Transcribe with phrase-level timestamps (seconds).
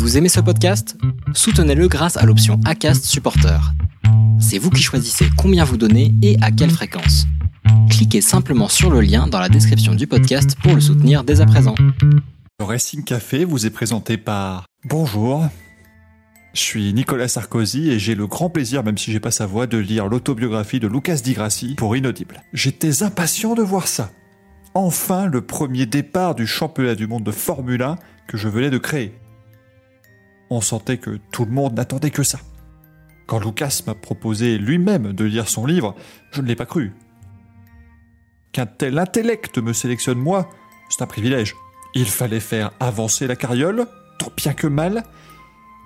[0.00, 0.96] Vous aimez ce podcast?
[1.34, 3.60] Soutenez-le grâce à l'option ACAST Supporter.
[4.40, 7.26] C'est vous qui choisissez combien vous donnez et à quelle fréquence.
[7.90, 11.46] Cliquez simplement sur le lien dans la description du podcast pour le soutenir dès à
[11.46, 11.74] présent.
[12.58, 14.64] Le Racing Café vous est présenté par...
[14.86, 15.46] Bonjour,
[16.54, 19.66] je suis Nicolas Sarkozy et j'ai le grand plaisir, même si j'ai pas sa voix,
[19.66, 22.42] de lire l'autobiographie de Lucas Di Grassi pour Inaudible.
[22.54, 24.10] J'étais impatient de voir ça.
[24.72, 27.96] Enfin le premier départ du championnat du monde de Formule 1
[28.28, 29.12] que je venais de créer.
[30.50, 32.40] On sentait que tout le monde n'attendait que ça.
[33.26, 35.94] Quand Lucas m'a proposé lui-même de lire son livre,
[36.32, 36.92] je ne l'ai pas cru.
[38.52, 40.50] Qu'un tel intellect me sélectionne moi,
[40.88, 41.54] c'est un privilège.
[41.94, 43.86] Il fallait faire avancer la carriole,
[44.18, 45.04] tant bien que mal,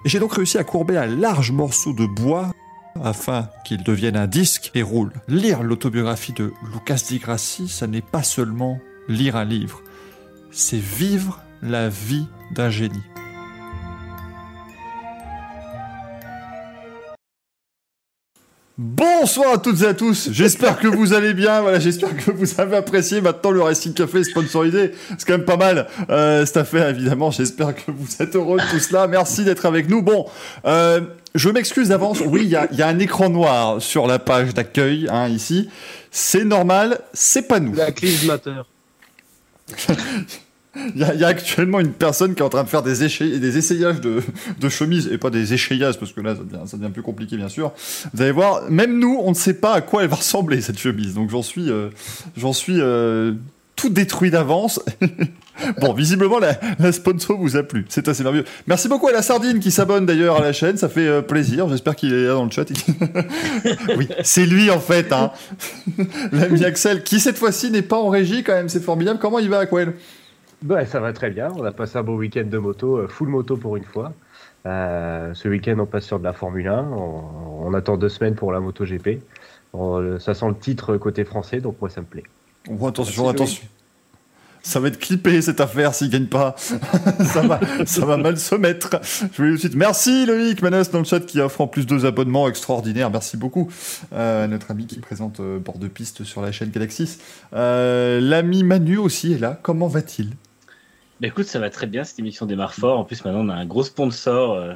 [0.04, 2.50] et j'ai donc réussi à courber un large morceau de bois
[3.02, 5.12] afin qu'il devienne un disque et roule.
[5.28, 9.82] Lire l'autobiographie de Lucas Di Grassi, ça n'est pas seulement lire un livre,
[10.50, 13.02] c'est vivre la vie d'un génie.
[18.76, 22.60] Bonsoir à toutes et à tous, j'espère que vous allez bien, voilà, j'espère que vous
[22.60, 26.88] avez apprécié maintenant le Racing Café sponsorisé, c'est quand même pas mal euh, cette affaire
[26.88, 30.02] évidemment, j'espère que vous êtes heureux de tout cela, merci d'être avec nous.
[30.02, 30.26] Bon,
[30.64, 31.02] euh,
[31.36, 34.54] je m'excuse d'avance, oui, il y a, y a, un écran noir sur la page
[34.54, 35.68] d'accueil hein, ici,
[36.10, 37.76] c'est normal, c'est pas nous.
[37.76, 37.90] La.
[40.94, 44.00] Il y, a, actuellement une personne qui est en train de faire des, des essayages
[44.00, 44.20] de,
[44.60, 46.34] de chemises, et pas des échayages, parce que là,
[46.66, 47.72] ça devient, plus compliqué, bien sûr.
[48.12, 50.78] Vous allez voir, même nous, on ne sait pas à quoi elle va ressembler, cette
[50.78, 51.14] chemise.
[51.14, 51.90] Donc j'en suis, euh,
[52.68, 53.34] euh,
[53.76, 54.80] tout détruit d'avance.
[55.80, 57.84] bon, visiblement, la, la, sponsor vous a plu.
[57.88, 58.44] C'est assez merveilleux.
[58.66, 60.76] Merci beaucoup à la Sardine qui s'abonne d'ailleurs à la chaîne.
[60.76, 61.68] Ça fait euh, plaisir.
[61.68, 62.66] J'espère qu'il est là dans le chat.
[63.96, 65.12] oui, c'est lui, en fait.
[65.12, 65.30] Hein.
[66.32, 68.68] L'ami Axel, qui cette fois-ci n'est pas en régie, quand même.
[68.68, 69.18] C'est formidable.
[69.20, 69.94] Comment il va, Aquel?
[70.64, 71.52] Bah, ça va très bien.
[71.56, 74.12] On a passé un beau week-end de moto, euh, full moto pour une fois.
[74.66, 76.88] Euh, ce week-end, on passe sur de la Formule 1.
[76.90, 79.22] On, on attend deux semaines pour la moto GP.
[79.72, 82.24] On, ça sent le titre côté français, donc moi, ça me plaît.
[82.68, 83.66] Oh, attention, attention.
[84.64, 86.54] Ça va être clippé cette affaire s'il gagne pas.
[86.58, 88.98] ça, va, ça va mal se mettre.
[89.02, 89.74] Je tout de suite.
[89.74, 93.10] Merci Loïc Manos dans le chat qui offre en plus deux abonnements extraordinaires.
[93.10, 93.70] Merci beaucoup.
[94.14, 97.18] Euh, notre ami qui présente euh, bord de piste sur la chaîne Galaxis.
[97.52, 99.60] Euh, L'ami Manu aussi est là.
[99.62, 100.30] Comment va-t-il?
[101.24, 102.98] Bah écoute, ça va très bien, cette émission démarre fort.
[102.98, 104.74] En plus, maintenant, on a un gros sponsor euh,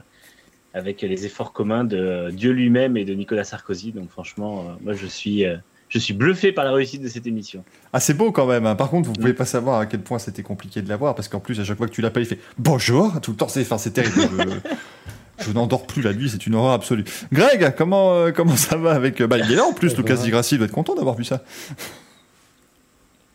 [0.72, 3.92] avec les efforts communs de Dieu lui-même et de Nicolas Sarkozy.
[3.92, 5.59] Donc, franchement, euh, moi, je suis, euh,
[5.91, 7.64] je suis bluffé par la réussite de cette émission.
[7.92, 8.64] Ah, c'est beau quand même.
[8.64, 8.76] Hein.
[8.76, 11.38] Par contre, vous pouvez pas savoir à quel point c'était compliqué de l'avoir parce qu'en
[11.38, 13.48] plus, à chaque fois que tu l'appelles, il fait bonjour tout le temps.
[13.48, 14.22] C'est, enfin, c'est terrible.
[15.38, 17.04] je, je n'endors plus la nuit, c'est une horreur absolue.
[17.30, 19.22] Greg, comment, comment ça va avec.
[19.22, 21.44] Bah, il est là en plus, Lucas Di Grassi doit être content d'avoir vu ça.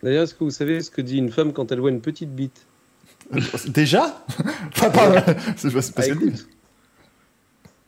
[0.01, 2.33] D'ailleurs, est-ce que vous savez ce que dit une femme quand elle voit une petite
[2.33, 2.65] bite?
[3.67, 4.23] Déjà
[4.69, 5.25] enfin, pas,
[5.55, 6.47] C'est parce ah, écoute,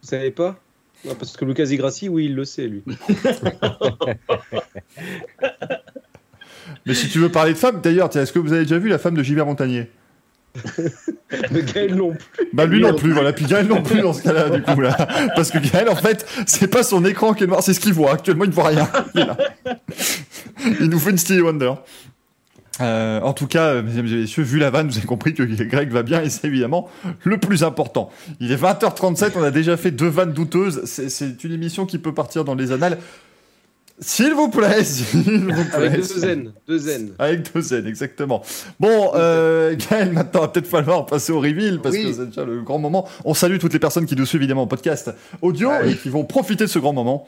[0.01, 0.59] Vous savez pas
[1.06, 2.84] non, Parce que Lucas Igrassi, oui, il le sait, lui.
[6.85, 8.97] Mais si tu veux parler de femmes, d'ailleurs, est-ce que vous avez déjà vu la
[8.97, 9.90] femme de Gilbert Montagnier
[11.51, 12.47] Mais Gaël non plus.
[12.53, 13.34] Bah lui non plus, voilà.
[13.34, 14.95] Puis Gaël non plus dans ce cas-là, du coup, là.
[15.35, 17.94] Parce que Gaël, en fait, c'est pas son écran qui est noir, c'est ce qu'il
[17.94, 18.13] voit.
[18.13, 18.90] Actuellement, il ne voit rien.
[19.16, 19.28] Il,
[20.81, 21.74] il nous fait une Stevie Wonder.
[22.81, 25.91] Euh, en tout cas, mesdames et messieurs, vu la vanne, vous avez compris que Greg
[25.91, 26.90] va bien et c'est évidemment
[27.24, 28.09] le plus important.
[28.40, 30.84] Il est 20h37, on a déjà fait deux vannes douteuses.
[30.86, 32.97] C'est une émission qui peut partir dans les annales.
[34.00, 35.74] S'il vous plaît, s'il vous plaît.
[35.74, 37.12] Avec deux N, deux N.
[37.18, 38.44] Avec deux N, exactement.
[38.78, 42.03] Bon, euh, Gaël, maintenant, il va peut-être falloir passer au reveal parce oui.
[42.03, 43.07] que c'est déjà le grand moment.
[43.24, 45.12] On salue toutes les personnes qui nous suivent évidemment en podcast
[45.42, 45.92] audio ouais.
[45.92, 47.25] et qui vont profiter de ce grand moment.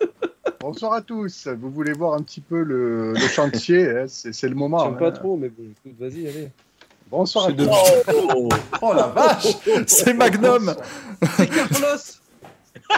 [0.60, 1.48] Bonsoir à tous.
[1.48, 4.84] Vous voulez voir un petit peu le, le chantier hein, C'est le moment.
[4.84, 4.98] J'aime hein.
[4.98, 6.50] pas trop, mais bon, écoute, vas-y, allez.
[7.10, 7.68] Bonsoir à tous.
[8.34, 8.48] Oh,
[8.82, 9.56] oh, la vache
[9.86, 10.74] C'est Magnum
[11.36, 11.98] C'est Carlos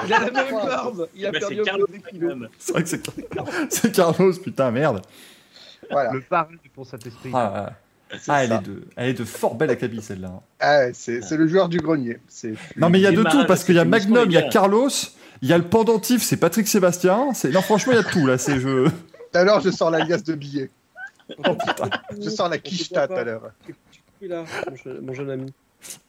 [0.06, 2.34] Il a la même barbe Il a Mais perdu Carlos, kilos.
[2.58, 2.88] C'est vrai que
[3.68, 5.02] c'est Carlos, putain, merde.
[5.90, 6.12] Voilà.
[6.12, 7.30] Le parrain pour cet esprit.
[7.32, 7.72] Ah,
[8.28, 10.40] ah elle, est de, elle est de fort belle acabit celle-là.
[10.60, 12.18] Ah, c'est le joueur du grenier.
[12.76, 14.42] Non mais il y a de tout parce qu'il y a Magnum, il y a
[14.42, 14.88] Carlos,
[15.42, 17.28] il y a le pendentif, c'est Patrick Sébastien.
[17.52, 18.88] Non franchement il y a tout là, c'est je.
[19.32, 20.70] Tout à l'heure je sors l'alias de billets.
[21.28, 21.90] Oh, putain.
[22.20, 23.50] Je sors la quicheta tout à l'heure.
[24.22, 24.44] Là,
[25.02, 25.52] mon jeune ami.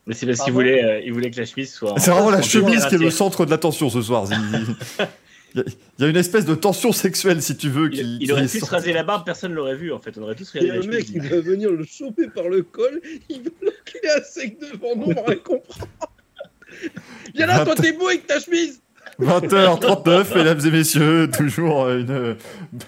[0.06, 1.96] Mais c'est parce qu'il voulait, euh, il voulait que la chemise soit.
[1.98, 4.26] C'est vraiment la chemise qui est le centre de l'attention ce soir.
[5.56, 5.64] Il
[6.00, 7.90] y a une espèce de tension sexuelle, si tu veux.
[7.90, 10.16] Qui, il, il aurait pu se raser la barbe, personne l'aurait vu en fait.
[10.18, 10.68] On aurait tous regardé.
[10.68, 13.50] Il y a un mec qui va venir le choper par le col, il va
[13.62, 15.88] l'enculer à sec devant nous, on rien comprendre.
[17.36, 18.82] Viens là, toi t'es beau avec ta chemise
[19.20, 22.36] 20h39, mesdames et messieurs, toujours une,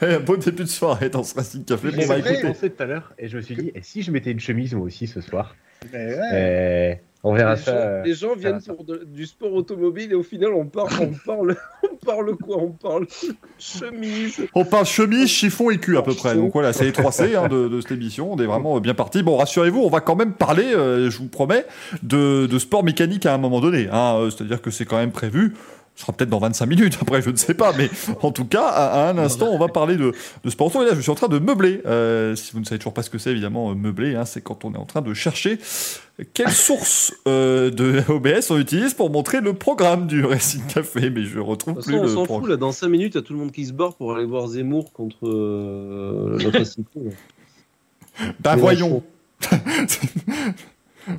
[0.02, 1.90] un beau début de soirée dans ce Racing Café.
[1.92, 2.38] Bon, bah écoutez.
[2.42, 4.40] Je pensais tout à l'heure et je me suis dit, et si je mettais une
[4.40, 5.56] chemise moi aussi ce soir
[5.94, 7.02] mais ouais.
[7.24, 7.72] On verra les, ça.
[7.72, 10.90] gens, euh, les gens viennent pour de- du sport automobile et au final on parle,
[11.02, 11.56] on parle,
[11.92, 12.58] on parle quoi?
[12.58, 13.08] On parle
[13.58, 14.42] chemise.
[14.56, 16.36] On parle chemise, chiffon et cul à peu près.
[16.36, 18.32] Donc voilà, c'est les 3 C hein, de, de cette émission.
[18.34, 19.22] On est vraiment bien parti.
[19.24, 21.66] Bon, rassurez-vous, on va quand même parler, euh, je vous promets,
[22.04, 23.88] de, de sport mécanique à un moment donné.
[23.92, 24.16] Hein.
[24.20, 25.54] Euh, C'est-à-dire que c'est quand même prévu.
[26.00, 27.90] Ce sera peut-être dans 25 minutes, après je ne sais pas, mais
[28.22, 30.14] en tout cas, à, à un instant, on va parler de,
[30.46, 30.82] de sport auto.
[30.82, 31.82] Et là, je suis en train de meubler.
[31.86, 34.40] Euh, si vous ne savez toujours pas ce que c'est, évidemment, euh, meubler, hein, c'est
[34.40, 35.60] quand on est en train de chercher
[36.34, 41.24] quelle source euh, de OBS on utilise pour montrer le programme du Racing Café, mais
[41.26, 42.44] je retrouve De toute plus on le s'en programme.
[42.44, 42.56] fout là.
[42.56, 44.48] Dans 5 minutes, il y a tout le monde qui se barre pour aller voir
[44.48, 47.12] Zemmour contre euh, le Racing Club.
[48.40, 49.04] Bah voyons.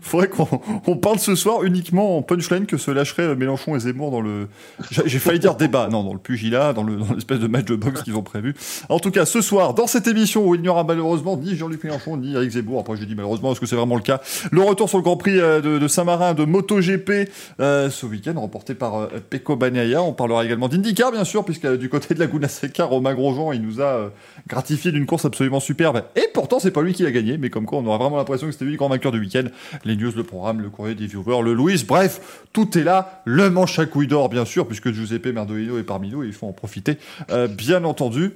[0.02, 0.48] Faudrait qu'on
[0.86, 4.48] on parle ce soir uniquement en punchline que se lâcheraient Mélenchon et Zemmour dans le.
[4.90, 7.64] J'ai j'ai failli dire débat, non, dans le pugilat, dans le- dans l'espèce de match
[7.66, 8.54] de boxe qu'ils ont prévu.
[8.88, 11.84] En tout cas, ce soir, dans cette émission où il n'y aura malheureusement ni Jean-Luc
[11.84, 14.20] Mélenchon ni Eric Zemmour, après je dis malheureusement parce que c'est vraiment le cas,
[14.50, 18.74] le retour sur le Grand Prix euh, de, Saint-Marin de MotoGP euh, ce week-end, remporté
[18.74, 19.58] par euh, Pecco.
[19.60, 23.52] On parlera également d'IndyCar, bien sûr, puisque euh, du côté de Laguna Seca, Romain Grosjean,
[23.52, 24.10] il nous a
[24.48, 26.02] gratifié d'une course absolument superbe.
[26.16, 28.46] Et pourtant, c'est pas lui qui l'a gagné, mais comme quoi, on aura vraiment l'impression
[28.46, 29.44] que c'était lui le grand vainqueur du week-end.
[29.84, 33.22] Les news, le programme, le courrier des viewers, le Louis, bref, tout est là.
[33.24, 36.32] Le manche à couilles d'or, bien sûr, puisque Giuseppe Merdolino est parmi nous et il
[36.32, 36.96] faut en profiter,
[37.30, 38.32] euh, bien entendu.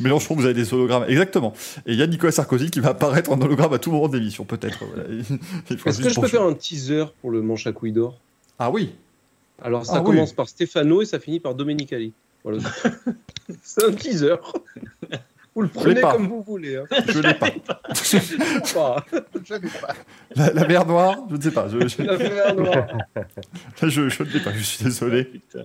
[0.00, 1.52] Mélenchon, vous avez des hologrammes, exactement.
[1.86, 4.16] Et il y a Nicolas Sarkozy qui va apparaître en hologramme à tout moment de
[4.18, 4.80] l'émission, peut-être.
[4.84, 5.08] Voilà.
[5.86, 8.18] Est-ce que je peux faire un teaser pour le manche à couilles d'or?
[8.58, 8.92] Ah oui,
[9.62, 10.06] Alors ça Ah oui.
[10.06, 12.12] commence par Stefano et ça finit par Domenicali.
[12.44, 12.58] Voilà.
[13.62, 14.36] C'est un teaser.
[15.54, 16.12] Vous le prenez pas.
[16.12, 16.76] comme vous voulez.
[16.76, 16.84] Hein.
[17.08, 17.50] je l'ai pas.
[18.72, 19.04] Pas.
[19.44, 19.94] Je n'ai pas.
[20.36, 21.66] La, la mer noire, je ne sais pas.
[21.68, 22.86] Je, je, La mer noire.
[23.82, 25.24] je, je ne l'ai pas, je suis désolé.
[25.24, 25.64] Putain.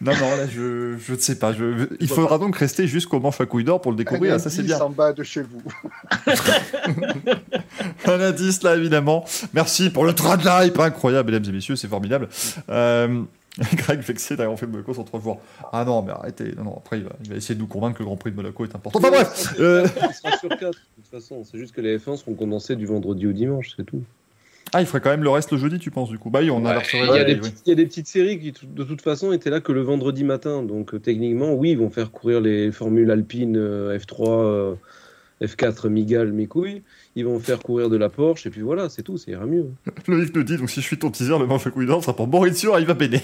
[0.00, 1.52] Non, non, là, je, je ne sais pas.
[1.52, 4.32] Je, il faudra donc rester jusqu'au manche à couilles d'or pour le découvrir.
[4.32, 4.84] Un Ah, ça, c'est indice bien.
[4.84, 5.62] en bas de chez vous.
[8.06, 9.24] Un indice, là, évidemment.
[9.54, 10.78] Merci pour le train de live.
[10.80, 12.28] Incroyable, mesdames et messieurs, c'est formidable.
[12.68, 13.22] Euh,
[13.74, 15.38] Greg vexé d'avoir fait Monaco sans trop le voir.
[15.72, 16.52] Ah non, mais arrêtez.
[16.56, 18.30] Non, non, après, il va, il va essayer de nous convaincre que le Grand Prix
[18.30, 18.98] de Monaco est important.
[18.98, 21.42] Enfin bref, euh, Il sera sur 4 de toute façon.
[21.44, 24.02] C'est juste que les F1 seront condensés du vendredi au dimanche, c'est tout.
[24.74, 26.28] ah, il ferait quand même le reste le jeudi, tu penses, du coup?
[26.28, 27.40] Bah oui, on a Ouais, la Il y, a des oui.
[27.40, 29.80] petites- il y a des petites séries qui, de toute façon, étaient là que le
[29.80, 30.62] vendredi matin.
[30.62, 34.74] Donc, euh, techniquement, oui, ils vont faire courir les formules alpines euh, F3, euh,
[35.42, 36.82] F4, Migal, mes couilles.
[37.14, 38.46] Ils vont faire courir de la Porsche.
[38.46, 39.66] Et puis voilà, c'est tout, ça ira mieux.
[40.08, 42.14] Loïc nous dit, donc si je suis ton teaser, le manche à couilles d'or sera
[42.14, 43.18] pour Maurizio Arriva Bene.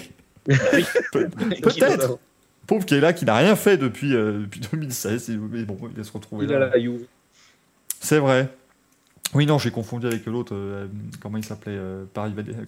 [0.45, 1.29] Pe-
[1.63, 2.19] Peut-être.
[2.67, 5.31] Pauvre qui est là, qui n'a rien fait depuis, euh, depuis 2016.
[5.31, 6.71] et- Mais bon, il va se retrouver Il a là.
[6.73, 7.03] la Juve.
[8.01, 8.49] C'est vrai.
[9.35, 10.53] Oui, non, j'ai confondu avec l'autre.
[10.55, 10.87] euh,
[11.21, 12.05] comment il s'appelait euh,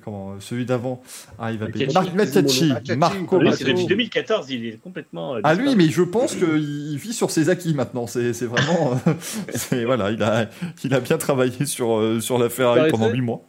[0.02, 1.02] comment, euh, Celui d'avant.
[1.38, 1.58] Bene.
[1.60, 1.94] Matthiacci.
[1.94, 2.14] Marc.
[2.14, 2.96] Matthiacci.
[2.96, 5.34] Marco Lui, depuis 2014, il est complètement.
[5.36, 6.48] euh, Ah lui, mais je pense qu'il
[6.92, 8.06] il vit sur ses acquis maintenant.
[8.06, 8.98] C'est c'est vraiment,
[9.54, 10.48] c'est voilà, il a,
[10.84, 13.42] il a bien travaillé sur euh, sur la Ferrari pendant 8 mois.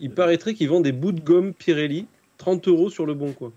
[0.00, 2.06] Il paraîtrait qu'ils vendent des bouts de gomme Pirelli,
[2.38, 3.50] 30 euros sur le bon coin.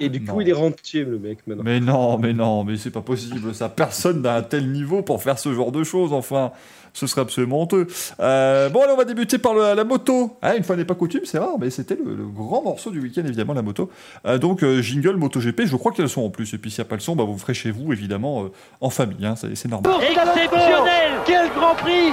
[0.00, 0.40] Et du coup, Non.
[0.40, 1.62] il est rentier, le mec, maintenant.
[1.64, 3.54] Mais non, mais non, mais c'est pas possible.
[3.54, 6.12] Ça, personne n'a un tel niveau pour faire ce genre de choses.
[6.12, 6.50] Enfin,
[6.92, 7.86] ce serait absolument honteux.
[8.18, 10.36] Euh, bon, allez, on va débuter par le- la moto.
[10.42, 12.98] Ah, une fois n'est pas coutume, c'est rare, mais c'était le, le grand morceau du
[13.00, 13.88] week-end, évidemment, la moto.
[14.26, 16.52] Euh, donc, euh, jingle MotoGP, je crois qu'elles sont en plus.
[16.52, 18.48] Et puis, s'il n'y a pas le son, bah, vous ferez chez vous, évidemment, euh,
[18.80, 19.24] en famille.
[19.24, 19.92] Hein, c'est c'est normal.
[20.02, 22.12] Exceptionnel Quel Grand Prix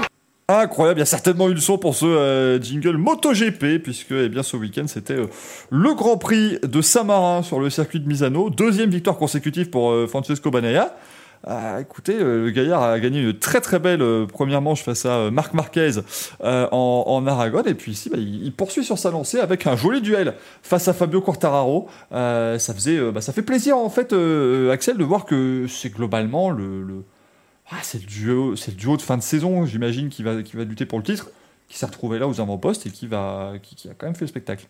[0.60, 4.28] Incroyable, il y a certainement eu le son pour ce euh, jingle MotoGP, puisque eh
[4.28, 5.28] bien, ce week-end c'était euh,
[5.70, 10.08] le Grand Prix de Saint-Marin sur le circuit de Misano, deuxième victoire consécutive pour euh,
[10.08, 10.96] Francesco Banaya.
[11.48, 15.56] Ah, écoutez, le gaillard a gagné une très très belle première manche face à Marc
[15.56, 15.94] Marquez
[16.44, 20.36] en, Aragon, et puis ici bah, il, poursuit sur sa lancée avec un joli duel
[20.62, 21.88] face à Fabio Quartararo.
[22.12, 24.14] Ça faisait, bah, fait plaisir en fait,
[24.72, 27.04] Axel, de voir que c'est globalement le, le-
[27.72, 30.58] ah, c'est le duo, c'est le duo de fin de saison, j'imagine, qui va, qui
[30.58, 31.30] lutter pour le titre,
[31.68, 34.30] qui s'est retrouvé là aux avant-postes et qui va, qui, a quand même fait le
[34.30, 34.68] spectacle.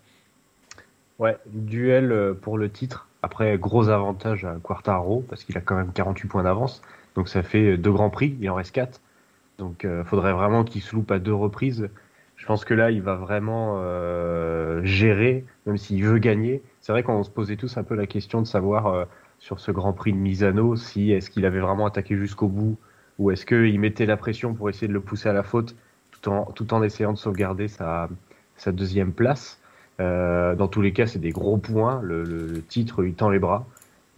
[1.19, 3.07] Ouais, duel euh, pour le titre.
[3.23, 6.81] Après, gros avantage à Quartaro parce qu'il a quand même 48 points d'avance.
[7.15, 9.01] Donc ça fait deux grands prix, il en reste quatre.
[9.57, 11.89] Donc il faudrait vraiment qu'il se loupe à deux reprises.
[12.41, 16.63] Je pense que là, il va vraiment euh, gérer, même s'il veut gagner.
[16.79, 19.05] C'est vrai qu'on se posait tous un peu la question de savoir euh,
[19.37, 22.79] sur ce Grand Prix de Misano si est-ce qu'il avait vraiment attaqué jusqu'au bout
[23.21, 25.75] ou est-ce qu'il mettait la pression pour essayer de le pousser à la faute
[26.09, 28.09] tout en, tout en essayant de sauvegarder sa,
[28.57, 29.59] sa deuxième place?
[29.99, 32.01] Euh, dans tous les cas, c'est des gros points.
[32.01, 33.67] Le, titre, il tend les bras.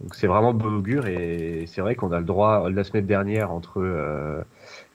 [0.00, 3.52] Donc c'est vraiment bon augure et c'est vrai qu'on a le droit la semaine dernière
[3.52, 4.42] entre euh,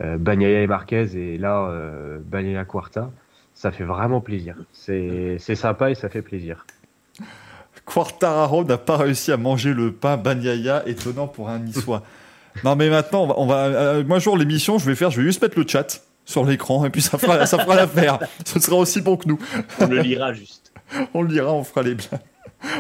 [0.02, 3.12] euh, Bagnaia et Marquez et là euh, Bagnaia Quarta.
[3.54, 4.56] Ça fait vraiment plaisir.
[4.74, 6.66] C'est sympa et ça fait plaisir.
[7.86, 12.04] Quartararo n'a pas réussi à manger le pain Banyaya, étonnant pour un niçois.
[12.64, 15.22] non mais maintenant, on va, on va euh, moi jour l'émission, je vais faire, je
[15.22, 18.20] vais juste mettre le chat sur l'écran et puis ça fera, ça fera l'affaire.
[18.46, 19.40] Ce sera aussi bon que nous.
[19.80, 20.72] On le lira juste.
[21.14, 22.20] On le lira, on fera les blagues.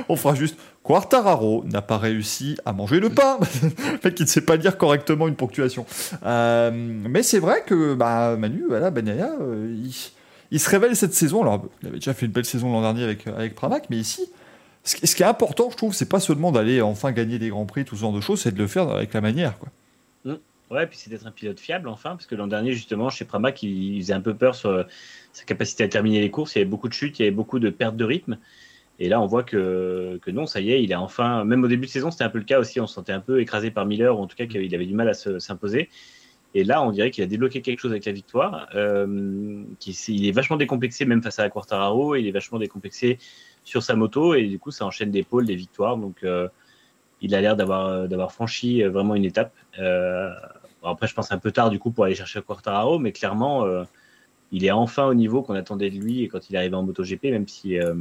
[0.09, 4.27] On fera juste Quartararo n'a pas réussi à manger le pain, le mec qui ne
[4.27, 5.85] sait pas lire correctement une ponctuation.
[6.25, 9.93] Euh, mais c'est vrai que bah, Manu, voilà, Bagnaia, euh, il,
[10.49, 11.43] il se révèle cette saison.
[11.43, 14.29] Alors, il avait déjà fait une belle saison l'an dernier avec, avec Pramac, mais ici,
[14.83, 17.85] ce qui est important, je trouve, c'est pas seulement d'aller enfin gagner des grands prix,
[17.85, 19.57] tout ce genre de choses, c'est de le faire avec la manière.
[19.59, 19.69] Quoi.
[20.71, 23.63] Ouais, puis c'est d'être un pilote fiable enfin, parce que l'an dernier, justement, chez Pramac,
[23.63, 24.83] il, faisait un peu peur sur euh,
[25.33, 26.55] sa capacité à terminer les courses.
[26.55, 28.37] Il y avait beaucoup de chutes, il y avait beaucoup de pertes de rythme.
[28.99, 31.43] Et là, on voit que, que non, ça y est, il est enfin.
[31.43, 32.79] Même au début de saison, c'était un peu le cas aussi.
[32.79, 34.93] On se sentait un peu écrasé par Miller, ou en tout cas qu'il avait du
[34.93, 35.89] mal à se- s'imposer.
[36.53, 38.67] Et là, on dirait qu'il a débloqué quelque chose avec la victoire.
[38.75, 39.63] Euh,
[40.07, 42.15] il est vachement décomplexé, même face à Quartararo.
[42.15, 43.17] Il est vachement décomplexé
[43.69, 44.33] sur sa moto.
[44.35, 45.97] Et du coup, ça enchaîne des pôles, des victoires.
[45.97, 46.47] Donc, euh,
[47.21, 49.53] il a l'air d'avoir d'avoir franchi euh, vraiment une étape.
[49.79, 50.31] Euh,
[50.83, 52.99] après, je pense un peu tard, du coup, pour aller chercher Quartararo.
[52.99, 53.83] Mais clairement, euh,
[54.51, 57.25] il est enfin au niveau qu'on attendait de lui quand il est arrivé en MotoGP,
[57.25, 57.93] même si euh,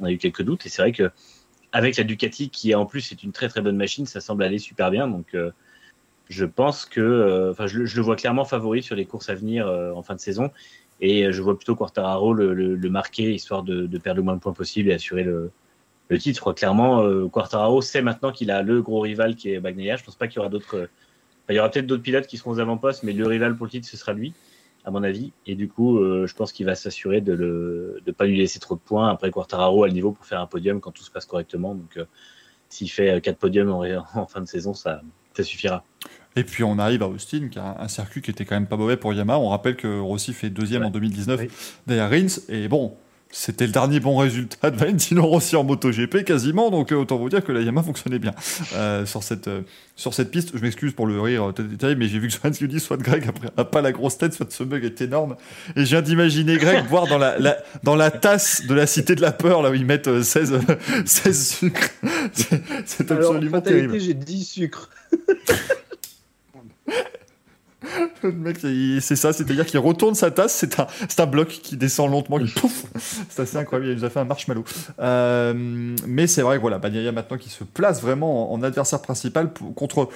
[0.00, 0.66] on a eu quelques doutes.
[0.66, 1.10] Et c'est vrai que
[1.72, 4.58] avec la Ducati, qui en plus est une très très bonne machine, ça semble aller
[4.58, 5.08] super bien.
[5.08, 5.50] Donc, euh,
[6.28, 9.66] je pense que, euh, enfin, je, le- vois clairement favori sur les courses à venir
[9.68, 10.50] euh, en fin de saison.
[11.00, 14.22] Et euh, je vois plutôt Quartararo le, le- le marquer, histoire de, de perdre le
[14.24, 15.50] moins de points possible et assurer le,
[16.08, 16.52] le titre.
[16.52, 19.96] Clairement, euh, Quartararo sait maintenant qu'il a le gros rival qui est Bagnaia.
[19.96, 20.76] Je pense pas qu'il y aura d'autres.
[20.76, 20.86] euh,
[21.48, 23.70] il y aura peut-être d'autres pilotes qui seront aux avant-postes, mais le rival pour le
[23.70, 24.32] titre, ce sera lui,
[24.84, 25.32] à mon avis.
[25.46, 28.58] Et du coup, euh, je pense qu'il va s'assurer de ne de pas lui laisser
[28.58, 29.08] trop de points.
[29.10, 31.74] Après, Quartararo a le niveau pour faire un podium quand tout se passe correctement.
[31.76, 32.04] Donc, euh,
[32.68, 33.82] s'il fait 4 podiums en,
[34.14, 35.02] en fin de saison, ça,
[35.36, 35.84] ça suffira.
[36.36, 38.76] Et puis on arrive à Austin, qui a un, circuit qui était quand même pas
[38.76, 39.38] mauvais pour Yamaha.
[39.38, 40.88] On rappelle que Rossi fait deuxième Ouais.
[40.88, 41.48] en 2019 Oui.
[41.86, 42.40] derrière Rins.
[42.48, 42.94] Et bon,
[43.30, 46.70] c'était le dernier bon résultat de Valentino Rossi en MotoGP quasiment.
[46.70, 48.32] Donc euh, autant vous dire que la Yamaha fonctionnait bien
[48.74, 49.62] euh, sur, cette, euh,
[49.96, 50.50] sur cette piste.
[50.54, 53.26] Je m'excuse pour le rire détaillé, mais j'ai vu que Johan dit soit de Greg
[53.28, 55.36] après, a pas la grosse tête, soit de ce bug est énorme.
[55.74, 59.14] Et je viens d'imaginer Greg boire dans la, la- dans la tasse de la Cité
[59.16, 60.60] de la Peur, là où ils mettent euh, 16, euh,
[61.06, 61.90] 16 sucres.
[62.32, 64.00] C'est- Alors, absolument fatalité, terrible.
[64.00, 64.90] j'ai 10 sucres.
[68.22, 68.58] Le mec,
[69.00, 72.38] c'est ça, c'est-à-dire qu'il retourne sa tasse, c'est un, bloc qui descend lentement,
[73.28, 74.64] C'est assez incroyable, il nous a fait un marshmallow.
[75.00, 79.52] Euh, mais c'est vrai que voilà, Bagnaia maintenant qui se place vraiment en, adversaire principal
[79.74, 80.08] contre,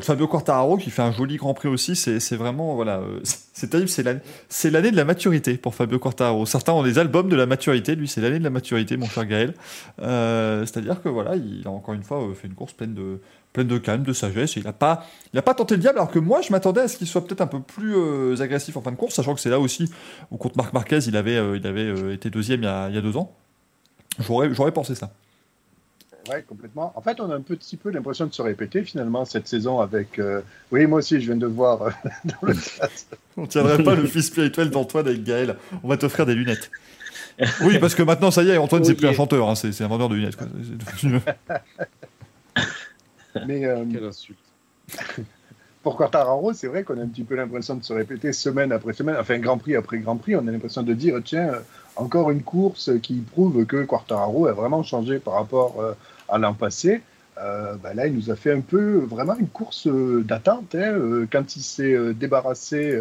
[0.00, 3.20] Fabio Quartararo qui fait un joli Grand Prix aussi, c'est vraiment, voilà, euh,
[3.52, 6.46] c'est terrible, c'est l'année de la maturité pour Fabio Quartararo.
[6.46, 9.26] Certains ont des albums de la maturité, lui c'est l'année de la maturité, mon cher
[9.26, 9.54] Gaël.
[10.02, 13.20] Euh, c'est-à-dire que voilà, il a encore une fois fait une course pleine de,
[13.54, 15.98] pleine de calme, de sagesse, et il n'a pas, il a pas tenté le diable,
[15.98, 18.76] alors que moi, je m'attendais à ce qu'il soit peut-être un peu plus euh, agressif
[18.76, 19.88] en fin de course, sachant que c'est là aussi
[20.32, 22.88] où contre Marc Marquez, il avait, euh, il avait euh, été deuxième il y, a,
[22.88, 23.32] il y a deux ans.
[24.18, 25.12] J'aurais, pensé ça.
[26.28, 26.92] Ouais, complètement.
[26.96, 30.20] En fait, on a un petit peu l'impression de se répéter finalement cette saison avec.
[30.72, 31.90] Oui, moi aussi, je viens de voir
[32.24, 32.88] dans le chat.
[33.36, 35.56] On tiendrait pas le fils spirituel d'Antoine avec Gaël.
[35.82, 36.70] On va t'offrir des lunettes.
[37.62, 39.72] Oui, parce que maintenant, ça y est, Antoine, c'est Oui, plus un chanteur, hein, c'est,
[39.72, 40.36] c'est un vendeur de lunettes.
[40.36, 40.46] quoi.
[43.46, 44.38] Mais euh, Quelle insulte.
[45.84, 48.94] pour Quartararo, c'est vrai qu'on a un petit peu l'impression de se répéter semaine après
[48.94, 51.60] semaine, enfin Grand Prix après Grand Prix, on a l'impression de dire tiens, euh,
[51.96, 55.92] encore une course qui prouve que Quartararo a vraiment changé par rapport euh,
[56.28, 57.02] à l'an passé.
[57.38, 60.74] Euh, bah là, il nous a fait un peu vraiment une course d'attente.
[60.74, 62.96] hein, quand il s'est débarrassé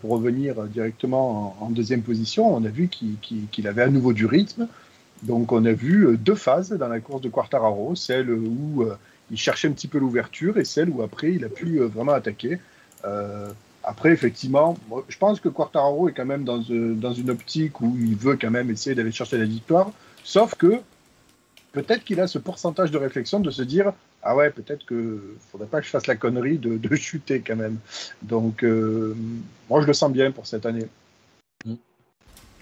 [0.00, 4.68] pour revenir directement en, deuxième position, on a vu qu'il avait à nouveau du rythme.
[5.22, 8.86] Donc, on a vu deux phases dans la course de Quartararo, celle où
[9.30, 12.12] il cherchait un petit peu l'ouverture et celle où après il a pu euh, vraiment
[12.12, 12.58] attaquer.
[13.04, 13.50] Euh,
[13.84, 14.76] après, effectivement,
[15.08, 18.36] je pense que Quartararo est quand même dans, euh, dans une optique où il veut
[18.36, 19.90] quand même essayer d'aller chercher la victoire,
[20.22, 20.80] sauf que
[21.72, 25.66] peut-être qu'il a ce pourcentage de réflexion de se dire ah ouais, peut-être que faudrait
[25.66, 27.78] pas que je fasse la connerie de, de chuter quand même.
[28.22, 30.86] Donc, moi, je le sens bien pour cette année.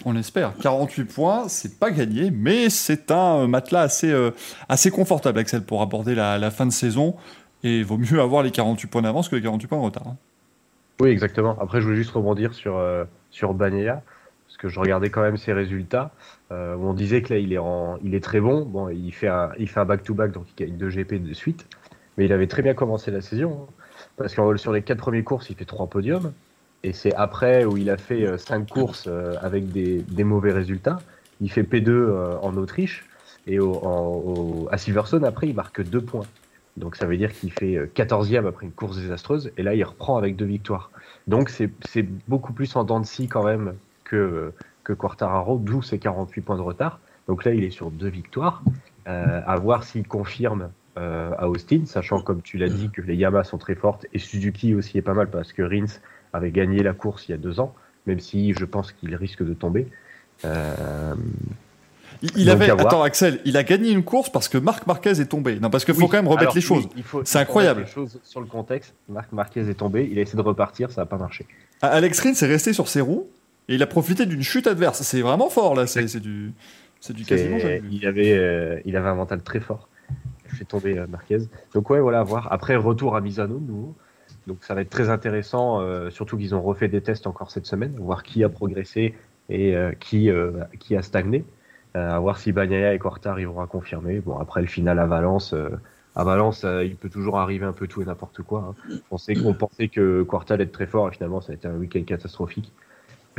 [0.07, 0.55] On espère.
[0.63, 4.31] 48 points, c'est pas gagné, mais c'est un matelas assez, euh,
[4.69, 7.17] assez confortable, Axel, pour aborder la, la fin de saison.
[7.63, 10.07] Et il vaut mieux avoir les 48 points d'avance que les 48 points de retard.
[10.07, 10.17] hein.
[11.01, 11.57] Oui, exactement.
[11.61, 14.03] Après, je voulais juste rebondir sur, euh, sur Bagnaia,
[14.47, 16.13] parce que je regardais quand même ses résultats.
[16.53, 18.65] Euh, on disait que là, il est, en, il est très bon.
[18.65, 21.67] Bon, il fait un il fait un back-to-back, donc il gagne deux GP de suite.
[22.19, 23.67] Mais il avait très bien commencé la saison.
[23.69, 23.73] hein.
[24.17, 26.33] parce que sur les quatre premières courses, il fait trois podiums.
[26.83, 30.53] Et c'est après où il a fait euh, cinq courses euh, avec des, des mauvais
[30.53, 30.99] résultats.
[31.41, 33.05] Il fait P2 euh, en Autriche.
[33.47, 36.27] Et au, en- au- à Silverstone, après, il marque deux points.
[36.77, 39.51] Donc ça veut dire qu'il fait euh, 14e après une course désastreuse.
[39.57, 40.91] Et là, il reprend avec deux victoires.
[41.27, 41.71] Donc c'est
[42.29, 44.53] beaucoup plus en dents de scie quand même que,
[44.85, 46.99] que Quartararo, d'où ses 48 points de retard.
[47.29, 48.63] Donc là, il est sur deux victoires.
[49.09, 53.17] Euh, à voir s'il confirme euh, à Austin, sachant comme tu l'as dit que les
[53.17, 56.01] Yamaha sont très fortes et Suzuki aussi est pas mal parce que Rins
[56.33, 57.75] avait gagné la course il y a deux ans,
[58.07, 59.89] même si je pense qu'il risque de tomber.
[60.45, 61.15] Euh,
[62.37, 65.59] Il, avait, attends Axel, il a gagné une course parce que Marc Marquez est tombé.
[65.59, 66.89] Non, parce qu'il faut quand même remettre alors, les choses.
[66.95, 67.83] oui, C'est incroyable.
[67.83, 68.95] les choses sur le contexte.
[69.09, 71.47] Marc Marquez est tombé, il a essayé de repartir, ça n'a pas marché.
[71.83, 73.29] Ah, Alex Rins est resté sur ses roues
[73.69, 75.01] et il a profité d'une chute adverse.
[75.03, 75.87] C'est vraiment fort là.
[75.87, 76.53] C'est du,
[77.01, 77.59] c'est du quasiment
[77.91, 79.89] il avait, euh, il avait un mental très fort.
[80.53, 81.39] Il fait tomber euh, Marquez.
[81.75, 82.49] Donc ouais, voilà, à voir.
[82.53, 83.95] Après, retour à Misano nouveau.
[84.51, 87.67] Donc ça va être très intéressant, euh, surtout qu'ils ont refait des tests encore cette
[87.67, 89.15] semaine, voir qui a progressé
[89.49, 91.45] et euh, qui, euh, qui a stagné.
[91.95, 94.19] À voir si Bagnaia et Quartar ils vont à confirmer.
[94.19, 95.55] Bon, après le final à Valence,
[96.17, 98.75] à Valence, il peut toujours arriver un peu tout et n'importe quoi.
[98.91, 98.99] hein.
[99.13, 101.67] On sait qu'on pensait que Quartar allait être très fort et finalement ça a été
[101.69, 102.73] un week-end catastrophique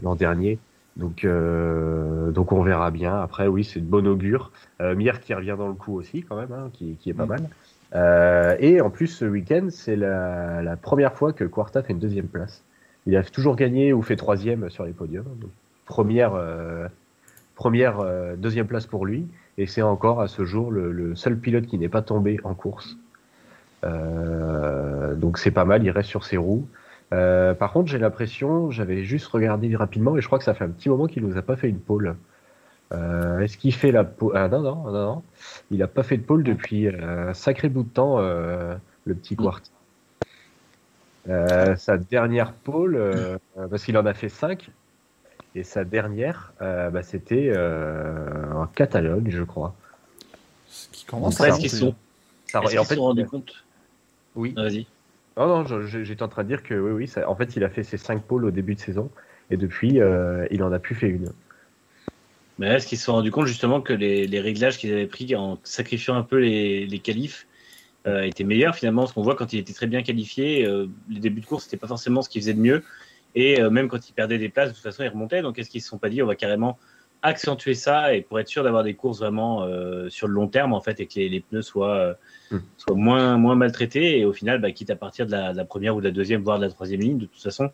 [0.02, 0.60] l'an dernier.
[0.98, 3.16] Donc, donc on verra bien.
[3.22, 4.52] Après, oui, c'est de bon augure.
[4.82, 7.26] Euh, Mir qui revient dans le coup aussi, quand même, hein, qui, qui est pas
[7.26, 7.30] Mm.
[7.30, 7.50] mal.
[7.94, 12.00] Euh, et en plus, ce week-end, c'est la, la première fois que Quarta fait une
[12.00, 12.64] deuxième place.
[13.06, 15.26] Il a toujours gagné ou fait troisième sur les podiums.
[15.86, 16.88] Première, euh,
[17.56, 19.28] première, euh, deuxième place pour lui.
[19.58, 22.54] Et c'est encore à ce jour le, le seul pilote qui n'est pas tombé en
[22.54, 22.98] course.
[23.84, 25.84] Euh, donc c'est pas mal.
[25.84, 26.68] Il reste sur ses roues.
[27.10, 30.70] Par contre, j'ai l'impression, j'avais juste regardé rapidement et je crois que ça fait un
[30.70, 32.16] petit moment qu'il nous a pas fait une pole.
[32.94, 35.24] Est-ce qu'il fait la pole Ah non, non, non, non.
[35.72, 38.76] Il a pas fait de pole depuis euh, un sacré bout de temps, euh,
[39.06, 39.62] le petit Quart.
[41.30, 44.70] Euh, sa dernière pole, euh, parce qu'il en a fait 5,
[45.56, 49.74] et sa dernière, euh, bah, c'était euh, en Catalogne, je crois.
[50.68, 51.96] Ce qui commence à Est-ce qu'ils sont,
[52.46, 53.66] Ça- est-ce et en fait, sont rendus compte?
[54.36, 54.54] oui.
[54.58, 54.88] Ah, Vas-y.
[55.38, 57.70] Non, non, j'étais en train de dire que oui, oui, ça- en fait, il a
[57.70, 59.10] fait ses 5 pôles au début de saison,
[59.50, 61.32] et depuis, euh, il en a plus fait une.
[62.62, 65.36] Mais est-ce qu'ils se sont rendus compte justement que les, les réglages qu'ils avaient pris
[65.36, 67.48] en sacrifiant un peu les, les qualifs
[68.08, 71.20] euh, étaient meilleurs finalement Ce qu'on voit quand il était très bien qualifié, euh, les
[71.20, 72.84] débuts de course, c'était pas forcément ce qu'il faisait de mieux.
[73.36, 75.42] Et euh, même quand il perdait des places, de toute façon, il remontait.
[75.42, 76.80] Donc est-ce qu'ils se sont pas dit, on va carrément
[77.22, 79.68] accentuer ça et pour être sûr d'avoir des courses vraiment
[80.10, 82.14] sur le long terme en fait et que les, les pneus soient, euh,
[82.52, 82.58] Mm.
[82.78, 85.66] soient moins, moins maltraités et au final, bah, quitte à partir de la, de la
[85.66, 87.72] première ou de la deuxième, voire de la troisième ligne, de toute façon,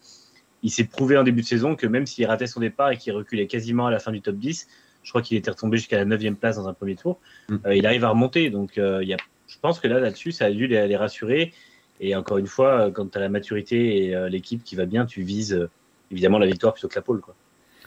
[0.63, 3.13] il s'est prouvé en début de saison que même s'il ratait son départ et qu'il
[3.13, 4.67] reculait quasiment à la fin du top 10,
[5.07, 7.17] je crois qu'il était retombé jusqu'à la 9 place dans un premier tour,
[7.47, 7.55] Mm.
[7.65, 8.49] euh, il arrive à remonter.
[8.49, 9.17] Donc euh, il y a,
[9.47, 11.53] je pense que là, là-dessus, ça a dû les, les rassurer.
[12.01, 15.05] Et encore une fois, euh, quand tu as la maturité et l'équipe qui va bien,
[15.05, 15.69] tu vises
[16.11, 17.21] évidemment la victoire plutôt que la pole.
[17.21, 17.35] Quoi.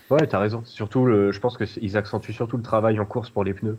[0.09, 0.63] Ouais, t'as raison.
[0.65, 3.77] Surtout, le, je pense qu'ils accentuent surtout le travail en course pour les pneus.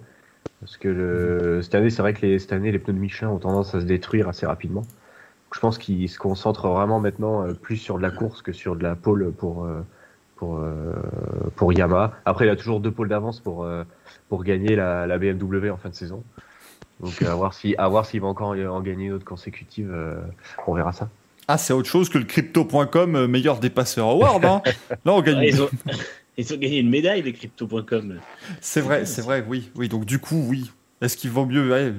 [0.59, 3.29] Parce que le- cette année, c'est vrai que les, cette année, les pneus de Michelin
[3.29, 4.81] ont tendance à se détruire assez rapidement.
[4.81, 8.75] Donc, je pense qu'ils se concentrent vraiment maintenant plus sur de la course que sur
[8.75, 9.67] de la pole pour,
[10.41, 10.95] pour, euh,
[11.55, 12.13] pour Yamaha.
[12.25, 13.83] Après, il a toujours deux pôles d'avance pour, euh,
[14.27, 16.23] pour gagner la, la BMW en fin de saison.
[16.99, 17.75] Donc, à voir si,
[18.05, 19.91] s'il va encore en, gagner une autre consécutive.
[19.93, 20.19] euh,
[20.65, 21.09] on verra ça.
[21.47, 24.43] Ah, c'est autre chose que le crypto.com euh, meilleur dépasseur award.
[24.43, 24.63] Hein.
[25.05, 25.43] Là, on gagne.
[25.43, 25.69] Ils, ont,
[26.37, 28.19] ils ont gagné une médaille, les crypto.com.
[28.61, 29.89] C'est vrai, c'est vrai, oui, oui.
[29.89, 30.71] Donc du coup, oui.
[31.01, 31.91] Est-ce qu'il vaut mieux ouais,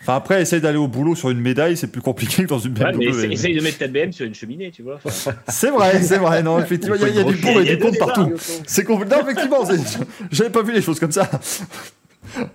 [0.00, 2.72] Enfin après, essayer d'aller au boulot sur une médaille, c'est plus compliqué que dans une
[2.78, 3.08] Ouais, mais BMW.
[3.18, 4.98] essaye, essaye de mettre ta BM sur une cheminée, tu vois.
[5.04, 6.42] Enfin, c'est vrai, c'est vrai.
[6.42, 8.32] Non, effectivement, il y a, il y a du pour et du contre partout.
[8.38, 9.58] C'est C'est compl- Non, effectivement,
[10.30, 11.30] j'avais pas vu les choses comme ça.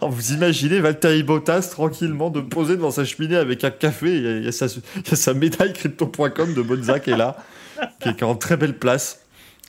[0.01, 4.15] Alors, vous imaginez Valtteri Bottas tranquillement de poser devant sa cheminée avec un café.
[4.17, 7.17] Il y a, y sa, il y a sa médaille crypto.com de Monza qui est
[7.17, 7.37] là,
[7.99, 9.19] qui est en très belle place.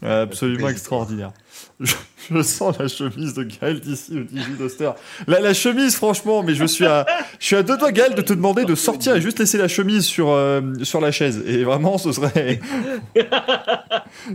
[0.03, 1.33] Absolument extraordinaire.
[1.81, 1.93] Je,
[2.31, 4.91] je sens la chemise de Gaël d'ici au Digi Duster.
[5.27, 7.05] La, la chemise, franchement, mais je suis à,
[7.41, 9.67] je suis à deux doigts, Gaël, de te demander de sortir et juste laisser la
[9.69, 11.43] chemise sur, euh, sur la chaise.
[11.47, 12.61] Et vraiment, ce serait,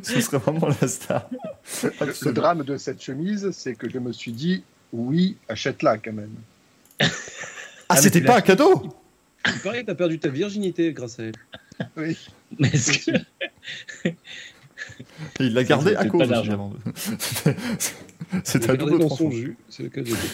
[0.04, 1.30] ce serait vraiment la star.
[1.84, 6.34] Le drame de cette chemise, c'est que je me suis dit, oui, achète-la quand même.
[7.90, 8.96] Ah, mais c'était pas un cadeau
[9.48, 11.34] Il paraît que t'as perdu ta virginité grâce à elle.
[11.98, 12.18] Oui.
[12.60, 14.10] mais est-ce que-
[15.40, 16.32] Et il l'a gardé c'est à cause.
[18.44, 19.32] C'était un double dans son tranchant.
[19.32, 20.30] jus, c'est le cas de le dire.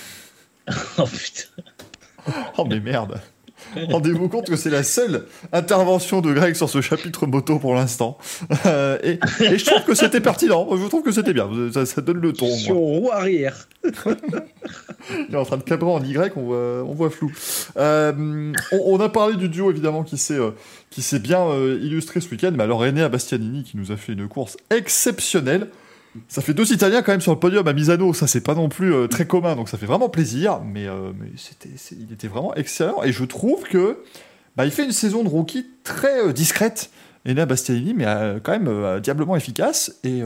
[0.99, 1.63] Oh putain.
[2.57, 3.19] Oh mais merde
[3.89, 8.17] Rendez-vous compte que c'est la seule intervention de Greg sur ce chapitre moto pour l'instant.
[8.65, 10.67] Euh, et, et je trouve que c'était pertinent.
[10.75, 11.49] Je trouve que c'était bien.
[11.73, 12.49] Ça, ça donne le ton.
[12.49, 13.67] Sur roue arrière.
[13.85, 17.31] Il est en train de cadrer en Y, on voit, on voit flou.
[17.77, 20.51] Euh, on, on a parlé du duo évidemment qui s'est euh,
[20.89, 24.27] qui s'est bien illustré ce week-end, mais alors Enea Bastianini qui nous a fait une
[24.27, 25.69] course exceptionnelle.
[26.27, 28.69] Ça fait deux Italiens quand même sur le podium à Misano, ça c'est pas non
[28.69, 30.61] plus euh, très commun, donc ça fait vraiment plaisir.
[30.61, 31.11] Mais, euh,
[31.91, 33.99] il était vraiment excellent et je trouve que
[34.55, 36.91] bah, il fait une saison de rookie très euh, discrète.
[37.27, 38.05] Enea Bastianini, mais
[38.41, 40.21] quand même diablement efficace et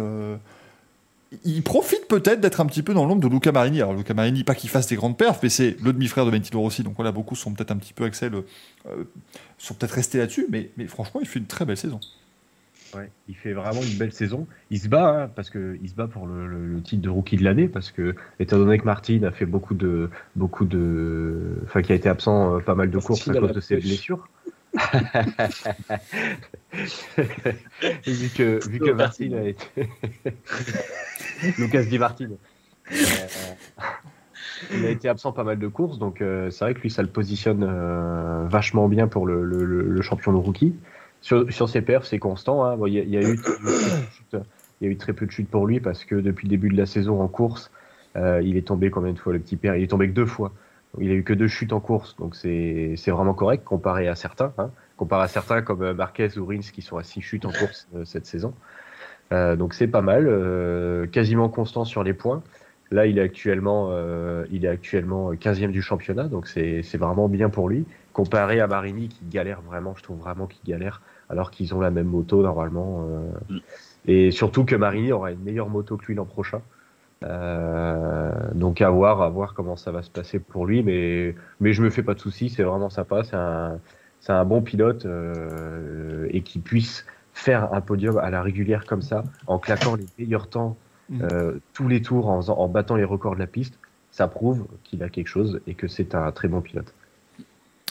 [1.44, 3.82] il profite peut-être d'être un petit peu dans l'ombre de Luca Marini.
[3.82, 6.62] Alors Luca Marini, pas qu'il fasse des grandes perfs, mais c'est le demi-frère de Valentino
[6.62, 8.34] Rossi, donc voilà, beaucoup sont peut-être un petit peu Axel,
[9.58, 12.00] sont peut-être restés là-dessus, mais franchement, il fait une très belle saison.
[12.96, 14.46] Ouais, il fait vraiment une belle saison.
[14.70, 17.10] Il se bat hein, parce que il se bat pour le, le- le titre de
[17.10, 21.56] rookie de l'année parce que étant donné que Martin a fait beaucoup de beaucoup de
[21.66, 23.78] enfin qui a été absent euh, pas mal de Martin courses à cause de ses
[23.78, 24.28] blessures.
[28.08, 29.66] Vu que vu que Lucas Martin a été
[31.60, 32.30] Lucas Di Martin.
[32.92, 32.96] Euh,
[34.74, 37.02] il a été absent pas mal de courses, donc euh, c'est vrai que lui, ça
[37.02, 40.74] le positionne euh, vachement bien pour le, le- le- le champion de rookie.
[41.24, 42.66] Sur, sur ses perfs, c'est constant.
[42.66, 42.78] hein.
[42.86, 43.40] Il y, a- eu
[44.82, 46.76] y a eu très peu de chutes pour lui parce que depuis le début de
[46.78, 47.72] la saison en course,
[48.18, 49.76] euh, il est tombé combien de fois le petit père?
[49.78, 50.52] Il est tombé que deux fois.
[51.00, 54.52] Il a eu que deux chutes en course, donc c'est vraiment correct comparé à certains.
[54.60, 54.70] Hein.
[54.98, 57.88] Comparé à certains comme euh, Marquez ou Rins qui sont à six chutes en course
[57.96, 58.54] euh, cette saison.
[59.32, 62.44] Euh, donc c'est pas mal, euh, quasiment constant sur les points.
[62.92, 63.90] Là, il est actuellement,
[64.52, 67.86] il est actuellement 15e du championnat, donc c'est c'est vraiment bien pour lui.
[68.12, 71.02] Comparé à Marini qui galère vraiment, je trouve vraiment qu'il galère,
[71.34, 73.06] alors qu'ils ont la même moto normalement.
[73.10, 73.60] euh, Mm.
[74.06, 76.62] Et surtout que Marini aura une meilleure moto que lui l'an prochain.
[77.24, 81.72] Euh, donc à voir, à voir comment ça va se passer pour lui, mais mais
[81.74, 83.80] je me fais pas de soucis, c'est vraiment sympa, c'est un
[84.20, 89.02] c'est un bon pilote euh, et qui puisse faire un podium à la régulière comme
[89.02, 90.78] ça, en claquant les meilleurs temps
[91.10, 91.28] Mm.
[91.74, 93.78] tous les tours, en, en battant les records de la piste,
[94.12, 96.94] ça prouve qu'il a quelque chose et que c'est un très bon pilote.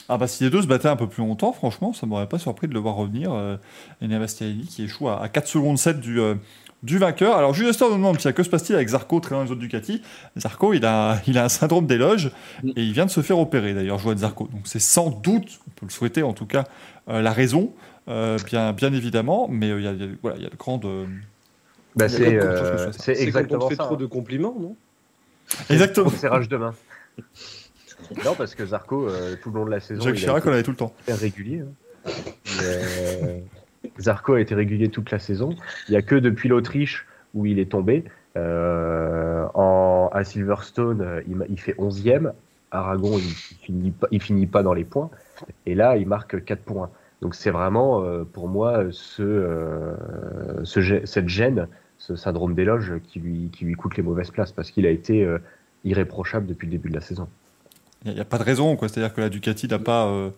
[0.09, 2.39] Ah bah si les deux se battaient un peu plus longtemps, franchement, ça m'aurait pas
[2.39, 3.33] surpris de le voir revenir.
[3.33, 3.57] Euh,
[4.03, 6.35] Enea Bastianini qui échoue à, à 4 secondes 7 du, euh,
[6.83, 7.37] du vainqueur.
[7.37, 10.03] Alors Julien Astor nous demande que se passe-t-il avec Zarco très loin des autres Ducati?
[10.37, 12.31] Zarco, il a, il a un syndrome d'éloge
[12.65, 14.49] et il vient de se faire opérer d'ailleurs, Joël Zarco.
[14.53, 16.65] Donc c'est sans doute, on peut le souhaiter en tout cas,
[17.09, 17.73] euh, la raison,
[18.09, 20.85] euh, bien, bien évidemment, mais euh, il y, a, voilà, il y a de grandes...
[20.85, 21.07] euh,
[21.95, 22.93] Bah, c'est euh, ça.
[22.93, 23.85] c'est C'est exactement te fait ça.
[23.85, 23.99] trop hein.
[23.99, 24.77] de compliments, non?
[25.71, 26.11] Exactement.
[26.11, 26.75] Pour serrage de main.
[28.25, 30.63] Non, parce que Zarco, euh, tout le long de la saison, Jacques il Chirac, on
[30.63, 30.95] tout le temps.
[31.09, 31.61] régulier.
[31.61, 32.11] hein.
[32.59, 33.39] Mais, euh,
[33.99, 35.55] Zarco a été régulier toute la saison.
[35.89, 38.05] Il n'y a que depuis l'Autriche où il est tombé.
[38.37, 42.33] Euh, en, à Silverstone, il, fait 11e.
[42.71, 45.11] Aragon, il, il finit pas, il finit pas dans les points.
[45.67, 46.91] Et là, il marque 4 points.
[47.21, 53.51] Donc c'est vraiment, euh, pour moi, ce, euh, cette gêne, ce syndrome d'éloge qui lui,
[53.53, 55.29] qui lui coûte les mauvaises places parce qu'il a été
[55.85, 57.29] irréprochable depuis le début de la saison.
[58.05, 58.89] Il n'y a, pas de raison, quoi.
[58.89, 60.31] C'est-à-dire que la Ducati n'a pas, euh,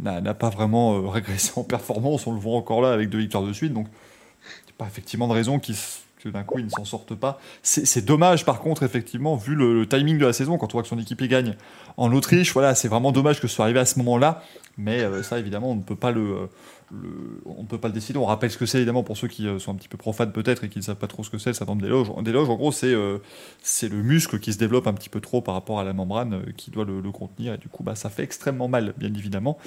[0.00, 2.26] n'a pas vraiment euh, régressé en performance.
[2.26, 3.72] On le voit encore là avec deux victoires de suite.
[3.72, 5.76] Donc, il n'y a pas effectivement de raison qu'ils
[6.22, 7.40] que d'un coup ils ne s'en sortent pas.
[7.62, 10.88] C'est dommage, par contre, effectivement, vu le, timing de la saison, quand on voit que
[10.88, 11.56] son équipier gagne
[11.96, 14.42] en Autriche, voilà, c'est vraiment dommage que ce soit arrivé à ce moment-là.
[14.78, 16.48] Mais euh, ça, évidemment, on ne peut pas le.
[16.90, 18.18] le- on peut pas le décider.
[18.18, 20.32] On rappelle ce que c'est évidemment pour ceux qui euh, sont un petit peu profanes
[20.32, 22.08] peut-être et qui ne savent pas trop ce que c'est le syndrome d'éloge.
[22.22, 23.18] D'éloge, en gros, c'est euh,
[23.62, 26.42] c'est le muscle qui se développe un petit peu trop par rapport à la membrane
[26.56, 29.58] qui doit le, le contenir et du coup bah, ça fait extrêmement mal bien évidemment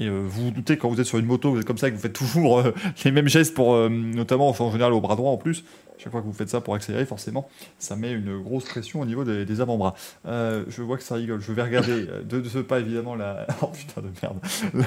[0.00, 1.88] et euh, vous vous doutez quand vous êtes sur une moto vous êtes comme ça
[1.88, 2.72] et que vous faites toujours euh,
[3.04, 5.64] les mêmes gestes pour euh, notamment enfin, en général au bras droit en plus.
[5.98, 7.48] Chaque fois que vous faites ça pour accélérer forcément
[7.80, 9.94] ça met une grosse pression au niveau des, des avant-bras.
[10.24, 11.40] Je vois que ça rigole.
[11.40, 14.38] Je vais regarder de, de ce pas évidemment la oh putain de merde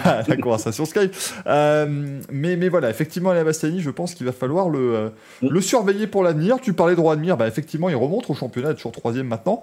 [0.05, 1.13] la, la conversation Skype.
[1.45, 6.23] Mais, mais voilà effectivement la Bastiani je pense qu'il va falloir le, le surveiller pour
[6.23, 6.59] l'avenir.
[6.61, 9.61] Tu parlais de Admire bah effectivement il remonte au championnat il est toujours troisième maintenant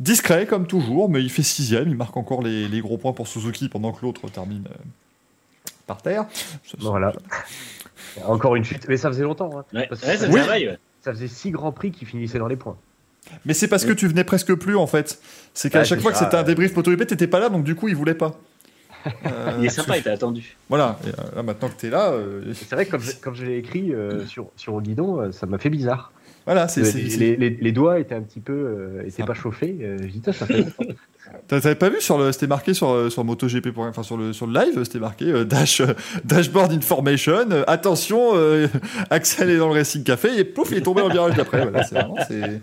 [0.00, 3.28] Discret comme toujours, mais il fait sixième, il marque encore les, les gros points pour
[3.28, 4.74] Suzuki pendant que l'autre termine euh,
[5.86, 6.26] par terre.
[6.64, 7.12] Ça, ça- Voilà.
[8.26, 9.50] Encore une chute, mais ça faisait longtemps.
[9.58, 9.64] hein.
[9.72, 10.40] Ouais, ouais, ça Oui.
[10.40, 10.78] ouais.
[11.02, 12.76] Ça faisait six grands prix qui finissaient dans les points.
[13.44, 15.20] Mais c'est parce que tu venais presque plus en fait.
[15.54, 17.88] C'est qu'à chaque fois que c'était un débrief MotoGP, t'étais pas là, donc du coup
[17.88, 18.38] il voulait pas.
[19.26, 20.56] Euh, Il est sympa, il t'a attendu.
[20.70, 23.34] Voilà, et, euh, là maintenant que t'es là, euh, C'est vrai que comme je, comme
[23.34, 26.10] je l'ai écrit euh, sur, sur le guidon, euh, ça m'a fait bizarre.
[26.46, 26.80] Voilà, c'est.
[26.82, 29.26] Euh, c'est- les, c'est- les- les- les doigts étaient un petit peu, euh, étaient Ça-
[29.26, 29.76] pas chauffés.
[29.82, 30.64] Euh, je dis, ça fait
[31.48, 34.32] T'avais pas vu sur le, c'était marqué sur euh, sur MotoGP, pour- enfin sur le
[34.32, 37.50] sur le live, c'était marqué euh, dash euh, dashboard information.
[37.50, 38.68] euh, attention, euh,
[39.10, 41.62] Axel est dans le Racing Café et pouf, il est tombé dans le virage d'après.
[41.62, 42.60] Voilà, c'est vraiment c'est.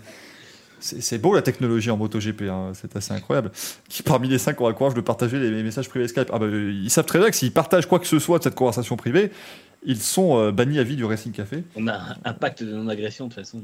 [0.84, 3.52] C'est c'est beau la technologie en MotoGP, hein, c'est assez incroyable.
[3.88, 6.40] Qui parmi les cinq ont le courage de partager les, les messages privés Skype ah
[6.40, 8.96] bah, Ils savent très bien que s'ils partagent quoi que ce soit de cette conversation
[8.96, 9.30] privée,
[9.84, 11.64] ils sont euh, bannis à vie du Racing Café.
[11.76, 13.62] On a un- pacte de non-agression de toute façon.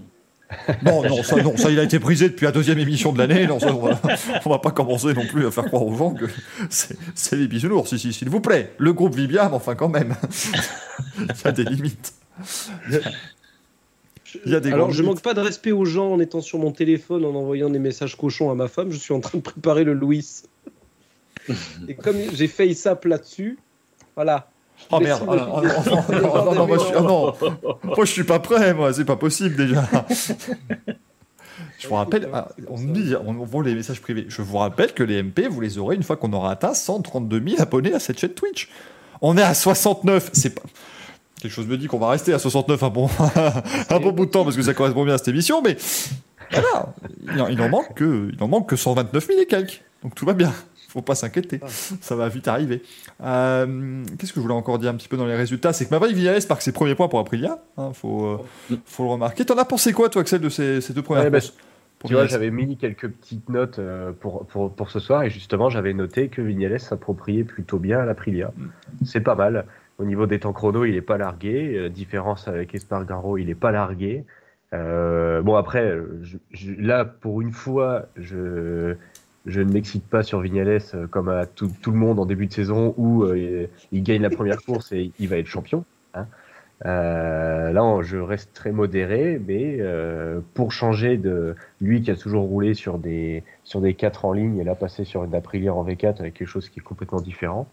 [0.82, 3.46] Non, non, ça, non, ça, il a été brisé depuis la deuxième émission de l'année.
[3.46, 4.00] Non, ça, on, va,
[4.46, 6.24] on va pas commencer non plus à faire croire aux gens que
[6.70, 7.90] c'est les bisounours.
[7.90, 8.72] Si, si, s'il vous plaît.
[8.78, 10.14] Le groupe vit bien, mais enfin, quand même.
[11.18, 12.14] il y a des limites.
[14.44, 15.16] Il y a des Alors, je limites.
[15.16, 18.16] manque pas de respect aux gens en étant sur mon téléphone, en envoyant des messages
[18.16, 18.90] cochons à ma femme.
[18.90, 20.24] Je suis en train de préparer le Louis.
[21.88, 23.58] Et comme j'ai fait ça là-dessus,
[24.16, 24.50] voilà.
[24.90, 25.22] Oh merde.
[25.28, 25.62] Ah, non,
[26.10, 27.34] non, non, non, moi, je suis, ah, non.
[27.84, 28.92] Moi, je suis pas prêt, moi.
[28.92, 29.84] C'est pas possible déjà.
[31.78, 34.26] Je vous rappelle, ah, on dit, on voit les messages privés.
[34.28, 37.42] Je vous rappelle que les MP, vous les aurez une fois qu'on aura atteint 132
[37.50, 38.68] 000 abonnés à cette chaîne Twitch.
[39.20, 40.30] On est à 69.
[40.32, 40.62] C'est pas.
[41.40, 43.08] Quelque chose me dit qu'on va rester à 69 un bon,
[43.90, 45.76] un bon bout de temps parce que ça correspond bien à cette émission, mais
[46.50, 46.94] voilà,
[47.50, 49.82] il en manque que, il en manque que 129 000 et quelques.
[50.02, 50.52] Donc tout va bien.
[50.88, 51.60] Faut pas s'inquiéter.
[52.00, 52.82] Ça va vite arriver.
[53.22, 55.72] Euh, Qu'est-ce que je voulais encore dire un petit peu dans les résultats?
[55.74, 57.58] C'est que Maverick Vignales marque ses premiers points pour Aprilia.
[57.76, 58.24] Hein, faut,
[58.70, 59.44] euh, faut le remarquer.
[59.44, 61.40] T'en as pensé quoi, toi, Axel, de ces, ces deux premières Ouais, bah,
[61.98, 65.30] pour Tu vois, j'avais mis quelques petites notes euh, pour, pour, pour ce soir et
[65.30, 68.52] justement, j'avais noté que Vignales s'appropriait plutôt bien à l'Aprilia.
[69.04, 69.66] C'est pas mal.
[69.98, 71.74] Au niveau des temps chrono, il est pas largué.
[71.76, 74.24] Euh, différence avec Espargaro, il est pas largué.
[74.72, 78.94] Euh, bon, après, je- je- là, pour une fois, je,
[79.48, 82.52] je ne m'excite pas sur Vignales euh, comme à tout, le monde en début de
[82.52, 85.84] saison où euh, il gagne la première course et il va être champion.
[86.14, 86.26] hein.
[86.86, 89.80] Euh, là, je reste très modéré, mais
[90.54, 94.58] pour changer de lui qui a toujours roulé sur des sur des 4 en ligne
[94.58, 97.66] et là passer sur une Aprilia en V4 avec quelque chose qui est complètement différent,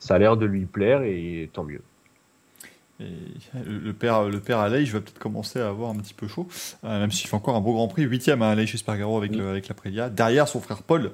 [0.00, 1.82] ça a l'air de lui plaire et tant mieux.
[3.00, 3.04] Et
[3.64, 6.48] le père, le père Aleix va peut-être commencer à avoir un petit peu chaud,
[6.84, 9.48] euh, même s'il fait encore un beau Grand Prix, huitième à Aleix Espargaro avec, le-
[9.48, 10.08] avec l'Aprilia.
[10.10, 11.12] Derrière son frère Paul.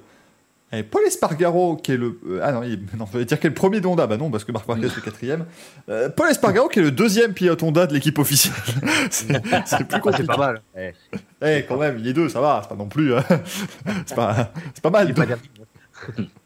[0.73, 2.19] Et Paul Espargaro, qui est le.
[2.27, 4.07] euh, ah non, il, non, je vais dire est le premier de Honda.
[4.07, 5.45] Bah non, parce que Marc Marquez est le quatrième.
[5.91, 8.55] Euh, Paul Espargaro, qui est le deuxième pilote Honda de l'équipe officielle.
[9.11, 10.23] c'est c'est plus Ah, compliqué.
[10.23, 10.63] c'est pas mal.
[10.77, 10.91] Eh,
[11.47, 13.13] Eh, quand même, il est deux, ça va, c'est pas non plus.
[14.07, 15.15] c'est pas, c'est pas mal.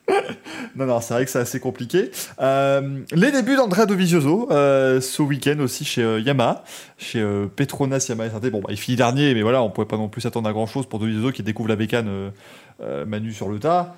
[0.76, 2.10] Non, non, c'est vrai que c'est assez compliqué.
[2.40, 6.64] Euh, les débuts d'Andrea Dovizioso euh, ce week-end aussi chez euh, Yamaha,
[6.98, 7.24] chez
[7.56, 8.50] Petronas Yamaha SRT.
[8.50, 10.86] Bon, bah, il finit dernier, mais voilà, on pouvait pas non plus s'attendre à grand-chose
[10.86, 12.32] pour Dovizioso qui découvre la bécane
[13.06, 13.96] Manu sur le tas.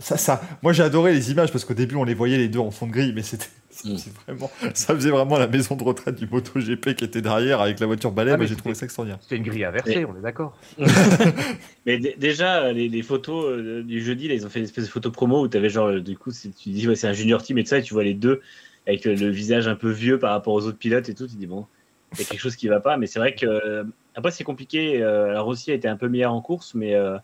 [0.00, 2.58] Ça, ça, moi j'ai adoré les images parce qu'au début on les voyait les deux
[2.58, 3.46] en fond de grille, mais c'était
[3.84, 3.96] Mm.
[3.98, 7.80] c'est vraiment, ça faisait vraiment la maison de retraite du MotoGP qui était derrière avec
[7.80, 8.32] la voiture balai.
[8.32, 9.18] Ah, mais j'ai trouvé ça extraordinaire.
[9.22, 10.56] C'était une grille inversée, on est d'accord.
[11.86, 14.84] Mais dé- déjà, les, les photos euh, du jeudi, là, ils ont fait une espèce
[14.84, 17.12] de photo promo où tu avais genre, euh, du coup, tu dis, ouais, c'est un
[17.12, 18.40] junior team et tout ça, et tu vois les deux
[18.86, 21.26] avec le, le visage un peu vieux par rapport aux autres pilotes et tout.
[21.26, 21.66] Tu dis, bon,
[22.14, 22.96] il y a quelque chose qui va pas.
[22.96, 25.02] Mais c'est vrai que, euh, après, c'est compliqué.
[25.02, 27.16] Euh, la Rossi a été un peu meilleure en course, mais euh,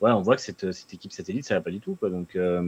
[0.00, 1.94] ouais, on voit que cette, cette équipe satellite, ça va pas du tout.
[1.94, 2.10] Quoi.
[2.10, 2.62] Donc, euh,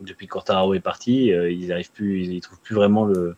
[0.00, 3.36] depuis que Quartararo est parti, euh, ils arrivent plus, ils, trouvent plus vraiment le,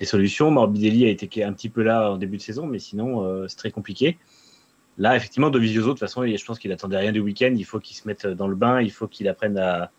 [0.00, 0.50] les solutions.
[0.50, 3.56] Morbidelli a été un petit peu là en début de saison, mais sinon, euh, c'est
[3.56, 4.18] très compliqué.
[4.98, 7.52] Là, effectivement, Dovizioso, de toute façon, je pense qu'il attendait rien du week-end.
[7.54, 9.90] Il faut qu'il se mette dans le bain, il faut qu'il apprenne à.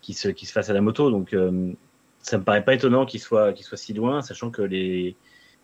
[0.00, 1.10] qu'il se, fasse à la moto.
[1.10, 1.72] Donc, euh,
[2.20, 5.16] ça me paraît pas étonnant qu'il soit, soit si loin, sachant que les.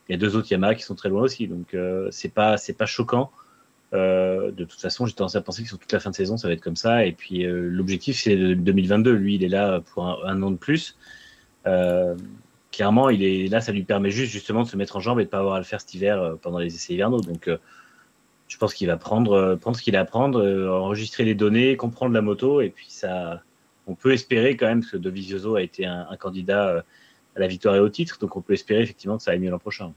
[0.09, 1.49] Il y a deux autres Yamaha qui sont très loin aussi.
[1.49, 3.31] Donc, euh, c'est pas, c'est pas choquant.
[3.95, 6.37] Euh, de toute façon, j'ai tendance à penser que sur toute la fin de saison,
[6.37, 7.07] ça va être comme ça.
[7.07, 9.13] Et puis, euh, l'objectif, c'est de- 2022.
[9.13, 10.97] Lui, il est là pour un, an de plus.
[11.67, 12.15] Euh,
[12.71, 15.25] clairement, il est là, ça lui permet juste justement de se mettre en jambe et
[15.25, 17.21] de pas avoir à le faire cet hiver pendant les essais hivernaux.
[17.21, 17.51] Donc,
[18.49, 22.15] je pense qu'il va prendre, prendre ce qu'il a à prendre, enregistrer les données, comprendre
[22.15, 23.43] la moto, et puis ça,
[23.87, 26.85] on peut espérer quand même parce que Dovizioso a été un, un candidat
[27.37, 29.51] à la victoire et au titre, donc on peut espérer effectivement que ça aille mieux
[29.51, 29.93] l'an prochain.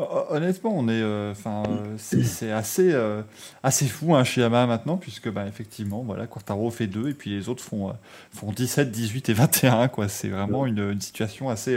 [0.00, 3.22] Hon- Honnêtement, on est, euh, enfin, euh, c'est assez, euh,
[3.62, 7.30] assez fou hein, chez Yamaha maintenant, puisque bah, effectivement, voilà, Quartaro fait 2 et puis
[7.30, 7.92] les autres font, euh,
[8.32, 10.08] font 17, 18 et 21, quoi.
[10.08, 11.76] C'est vraiment une, une situation assez,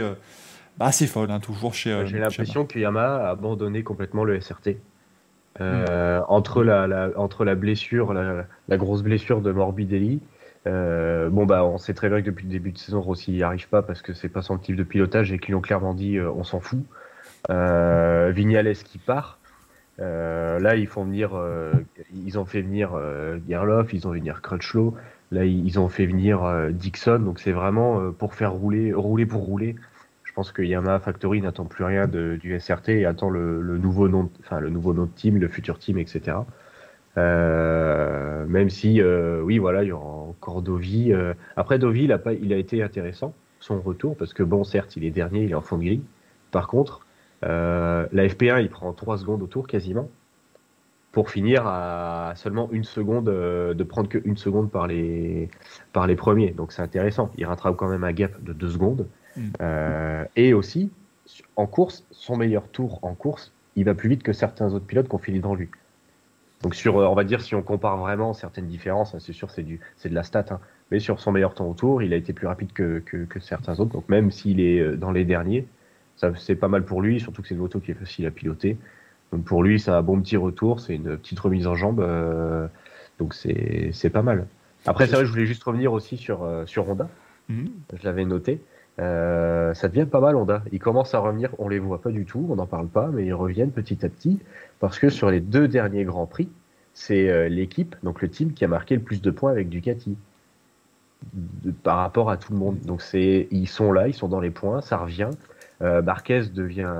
[0.78, 1.90] bah, assez folle, hein, toujours chez.
[2.06, 4.76] J'ai l'impression que Yamaha a abandonné complètement le SRT.
[5.60, 10.20] Euh, entre, la, la- entre la blessure, la, la grosse blessure de Morbidelli,
[10.66, 13.42] euh, bon bah on sait très bien que depuis le début de saison Rossi n'y
[13.42, 15.94] arrive pas parce que c'est pas son type de pilotage et qu'ils lui ont clairement
[15.94, 16.80] dit euh, on s'en fout.
[17.50, 19.40] Euh, Vignales qui part.
[20.00, 21.72] Euh, là ils font venir, euh,
[22.12, 22.92] ils ont fait venir
[23.48, 24.96] Gerloff, ils ont fait venir Crutchlow,
[25.30, 29.76] là ils ont fait venir Dixon, donc c'est vraiment pour faire rouler, rouler pour rouler.
[30.24, 33.78] Je pense que Yamaha Factory n'attend plus rien de- du SRT et attend le, le
[33.78, 36.46] nouveau nom, enfin le nouveau nom de team, le futur team, etc.
[37.18, 41.12] Euh, même si, euh, oui, voilà, il y aura encore Dovi.
[41.12, 41.34] euh.
[41.56, 44.96] Après, Dovi, il a, pas, il a été intéressant, son retour, parce que bon, certes,
[44.96, 46.00] il est dernier, il est en fond de.
[46.50, 47.03] Par contre,
[47.48, 50.08] la FP1, il prend 3 secondes au tour quasiment,
[51.14, 55.48] pour finir à seulement une seconde, euh, de prendre que une seconde par les,
[55.92, 56.50] par les premiers.
[56.50, 57.30] Donc c'est intéressant.
[57.38, 59.06] Il rattrape quand même un gap de 2 secondes.
[59.36, 59.40] Mm.
[59.62, 60.90] Euh, et aussi,
[61.56, 65.08] en course, son meilleur tour en course, il va plus vite que certains autres pilotes
[65.08, 65.70] qui ont fini devant lui.
[66.62, 69.50] Donc sur, euh, on va dire, si on compare vraiment certaines différences, hein, c'est sûr,
[69.50, 70.58] c'est du, c'est de la stat, hein,
[70.90, 73.38] mais sur son meilleur temps au tour, il a été plus rapide que, que, que
[73.38, 73.92] certains autres.
[73.92, 75.68] Donc même s'il est euh, dans les derniers,
[76.36, 78.76] c'est pas mal pour lui, surtout que c'est une moto qui est facile à piloter.
[79.32, 82.66] Donc pour lui, c'est un bon petit retour, c'est une petite remise en jambe, euh,
[83.18, 84.46] donc c'est c'est pas mal.
[84.86, 87.08] Après, c'est vrai, je voulais juste revenir aussi sur euh, sur Honda.
[87.48, 87.68] Mhm.
[87.98, 88.60] Je l'avais noté.
[89.00, 90.62] Euh, ça devient pas mal Honda.
[90.70, 93.26] Ils commencent à revenir, on les voit pas du tout, on n'en parle pas, mais
[93.26, 94.38] ils reviennent petit à petit
[94.78, 96.48] parce que sur les deux derniers grands prix,
[96.92, 100.16] c'est euh, l'équipe, donc le team qui a marqué le plus de points avec Ducati
[101.32, 102.78] de- par rapport à tout le monde.
[102.84, 105.30] Donc c'est, ils sont là, ils sont dans les points, ça revient.
[105.84, 106.92] Euh, Marquez devient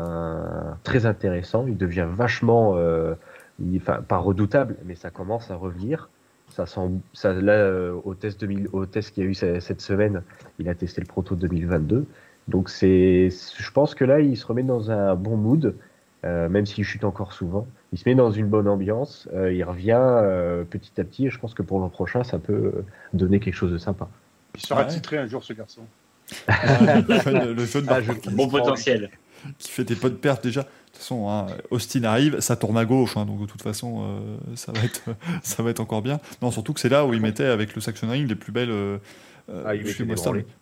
[0.82, 3.14] très intéressant, il devient vachement, euh,
[3.60, 6.08] il- enfin pas redoutable, mais ça commence à revenir.
[6.50, 6.80] Ça sent,
[7.14, 10.22] ça, là, euh, au test 2000, au test qu'il y a eu ce- cette semaine,
[10.58, 12.04] il a testé le proto 2022.
[12.48, 15.74] Donc c'est, je pense que là, il se remet dans un bon mood,
[16.24, 17.66] euh, même s'il chute encore souvent.
[17.92, 21.26] Il se met dans une bonne ambiance, euh, il revient euh, petit à petit.
[21.26, 22.72] Et je pense que pour l'an prochain, ça peut
[23.14, 24.08] donner quelque chose de sympa.
[24.54, 24.86] Il sera Ouais.
[24.88, 25.82] titré un jour, ce garçon.
[27.08, 29.10] le jeune, le jeune Ah, je- Marquez Bon potentiel.
[29.58, 30.62] qui fait des bonnes pertes déjà.
[30.62, 30.66] De
[30.98, 34.36] toute façon, hein, Austin arrive, ça tourne à gauche, hein, donc de toute façon, euh,
[34.54, 35.02] ça, va être,
[35.42, 36.20] ça va être encore bien.
[36.40, 38.70] Non, surtout que c'est là où il mettait avec le Saxon Ring les plus belles.
[38.70, 38.98] euh,
[39.50, 40.02] euh, Ah, il je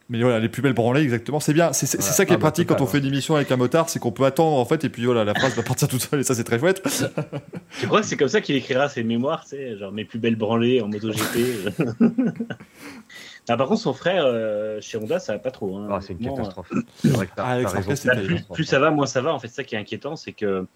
[0.08, 1.38] mais voilà, les plus belles branlées, exactement.
[1.38, 2.12] C'est bien, c'est Voilà.
[2.12, 3.98] ça qui est Ah, bah, pratique quand on fait une émission avec un motard, c'est
[4.00, 6.24] qu'on peut attendre en fait, et puis voilà, la phrase va partir toute seule, et
[6.24, 6.82] ça c'est très chouette.
[7.80, 10.18] Tu crois que c'est comme ça qu'il écrira ses mémoires, tu sais, genre mes plus
[10.18, 11.38] belles branlées en MotoGP
[13.48, 15.76] ah, Par contre, son frère euh, chez Honda, ça va pas trop.
[15.76, 15.88] hein.
[15.90, 16.72] Ah, c'est une catastrophe.
[16.96, 19.32] C'est vrai que t'as- Ah, plus, plus ça va, moins ça va.
[19.34, 20.66] En fait, ça qui est inquiétant, c'est que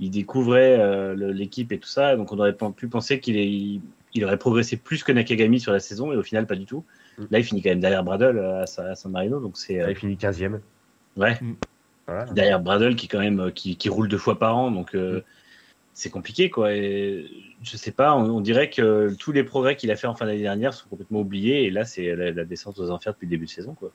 [0.00, 3.80] il découvrait euh, l'équipe et tout ça, donc on aurait pu penser qu'il il,
[4.14, 6.84] il aurait progressé plus que Nakagami sur la saison, et au final, pas du tout.
[7.18, 7.22] Mm.
[7.30, 9.80] Là, il finit quand même derrière Bradle euh, à, Sa- à San Marino, donc c'est
[9.80, 10.58] euh, Il finit 15e.
[11.16, 11.38] ouais.
[12.08, 12.24] Voilà.
[12.32, 15.20] derrière Bradle qui quand même euh, qui, qui roule deux fois par an, donc euh,
[15.94, 16.72] c'est compliqué quoi.
[16.74, 17.26] Et
[17.62, 20.26] je sais pas, on, on dirait que tous les progrès qu'il a fait en fin
[20.26, 23.30] d'année dernière sont complètement oubliés, et là c'est la, la descente aux enfers depuis le
[23.30, 23.90] début de saison quoi.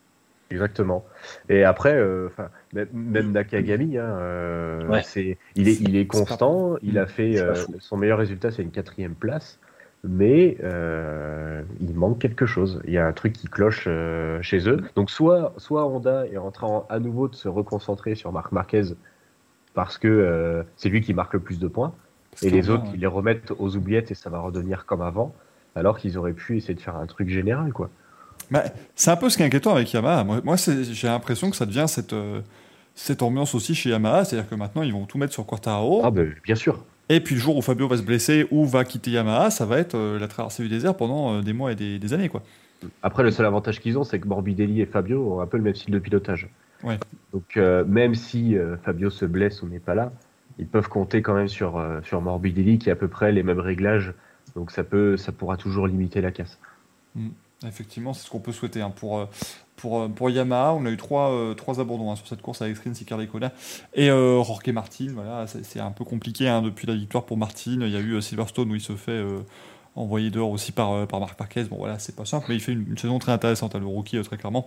[0.50, 1.04] Exactement.
[1.50, 2.30] Et après, euh,
[2.72, 5.02] même, même Nakagami, hein, euh, Ouais.
[5.56, 6.78] il est, il est constant.
[6.82, 9.60] Il a fait euh, son meilleur résultat, c'est une quatrième place,
[10.06, 12.82] mais euh, il manque quelque chose.
[12.86, 14.80] Il y a un truc qui cloche euh, chez eux.
[14.96, 18.94] Donc soit, soit Honda est en train à nouveau de se reconcentrer sur Marc Marquez
[19.78, 21.94] parce que euh, c'est lui qui marque le plus de points,
[22.42, 22.92] et les autres ouais.
[22.96, 25.36] ils les remettent aux oubliettes et ça va redevenir comme avant,
[25.76, 27.92] alors qu'ils auraient pu essayer de faire un truc général, quoi.
[28.50, 28.64] Bah,
[28.96, 30.24] c'est un peu ce qui est inquiétant avec Yamaha.
[30.24, 32.42] Moi, j'ai l'impression que ça devient cette, euh,
[32.96, 36.02] cette ambiance aussi chez Yamaha, c'est-à-dire que maintenant ils vont tout mettre sur Quartararo.
[36.04, 36.84] Ah ben bien sûr.
[37.10, 39.78] Et puis le jour où Fabio va se blesser ou va quitter Yamaha, ça va
[39.78, 42.30] être euh, la traversée du désert pendant des mois et des, des années.
[42.30, 42.42] Quoi.
[43.04, 45.64] Après, le seul avantage qu'ils ont, c'est que Morbidelli et Fabio ont un peu le
[45.64, 46.50] même style de pilotage.
[46.84, 47.00] Ouais.
[47.34, 50.12] Donc, euh, même si euh, Fabio se blesse ou n'est pas là,
[50.60, 53.44] ils peuvent compter quand même sur, euh, sur Morbidelli qui a à peu près les
[53.44, 54.14] mêmes réglages.
[54.56, 56.58] Donc, ça, peut, ça pourra toujours limiter la casse.
[57.66, 58.82] Effectivement, c'est ce qu'on peut souhaiter.
[58.82, 58.92] hein.
[58.96, 59.28] Pour,
[59.76, 62.78] pour, pour Yamaha, on a eu trois, euh, trois abandons hein, sur cette course avec
[62.80, 63.52] Rins Icardicola
[63.94, 65.08] et euh, Jorge Martin.
[65.14, 67.78] Voilà, c'est un peu compliqué hein, depuis la victoire pour Martin.
[67.82, 69.40] Il y a eu Silverstone où il se fait euh,
[69.98, 71.64] envoyer dehors aussi par, euh, par Marc Marquez.
[71.64, 74.18] Bon, voilà, c'est pas simple, mais il fait une, saison très intéressante, hein, le rookie,
[74.18, 74.66] euh, très clairement,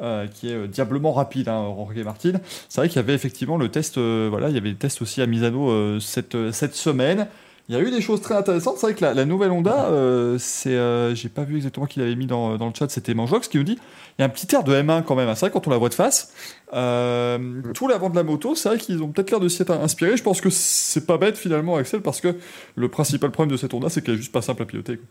[0.00, 2.32] euh, qui est diablement rapide, hein, Jorge Martin.
[2.68, 5.20] C'est vrai qu'il y avait effectivement le test, voilà, il y avait le test aussi
[5.20, 7.28] à Misano cette, cette semaine.
[7.68, 8.78] Il y a eu des choses très intéressantes.
[8.78, 11.98] C'est vrai que la, la nouvelle Honda, euh, c'est, euh, j'ai pas vu exactement qui
[11.98, 13.78] l'avait mis dans, dans le chat, c'était Manjox qui nous dit
[14.18, 15.28] il y a un petit air de M1 quand même.
[15.28, 15.34] hein.
[15.34, 16.32] C'est vrai quand on la voit de face,
[16.72, 19.70] euh, tout l'avant de la moto, c'est vrai qu'ils ont peut-être l'air de s'y être
[19.72, 20.16] inspirés.
[20.16, 22.36] Je pense que c'est pas bête finalement, Axel, parce que
[22.74, 24.96] le principal problème de cette Honda, c'est qu'elle est juste pas simple à piloter.
[24.96, 25.06] quoi.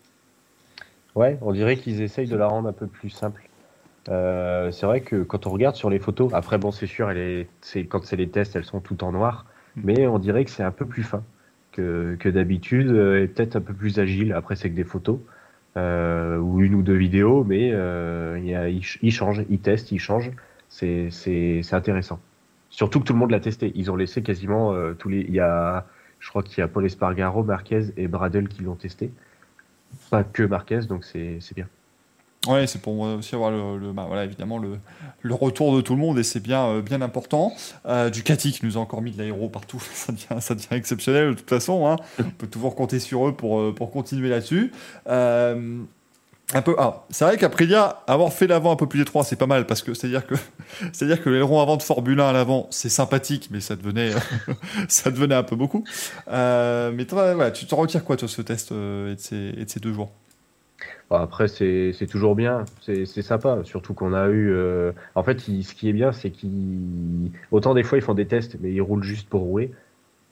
[1.15, 3.47] Ouais, on dirait qu'ils essayent de la rendre un peu plus simple.
[4.09, 7.17] Euh, c'est vrai que quand on regarde sur les photos, après, bon, c'est sûr, elle
[7.17, 10.51] est, c'est, quand c'est les tests, elles sont toutes en noir, mais on dirait que
[10.51, 11.23] c'est un peu plus fin
[11.77, 14.33] que, d'habitude euh, et peut-être un peu plus agile.
[14.33, 15.19] Après, c'est que des photos
[15.77, 19.43] euh, ou une ou deux vidéos, mais euh, il y a- ils ch- ils changent,
[19.49, 20.31] ils testent, ils changent.
[20.69, 21.09] C'est,
[21.71, 22.19] intéressant.
[22.69, 23.71] Surtout que tout le monde l'a testé.
[23.75, 25.21] Ils ont laissé quasiment euh, tous les.
[25.21, 25.85] Il y a,
[26.19, 29.11] je crois qu'il y a Paul Espargaro, Marquez et Bradel qui l'ont testé.
[30.09, 31.67] Pas que Marquez, donc c'est bien.
[32.47, 34.77] Ouais, c'est pour moi aussi avoir le, bah, voilà, évidemment le,
[35.21, 37.51] le retour de tout le monde et c'est bien, euh, bien important.
[37.85, 41.31] Euh, Ducati qui nous a encore mis de l'aéro partout, ça devient, ça devient exceptionnel
[41.31, 41.87] de toute façon.
[41.87, 41.97] hein.
[42.19, 44.71] On peut toujours compter sur eux pour, euh, pour continuer là-dessus.
[45.07, 45.79] Euh,
[46.53, 49.81] ah, c'est vrai qu'Aprilia, avoir fait l'avant un peu plus étroit, c'est pas mal parce
[49.81, 50.35] que c'est-à-dire que,
[50.93, 54.11] c'est-à-dire que avant de Formule 1 à l'avant, c'est sympathique, mais ça devenait,
[54.87, 55.83] ça devenait un peu beaucoup.
[56.27, 59.91] Mais toi, voilà, tu t'en retires quoi, toi, ce test et, et de ces deux
[59.91, 60.11] jours?
[61.09, 64.51] Bon, après, c'est c'est toujours bien, c'est c'est sympa, surtout qu'on a eu.
[64.51, 67.31] euh, En fait, il- ce qui est bien, c'est qu'ils.
[67.51, 69.71] Autant des fois, ils font des tests, mais ils roulent juste pour rouler.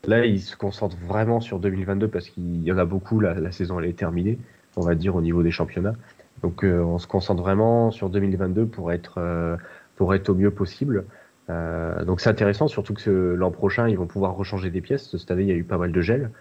[0.07, 3.51] Là, ils se concentrent vraiment sur 2022 parce qu'il y en a beaucoup, la, la
[3.51, 4.39] saison elle est terminée,
[4.77, 5.95] on va dire, au niveau des championnats.
[6.43, 9.57] Donc, euh, on se concentre vraiment sur 2022 pour être, euh,
[9.95, 11.07] pour être au mieux possible.
[11.49, 15.15] Euh, donc, c'est intéressant, surtout que l'an prochain, ils vont pouvoir rechanger des pièces.
[15.17, 16.31] Cette année, il y a eu pas mal de gel.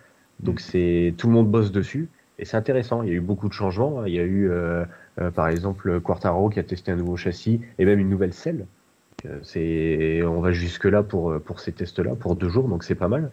[0.40, 2.08] Donc, c'est tout le monde bosse dessus.
[2.38, 4.04] Et c'est intéressant, il y a eu beaucoup de changements.
[4.04, 4.84] Il y a eu, euh,
[5.20, 8.66] euh, par exemple, Quartaro qui a testé un nouveau châssis et même une nouvelle selle.
[9.26, 12.84] Euh, C'est, on va jusque là pour euh, pour ces tests-là pour deux jours, donc
[12.84, 13.30] c'est pas mal.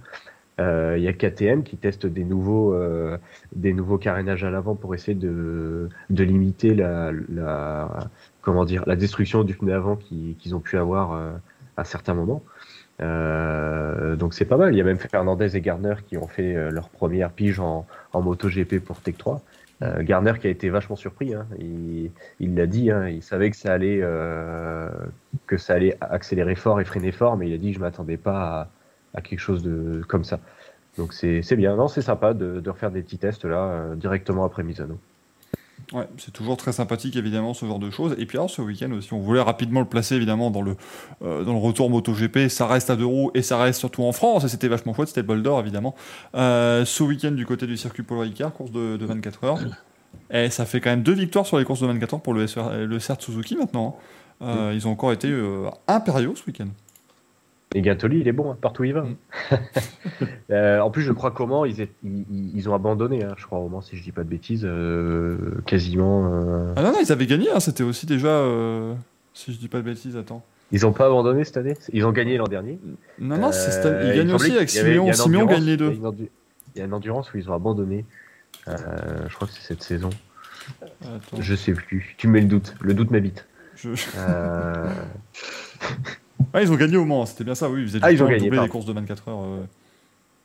[0.60, 3.18] Euh, Il y a KTM qui teste des nouveaux euh,
[3.56, 7.90] des nouveaux carénages à l'avant pour essayer de de limiter la, la
[8.42, 11.14] comment dire la destruction du pneu avant qui- qu'ils ont pu avoir
[11.82, 12.44] à certains moments.
[13.02, 14.74] Euh, donc c'est pas mal.
[14.74, 17.86] Il y a même Fernandez et Garner qui ont fait euh, leur première pige en,
[18.14, 19.42] en MotoGP pour Tech 3.
[19.82, 21.34] Euh, Garner qui a été vachement surpris.
[21.34, 21.48] Hein.
[21.60, 22.92] Il l'a dit.
[22.92, 23.10] Hein.
[23.10, 24.02] Il savait que ça allait
[25.48, 28.70] que ça allait accélérer fort et freiner fort, mais il a dit je m'attendais pas
[29.16, 30.40] à, quelque chose de comme ça.
[30.98, 31.76] Donc c'est bien.
[31.76, 35.00] Non, c'est sympa de, refaire des petits tests là directement après Misano.
[35.94, 38.16] Ouais, c'est toujours très sympathique évidemment ce genre de choses.
[38.18, 40.78] Et puis alors ce week-end aussi, on voulait rapidement le placer évidemment dans le
[41.22, 42.48] euh, dans le retour MotoGP.
[42.48, 44.46] Ça reste à deux roues et ça reste surtout en France.
[44.46, 45.10] Et c'était vachement chouette.
[45.10, 45.94] C'était le bol d'or évidemment.
[46.36, 49.60] Euh, ce week-end du côté du circuit Paul Ricard, course de, de 24 heures.
[50.34, 52.48] Et ça fait quand même deux victoires sur les courses de 24 heures pour le,
[52.48, 53.98] SR, le CERT Suzuki maintenant.
[54.40, 54.46] hein.
[54.48, 55.30] Euh, Ils ont encore été
[55.88, 56.68] impériaux ce week-end.
[57.74, 59.04] Et Gintoli, il est bon hein, partout où il va.
[59.04, 59.16] Mm.
[60.52, 63.70] Euh, en plus, je crois comment ils, est- ils, ont abandonné, hein, je crois au
[63.70, 66.30] moins si je dis pas de bêtises, euh, quasiment.
[66.34, 67.50] euh, Ah non, non, ils avaient gagné.
[67.50, 67.62] hein.
[67.62, 68.44] C'était aussi déjà,
[69.34, 70.44] si je dis pas de bêtises, attends.
[70.74, 71.76] Ils ont pas abandonné cette année?
[71.94, 72.78] Ils ont gagné l'an dernier?
[73.20, 75.06] Non, non, c'est cette- ils il gagnent aussi avec Simeon.
[75.06, 75.94] a une Simeon endurance- gagne les deux.
[76.76, 78.04] il y a une endurance où ils ont abandonné.
[78.68, 80.10] Je crois que c'est cette saison.
[81.02, 82.16] Attends, Je sais plus.
[82.18, 82.76] Tu me mets le doute.
[82.82, 83.46] Le doute m'habite.
[83.76, 83.90] je-
[86.54, 87.82] Ah, ils ont gagné au Mans, c'était bien ça, oui.
[87.82, 88.68] Ils faisaient Ah, ils ont gagné, pardon.
[88.72, 89.44] courses de 24 heures.
[89.44, 89.64] euh.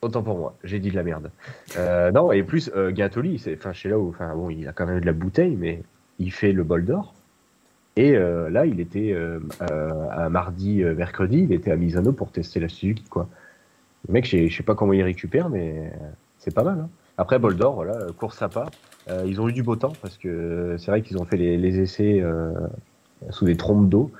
[0.01, 1.31] Autant pour moi, j'ai dit de la merde.
[1.77, 2.91] Euh, non, et plus, euh,
[3.39, 5.81] c'est, enfin, chez là où, enfin, bon, il a quand même de la bouteille, mais
[6.19, 7.13] il fait le bol d'or.
[7.95, 9.39] Et euh, là, il était euh,
[9.71, 13.27] euh, mardi, mercredi, il était à Misano pour tester la Suzuki, quoi.
[14.07, 15.91] Le mec, je sais- pas comment il récupère, mais
[16.37, 16.77] c'est pas mal.
[16.79, 16.89] Hein.
[17.17, 18.67] Après, bol d'or, voilà, course sympa.
[19.09, 21.57] Euh, ils ont eu du beau temps parce que c'est vrai qu'ils ont fait les,
[21.57, 22.23] les essais
[23.31, 24.11] sous des trompes d'eau.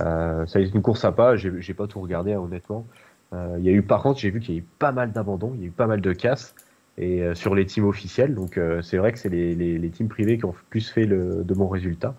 [0.00, 1.36] Euh, ça a été une course sympa.
[1.36, 2.86] J'ai, j'ai pas tout regardé, hein, honnêtement.
[3.34, 5.12] Euh, il y a eu, par contre, j'ai vu qu'il y a eu pas mal
[5.12, 6.54] d'abandons, il y a eu pas mal de casses
[6.96, 8.34] et euh, sur les teams officiels.
[8.34, 11.04] Donc euh, c'est vrai que c'est les, les, les teams privés qui ont plus fait
[11.04, 12.14] le, de bons résultats.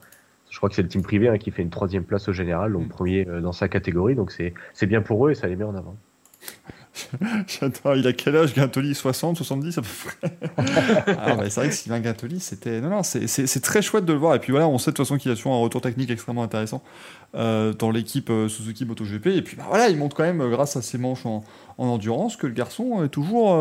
[0.52, 2.74] Je crois que c'est le team privé hein, qui fait une troisième place au général,
[2.74, 2.90] donc Mm.
[2.90, 4.16] premier dans sa catégorie.
[4.16, 5.96] Donc c'est bien pour eux et ça les met en avant.
[7.48, 8.96] J'adore, il a quel âge Gintoli?
[8.96, 10.38] 60, 70 à peu près?
[11.18, 12.82] Ah, bah, C'est vrai que Sylvain Gintoli, c'était.
[12.82, 14.36] Non, non, c'est très chouette de le voir.
[14.36, 16.44] Et puis voilà, on sait de toute façon qu'il a toujours un retour technique extrêmement
[16.44, 16.82] intéressant
[17.36, 19.28] euh, dans l'équipe euh, Suzuki MotoGP.
[19.28, 21.44] Et puis bah, voilà, il montre quand même, euh, grâce à ses manches en,
[21.78, 23.56] en endurance, que le garçon est toujours.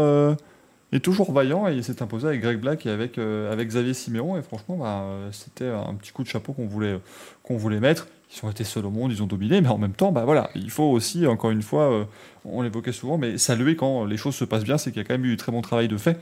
[0.91, 4.39] est toujours vaillant et il s'est imposé avec Greg Black et avec, avec Xavier Siméon
[4.39, 6.99] et franchement bah, c'était un petit coup de chapeau qu'on voulait,
[7.43, 9.95] qu'on voulait mettre ils ont été seuls au monde, ils ont dominé, mais en même
[9.95, 12.07] temps, bah voilà, il faut aussi, encore une fois,
[12.45, 15.09] on l'évoquait souvent, mais saluer quand les choses se passent bien, c'est qu'il y a
[15.09, 16.21] quand même eu du très bon travail de fait,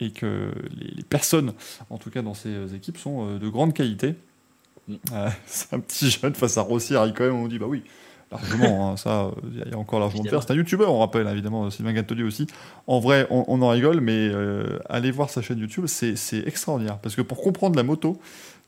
[0.00, 1.52] et que les, personnes,
[1.90, 4.14] en tout cas dans ces équipes, sont de grande qualité.
[4.88, 4.94] Mm.
[5.12, 7.82] Euh, c'est un petit jeune face à Rossi, même, on dit, bah oui,
[8.30, 10.42] largement, hein, ça, il y a- il y a encore largement de faire.
[10.42, 12.46] C'est un youtubeur, on rappelle, évidemment, Sylvain Gattoli aussi.
[12.86, 16.46] En vrai, on, on en rigole, mais euh, allez voir sa chaîne YouTube, c'est c'est
[16.46, 18.18] extraordinaire, parce que pour comprendre la moto,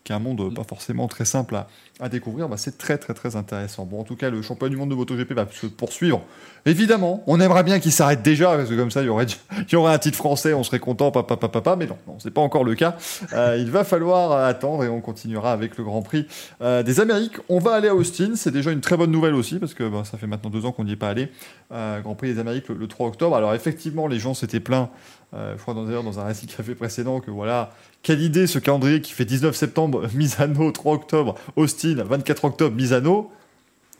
[0.04, 1.66] qui est un monde euh, pas forcément très simple à,
[1.98, 3.86] à découvrir, bah, c'est très très très intéressant.
[3.86, 6.22] Bon, en tout cas, le championnat du monde de MotoGP va se poursuivre.
[6.66, 9.26] Évidemment, on aimerait bien qu'il s'arrête déjà, parce que comme ça, il y aurait,
[9.58, 12.16] il y aurait un titre français, on serait content, papa, papa, papa, mais non, non
[12.18, 12.96] c'est pas encore le cas.
[13.32, 16.26] Euh, il va falloir attendre et on continuera avec le Grand Prix
[16.60, 17.36] euh, des Amériques.
[17.48, 20.02] On va aller à Austin, c'est déjà une très bonne nouvelle aussi, parce que bah,
[20.04, 21.28] ça fait maintenant deux ans qu'on n'y est pas allé.
[21.72, 23.36] Euh, Grand Prix des Amériques le, le 3 octobre.
[23.36, 24.90] Alors effectivement, les gens s'étaient plaints,
[25.32, 27.70] je crois dans- d'ailleurs dans un récit café précédent, que voilà,
[28.04, 33.32] quelle idée ce calendrier qui fait 19 septembre, Misano, 3 octobre, Austin, 24 octobre, Misano.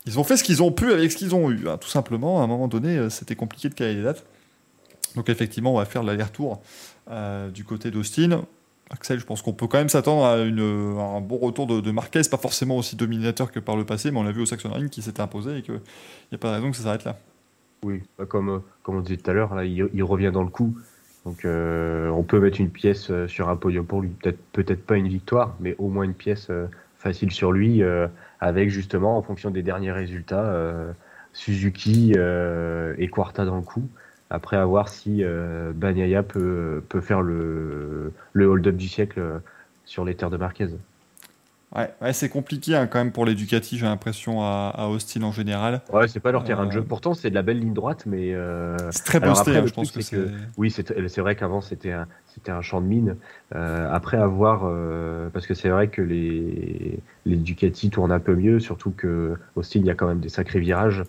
[0.05, 1.67] Ils ont fait ce qu'ils ont pu avec ce qu'ils ont eu.
[1.67, 1.77] hein.
[1.77, 4.23] Tout simplement, à un moment donné, euh, c'était compliqué de caler les dates.
[5.15, 6.61] Donc effectivement, on va faire l'aller-retour
[7.09, 8.45] euh, du côté d'Austin.
[8.91, 10.37] Axel, je pense qu'on peut quand même s'attendre à, à
[11.17, 14.23] un bon retour de, Marquez, pas forcément aussi dominateur que par le passé, mais on
[14.23, 15.73] l'a vu au Saxon Ring qui s'était imposé et qu'il
[16.31, 17.17] n'y a pas de raison que ça s'arrête là.
[17.83, 20.77] Oui, bah, comme, euh, comme on disait tout à l'heure, il revient dans le coup.
[21.25, 24.09] Donc euh, on peut mettre une pièce euh, sur un podium pour lui.
[24.09, 26.67] Peut-être peut-être pas une victoire, mais au moins une pièce euh,
[26.97, 27.83] facile sur lui,
[28.39, 30.55] avec justement, en fonction des derniers résultats,
[31.33, 33.87] Suzuki et Quarta dans le coup.
[34.31, 35.23] Après, à voir si
[35.75, 39.21] Bagnaia peut, peut faire le, le hold-up du siècle
[39.85, 40.69] sur les terres de Marquez.
[41.75, 45.23] Ouais, ouais, c'est compliqué hein, quand même pour les Ducati, j'ai l'impression, à, à Austin
[45.23, 45.81] en général.
[45.91, 46.83] Ouais, c'est pas leur terrain de Euh, jeu.
[46.83, 49.73] Pourtant, c'est de la belle ligne droite, mais euh, C'est très posté, après, hein, je
[49.73, 50.17] pense que c'est.
[50.57, 53.17] Oui, c'est vrai qu'avant c'était un c'était un champ de mine.
[53.55, 58.35] Euh, après avoir euh, parce que c'est vrai que les les Ducati tournent un peu
[58.35, 61.03] mieux, surtout que Austin il y a quand même des sacrés virages.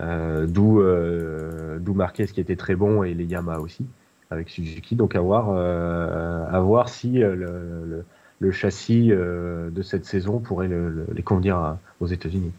[0.00, 3.86] Euh, d'où euh, d'où Marquez qui était très bon et les Yamaha aussi
[4.30, 4.96] avec Suzuki.
[4.96, 8.06] Donc à voir euh, à voir si euh, le, le,
[8.42, 12.50] le châssis euh, de cette saison pourrait le- le- les convenir aux États-Unis.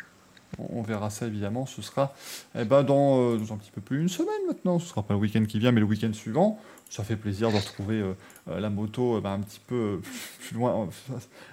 [0.73, 1.65] on verra ça évidemment.
[1.65, 2.13] Ce sera
[2.57, 4.79] eh ben, dans, euh, un petit peu plus d'une semaine maintenant.
[4.79, 6.59] Ce sera pas le week-end qui vient, mais le week-end suivant.
[6.89, 9.99] Ça fait plaisir de retrouver euh, la moto bah, un petit peu
[10.47, 10.87] plus loin.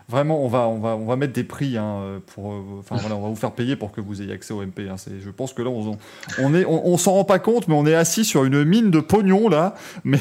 [0.07, 2.53] Vraiment, on va, on va, on va mettre des prix hein, pour.
[2.91, 4.81] voilà, on va vous faire payer pour que vous ayez accès au MP.
[4.91, 4.97] hein.
[4.99, 5.97] Je pense que là, on,
[6.39, 9.75] on s'en rend pas compte, mais on est assis sur une mine de pognon là.
[10.05, 10.19] Mais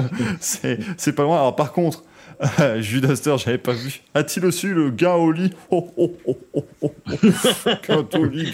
[0.40, 1.52] c'est pas loin.
[1.52, 2.02] Par contre.
[2.80, 4.00] Judas Astor, j'avais pas vu.
[4.14, 4.88] A-t-il aussi le
[5.32, 6.92] lit oh, oh, oh, oh, oh,
[7.88, 8.06] oh.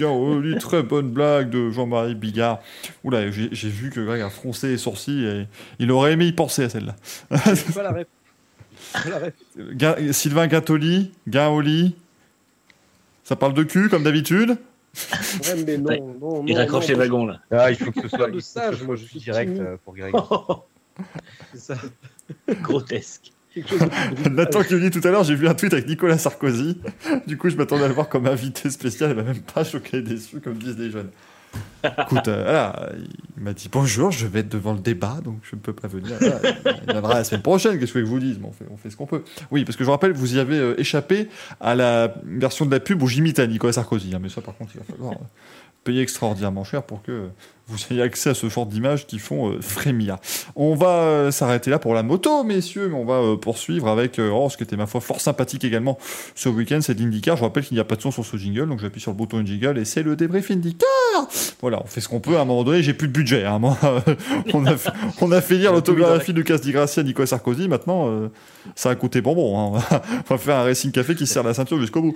[0.06, 0.58] Au lit.
[0.58, 2.60] Très bonne blague de Jean-Marie Bigard.
[3.04, 5.46] Oula, j'ai j'ai vu que Greg a froncé les sourcils et
[5.78, 6.96] il aurait aimé y penser à celle-là.
[7.74, 8.04] Pas la.
[9.74, 11.96] Ga- Sylvain Gatoli, Gaoli.
[13.24, 14.56] Ça parle de cul comme d'habitude.
[15.50, 16.00] Ouais, mais non, Ouais.
[16.00, 16.44] non, non.
[16.46, 17.40] Il raccroche non, les wagons là.
[17.50, 20.14] Ah, il faut que ce soit de sage, moi, je suis direct euh, pour Greg.
[21.54, 21.74] c'est ça.
[22.62, 23.32] Grotesque.
[24.30, 26.80] Nathan qui dit tout à l'heure, j'ai vu un tweet avec Nicolas Sarkozy.
[27.26, 29.10] Du coup, je m'attendais à le voir comme invité spécial.
[29.10, 31.10] Il m'a même pas choqué déçu, comme disent les jeunes.
[31.82, 32.90] Écoute, euh, voilà,
[33.36, 35.88] il m'a dit bonjour, je vais être devant le débat, donc je ne peux pas
[35.88, 36.16] venir.
[36.20, 36.40] Voilà,
[36.84, 38.38] il viendra la semaine prochaine, qu'est-ce que je vous dise?
[38.38, 39.22] Mais on fait, on fait ce qu'on peut.
[39.50, 41.28] Oui, parce que je rappelle, vous y avez euh, échappé
[41.60, 44.14] à la version de la pub où j'imite à Nicolas Sarkozy.
[44.14, 45.24] hein, mais ça, par contre, il va falloir euh,
[45.88, 47.30] payer extraordinairement cher pour que
[47.66, 50.16] vous ayez accès à ce genre d'images qui font euh, frémir.
[50.56, 54.18] On va euh, s'arrêter là pour la moto, messieurs, mais on va euh, poursuivre avec
[54.18, 55.98] oh, ce qui était ma foi fort sympathique également
[56.34, 57.36] ce week-end, c'est l'IndyCar.
[57.38, 59.16] Je rappelle qu'il n'y a pas de son sur ce jingle, donc j'appuie sur le
[59.16, 60.88] bouton jingle et c'est le débrief IndyCar.
[61.60, 62.36] Voilà, on fait ce qu'on peut.
[62.36, 63.44] À un moment donné, j'ai plus de budget.
[63.44, 63.58] hein.
[63.58, 63.76] Moi,
[64.54, 67.68] on, a fait, on a fait lire l'autobiographie de Lucas Di Grassi à Nicolas Sarkozy.
[67.68, 68.30] Maintenant,
[68.76, 69.58] ça a coûté bonbon.
[69.58, 69.64] hein.
[69.68, 72.14] On, va, on va faire un racing café qui serre la ceinture jusqu'au bout.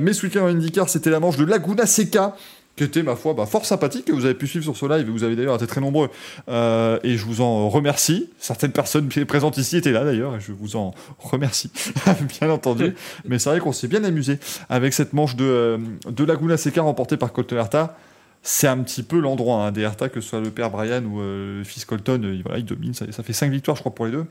[0.00, 2.34] Mais ce week-end en IndyCar, c'était la manche de Laguna Seca
[2.78, 5.06] qui était ma foi bah, fort sympathique que vous avez pu suivre sur ce live
[5.06, 6.08] et vous avez d'ailleurs été très nombreux.
[6.48, 8.30] Euh, et je vous en remercie.
[8.38, 11.70] Certaines personnes présentes ici étaient là d'ailleurs et je vous en remercie
[12.40, 12.94] bien entendu.
[13.26, 14.38] Mais c'est vrai qu'on s'est bien amusé
[14.70, 17.96] avec cette manche de, euh, de Laguna Seca remportée par Colton Herta.
[18.42, 21.20] C'est un petit peu l'endroit hein, des Herta que ce soit le père Brian ou
[21.20, 23.92] euh, le fils Colton il- voilà, il domine ça, ça fait 5 victoires je crois
[23.94, 24.24] pour les deux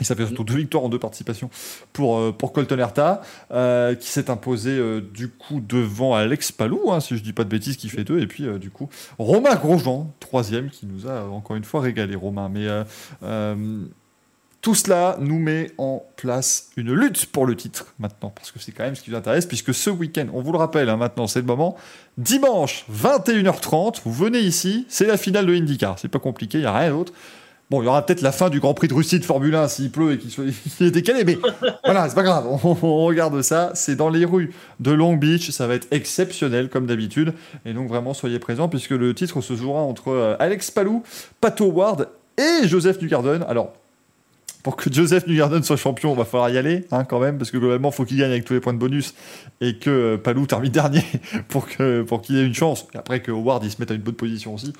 [0.00, 1.50] et ça fait surtout deux victoires en deux participations
[1.92, 3.20] pour, euh, pour Colton Herta,
[3.52, 7.44] euh, qui s'est imposé euh, du coup devant Alex Palou, hein, si je dis pas
[7.44, 8.20] de bêtises, qui fait deux.
[8.20, 8.88] Et puis du coup,
[9.18, 12.48] Romain Grosjean, troisième, qui nous a encore une fois régalé, Romain.
[12.48, 12.66] Mais
[14.62, 18.70] tout cela nous met en place une lutte pour le titre maintenant, parce que c'est
[18.72, 21.26] quand même ce qui nous intéresse, puisque ce week-end, on vous le rappelle hein, maintenant,
[21.26, 21.76] c'est le moment,
[22.16, 26.66] dimanche 21h30, vous venez ici, c'est la finale de IndyCar, c'est pas compliqué, il n'y
[26.66, 27.12] a rien d'autre.
[27.72, 29.66] Bon, il y aura peut-être la fin du Grand Prix de Russie de Formule 1
[29.66, 30.44] s'il pleut et qu'il soit
[30.80, 31.38] il est décalé, mais
[31.82, 32.46] voilà, c'est pas grave.
[32.46, 33.70] On, on regarde ça.
[33.72, 35.48] C'est dans les rues de Long Beach.
[35.52, 37.32] Ça va être exceptionnel comme d'habitude.
[37.64, 41.02] Et donc vraiment, soyez présents puisque le titre se jouera entre euh, Alex Palou,
[41.40, 43.42] Pato Ward et Joseph Newgarden.
[43.48, 43.72] Alors,
[44.62, 47.50] pour que Joseph Newgarden soit champion, il va falloir y aller hein, quand même parce
[47.50, 49.14] que globalement, faut qu'il gagne avec tous les points de bonus
[49.62, 51.04] et que euh, Palou termine dernier
[51.48, 52.86] pour qu'il ait une chance.
[52.92, 54.74] Et après que Howard il se mette à une bonne position aussi.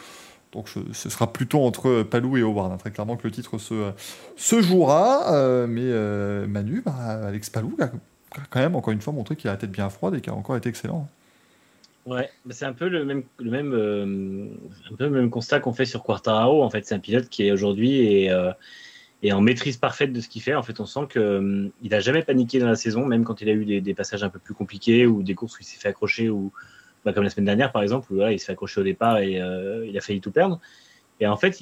[0.53, 3.90] Donc ce, sera plutôt entre Palou et Howard, hein, très clairement que le titre se,
[4.36, 5.34] se jouera.
[5.34, 7.90] euh, mais euh, Manu, bah, Alex Palou a,
[8.50, 10.36] quand même encore une fois montré qu'il a la tête bien froide et qu'il a
[10.36, 11.09] encore été excellent.
[12.05, 14.46] Ouais, bah, c'est un peu le même, le même, euh,
[14.92, 16.62] un peu le même constat qu'on fait sur Quartararo.
[16.62, 18.53] En fait, c'est un pilote qui est aujourd'hui euh,
[19.22, 20.55] est en maîtrise parfaite de ce qu'il fait.
[20.55, 23.40] En fait, on sent que euh, il a jamais paniqué dans la saison, même quand
[23.40, 25.64] il a eu des, des passages un peu plus compliqués ou des courses où il
[25.64, 26.53] s'est fait accrocher ou
[27.05, 29.40] bah, comme la semaine dernière par exemple où il s'est fait accrocher au départ et
[29.40, 30.61] euh, il a failli tout perdre.
[31.20, 31.59] Et en fait,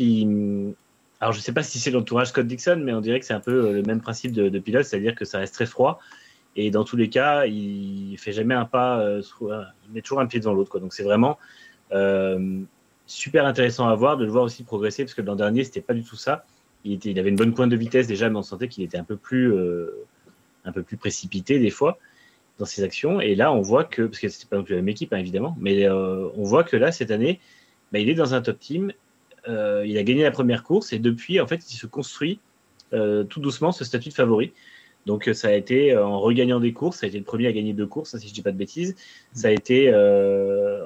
[1.20, 3.40] alors je sais pas si c'est l'entourage Scott Dixon, mais on dirait que c'est un
[3.40, 6.00] peu euh, le même principe de, de pilote, c'est-à-dire que ça reste très froid.
[6.56, 10.26] Et dans tous les cas, il fait jamais un pas, euh, il met toujours un
[10.26, 10.78] pied devant l'autre.
[10.78, 11.38] Donc c'est vraiment
[13.06, 15.94] super intéressant à voir, de le voir aussi progresser, parce que l'an dernier, c'était pas
[15.94, 16.44] du tout ça.
[16.84, 18.98] Il, était, il avait une bonne pointe de vitesse déjà, mais on sentait qu'il était
[18.98, 19.54] un peu plus,
[20.64, 21.98] un peu plus précipité des fois
[22.60, 23.20] dans ses actions.
[23.20, 25.18] Et là, on voit que, parce que c'était pas non plus la même équipe, hein,
[25.18, 27.40] évidemment, mais euh, on voit que là, cette année,
[27.90, 28.92] bah, il est dans un top team.
[29.48, 32.38] Euh, il a gagné la première course et depuis, en fait, il se construit
[32.92, 34.52] euh, tout doucement ce statut de favori.
[35.06, 37.72] Donc ça a été en regagnant des courses, ça a été le premier à gagner
[37.72, 38.94] deux courses, hein, si je dis pas de bêtises.
[39.32, 39.90] Ça a été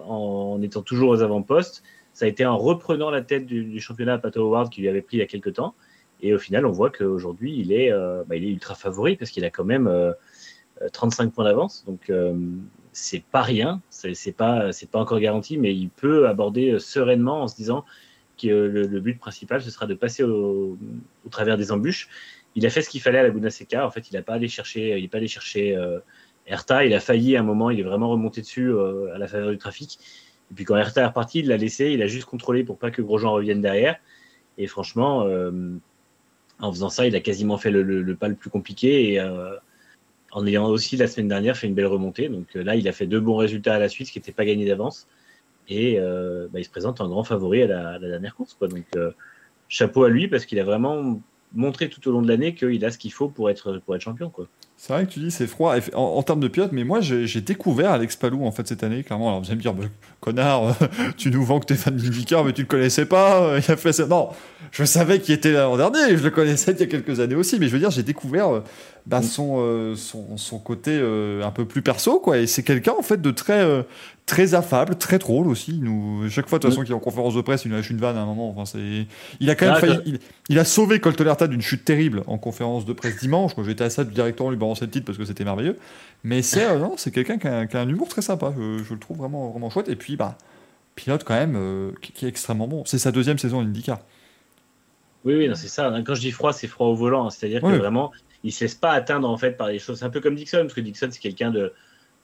[0.06, 1.82] en étant toujours aux avant-postes.
[2.12, 5.02] Ça a été en reprenant la tête du, championnat à Pato Howard qui lui avait
[5.02, 5.74] pris il y a quelques temps.
[6.22, 9.44] Et au final, on voit qu'aujourd'hui, il, est, bah, il est ultra favori parce qu'il
[9.44, 9.90] a quand même
[10.92, 11.84] 35 points d'avance.
[11.86, 12.34] Donc euh,
[12.92, 17.42] c'est pas rien, c'est pas, c'est pas encore garanti, mais il peut aborder euh, sereinement
[17.42, 17.84] en se disant
[18.40, 20.76] que euh, le, but principal, ce sera de passer au,
[21.30, 22.08] travers des embûches
[22.56, 23.86] il a fait ce qu'il fallait à Laguna Seca.
[23.86, 25.98] En fait, il n'a pas allé chercher, il est pas allé chercher euh,
[26.46, 26.84] Herta.
[26.84, 29.50] Il a failli à un moment, il est vraiment remonté dessus euh, à la faveur
[29.50, 29.98] du trafic.
[30.50, 32.90] Et puis quand Herta est reparti, il l'a laissé, il a juste contrôlé pour pas
[32.90, 33.96] que Grosjean revienne derrière.
[34.56, 35.50] Et franchement, euh,
[36.60, 39.12] en faisant ça, il a quasiment fait le, le- le pas le plus compliqué.
[39.12, 39.56] Et euh,
[40.34, 42.28] en ayant aussi la semaine dernière fait une belle remontée.
[42.28, 44.32] Donc euh, là, il a fait deux bons résultats à la suite, ce qui n'était
[44.32, 45.06] pas gagné d'avance.
[45.68, 48.54] Et euh, bah, il se présente en grand favori à la, dernière course.
[48.54, 48.66] Quoi.
[48.66, 49.12] Donc euh,
[49.68, 51.20] chapeau à lui parce qu'il a vraiment
[51.54, 54.02] montré tout au long de l'année qu'il a ce qu'il faut pour être, pour être
[54.02, 54.28] champion.
[54.28, 54.48] Quoi.
[54.76, 57.92] C'est vrai que tu dis c'est froid en, termes de pilote, mais moi j'ai découvert
[57.92, 59.28] Alex Palou en fait cette année, clairement.
[59.28, 59.84] Alors vous allez me dire, bah,
[60.18, 60.76] connard,
[61.16, 63.56] tu nous vends que t'es fan d'IndyCar, mais tu le connaissais pas.
[63.56, 64.06] Il a fait ça.
[64.06, 64.30] Non,
[64.72, 67.60] je savais qu'il était l'an dernier, je le connaissais il y a quelques années aussi,
[67.60, 68.64] mais je veux dire, j'ai découvert
[69.06, 72.38] bah, son, euh, son, son côté euh, un peu plus perso, quoi.
[72.38, 73.82] Et c'est quelqu'un en fait de très, euh,
[74.24, 75.78] très affable, très drôle aussi.
[75.82, 77.90] Nous, chaque fois, de toute façon, qu'il est en conférence de presse, il nous lâche
[77.90, 78.48] une vanne à un moment.
[78.48, 79.06] Enfin, c'est,
[79.40, 82.38] il a quand même Ah, failli, il, il a sauvé Coltolerta d'une chute terrible en
[82.38, 83.54] conférence de presse dimanche.
[83.58, 85.76] Moi, j'étais à ça directement lui balancer le titre parce que c'était merveilleux.
[86.22, 88.54] Mais c'est, non, c'est quelqu'un qui a, un- qui a un humour très sympa.
[88.56, 89.90] Je, je le trouve vraiment, vraiment chouette.
[89.90, 90.38] Et puis, bah,
[90.94, 92.84] pilote quand même qui, qui est extrêmement bon.
[92.86, 93.98] C'est sa deuxième saison IndyCar.
[95.26, 95.92] Oui, oui, non, c'est ça.
[96.06, 97.28] Quand je dis froid, c'est froid au volant.
[97.30, 97.72] C'est-à-dire Oui.
[97.72, 98.12] que vraiment,
[98.44, 99.98] il ne se laisse pas atteindre en fait par les choses.
[99.98, 101.72] C'est un peu comme Dixon, parce que Dixon, c'est quelqu'un de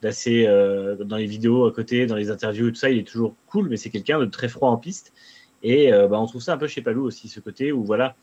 [0.01, 3.07] d'assez euh, dans les vidéos à côté, dans les interviews et tout ça, il est
[3.07, 5.13] toujours cool, mais c'est quelqu'un de très froid en piste.
[5.63, 8.15] Et euh, bah, on trouve ça un peu chez Palou aussi, ce côté où voilà,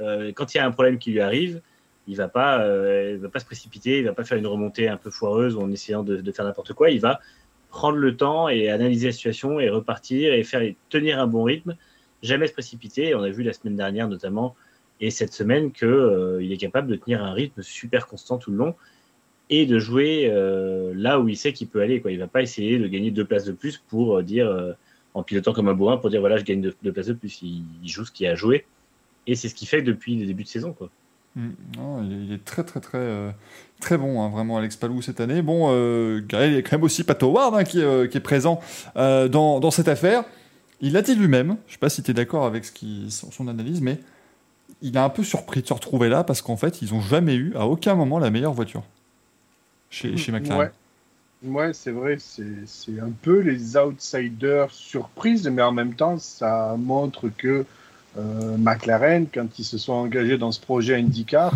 [0.00, 1.60] euh, quand il y a un problème qui lui arrive,
[2.06, 4.88] il va pas, euh, il va pas se précipiter, il va pas faire une remontée
[4.88, 6.90] un peu foireuse en essayant de, faire n'importe quoi.
[6.90, 7.20] Il va
[7.70, 11.76] prendre le temps et analyser la situation et repartir et faire tenir un bon rythme,
[12.22, 13.14] jamais se précipiter.
[13.14, 14.54] On a vu la semaine dernière notamment
[15.02, 18.56] et cette semaine que euh, est capable de tenir un rythme super constant tout le
[18.56, 18.74] long
[19.52, 22.02] et de jouer euh, là où il sait qu'il peut aller.
[22.06, 24.72] Il va pas essayer de gagner deux places de plus pour euh, dire euh,
[25.12, 27.42] en pilotant comme un bourrin pour dire voilà je gagne deux, places de plus.
[27.42, 28.64] Il, joue ce qu'il a à jouer
[29.26, 30.74] et c'est ce qu'il fait depuis le début de saison.
[31.36, 31.50] Mm.
[32.04, 33.34] Il, est, très très très
[33.78, 35.42] très bon, hein, vraiment Alex Palou cette année.
[35.42, 38.58] Bon, il y a quand même aussi Pat Howard hein, qui, est, présent
[38.94, 40.24] dans, cette affaire.
[40.80, 42.64] Il l'a dit lui-même, je sais pas si tu es d'accord avec
[43.08, 43.98] son analyse, mais
[44.82, 47.34] il est un peu surpris de se retrouver là parce qu'en fait, ils ont jamais
[47.34, 48.82] eu à aucun moment la meilleure voiture
[49.90, 50.70] chez, chez McLaren.
[51.42, 56.18] Ouais, ouais c'est vrai, c'est c'est un peu les outsiders surprises, mais en même temps,
[56.18, 57.64] ça montre que
[58.18, 61.54] euh, McLaren, quand ils se sont engagés dans ce projet IndyCar,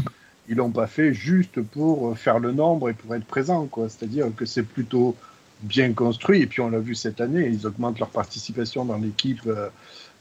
[0.49, 3.89] ils l'ont pas fait juste pour faire le nombre et pour être présent, quoi.
[3.89, 5.16] C'est-à-dire que c'est plutôt
[5.62, 6.43] bien construit.
[6.43, 9.68] Et puis on l'a vu cette année, ils augmentent leur participation dans l'équipe euh,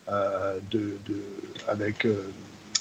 [0.09, 1.21] euh, de, de,
[1.67, 2.29] avec euh,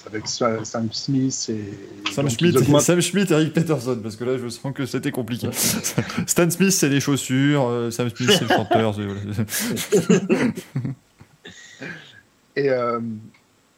[0.07, 4.25] avec Sa- Sam Smith et Sam Schmidt, augmentent- Sam Schmidt et Eric Peterson, parce que
[4.25, 5.49] là, je sens que c'était compliqué.
[6.27, 8.95] Stan Smith, c'est les chaussures, euh, Sam Smith, c'est le chanteur.
[12.57, 13.01] Et euh,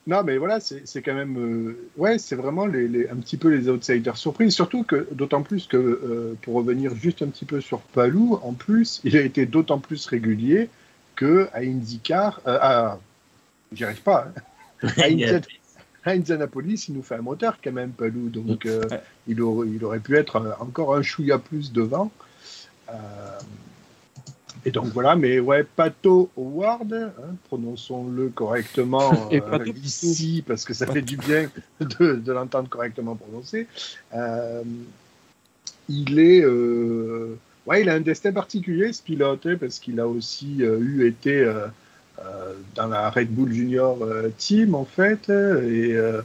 [0.06, 3.36] non, mais voilà, c'est c'est quand même, euh, ouais, c'est vraiment les, les- un petit
[3.36, 4.54] peu les outsiders surprises.
[4.54, 8.52] Surtout que, d'autant plus que, euh, pour revenir juste un petit peu sur Palou, en
[8.52, 10.68] plus, il a été d'autant plus régulier
[11.14, 12.98] que à IndyCar, euh, à,
[13.72, 14.30] j'y arrive pas.
[14.36, 14.40] hein.
[14.98, 15.40] À Indian-
[16.06, 18.28] à Indianapolis, il nous fait un moteur quand même, Palou.
[18.28, 19.02] Donc, euh, Ouais.
[19.28, 22.10] il, aurait, il aurait pu être euh, encore un chouïa plus devant.
[22.88, 22.92] Euh,
[24.64, 30.64] et donc voilà, mais ouais, Pato Howard, hein, prononçons-le correctement Et euh, Pato ici, parce
[30.64, 31.48] que ça fait du bien
[31.80, 33.66] de, de l'entendre correctement prononcé.
[34.14, 34.62] Euh,
[35.88, 40.08] il est, euh, ouais, il a un destin particulier, ce pilote, hein, parce qu'il a
[40.08, 41.68] aussi euh, eu été euh, euh,
[42.74, 46.22] dans la Red Bull Junior euh, Team, en fait, et euh,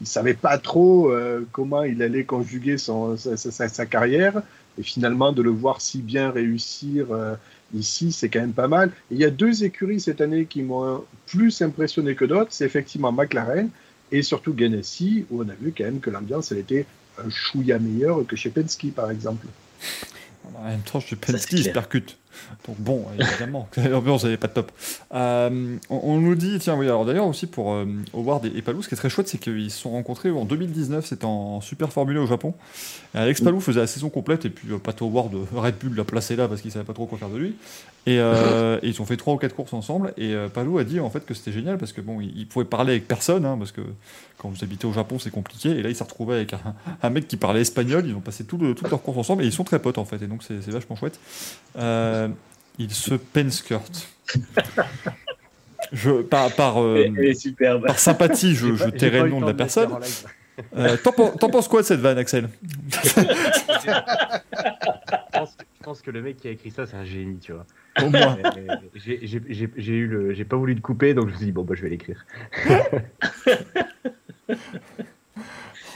[0.00, 4.42] il savait pas trop euh, comment il allait conjuguer son, sa, sa- sa carrière.
[4.78, 7.34] Et finalement, de le voir si bien réussir euh,
[7.74, 8.90] ici, c'est quand même pas mal.
[9.10, 12.50] Et il y a deux écuries cette année qui m'ont plus impressionné que d'autres.
[12.50, 13.68] C'est effectivement McLaren
[14.12, 16.86] et surtout Ganassi, où on a vu quand même que l'ambiance, elle était
[17.22, 19.46] un chouïa meilleure que chez Penske, par exemple.
[20.54, 22.16] En même temps, chez Penske, il se percute.
[22.66, 24.70] Donc bon, évidemment, l'ambiance n'est pas top.
[25.14, 28.62] Euh, on, on nous dit, tiens, oui, alors d'ailleurs aussi pour euh, Howard et, et
[28.62, 31.60] Palou, ce qui est très chouette, c'est qu'ils se sont rencontrés en 2019, c'était en
[31.60, 32.54] Super Formule au Japon.
[33.14, 35.96] Et Alex Palou faisait la saison complète, et puis euh, Pat Howard, euh, Red Bull
[35.96, 37.56] l'a placé là parce qu'il savait pas trop quoi faire de lui.
[38.06, 40.84] Et, euh, et ils ont fait trois ou quatre courses ensemble, et euh, Palou a
[40.84, 43.44] dit en fait que c'était génial parce que bon, il, il pouvait parler avec personne,
[43.44, 43.82] hein, parce que
[44.40, 45.68] quand vous habitez au Japon, c'est compliqué.
[45.68, 46.60] Et là, il s'est retrouvé avec un,
[47.02, 48.04] un mec qui parlait espagnol.
[48.06, 50.06] Ils ont passé tout le, toute leur course ensemble et ils sont très potes en
[50.06, 50.22] fait.
[50.22, 51.20] Et donc, c'est c'est vachement chouette.
[51.78, 52.28] Euh,
[52.78, 54.08] il se penskirt.
[55.92, 57.86] Je, par, par, euh, Elle est superbe.
[57.86, 59.90] par sympathie, je, je tairai le nom de la personne.
[60.76, 62.48] Euh, T'en pen- t'en penses quoi de cette vanne, Axel?
[62.90, 63.22] Je
[65.32, 67.64] pense, je pense que le mec qui a écrit ça, c'est un génie, tu vois.
[68.02, 68.36] Au moins.
[68.44, 71.36] Euh, j'ai- J'ai j'ai- j'ai eu le, j'ai pas voulu le couper, donc je me
[71.38, 72.26] suis dit bon bah je vais l'écrire.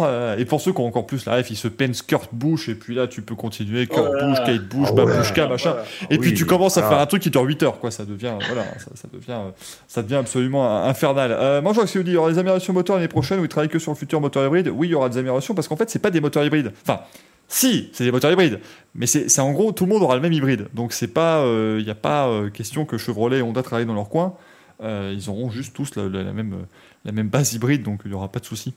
[0.01, 0.05] Oh.
[0.39, 2.95] Et pour ceux qui ont encore plus la ref, il se penskirt bouche et puis
[2.95, 3.87] là, tu peux continuer.
[3.87, 4.43] Kurt Oh là.
[4.45, 5.71] Kate bouche, Ah babouchka, ouais, machin.
[5.73, 5.87] voilà.
[6.11, 6.89] Et puis tu commences à ah.
[6.89, 7.91] faire un truc qui dure 8 heures, quoi.
[7.91, 9.51] Ça devient, voilà, ça, ça devient, euh,
[9.87, 11.31] ça devient absolument infernal.
[11.33, 13.09] Euh, moi, je vois que si vous dites, il y aura des améliorations moteurs l'année
[13.09, 14.69] prochaine où ils travaillent que sur le futur moteur hybride.
[14.75, 16.73] Oui, il y aura des améliorations parce qu'en fait, c'est pas des moteurs hybrides.
[16.83, 17.01] Enfin,
[17.47, 18.59] Si, c'est des moteurs hybrides.
[18.95, 20.67] Mais c'est en gros, tout le monde aura le même hybride.
[20.75, 23.95] Donc c'est pas, il n'y a pas euh, question que Chevrolet et Honda travaillent dans
[23.95, 24.35] leur coin.
[24.83, 26.65] Euh, ils auront juste tous la, la- la même, euh,
[27.05, 28.75] la même base hybride, donc il n'y aura pas de souci.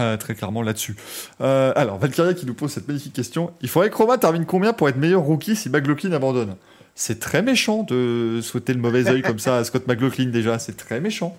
[0.00, 0.96] Euh, très clairement là-dessus.
[1.40, 3.52] Euh, alors, Valkyria qui nous pose cette magnifique question.
[3.62, 6.56] Il faudrait que Roma termine combien pour être meilleur rookie si McLaughlin abandonne?
[6.94, 10.58] C'est très méchant de souhaiter le mauvais œil comme ça à Scott McLaughlin déjà.
[10.58, 11.36] C'est très méchant.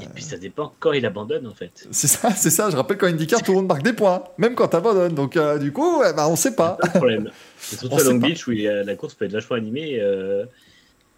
[0.00, 1.86] Et puis ça dépend quand il abandonne en fait.
[1.92, 2.70] C'est ça, c'est ça.
[2.70, 5.14] Je rappelle quand IndyCar, tout le monde marque des points, même quand t'abandonnes.
[5.14, 6.76] Donc, euh, du coup, bah, on sait pas.
[6.80, 7.30] Pas de problème.
[7.58, 8.26] C'est surtout On à sait Long pas.
[8.26, 10.00] Beach où y a- la course peut être vachement animée.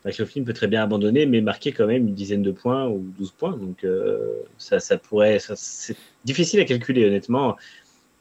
[0.06, 3.04] Euh, McLaughlin peut très bien abandonner, mais marquer quand même une dizaine de points ou
[3.18, 3.56] 12 points.
[3.56, 4.18] Donc euh,
[4.58, 5.38] ça, ça pourrait.
[5.54, 7.56] c'est difficile à calculer honnêtement.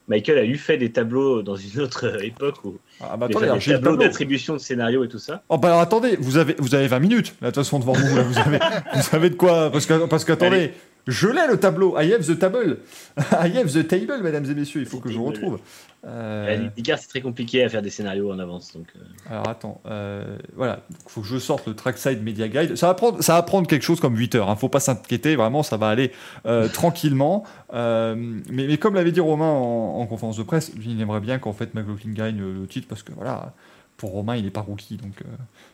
[0.08, 3.44] Michael a eu fait des tableaux dans une autre euh, époque où Ah, bah, attendez,
[3.44, 3.96] alors, des tableaux tableau.
[3.98, 5.42] d'attribution de scénarios et tout ça.
[5.50, 7.92] Oh, bah, alors, attendez, vous avez, vous avez 20 minutes, là, de toute façon, devant
[7.92, 8.06] vous.
[8.06, 8.58] vous, avez,
[8.94, 10.72] vous avez de quoi Parce que, parce que attendez,
[11.08, 11.98] je l'ai le tableau.
[11.98, 12.76] I have the table.
[13.32, 14.82] I have the table, mesdames et messieurs.
[14.82, 15.26] Il faut que je table.
[15.26, 15.58] retrouve.
[16.06, 18.72] Euh, c'est très compliqué à faire des scénarios en avance.
[18.74, 19.00] Donc, euh,
[19.30, 19.80] alors, attends.
[19.86, 20.80] euh, voilà.
[20.90, 22.76] Il faut que je sorte le Trackside Media Guide.
[22.76, 24.50] Ça va prendre, ça va prendre quelque chose comme 8 heures.
[24.50, 24.56] Hein.
[24.56, 25.34] Faut pas s'inquiéter.
[25.34, 26.12] Vraiment, ça va aller
[26.46, 27.42] euh, tranquillement.
[27.72, 31.38] Euh, mais, mais comme l'avait dit Romain en, en conférence de presse, il aimerait bien
[31.38, 33.54] qu'en fait McLaughlin gagne le titre parce que voilà,
[33.98, 34.96] pour Romain, il n'est pas rookie.
[34.96, 35.28] Donc euh,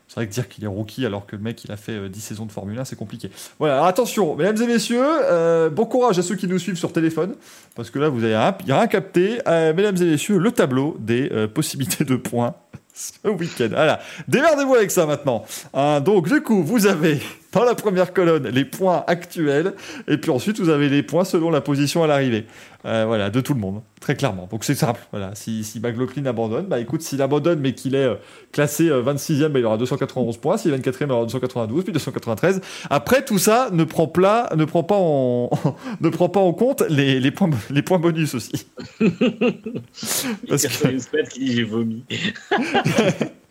[0.09, 2.09] c'est vrai que dire qu'il est rookie alors que le mec il a fait euh,
[2.09, 3.31] 10 saisons de Formule 1, c'est compliqué.
[3.61, 7.37] Voilà, attention, mesdames et messieurs, euh, bon courage à ceux qui nous suivent sur téléphone
[7.77, 9.41] parce que là vous avez rien, rien capté.
[9.47, 12.55] Euh, mesdames et messieurs, le tableau des euh, possibilités de points.
[12.95, 13.71] Ce week-end.
[13.71, 14.01] Voilà.
[14.29, 15.45] Démerdez-vous avec ça maintenant.
[15.73, 17.21] Hein, donc, du coup, vous avez
[17.55, 19.75] dans la première colonne les points actuels,
[20.09, 22.47] et puis ensuite vous avez les points selon la position à l'arrivée.
[22.87, 24.47] Euh, voilà, de tout le monde, très clairement.
[24.51, 25.01] Donc c'est simple.
[25.11, 28.17] Voilà, si, si McLaughlin abandonne, bah écoute, s'il abandonne mais qu'il est euh,
[28.53, 30.59] classé euh, 26e, bah, il aura 291 points.
[30.59, 32.61] S'il est 24e, il aura 292, puis 293.
[32.91, 35.49] Après, tout ça ne prend, plat, ne prend, pas, en,
[36.03, 38.67] ne prend pas en compte les, les, points, les points bonus aussi.
[39.01, 42.05] Parce il y a que- qui dit j'ai vomi.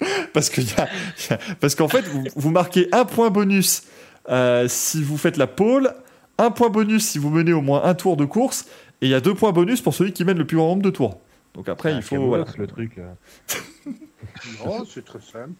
[0.32, 0.88] Parce que y a-
[1.30, 3.82] y a- parce qu'en fait, vous, vous marquez un point bonus
[4.28, 5.92] euh, si vous faites la pole,
[6.38, 8.66] un point bonus si vous menez au moins un tour de course,
[9.00, 10.82] et il y a deux points bonus pour celui qui mène le plus grand nombre
[10.82, 11.20] de tours.
[11.54, 12.16] Donc après, il faut.
[12.26, 12.44] Voilà.
[12.56, 12.98] le truc.
[12.98, 13.12] euh.
[14.64, 15.50] Non, c'est très simple.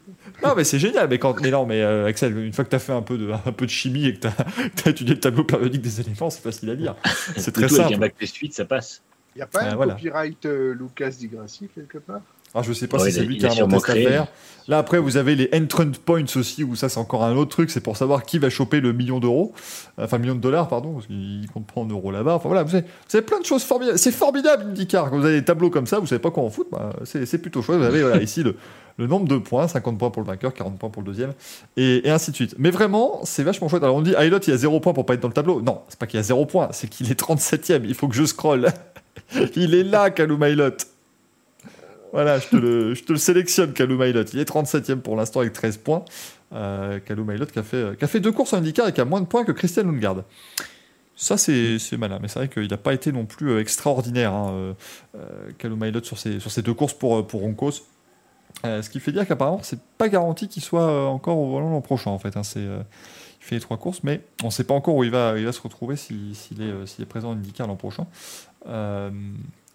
[0.44, 1.08] Non, mais c'est génial.
[1.08, 1.40] Mais, quand...
[1.40, 3.52] mais non, mais euh, Axel, une fois que tu as fait un peu, de, un
[3.52, 6.70] peu de chimie et que tu as, étudié le tableau périodique des éléments, c'est facile
[6.70, 6.94] à lire.
[7.36, 8.00] C'est très Tout Avec un simple.
[8.00, 9.02] bac plus 8, ça passe.
[9.34, 9.94] Il n'y a pas Ah, un voilà.
[9.94, 12.20] copyright euh, Lucas Di Grassi quelque part?
[12.54, 14.26] Alors, je sais pas Ouais, si c'est lui qui a inventé cette affaire.
[14.68, 17.70] Là, après, vous avez les entrant points aussi, où ça, c'est encore un autre truc.
[17.70, 19.54] C'est pour savoir qui va choper le million d'euros.
[19.96, 22.34] Enfin, million de dollars, pardon, parce qu'il compte pas en euros là-bas.
[22.34, 23.98] Enfin, voilà, vous avez, vous avez plein de choses formidables.
[23.98, 25.08] C'est formidable, IndyCar.
[25.08, 26.68] Quand vous avez des tableaux comme ça, vous savez pas quoi en foutre.
[26.70, 27.78] bah, c'est plutôt chouette.
[27.78, 28.56] Vous avez voilà, ici le,
[28.98, 31.32] le nombre de points 50 points pour le vainqueur, 40 points pour le deuxième,
[31.78, 32.54] et, et ainsi de suite.
[32.58, 33.82] Mais vraiment, c'est vachement chouette.
[33.84, 35.62] Alors, on dit, Hilot, il y a 0 points pour pas être dans le tableau.
[35.62, 37.82] Non, c'est pas qu'il y a 0 points, c'est qu'il est 37ème.
[37.84, 38.68] Il faut que je scrolle.
[39.56, 40.72] il est là, Kalou Hilot.
[42.12, 42.56] Voilà, je te
[43.12, 44.24] le, sélectionne, Kalou Mailot.
[44.32, 46.04] Il est 37ème pour l'instant avec 13 points.
[46.54, 49.44] Euh, Mailot qui a, fait, deux courses en IndyCar et qui a moins de points
[49.44, 50.24] que Christian Lundgaard.
[51.16, 52.18] Ça, c'est malin.
[52.22, 54.72] Mais c'est vrai qu'il n'a pas été non plus euh, extraordinaire, hein, euh,
[55.64, 57.82] euh, Mailot, sur ces deux courses pour, pour Roncos.
[58.64, 62.10] Ce qui fait dire qu'apparemment, c'est pas garanti qu'il soit encore au volant l'an prochain,
[62.10, 62.36] en fait.
[62.36, 62.42] hein.
[62.56, 65.44] Il fait les trois courses, mais on ne sait pas encore où il va, il
[65.44, 68.06] va se retrouver si- s'il est, est présent en IndyCar l'an prochain.
[68.66, 69.10] Euh,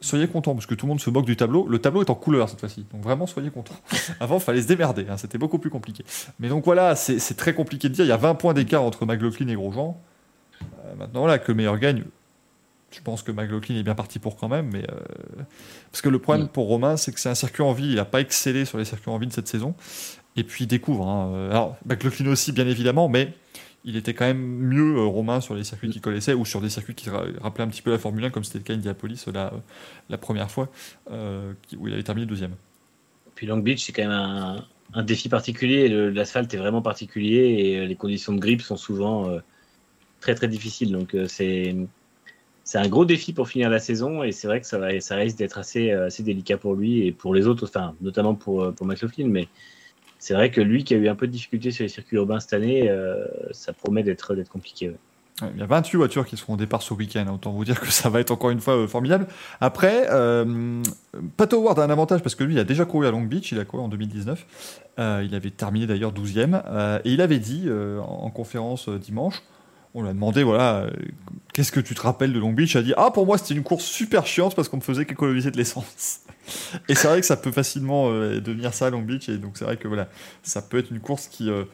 [0.04, 1.68] soyez contents parce que tout le monde se moque du tableau.
[1.68, 3.76] Le tableau est en couleur cette fois-ci, donc vraiment soyez contents.
[4.20, 6.04] Avant, il fallait se démerder, hein, c'était beaucoup plus compliqué.
[6.40, 8.06] Mais donc voilà, c'est très compliqué de dire.
[8.06, 10.00] Il y a 20 points d'écart entre McLaughlin et Grosjean.
[10.62, 12.04] Euh, maintenant, voilà, que le meilleur gagne.
[12.92, 15.00] Je pense que McLaughlin est bien parti pour quand même, mais euh,
[15.92, 17.90] parce que le problème pour Romain, c'est que c'est un circuit en ville.
[17.90, 19.74] Il n'a pas excellé sur les circuits en ville cette saison,
[20.36, 21.08] et puis il découvre.
[21.08, 23.34] hein, alors McLaughlin aussi, bien évidemment, mais
[23.84, 26.70] il était quand même mieux euh, Romain sur les circuits qu'il connaissait ou sur des
[26.70, 29.26] circuits qui ra- rappelaient un petit peu la Formule 1, comme c'était le cas Indianapolis
[29.34, 29.54] la,
[30.10, 30.70] la première fois,
[31.12, 32.56] euh, où il avait terminé deuxième.
[33.36, 35.90] Puis Long Beach, c'est quand même un, défi particulier.
[36.12, 39.40] L'asphalte est vraiment particulier et euh, les conditions de grippe sont souvent euh,
[40.20, 40.92] très très difficiles.
[40.92, 41.76] Donc euh, c'est
[42.64, 45.16] c'est un gros défi pour finir la saison et c'est vrai que ça, va, ça
[45.16, 48.64] risque d'être assez, euh, assez délicat pour lui et pour les autres, enfin notamment pour,
[48.64, 49.28] euh, pour McLaughlin.
[49.28, 49.48] Mais
[50.24, 52.40] c'est vrai que lui qui a eu un peu de difficultés sur les circuits urbains
[52.40, 54.90] cette année, euh, ça promet d'être compliqué.
[55.54, 57.26] Il y a 28 voitures qui seront au départ ce week-end.
[57.28, 57.34] hein.
[57.34, 59.28] Autant vous dire que ça va être encore une fois euh, formidable.
[59.60, 60.82] Après, euh,
[61.36, 63.52] Pat Howard a un avantage parce que lui, il a déjà couru à Long Beach.
[63.52, 64.46] Il a couru en 2019.
[64.98, 66.62] Euh, il avait terminé d'ailleurs 12e.
[66.68, 69.44] euh, et il avait dit en, en conférence dimanche,
[69.94, 70.88] on lui a demandé, voilà,
[71.52, 72.76] qu'est-ce que tu te rappelles de Long Beach?
[72.76, 75.04] Il a dit, ah, pour moi, c'était une course super chiante parce qu'on ne faisait
[75.06, 76.22] qu'économiser de l'essence.
[76.90, 79.30] Et c'est vrai que ça peut facilement euh, devenir ça à Long Beach.
[79.30, 80.10] Et donc, c'est vrai que voilà,
[80.42, 81.66] ça peut être une course qui, euh,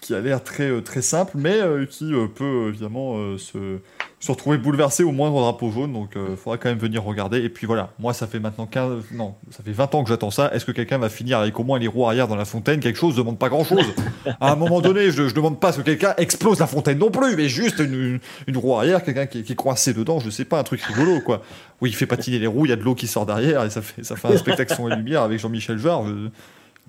[0.00, 3.78] qui a l'air très, euh, très simple, mais euh, qui euh, peut évidemment euh, se,
[4.20, 5.92] se retrouver bouleversé au moindre drapeau jaune.
[5.92, 7.38] Donc il faudra quand même venir regarder.
[7.42, 10.30] Et puis voilà, moi ça fait maintenant 15, non, ça fait 20 ans que j'attends
[10.30, 10.50] ça.
[10.54, 12.80] Est-ce que quelqu'un va finir avec au moins les roues arrière dans la fontaine?
[12.80, 13.84] Quelque chose ne demande pas grand-chose.
[14.40, 16.98] à un moment donné, je ne demande pas à ce que quelqu'un explose la fontaine
[16.98, 20.20] non plus, mais juste une, une, une roue arrière, quelqu'un qui, qui est coincé dedans,
[20.20, 21.42] je sais pas, un truc rigolo quoi.
[21.80, 23.70] Oui, il fait patiner les roues, il y a de l'eau qui sort derrière et
[23.70, 26.06] ça fait, ça fait un spectacle son et lumière avec Jean-Michel Jarre.
[26.06, 26.28] je-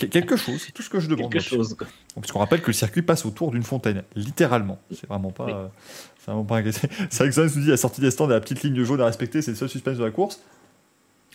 [0.07, 1.31] Quelque chose, c'est tout ce que je demande.
[1.31, 1.75] Quelque chose.
[2.15, 4.79] Parce qu'on rappelle que le circuit passe autour d'une fontaine, littéralement.
[4.91, 5.45] C'est vraiment pas.
[5.45, 5.53] Oui.
[5.53, 5.67] euh,
[6.19, 8.83] c'est vraiment pas que ça nous dit la sortie des stands et la petite ligne
[8.83, 10.41] jaune à respecter, c'est le seul suspense de la course.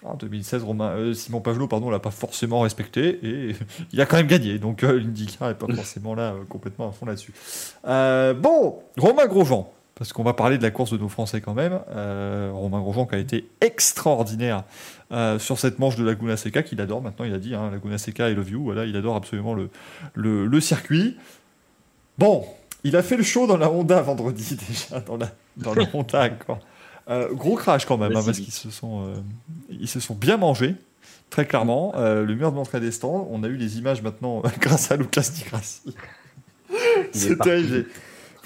[0.04, 3.56] En 2016, Romain, euh, Simon Pagelot, pardon, l'a pas forcément respecté et
[3.92, 4.58] il a quand même gagné.
[4.58, 7.32] Donc euh, l'IndyCar n'est pas forcément là euh, complètement à fond là-dessus.
[7.86, 11.54] Euh, bon, Romain Grosjean, parce qu'on va parler de la course de nos Français quand
[11.54, 11.80] même.
[11.90, 14.64] Euh, Romain Grosjean qui a été extraordinaire
[15.12, 17.24] euh, sur cette manche de Laguna Seca qu'il adore maintenant.
[17.24, 18.64] Il a dit hein, Laguna Seca et Love You.
[18.64, 19.70] Voilà, il adore absolument le,
[20.14, 21.16] le, le circuit.
[22.18, 22.44] Bon,
[22.82, 26.28] il a fait le show dans la Honda vendredi déjà, dans la, dans la Honda.
[27.08, 29.12] Euh, gros crash quand même, hein, parce qu'ils se sont,
[29.68, 30.74] ils se sont bien mangés,
[31.30, 31.92] très clairement.
[31.96, 35.28] Le mur de l'entrée des stands, on a eu les images maintenant grâce à Lucas
[35.32, 35.94] Di Grassi.
[37.12, 37.86] C'est terrible.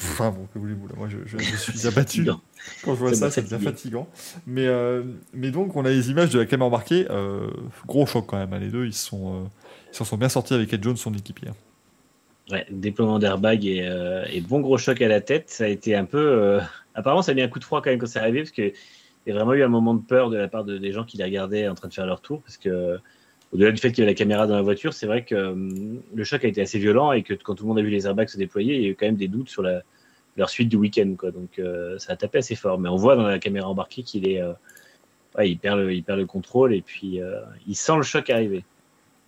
[0.01, 2.41] Enfin bon, que voulez-vous là, moi je, je- je suis abattu fatigant.
[2.85, 3.65] quand je vois Ça devient fatigué.
[3.65, 4.09] fatigant.
[4.47, 5.03] Mais, euh,
[5.35, 7.49] mais donc on a les images de la caméra embarquée, euh,
[7.87, 8.53] gros choc quand même.
[8.53, 9.47] hein, Les deux, ils sont, euh,
[9.93, 11.49] ils s'en sont bien sortis avec Ed Jones, son équipier.
[12.51, 13.87] Ouais, déploiement d'airbag et,
[14.33, 15.51] et bon gros choc à la tête.
[15.51, 16.59] Ça a été un peu.
[16.95, 18.73] Apparemment, ça a mis un coup de froid quand même quand c'est arrivé, parce qu'il
[19.27, 21.19] y a vraiment eu un moment de peur de la part de, des gens qui
[21.19, 22.41] les regardaient en train de faire leur tour.
[22.43, 22.99] Parce que,
[23.53, 26.01] au-delà du fait qu'il y avait la caméra dans la voiture, c'est vrai que hum,
[26.15, 28.07] le choc a été assez violent et que quand tout le monde a vu les
[28.07, 29.63] airbags se déployer, il y a eu quand même des doutes sur
[30.37, 31.15] leur suite du week-end.
[31.23, 32.79] Donc, euh, ça a tapé assez fort.
[32.79, 34.41] Mais on voit dans la caméra embarquée qu'il est.
[34.41, 34.53] euh,
[35.61, 38.65] perd le, contrôle et puis euh, il sent le choc arriver.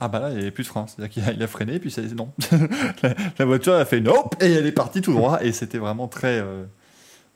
[0.02, 0.86] Ah bah là, il n'y avait plus de frein.
[0.86, 2.32] C'est-à-dire qu'il a, freiné, puis c'est non.
[3.02, 5.42] la, la voiture a fait hop et elle est partie tout droit.
[5.42, 6.42] Et c'était vraiment très.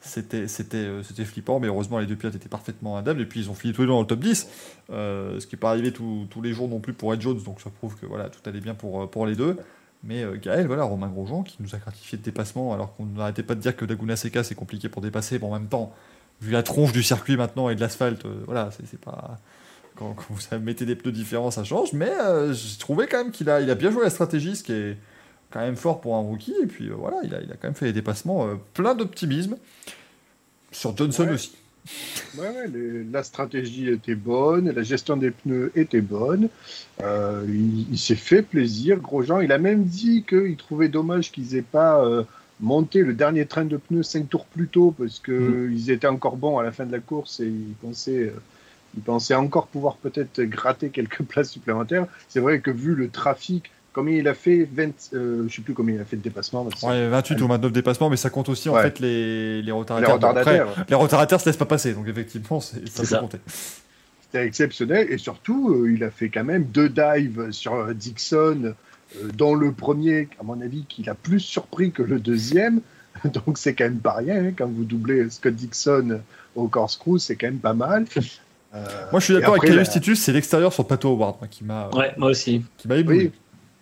[0.05, 3.19] C'était, c'était, euh, c'était flippant, mais heureusement les deux pilotes étaient parfaitement indemnes.
[3.19, 4.47] Et puis ils ont fini tous les deux dans le top 10,
[4.91, 7.41] euh, ce qui n'est pas arrivé tous- les jours non plus pour Ed Jones.
[7.43, 9.57] Donc ça prouve que voilà, tout allait bien pour, euh, pour les deux.
[10.03, 13.43] Mais euh, Gaël, voilà, Romain Grosjean, qui nous a gratifié de dépassement, alors qu'on n'arrêtait
[13.43, 15.39] pas de dire que Laguna Seca c'est compliqué pour dépasser.
[15.39, 15.93] Bon, en même temps,
[16.41, 19.39] vu la tronche du circuit maintenant et de l'asphalte, voilà, c'est, pas.
[19.95, 21.93] Quand, vous mettez des pneus différents, ça change.
[21.93, 22.11] Mais
[22.53, 24.97] j'ai trouvé quand même qu'il a, il a bien joué la stratégie, ce qui est
[25.55, 26.53] quand même fort pour un rookie.
[26.61, 28.93] Et puis euh, voilà, il a, il a quand même fait des dépassements euh, plein
[28.93, 29.55] d'optimisme.
[30.71, 31.31] Sur Johnson Ouais.
[31.33, 31.53] aussi.
[32.37, 36.49] Ouais, ouais, les- la stratégie était bonne, la gestion des pneus était bonne.
[37.01, 39.39] Euh, il il s'est fait plaisir, Grosjean.
[39.39, 42.23] Il a même dit qu'il trouvait dommage qu'ils aient pas euh,
[42.59, 46.35] monté le dernier train de pneus cinq tours plus tôt parce que ils étaient encore
[46.37, 48.33] bons à la fin de la course et il pensait, euh,
[48.97, 52.07] il pensait encore pouvoir peut-être gratter quelques places supplémentaires.
[52.27, 55.73] C'est vrai que vu le trafic, combien il a fait 20, euh, je sais plus
[55.73, 56.67] combien il a fait de dépassement.
[56.83, 58.83] Ouais, 28 ou 29 dépassements, mais ça compte aussi en Ouais.
[58.83, 60.19] fait les, les les retardataires.
[60.19, 60.85] Bon, après, retardataires.
[60.89, 63.17] les retardataires se laissent pas passer, donc effectivement, c'est, ça peut ça.
[63.19, 63.39] compter.
[64.21, 68.73] C'était exceptionnel et surtout, euh, il a fait quand même deux dives sur euh, Dixon,
[69.15, 72.81] euh, dont le premier, à mon avis, qu'il a plus surpris que le deuxième.
[73.33, 74.43] Donc c'est quand même pas rien.
[74.47, 76.19] hein, quand vous doublez Scott Dixon
[76.55, 78.05] au corkscrew, c'est quand même pas mal.
[78.73, 78.79] Euh,
[79.11, 81.63] Moi, je suis et d'accord avec Titus, c'est l'extérieur sur le plateau Howard moi, qui
[81.63, 82.61] m'a, Ouais, moi aussi.
[82.77, 83.17] qui m'a ébloui.
[83.17, 83.31] Oui.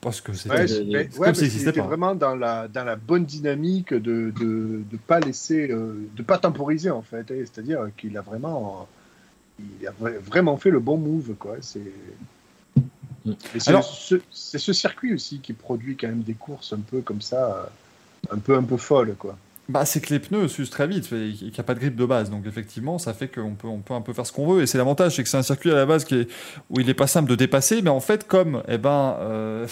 [0.03, 0.55] Parce que c'était.
[0.55, 4.97] Ouais, mais- ouais, parce était vraiment dans la, dans la bonne dynamique de de, de
[5.07, 7.21] pas laisser, euh, de pas temporiser en fait.
[7.31, 7.35] hein.
[7.45, 8.87] C'est-à-dire qu'il a vraiment,
[9.59, 11.55] il a vra- vraiment fait le bon move quoi.
[11.61, 11.81] C'est
[13.81, 17.71] ce, ce circuit aussi qui produit quand même des courses un peu comme ça,
[18.29, 19.37] un peu un peu folles quoi.
[19.69, 21.95] Bah, c'est que les pneus s'usent très vite et qu'il n'y a pas de grip
[21.95, 22.29] de base.
[22.29, 24.61] Donc, effectivement, ça fait qu'on peut, on peut un peu faire ce qu'on veut.
[24.61, 26.27] Et c'est l'avantage, c'est que c'est un circuit à la base qui est,
[26.69, 27.81] où il n'est pas simple de dépasser.
[27.81, 29.65] Mais en fait, comme eh ben, euh,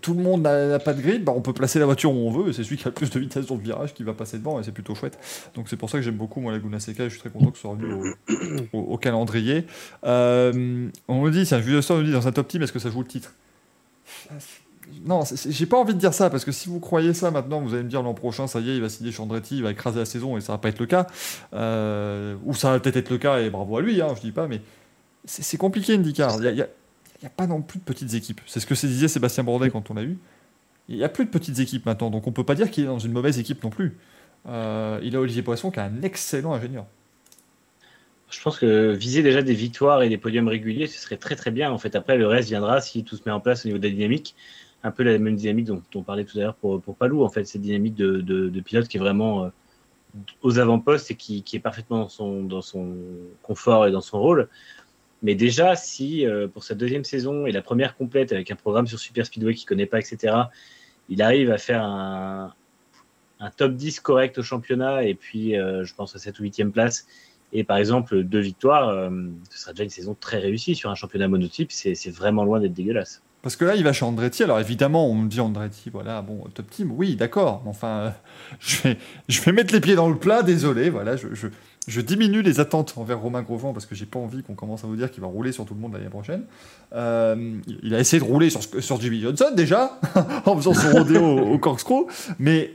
[0.00, 2.30] tout le monde n'a pas de grip, bah, on peut placer la voiture où on
[2.30, 2.52] veut.
[2.52, 4.58] C'est celui qui a le plus de vitesse sur le virage qui va passer devant.
[4.58, 5.18] Et c'est plutôt chouette.
[5.54, 7.04] Donc, c'est pour ça que j'aime beaucoup, moi, la Laguna Seca.
[7.04, 8.14] Et je suis très content que ce soit revenu
[8.72, 9.66] au, calendrier.
[10.04, 12.78] Euh, on me dit, tiens, Julien Stor nous dit dans un top team, est-ce que
[12.78, 13.34] ça joue le titre?
[15.04, 17.30] Non, c'est- c'est- j'ai pas envie de dire ça parce que si vous croyez ça
[17.30, 19.62] maintenant, vous allez me dire l'an prochain, ça y est, il va signer Chandretti, il
[19.62, 21.06] va écraser la saison et ça va pas être le cas.
[21.52, 24.32] Euh, ou ça va peut-être être le cas et bravo à lui, hein, je dis
[24.32, 24.62] pas, mais
[25.26, 26.38] c'est c'est compliqué IndyCar.
[27.20, 28.40] Il y a pas non plus de petites équipes.
[28.46, 30.18] C'est ce que se disait Sébastien Bourdet quand on l'a eu.
[30.88, 32.86] Il y a plus de petites équipes maintenant, donc on peut pas dire qu'il est
[32.86, 33.96] dans une mauvaise équipe non plus.
[34.46, 36.86] Euh, il a Olivier Poisson qui est un excellent ingénieur.
[38.30, 41.50] Je pense que viser déjà des victoires et des podiums réguliers, ce serait très très
[41.50, 41.72] bien.
[41.72, 43.86] En fait, après, le reste viendra si tout se met en place au niveau de
[43.86, 44.34] la dynamique.
[44.84, 47.24] Un peu la même dynamique dont on parlait tout à l'heure pour, pour Palou.
[47.24, 49.48] En fait, cette dynamique de, de, de pilote qui est vraiment euh,
[50.42, 52.94] aux avant-postes et qui, qui est parfaitement dans son, dans son
[53.42, 54.48] confort et dans son rôle.
[55.22, 58.86] Mais déjà, si euh, pour sa deuxième saison et la première complète avec un programme
[58.86, 60.34] sur Super Speedway qu'il connaît pas, etc.,
[61.08, 62.54] il arrive à faire un,
[63.56, 67.06] top 10 correct au championnat et puis euh, je pense à cette ou 8 place
[67.52, 69.10] et par exemple deux victoires, euh,
[69.50, 71.72] ce sera déjà une saison très réussie sur un championnat monotype.
[71.72, 73.22] C'est vraiment loin d'être dégueulasse.
[73.40, 74.42] Parce que là, il va chez Andretti.
[74.42, 77.62] Alors évidemment, on me dit Andretti, voilà, bon, top team, oui, d'accord.
[77.64, 78.14] Mais enfin,
[78.60, 80.90] je, vais, mettre les pieds dans le plat, désolé.
[80.90, 81.46] Voilà, je,
[81.88, 84.86] je diminue les attentes envers Romain Grosjean parce que j'ai pas envie qu'on commence à
[84.86, 86.42] vous dire qu'il va rouler sur tout le monde l'année prochaine.
[86.94, 89.98] Euh, il a essayé de rouler sur, Jimmy Johnson déjà,
[90.44, 92.06] en faisant son rodéo au, au corkscrew.
[92.38, 92.72] Mais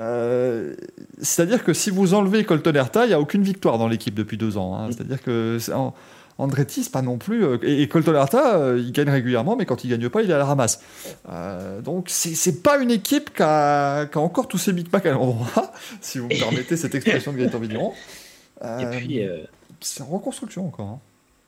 [0.00, 0.74] euh,
[1.20, 4.36] c'est-à-dire que si vous enlevez Colton Herta, il n'y a aucune victoire dans l'équipe depuis
[4.36, 4.76] deux ans.
[4.76, 4.90] Hein.
[4.92, 5.92] C'est-à-dire que en,
[6.38, 7.44] Andretti, c'est pas non plus.
[7.44, 10.38] Euh, et, Colton Herta, il gagne régulièrement, mais quand il gagne pas, il est à
[10.38, 10.80] la ramasse.
[11.82, 15.10] Donc c'est pas une équipe qui a, qui a, encore tous ses Big Mac à
[15.10, 17.92] l'endroit, si vous me permettez cette expression de Gaëtan Vigneron.
[18.62, 19.20] Et puis.
[19.80, 20.88] c'est en reconstruction encore.
[20.88, 21.00] Hein.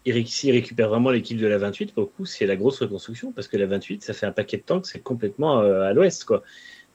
[0.07, 3.33] Eric, s'il récupère vraiment l'équipe de la 28, pour le coup, c'est la grosse reconstruction,
[3.33, 6.25] parce que la 28, ça fait un paquet de temps que c'est complètement à l'ouest,
[6.25, 6.43] quoi.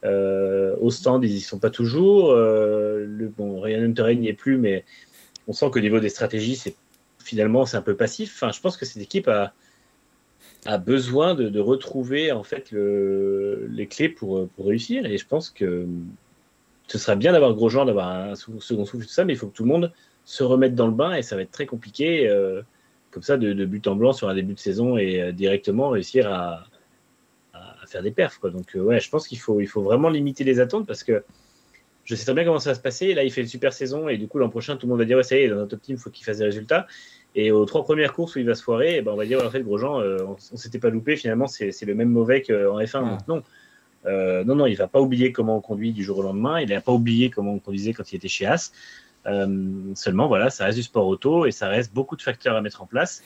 [0.05, 2.31] Euh, au stand, ils y sont pas toujours.
[2.31, 4.85] Euh, le, bon, Ryan Hunter n'y est plus, mais
[5.47, 6.75] on sent qu'au niveau des stratégies, c'est
[7.19, 8.33] finalement c'est un peu passif.
[8.35, 9.53] Enfin, je pense que cette équipe a,
[10.65, 15.05] a besoin de, de retrouver en fait le, les clés pour, pour réussir.
[15.05, 15.85] Et je pense que
[16.87, 19.55] ce serait bien d'avoir Grosjean, d'avoir un second souffle, tout ça, mais il faut que
[19.55, 19.91] tout le monde
[20.29, 22.61] se remette dans le bain et ça va être très compliqué, euh,
[23.09, 25.89] comme ça, de, de, but en blanc sur un début de saison et euh, directement
[25.89, 26.65] réussir à,
[27.87, 28.37] faire des perfs.
[28.37, 28.51] Quoi.
[28.51, 31.23] Donc, euh, ouais, je pense qu'il faut, il faut vraiment limiter les attentes parce que
[32.03, 33.15] je sais très bien comment ça va se passer.
[33.15, 35.05] Là, il fait une super saison et du coup, l'an prochain, tout le monde va
[35.05, 36.85] dire Ouais, ça y est, dans notre top team, il faut qu'il fasse des résultats.
[37.33, 39.39] Et aux trois premières courses où il va se foirer, eh ben, on va dire
[39.39, 41.15] ouais, En fait, Grosjean, euh, on, on s'était pas loupé.
[41.15, 43.03] Finalement, c'est le même mauvais qu'en F1.
[43.03, 43.09] Ouais.
[43.09, 43.43] Donc, non.
[44.05, 46.59] Euh, non, non, il va pas oublier comment on conduit du jour au lendemain.
[46.59, 48.71] Il n'a pas oublié comment on conduisait quand il était chez As.
[49.29, 52.61] Euh, seulement, voilà, ça reste du sport auto et ça reste beaucoup de facteurs à
[52.61, 53.23] mettre en place.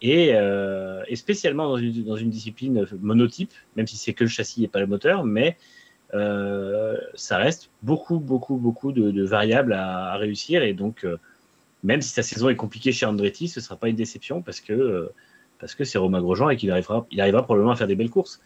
[0.00, 1.76] Et, euh, spécialement dans
[2.16, 5.56] une, discipline monotype, même si c'est que le châssis et pas le moteur, mais
[6.14, 10.62] euh, ça reste beaucoup, beaucoup, beaucoup de, variables à, réussir.
[10.62, 11.06] Et donc,
[11.82, 14.60] même si sa saison est compliquée chez Andretti, ce ne sera pas une déception parce
[14.60, 15.10] que
[15.58, 18.10] parce que c'est Romain Grosjean et qu'il arrivera, il arrivera probablement à faire des belles
[18.10, 18.40] courses.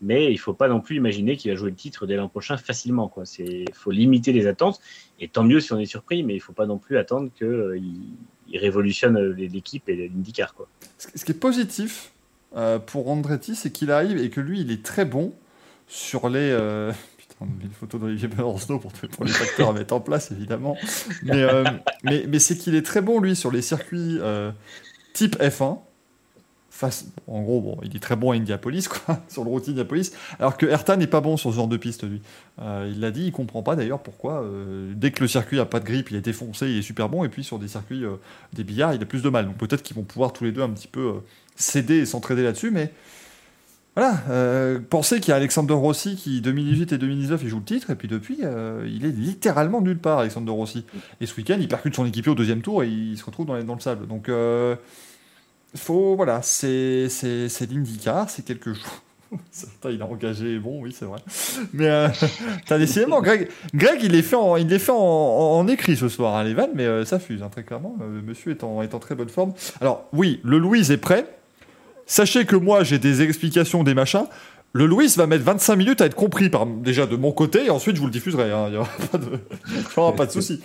[0.00, 2.28] Mais il ne faut pas non plus imaginer qu'il va jouer le titre dès l'an
[2.28, 3.12] prochain facilement.
[3.38, 4.80] Il faut limiter les attentes.
[5.18, 7.30] Et tant mieux si on est surpris, mais il ne faut pas non plus attendre
[7.36, 7.80] qu'il euh,
[8.50, 10.54] il révolutionne l'équipe et l'IndyCar.
[10.54, 10.68] Quoi.
[10.98, 12.12] Ce qui est positif
[12.56, 15.34] euh, pour Andretti, c'est qu'il arrive et que lui, il est très bon
[15.86, 16.50] sur les.
[16.50, 16.92] Euh...
[17.18, 20.76] Putain, une photo d'Olivier Besancenot pour, pour les facteurs à mettre en place, évidemment.
[21.24, 21.64] Mais, euh,
[22.04, 24.50] mais, c'est qu'il est très bon, lui, sur les circuits euh,
[25.12, 25.78] type F1.
[27.26, 30.66] En gros, il est très bon à Indianapolis, quoi, sur le routier Indianapolis, alors que
[30.66, 32.20] Herta n'est pas bon sur ce genre de piste, lui.
[32.60, 34.42] Euh, il l'a dit, il comprend pas d'ailleurs pourquoi.
[34.42, 37.08] Euh, dès que le circuit a pas de grippe, il est défoncé, il est super
[37.08, 38.16] bon, et puis sur des circuits euh,
[38.52, 39.46] des billards, il a plus de mal.
[39.46, 41.14] Donc peut-être qu'ils vont pouvoir tous les deux un petit peu
[41.56, 42.92] céder et s'entraider là-dessus, mais
[43.96, 44.78] voilà.
[44.90, 47.96] Pensez qu'il y a Alexander Rossi qui 2018 et 2019 il joue le titre, et
[47.96, 50.84] puis depuis, il est littéralement nulle part, Alexander Rossi.
[51.20, 53.56] Et ce week-end, il percute son équipier au deuxième tour et il se retrouve dans,
[53.56, 54.06] le sable.
[54.06, 54.30] Donc
[55.74, 57.08] faut voilà, c'est
[57.70, 58.84] l'IndyCar, c'est quelque chose.
[59.50, 61.18] Certains, il a engagé, bon, oui, c'est vrai.
[61.72, 62.08] Mais euh,
[62.66, 66.36] t'as décidément, Greg, Greg, il est fait en, il est fait en, écrit ce soir,
[66.36, 67.96] hein, les mais euh, ça fuse, hein, très clairement.
[68.00, 69.52] Euh, monsieur est en, très bonne forme.
[69.80, 71.26] Alors, oui, le Louise est prêt.
[72.06, 74.26] Sachez que moi, j'ai des explications, des machins.
[74.72, 77.70] Le Louis va mettre 25 minutes à être compris par, déjà de mon côté, et
[77.70, 78.52] ensuite je vous le diffuserai.
[78.52, 80.60] Hein, il n'y aura pas de, pas de souci.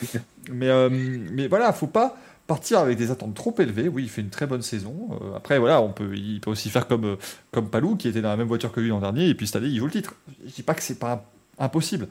[0.52, 2.18] Mais, euh, mais voilà, faut pas
[2.54, 3.88] partir avec des attentes trop élevées.
[3.88, 5.10] Oui, il fait une très bonne saison.
[5.12, 7.18] Euh, après, voilà, on peut, il peut aussi faire comme,
[7.52, 9.56] comme Palou, qui était dans la même voiture que lui l'an dernier, et puis cette
[9.56, 10.14] année, il joue le titre.
[10.46, 11.26] Je dis pas que c'est pas
[11.58, 12.08] impossible.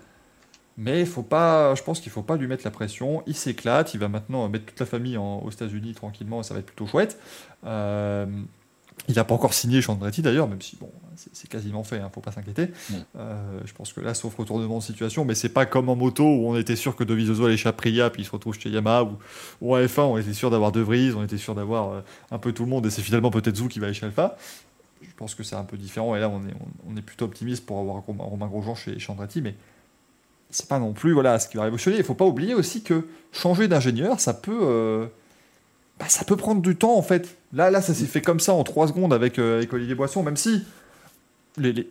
[0.76, 3.22] Mais faut pas, je pense qu'il faut pas lui mettre la pression.
[3.28, 3.94] Il s'éclate.
[3.94, 6.42] Il va maintenant mettre toute la famille aux États-Unis tranquillement.
[6.42, 7.20] Ça va être plutôt chouette.
[7.64, 8.26] Euh,
[9.06, 12.20] il n'a pas encore signé Chandretti d'ailleurs, même si bon, c'est quasiment fait, hein, faut
[12.20, 12.66] pas s'inquiéter.
[12.66, 12.94] Mm.
[13.16, 16.24] Euh, je pense que là, sauf retournement de situation, mais c'est pas comme en moto
[16.24, 19.04] où on était sûr que Dovizioso allait chez Aprilia, puis il se retrouve chez Yamaha,
[19.04, 19.18] ou,
[19.60, 22.00] ou en F1, on était sûr d'avoir De Vries, on était sûr d'avoir euh,
[22.30, 24.36] un peu tout le monde, et c'est finalement peut-être Zou qui va aller chez Alpha.
[25.02, 26.54] Je pense que c'est un peu différent, et là, on est,
[26.86, 29.54] on, on est plutôt optimiste pour avoir Romain, Grosjean chez Chandretti, mais
[30.50, 31.96] c'est pas non plus voilà, ce qui va révolutionner.
[31.96, 34.60] Il faut pas oublier aussi que changer d'ingénieur, ça peut.
[34.62, 35.06] Euh,
[35.98, 37.36] bah, ça peut prendre du temps en fait.
[37.52, 40.36] Là, là ça s'est fait comme ça en 3 secondes avec, avec Olivier Boisson, même
[40.36, 40.64] si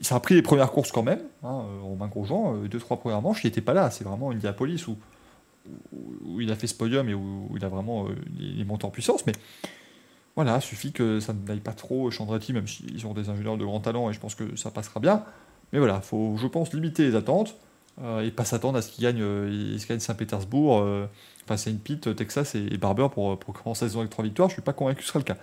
[0.01, 1.21] ça a pris les premières courses quand même.
[1.43, 3.91] Hein, euh, Romain Grosjean, 2-3 euh, premières manches, il n'était pas là.
[3.91, 4.97] C'est vraiment Indianapolis où,
[5.93, 8.07] où, où, il a fait ce podium et où, il a vraiment
[8.39, 9.25] les montées en puissance.
[9.25, 9.33] Mais
[10.35, 13.65] voilà, il suffit que ça n'aille pas trop Chandretti, même s'ils ont des ingénieurs de
[13.65, 15.23] grand talent et je pense que ça passera bien.
[15.73, 17.70] Mais voilà, il faut, je pense, limiter les attentes euh,
[18.23, 20.79] et pas s'attendre à ce qu'il gagne, euh, gagne Saint-Pétersbourg.
[20.79, 21.05] Euh,
[21.43, 24.49] enfin, c'est une pite, Texas et, Barber pour, pour commencer la saison avec trois victoires.
[24.49, 25.37] Je suis pas convaincu que ce sera le cas.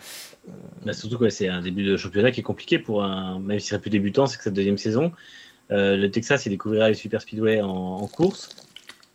[0.85, 3.69] Bah, surtout que c'est un début de championnat qui est compliqué pour un, même s'il
[3.69, 5.13] serait plus débutant, c'est que sa deuxième saison.
[5.71, 8.57] Euh, le Texas, il découvrira les super speedway en, course.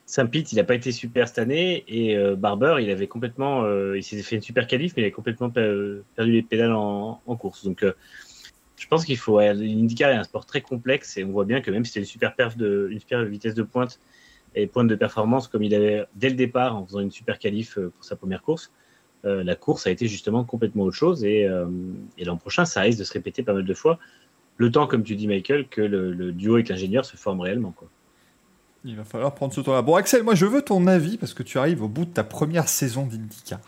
[0.06, 1.84] Saint-Pete, il n'a pas été super cette année.
[1.88, 3.64] Et euh, Barber, il avait complètement.
[3.64, 6.74] euh, il s'est fait une super qualif, mais il a complètement pe- perdu les pédales
[6.74, 7.64] en, en course.
[7.66, 7.94] Donc, euh,
[8.84, 9.40] je pense qu'il faut.
[9.40, 12.06] L'IndyCar est un sport très complexe et on voit bien que même si c'est une
[12.06, 13.98] super perf de, une super vitesse de pointe
[14.56, 17.78] et pointe de performance comme il avait dès le départ en faisant une super qualif
[17.78, 18.74] euh, pour sa première course,
[19.24, 21.24] euh, la course a été justement complètement autre chose.
[21.24, 21.66] Et, euh,
[22.18, 24.00] et l'an prochain, ça risque de se répéter pas mal de fois.
[24.58, 27.74] Le temps, comme tu dis, Michael, que le, duo avec l'ingénieur se forme réellement.
[28.84, 29.82] Il va falloir prendre ce temps-là.
[29.82, 32.26] Bon, Axel, moi, je veux ton avis parce que tu arrives au bout de ta
[32.26, 33.62] première saison d'IndyCar.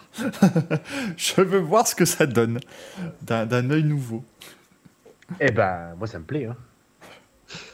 [1.16, 2.60] je veux voir ce que ça donne
[3.22, 4.26] d'un œil nouveau.
[5.40, 6.46] Eh ben, moi, ça me plaît.
[6.46, 6.56] Hein.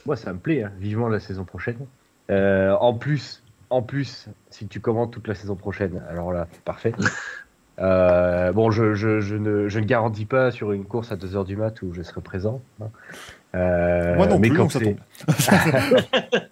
[0.06, 0.62] Moi, ça me plaît.
[0.64, 0.72] Hein.
[0.78, 1.78] Vivement la saison prochaine.
[2.30, 6.92] Euh, en plus, en plus, si tu commandes toute la saison prochaine, alors là, parfait.
[7.78, 11.46] Euh, bon, je, je, je, ne, je ne garantis pas sur une course à 2h
[11.46, 12.60] du mat où je serai présent.
[12.82, 12.88] hein.
[13.54, 14.96] Euh, Moi non mais plus, quand donc ça c'est-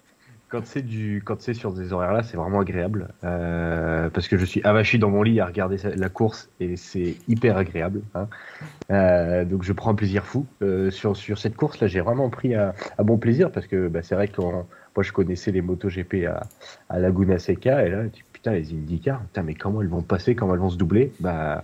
[0.51, 4.37] quand c'est du quand c'est sur des horaires là c'est vraiment agréable euh, parce que
[4.37, 8.27] je suis avachi dans mon lit à regarder la course et c'est hyper agréable hein.
[8.91, 10.45] Euh, donc je prends un plaisir fou.
[10.61, 13.87] Euh, sur sur cette course là j'ai vraiment pris un, un bon plaisir parce que
[13.87, 16.49] bah, c'est vrai que moi je connaissais les motos GP à,
[16.89, 20.35] à Laguna Seca et là tu- putain les IndyCar putain mais comment elles vont passer
[20.35, 21.13] comment elles vont se doubler?
[21.21, 21.63] Bah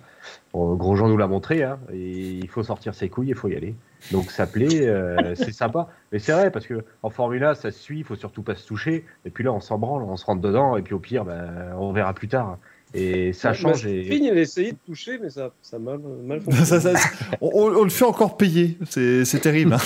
[0.53, 3.55] bon, Grosjean nous l'a montré hein, et il faut sortir ses couilles il faut y
[3.55, 3.75] aller
[4.11, 7.71] donc ça plaît euh, c'est sympa mais c'est vrai parce que en Formule 1 ça
[7.71, 10.15] se suit il faut surtout pas se toucher et puis là on s'en branle on
[10.17, 11.35] se rentre dedans et puis au pire bah,
[11.77, 12.57] on verra plus tard
[12.93, 14.03] et ça change et...
[14.03, 16.65] Finn, elle a essayé de toucher, mais ça, ça a mal, mal fonctionné.
[16.65, 17.09] Ça, ça, ça-
[17.41, 18.77] on, on le fait encore payer.
[18.89, 19.73] C'est c'est terrible.
[19.73, 19.77] hein.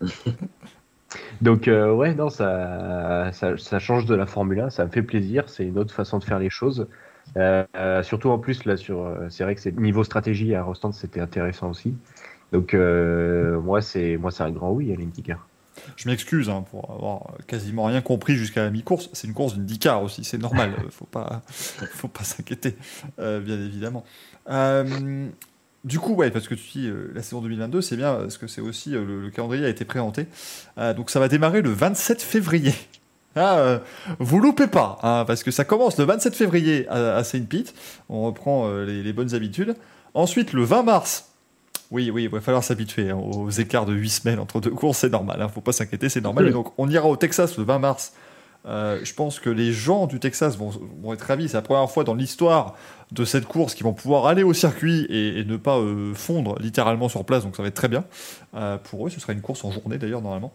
[1.40, 5.02] Donc euh, ouais, non, ça, ça, ça change de la Formule 1, ça me fait
[5.02, 6.88] plaisir, c'est une autre façon de faire les choses.
[7.36, 10.92] Euh, euh, surtout en plus là sur, c'est vrai que c'est niveau stratégie à Rostand,
[10.92, 11.94] c'était intéressant aussi.
[12.52, 15.46] Donc euh, moi c'est moi c'est un grand oui à l'IndyCar.
[15.96, 19.10] Je m'excuse hein, pour avoir quasiment rien compris jusqu'à la mi-course.
[19.12, 20.74] C'est une course d'IndyCar aussi, c'est normal.
[20.90, 22.76] faut pas, faut pas s'inquiéter,
[23.18, 24.04] euh, bien évidemment.
[24.50, 25.28] Euh,
[25.84, 28.46] du coup, ouais, parce que tu dis euh, la saison 2022, c'est bien parce que
[28.46, 30.26] c'est aussi le, le calendrier a été présenté.
[30.96, 32.74] Donc ça va démarrer le 27 février.
[33.36, 33.80] Ah,
[34.18, 37.72] vous loupez pas, hein, parce que ça commence le 27 février à, à Saint Pete.
[38.08, 39.76] On reprend les, les bonnes habitudes.
[40.14, 41.27] Ensuite, le 20 mars.
[41.90, 44.98] Oui, oui, il va falloir s'habituer hein, aux écarts de 8 semaines entre deux courses,
[44.98, 46.44] c'est normal, hein, faut pas s'inquiéter, c'est normal.
[46.44, 46.50] Oui.
[46.50, 48.12] Et donc, on ira au Texas le 20 mars.
[48.66, 50.70] Euh, je pense que les gens du Texas vont,
[51.00, 51.48] vont être ravis.
[51.48, 52.74] C'est la première fois dans l'histoire
[53.12, 56.58] de cette course qu'ils vont pouvoir aller au circuit et, et ne pas euh, fondre
[56.60, 58.04] littéralement sur place, donc ça va être très bien.
[58.54, 60.52] Euh, pour eux, ce sera une course en journée d'ailleurs, normalement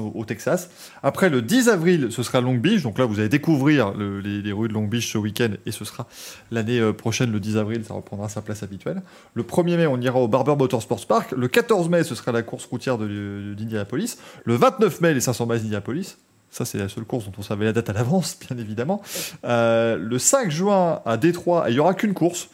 [0.00, 0.70] au, Texas.
[1.02, 2.82] Après, le 10 avril, ce sera Long Beach.
[2.82, 5.84] Donc là, vous allez découvrir le- les, rues de Long Beach ce week-end et ce
[5.84, 6.06] sera
[6.50, 9.02] l'année euh, prochaine, le 10 avril, ça reprendra sa place habituelle.
[9.34, 11.32] Le 1er mai, on ira au Barber Motorsports Park.
[11.36, 14.16] Le 14 mai, ce sera la course routière de, de- d'Indianapolis.
[14.44, 16.16] Le 29 mai, les 500 miles d'Indianapolis.
[16.50, 19.00] Ça, c'est la seule course dont on savait la date à l'avance, bien évidemment.
[19.44, 22.48] Euh, le 5 juin, à Détroit, il n'y aura qu'une course.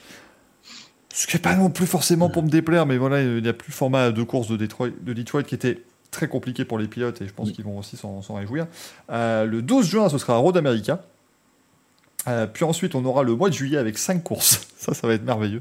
[1.13, 3.53] Ce qui n'est pas non plus forcément pour me déplaire, mais voilà, il n'y a
[3.53, 7.21] plus le format de course de de Detroit qui était très compliqué pour les pilotes
[7.23, 8.67] et je pense qu'ils vont aussi s'en réjouir.
[9.11, 11.03] Euh, le 12 juin, ce sera à Road America.
[12.27, 14.67] Euh, puis ensuite, on aura le mois de juillet avec 5 courses.
[14.79, 15.61] Ça, ça va être merveilleux.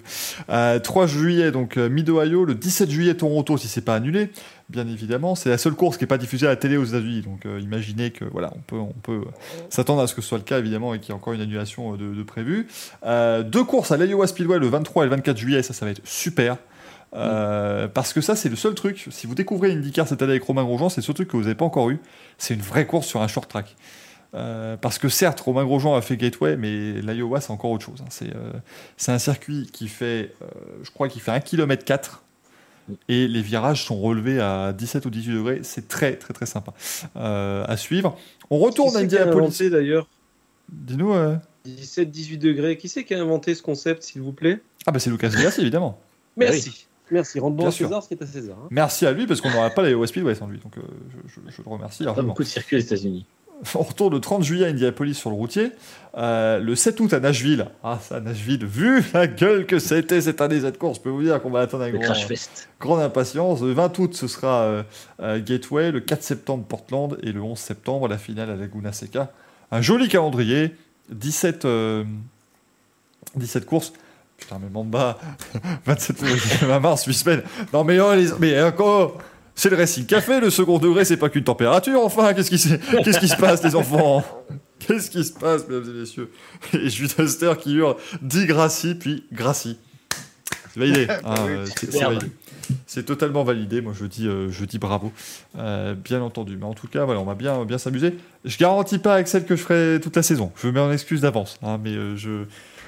[0.50, 2.46] Euh, 3 juillet, donc euh, Mid-Ohio.
[2.46, 4.30] Le 17 juillet, Toronto, si c'est pas annulé,
[4.70, 5.34] bien évidemment.
[5.34, 7.24] C'est la seule course qui n'est pas diffusée à la télé aux États-Unis.
[7.24, 9.24] Donc, euh, imaginez que voilà, on peut, on peut
[9.72, 11.42] s'attendre à ce que ce soit le cas, évidemment, et qu'il y ait encore une
[11.42, 12.68] annulation de, de prévue.
[13.04, 15.64] Deux courses à l'Iowa Speedway le 23 et le 24 juillet.
[15.64, 16.58] Ça, ça va être super.
[17.14, 19.08] Euh, Parce que ça, c'est le seul truc.
[19.12, 21.44] Si vous découvrez IndyCar cette année avec Romain Grosjean, c'est le seul truc que vous
[21.44, 22.00] n'avez pas encore eu.
[22.38, 23.76] C'est une vraie course sur un short track.
[24.36, 28.02] Euh, parce que certes, Romain Grosjean a fait Gateway, mais l'Iowa, c'est encore autre chose.
[28.02, 28.08] hein.
[28.10, 28.52] C'est euh,
[28.98, 30.46] c'est un circuit qui fait, euh,
[30.84, 32.24] je crois qu'il fait 1 km 4
[33.08, 35.60] et les virages sont relevés à 17 ou 18 degrés.
[35.64, 36.74] C'est très, très, très sympa
[37.16, 38.18] euh, à suivre.
[38.50, 39.46] On retourne Qui à c'est qui a Indianapolis.
[39.48, 40.08] inventé d'ailleurs?
[40.70, 41.14] Dis-nous.
[41.14, 42.78] euh, 17-18 degrés.
[42.78, 44.60] Qui c'est qui a inventé ce concept, s'il vous plaît?
[44.86, 46.00] Ah, bah c'est Lucas Grassi, évidemment.
[46.38, 46.87] Merci.
[47.12, 47.40] Merci.
[47.40, 47.88] À sûr.
[47.88, 48.58] César ce qui est à César.
[48.62, 48.68] hein.
[48.72, 50.60] Merci à lui parce qu'on n'aurait pas les West Speedway sans lui.
[50.60, 50.82] Donc euh,
[51.28, 52.00] je, je- je le remercie.
[52.04, 52.28] Pas largement.
[52.30, 53.26] beaucoup de circuits aux États-Unis.
[53.76, 55.72] On retourne le 30 juillet à Indianapolis sur le routier.
[56.16, 57.66] Euh, le 7 août à Nashville.
[57.84, 61.24] Ah, ça, Nashville, vu la gueule que c'était cette année, cette course, je peux vous
[61.24, 62.14] dire qu'on va attendre avec grand-
[62.80, 63.62] grande impatience.
[63.62, 64.84] Le 20 août, ce sera euh,
[65.22, 65.92] euh, Gateway.
[65.92, 67.18] Le 4 septembre, Portland.
[67.24, 69.32] Et le 11 septembre, la finale à Laguna Seca.
[69.72, 70.76] Un joli calendrier.
[71.10, 72.04] 17, euh,
[73.36, 73.94] 17 courses.
[74.38, 75.18] Putain, mais Mamba,
[75.86, 77.44] 27 février, 20 mars, 8 semaines.
[77.74, 79.18] Non, mais, oh, les- mais encore,
[79.56, 82.76] c'est le Racing Café, le second degré, c'est pas qu'une température, enfin, qu'est-ce qui, se-
[83.04, 84.24] qu'est-ce qui se passe, les enfants?
[84.80, 86.30] Qu'est-ce qui se passe, mesdames et messieurs?
[86.74, 89.78] Et Jules Aster qui hurle, dit Gracie, puis Gracie.
[90.74, 91.08] C'est validé.
[91.26, 92.28] euh, c'est, validé.
[92.86, 93.82] C'est totalement validé.
[93.82, 95.12] Moi, je dis, euh, je dis bravo,
[95.58, 96.58] Euh, bien entendu.
[96.58, 98.16] Mais en tout cas, voilà, on va bien, bien s'amuser.
[98.46, 100.52] Je garantis pas Axel que je ferai toute la saison.
[100.62, 102.44] Je me mets en excuse d'avance, hein, mais euh, je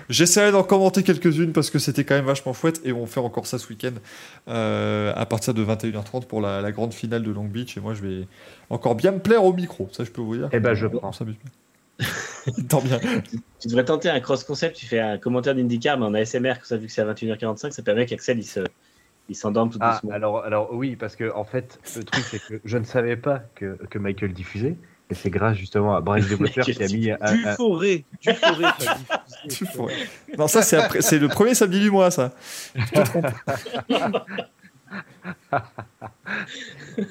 [0.09, 3.47] j'essaierai d'en commenter quelques-unes parce que c'était quand même vachement chouette et on fait encore
[3.47, 3.93] ça ce week-end
[4.47, 7.77] euh, à partir de 21h30 pour la, la grande finale de Long Beach.
[7.77, 8.27] Et moi, je vais
[8.69, 9.87] encore bien me plaire au micro.
[9.91, 10.49] Ça, je peux vous dire.
[10.51, 11.11] Eh ben, je On prends.
[11.11, 12.07] s'amuse bien.
[12.69, 12.99] Tant bien.
[13.59, 16.77] Tu devrais tenter un cross-concept, tu fais un commentaire d'IndyCar, mais en ASMR, que ça,
[16.77, 18.61] vu que c'est à 21h45, ça permet qu'Axel il se,
[19.27, 20.11] il s'endorme tout Ah, doucement.
[20.15, 23.43] alors, alors oui, parce que en fait, le truc, c'est que je ne savais pas
[23.55, 24.77] que, que Michael diffusait.
[25.11, 27.11] Et c'est grâce justement à Bryce DeWater qui a mis.
[27.11, 28.71] un- Du un- forêt, du forêt.
[29.49, 29.93] Tu pourrais.
[30.37, 32.31] Non, ça, c'est après- c'est le premier samedi du mois, ça.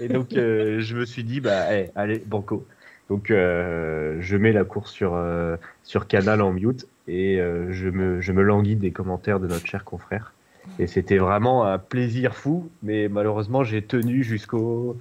[0.00, 1.64] Et donc, euh, je me suis dit, bah,
[1.94, 2.66] allez, banco.
[3.08, 7.88] Donc, euh, je mets la course sur, euh, sur Canal en mute et euh, je,
[7.88, 10.34] me, je me languis des commentaires de notre cher confrère.
[10.78, 14.98] Et c'était vraiment un plaisir fou, mais malheureusement, j'ai tenu jusqu'au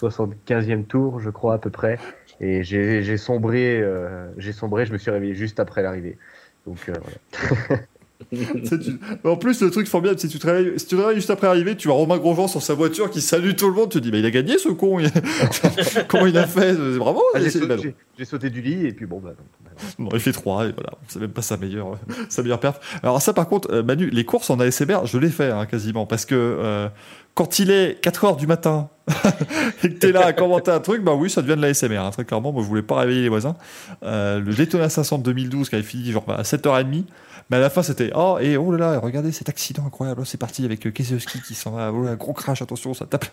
[0.00, 1.98] 75e tour, je crois, à peu près.
[2.40, 6.18] Et j'ai sombré, euh, j'ai sombré, je me suis réveillé juste après l'arrivée.
[6.66, 7.82] Donc, euh, voilà.
[8.30, 11.16] Tu En plus, le truc formidable, c'est que tu te réveilles, si tu te réveilles
[11.16, 13.90] juste après arriver, tu vois Romain Grosjean sur sa voiture qui salue tout le monde.
[13.90, 14.98] Tu te dis, mais il a gagné ce con.
[16.08, 16.74] Comment il a fait?
[16.96, 17.22] Bravo.
[17.34, 19.34] Ah, j'ai sauté, bah sauté du lit et puis bon, bah,
[19.98, 20.06] non.
[20.06, 21.98] Non, il fait 3 et voilà, c'est même pas sa meilleure,
[22.28, 22.80] sa meilleure perf.
[23.02, 26.06] Alors ça par contre, euh, Manu, les courses en ASMR, je l'ai fait hein, quasiment,
[26.06, 26.88] parce que euh,
[27.34, 28.88] quand il est 4h du matin
[29.84, 32.10] et que t'es là à commenter un truc, bah oui, ça devient de l'ASMR, hein,
[32.10, 33.54] très clairement, moi je voulais pas réveiller les voisins.
[34.02, 37.04] Euh, le Daytona 500 de 2012 qui avait fini genre à 7h30,
[37.50, 40.24] mais à la fin c'était, oh et oh là là, regardez cet accident incroyable, Oh,
[40.24, 43.26] c'est parti avec Keselowski qui s'en va, oh là, gros crash, attention, ça tape.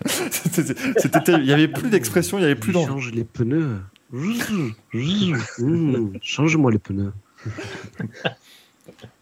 [1.28, 2.92] Il y avait plus d'expression, il y avait plus d'enjeu.
[2.92, 3.78] change les pneus.
[4.14, 7.12] Mmh, Change-moi les pneus.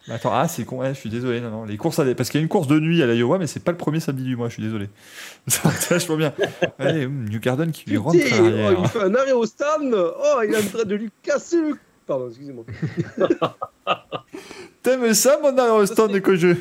[0.09, 1.64] Attends, ah, c'est con, ouais, je suis désolé, non, non.
[1.64, 2.14] Les courses à...
[2.14, 4.01] Parce qu'il y a une course de nuit à l'Iowa, mais c'est pas le premier
[4.01, 4.90] samedi du mois, je suis désolé.
[5.47, 6.35] Ça c'est vachement bien.
[6.78, 9.94] Allez, hum, New Garden qui lui rentre Putain, oh, il fait un arrêt au stand.
[9.94, 11.78] Oh, il est en train de lui casser le.
[12.06, 12.64] Pardon, excusez-moi.
[14.82, 16.55] T'aimes ça, mon aérostand, quand je...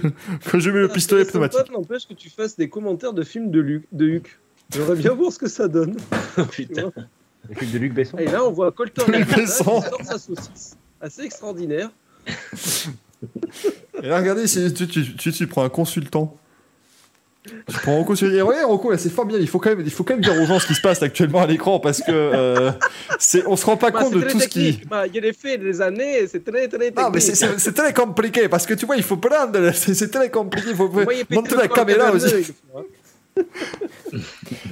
[0.49, 3.13] quand je mets le pistolet Ça serait pneumatique sympa, n'empêche que tu fasses des commentaires
[3.13, 4.39] de films de, Luc, de Huck.
[4.69, 5.97] J'aimerais bien voir ce que ça donne.
[6.51, 6.93] tu Putain.
[7.43, 7.49] Vois.
[7.49, 8.17] Le film de Luc Besson.
[8.17, 9.63] Et là, on voit Colton Luc Herrera qui Besson.
[9.81, 10.77] sort sa saucisse.
[10.99, 11.89] Assez extraordinaire.
[14.03, 16.37] Et là, regardez, tu, tu, tu, tu prends un consultant.
[17.43, 19.43] Tu prends Rocco sur les ouais, Rocco, c'est formidable.
[19.43, 21.01] Il faut, quand même, il faut quand même dire aux gens ce qui se passe
[21.01, 22.71] actuellement à l'écran parce que euh,
[23.17, 24.73] c'est, on se rend pas Bah, compte de tout ce qui.
[24.73, 24.87] technique.
[24.87, 26.97] Bah, Il y a les faits, les années, c'est très très technique.
[26.99, 29.71] Non, mais c'est, très compliqué parce que tu vois, il faut prendre.
[29.73, 30.67] C'est, c'est très compliqué.
[30.69, 30.87] Il faut
[31.31, 32.53] monter la caméra aussi.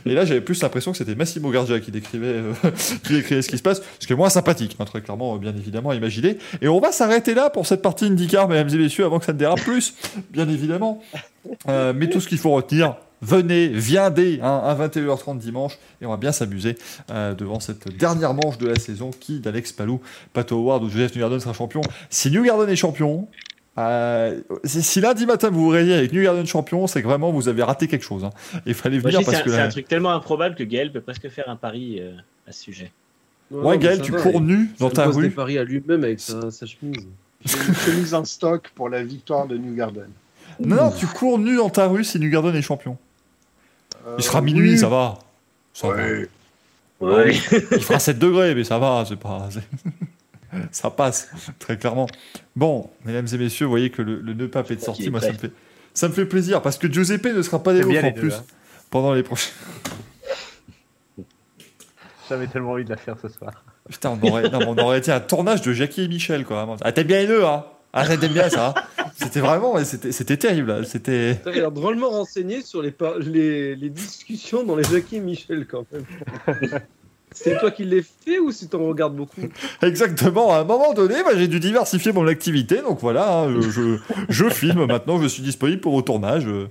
[0.05, 2.53] Et là, j'avais plus l'impression que c'était Massimo Gardia qui décrivait, euh,
[3.03, 5.55] qui décrivait ce qui se passe, ce qui est moins sympathique, hein, très clairement, bien
[5.55, 6.37] évidemment, à imaginer.
[6.61, 9.33] Et on va s'arrêter là pour cette partie IndyCar, mesdames et messieurs, avant que ça
[9.33, 9.93] ne dérape plus,
[10.31, 11.01] bien évidemment.
[11.67, 16.09] Euh, mais tout ce qu'il faut retenir, venez, viendez, hein, à 21h30 dimanche, et on
[16.09, 16.77] va bien s'amuser
[17.11, 20.01] euh, devant cette dernière manche de la saison qui, d'Alex Palou,
[20.33, 21.81] Pato Howard ou Joseph Newgarden sera champion.
[22.09, 23.27] Si Newgarden est champion,
[23.77, 27.47] euh, si, si lundi matin vous vous réveillez avec Newgarden champion, c'est que vraiment vous
[27.47, 28.23] avez raté quelque chose.
[28.25, 28.31] hein.
[28.65, 31.29] Il fallait venir parce un, que c'est un truc tellement improbable que Gaël peut presque
[31.29, 32.11] faire un pari euh,
[32.47, 32.91] à ce sujet.
[33.51, 35.29] Ouais, mais Gaël, tu va, cours il- nu dans il ta rue.
[35.31, 37.07] paris à lui-même avec sa, sa chemise.
[37.45, 40.09] Une chemise en stock pour la victoire de New Garden.
[40.59, 42.97] Non, non, tu cours nu dans ta rue si Newgarden est champion.
[44.05, 44.77] Euh, Il sera minuit, oui.
[44.77, 45.19] ça va.
[45.73, 45.95] Ça, va.
[45.95, 46.27] Ouais.
[46.99, 47.33] Ouais.
[47.71, 49.47] Il fera 7 degrés, mais ça va, c'est pas.
[50.71, 52.07] ça passe, très clairement.
[52.55, 55.09] Bon, mesdames et messieurs, vous voyez que le, le nœud pape est de sortie.
[55.09, 55.51] Moi, ça me, fait,
[55.93, 58.33] ça me fait plaisir parce que Giuseppe ne sera pas des nôtres en deux, plus
[58.33, 58.43] hein.
[58.89, 59.51] pendant les prochains.
[62.29, 63.63] J'avais tellement envie de la faire ce soir.
[63.89, 66.57] Putain, on aurait, non, on aurait été un tournage de Jackie et Michel, quoi.
[66.57, 66.75] vraiment.
[66.81, 70.67] Ah, t'aimes bien les deux, hein Ah, t'aimes bien ça hein C'était vraiment, c'était terrible.
[70.67, 70.83] là.
[70.83, 71.39] C'était.
[71.43, 75.65] T'as l'air drôlement renseigné sur les, par- les, les discussions dans les Jackie et Michel
[75.65, 76.05] quand même.
[77.31, 79.41] c'est toi qui les fais ou si t'en regardes beaucoup
[79.81, 83.59] Exactement, à un moment donné, bah, j'ai dû diversifier mon activité, donc voilà, hein,
[84.29, 86.47] je, filme maintenant, je suis disponible pour au tournage.
[86.47, 86.67] euh,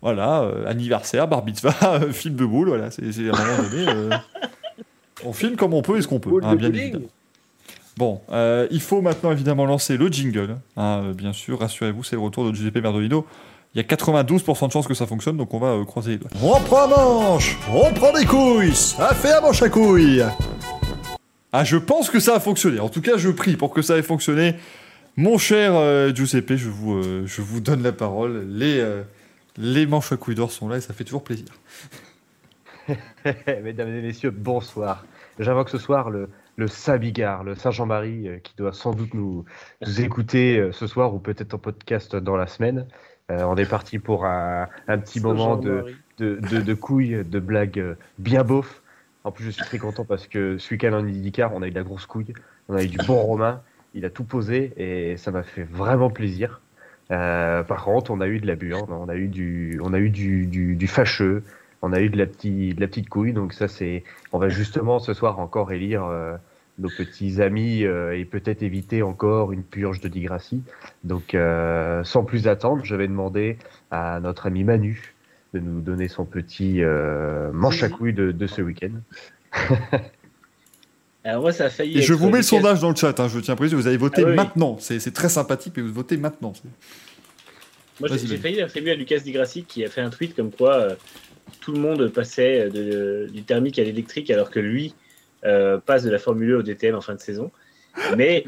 [0.00, 3.88] voilà, euh, anniversaire, bar mitzvah, film de boule, voilà, c'est à un moment donné.
[3.88, 4.10] euh,
[5.24, 7.06] on filme comme on peut et ce qu'on peut, hein, bien évidemment.
[7.98, 8.22] Bon,
[8.70, 12.54] il faut maintenant évidemment lancer le jingle, hein, bien sûr, rassurez-vous, c'est le retour de
[12.54, 13.26] Giuseppe Merdolino.
[13.74, 16.18] Il y a 92% de chances que ça fonctionne, donc on va euh, croiser les
[16.18, 16.30] doigts.
[16.42, 20.22] On prend un manche, on prend des couilles, ça fait un manche à couilles.
[21.52, 22.80] Ah, je pense que ça a fonctionné.
[22.80, 24.56] En tout cas, je prie pour que ça ait fonctionné.
[25.16, 28.46] Mon cher euh, Giuseppe, je vous, euh, je vous donne la parole.
[28.48, 29.02] Les, euh,
[29.56, 31.46] les manches à couilles d'or sont là et ça fait toujours plaisir.
[33.46, 35.04] Mesdames et messieurs, bonsoir.
[35.38, 39.14] J'invoque ce soir le, le Saint Bigard, le Saint Jean-Marie, euh, qui doit sans doute
[39.14, 39.44] nous,
[39.80, 42.86] nous écouter euh, ce soir ou peut-être en podcast dans la semaine.
[43.32, 45.84] Euh, on est parti pour un, un petit moment de,
[46.18, 48.82] de, de, de couilles, de blagues euh, bien beauf.
[49.24, 51.70] En plus, je suis très content parce que ce week-end en IndyCar, on a eu
[51.70, 52.34] de la grosse couille,
[52.68, 53.62] on a eu du bon Romain,
[53.94, 56.60] il a tout posé et ça m'a fait vraiment plaisir.
[57.10, 59.98] Euh, par contre, on a eu de la burne, on a eu du, on a
[59.98, 61.42] eu du, du, du fâcheux,
[61.82, 63.32] on a eu de la, petite de la petite couille.
[63.32, 66.36] Donc ça, c'est, on va justement ce soir encore élire euh,
[66.78, 70.62] nos petits amis euh, et peut-être éviter encore une purge de digracie.
[71.04, 73.58] Donc, euh, sans plus attendre, je vais demander
[73.90, 75.14] à notre ami Manu
[75.54, 78.92] de nous donner son petit euh, manche à couilles de, de ce week-end.
[81.24, 81.98] Alors moi, ça a failli.
[81.98, 83.86] Et je vous mets le sondage dans le chat, hein, je tiens à préciser, vous
[83.86, 84.76] allez voter Ah oui, maintenant.
[84.80, 86.52] C'est c'est très sympathique, mais vous votez maintenant.
[88.00, 90.74] Moi, j'ai failli l'attribuer à Lucas Di Grassi qui a fait un tweet comme quoi
[90.74, 90.94] euh,
[91.60, 94.94] tout le monde passait de- du thermique à l'électrique alors que lui
[95.44, 97.50] euh, passe de la Formule 1 au DTM en fin de saison.
[98.16, 98.44] Mais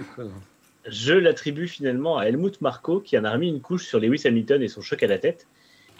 [0.87, 4.63] je l'attribue finalement à Helmut Marko qui en a remis une couche sur Lewis Hamilton
[4.63, 5.47] et son choc à la tête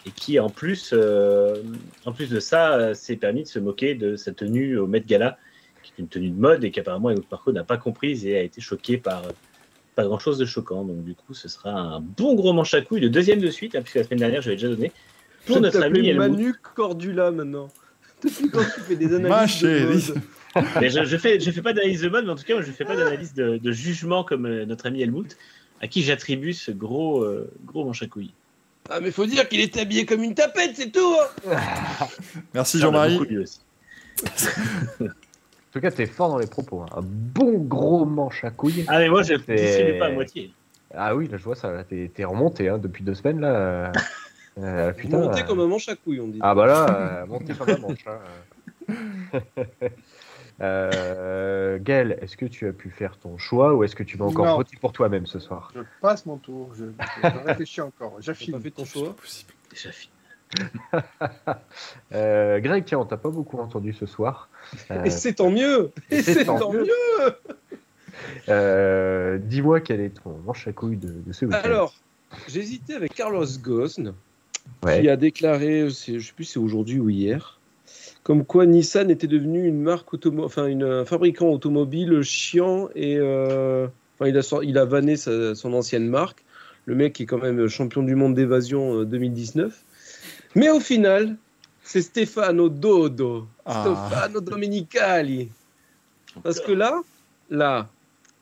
[0.07, 1.61] et qui en plus, euh,
[2.05, 5.01] en plus de ça euh, s'est permis de se moquer de sa tenue au Met
[5.01, 5.37] Gala
[5.83, 8.41] qui est une tenue de mode et qu'apparemment Helmut Marko n'a pas comprise et a
[8.41, 9.23] été choqué par
[9.95, 10.83] pas grand chose de choquant.
[10.83, 13.75] Donc, du coup, ce sera un bon gros manche à couilles, le deuxième de suite,
[13.75, 14.91] hein, puisque la semaine dernière, je l'avais déjà donné.
[15.41, 16.17] Je Pour vais notre ami Helmut.
[16.17, 17.69] Manu Cordula maintenant.
[18.23, 20.23] Depuis quand tu fais des analyses Ma de mode?
[20.81, 22.71] Mais je, je fais, je fais pas d'analyse de mode, mais en tout cas, je
[22.71, 25.37] fais pas d'analyse de, de jugement comme euh, notre ami Helmut,
[25.81, 28.33] à qui j'attribue ce gros, euh, gros manche à couilles.
[28.89, 31.15] Ah mais faut dire qu'il est habillé comme une tapette, c'est tout
[31.49, 31.57] hein
[32.53, 33.45] Merci Ça, on a Jean-Marie.
[35.01, 35.05] En
[35.73, 36.81] tout cas, t'es fort dans les propos.
[36.81, 36.85] hein.
[36.95, 38.85] Un bon gros manche à couilles.
[38.87, 40.53] Ah, mais moi, je ne pas à moitié.
[40.93, 41.71] Ah oui, là, je vois ça.
[41.71, 43.49] là, T'es t'es remonté hein, depuis deux semaines là.
[43.49, 43.91] Euh,
[44.59, 45.17] euh, putain.
[45.17, 46.39] Monté euh, comme un manche à couilles, on dit.
[46.41, 48.05] Ah bah là, euh, monté comme un manche.
[50.61, 54.25] Euh, Gaël, est-ce que tu as pu faire ton choix ou est-ce que tu vas
[54.25, 54.55] encore Non.
[54.57, 55.71] voter pour toi-même ce soir?
[55.75, 56.73] Je passe mon tour.
[56.75, 56.85] Je,
[57.23, 58.15] je réfléchis encore.
[58.19, 58.59] J'affine.
[58.61, 59.15] fait ton choix
[59.71, 60.11] Déjà fini.
[62.13, 64.49] euh, Greg, tiens, on t'a pas beaucoup entendu ce soir.
[64.91, 66.87] Euh, Et c'est tant mieux Et c'est tant mieux
[68.49, 71.59] euh, Dis-moi quel est ton manche à couilles de, de ce week-end?
[71.63, 71.93] Alors,
[72.47, 74.13] j'hésitais avec Carlos Ghosn,
[74.83, 75.01] Ouais.
[75.01, 77.59] qui a déclaré, je sais plus si c'est aujourd'hui ou hier,
[78.25, 83.17] comme quoi Nissan était devenu une marque automo enfin une, un fabricant automobile chiant et
[83.19, 86.43] euh, enfin, il, a, il a vanné sa- son ancienne marque.
[86.87, 89.79] Le mec est quand même champion du monde d'évasion euh, 2019.
[90.55, 91.37] Mais au final,
[91.83, 93.83] c'est Stefano Dodo, Ah.
[94.09, 95.49] Stefano Domenicali.
[96.43, 97.01] Parce que là,
[97.51, 97.87] là,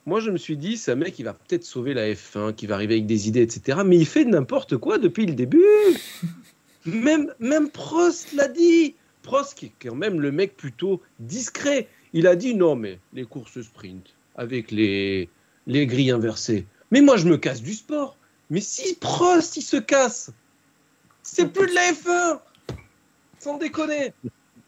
[0.05, 2.67] moi je me suis dit, c'est un mec qui va peut-être sauver la F1, qui
[2.67, 3.79] va arriver avec des idées, etc.
[3.85, 5.61] Mais il fait n'importe quoi depuis le début.
[6.85, 8.95] Même, même Prost l'a dit.
[9.23, 13.25] Prost, qui est quand même le mec plutôt discret, il a dit non, mais les
[13.25, 15.29] courses sprint avec les,
[15.65, 16.65] les grilles inversées.
[16.91, 18.17] Mais moi je me casse du sport.
[18.49, 20.31] Mais si Prost il se casse,
[21.23, 22.39] c'est plus de la F1
[23.39, 24.13] Sans déconner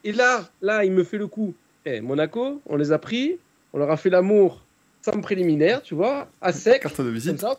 [0.04, 1.54] Et là, là, il me fait le coup.
[1.84, 3.38] Eh, Monaco, on les a pris,
[3.72, 4.62] on leur a fait l'amour
[5.02, 7.40] sans préliminaire, tu vois, à sec, Carte de comme visite.
[7.40, 7.56] ça.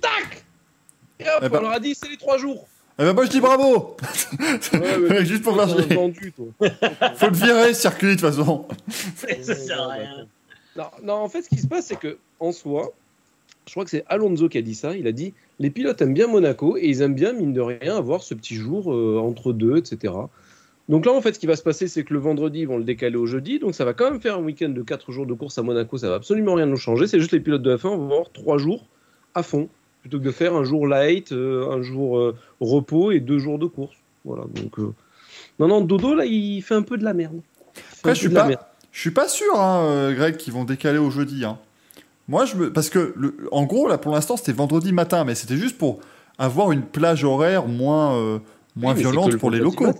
[0.00, 0.44] Tac
[1.20, 2.66] Et hop, Eh ben- on leur a dit, c'est les trois jours.
[3.00, 3.96] Eh ben moi je dis bravo
[4.74, 5.66] Ouais, Juste pour toi.
[5.66, 8.66] Faut le virer circuit de toute façon.
[9.40, 10.26] Ça sert à rien.
[10.76, 12.92] Non, non, en fait, ce qui se passe, c'est que en soi,
[13.66, 14.94] je crois que c'est Alonso qui a dit ça.
[14.94, 17.96] Il a dit les pilotes aiment bien Monaco et ils aiment bien, mine de rien,
[17.96, 20.12] avoir ce petit jour euh, entre deux, etc.
[20.90, 22.76] Donc là, en fait, ce qui va se passer, c'est que le vendredi, ils vont
[22.76, 23.58] le décaler au jeudi.
[23.58, 25.96] Donc ça va quand même faire un week-end de 4 jours de course à Monaco.
[25.96, 27.06] Ça va absolument rien nous changer.
[27.06, 28.84] C'est juste les pilotes de F1 vont avoir 3 jours
[29.34, 29.70] à fond
[30.00, 33.58] plutôt que de faire un jour light, euh, un jour euh, repos et deux jours
[33.58, 33.94] de course.
[34.24, 34.44] Voilà.
[34.54, 34.92] Donc euh,
[35.58, 37.40] non, non, Dodo là, il fait un peu de la merde.
[37.76, 38.48] Il Après je suis pas,
[38.92, 41.44] je suis pas sûr, hein, Greg, qu'ils vont décaler au jeudi.
[41.44, 41.58] Hein.
[42.28, 45.34] Moi je me, parce que le, en gros là pour l'instant c'était vendredi matin, mais
[45.34, 46.00] c'était juste pour
[46.38, 48.38] avoir une plage horaire moins euh,
[48.76, 49.84] moins Oui, violente le pour les locaux.
[49.84, 49.98] matin.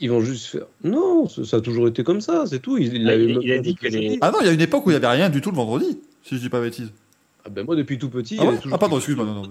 [0.00, 0.66] Ils- vont juste faire.
[0.84, 2.76] Non, ça a toujours été comme ça, c'est tout.
[2.76, 4.18] Il, il Ah, il- il a pas dit que les-.
[4.20, 5.56] Ah non, il y a une époque où il y avait rien du tout le
[5.56, 6.92] vendredi, si je dis pas bêtise.
[7.46, 8.34] Ah ben moi, depuis tout petit.
[8.36, 9.48] il Ah ouais toujours Ah, pardon, excuse-moi, non, non,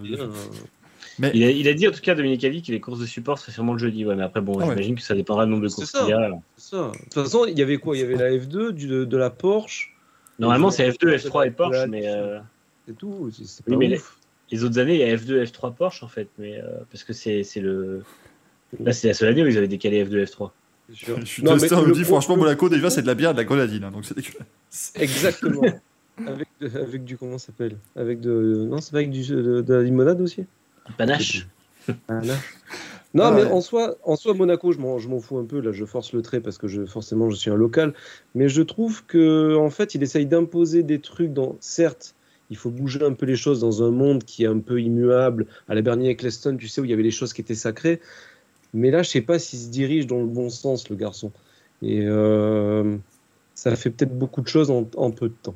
[1.17, 1.31] mais-.
[1.33, 3.39] Il a, il a dit en tout cas, Dominique Ali, que les courses de support
[3.39, 4.05] seraient sûrement le jeudi.
[4.05, 4.69] Ouais, mais après, bon, Ah ouais.
[4.71, 5.99] j'imagine que ça dépendra du nombre de C'est courses ça.
[5.99, 6.29] qu'il y a.
[6.57, 6.91] C'est ça.
[6.91, 7.95] De toute façon, il y avait quoi?
[7.95, 9.95] Il y avait la F2, du- de, de la Porsche,
[10.39, 12.39] Normalement, c'est F2, Ouais, F3 et Porsche, mais euh,
[12.85, 13.31] c'est tout.
[13.31, 14.17] C'est c'est Oui, pas mais ouf.
[14.51, 16.27] les autres années, il y a F2, F3 Porsche en fait.
[16.37, 18.03] Mais, euh, parce que c'est c'est le.
[18.83, 20.51] Là, c'est la seule année où ils avaient décalé F2, F3.
[20.89, 21.17] C'est sûr.
[21.21, 23.15] Je suis Non, testé, mais on me le dit franchement Monaco déjà c'est de la
[23.15, 24.91] bière et de la grenadine, hein, donc c'est dégueulasse.
[24.95, 25.61] Exactement.
[26.27, 27.17] Avec, de- avec du.
[27.17, 27.77] Comment ça s'appelle?
[27.95, 28.65] Avec de.
[28.69, 30.45] Non, c'est pas avec du, de, de la limonade aussi?
[30.97, 31.47] Panache.
[33.13, 33.51] Non, Ah mais ouais.
[33.51, 35.61] en soi, en soi, Monaco, je m'en, je m'en fous un peu.
[35.61, 37.93] Là, je force le trait parce que je, forcément, je suis un local.
[38.33, 41.55] Mais je trouve que, en fait, il essaye d'imposer des trucs dans.
[41.61, 42.13] Certes,
[42.49, 45.47] Il faut bouger un peu les choses dans un monde qui est un peu immuable.
[45.67, 48.01] À la Bernier Eccleston, tu sais, où il y avait les choses qui étaient sacrées.
[48.73, 51.31] Mais là, je sais pas s'il se dirige dans le bon sens, le garçon.
[51.81, 52.97] Et euh,
[53.53, 55.55] ça fait peut-être beaucoup de choses en, en peu de temps.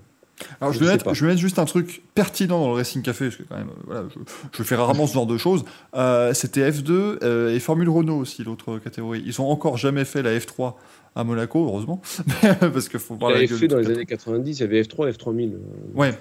[0.61, 1.13] Alors, je Je vais, mettre, pas.
[1.13, 3.69] je vais mettre juste un truc pertinent dans le Racing Café, parce que quand même,
[3.69, 4.19] euh, voilà, je,
[4.57, 5.63] je fais rarement ce genre de choses.
[5.95, 9.21] Euh, C'était F2 euh, et Formule Renault aussi, l'autre catégorie.
[9.25, 10.73] Ils ont encore jamais fait la F3
[11.15, 12.01] à Monaco, heureusement,
[12.59, 14.61] parce qu'il faut voir Il la avait gueule fait du dans les années 90, il
[14.61, 15.53] y avait F3 et F3000.
[15.53, 15.57] euh,
[15.95, 16.17] Ouais,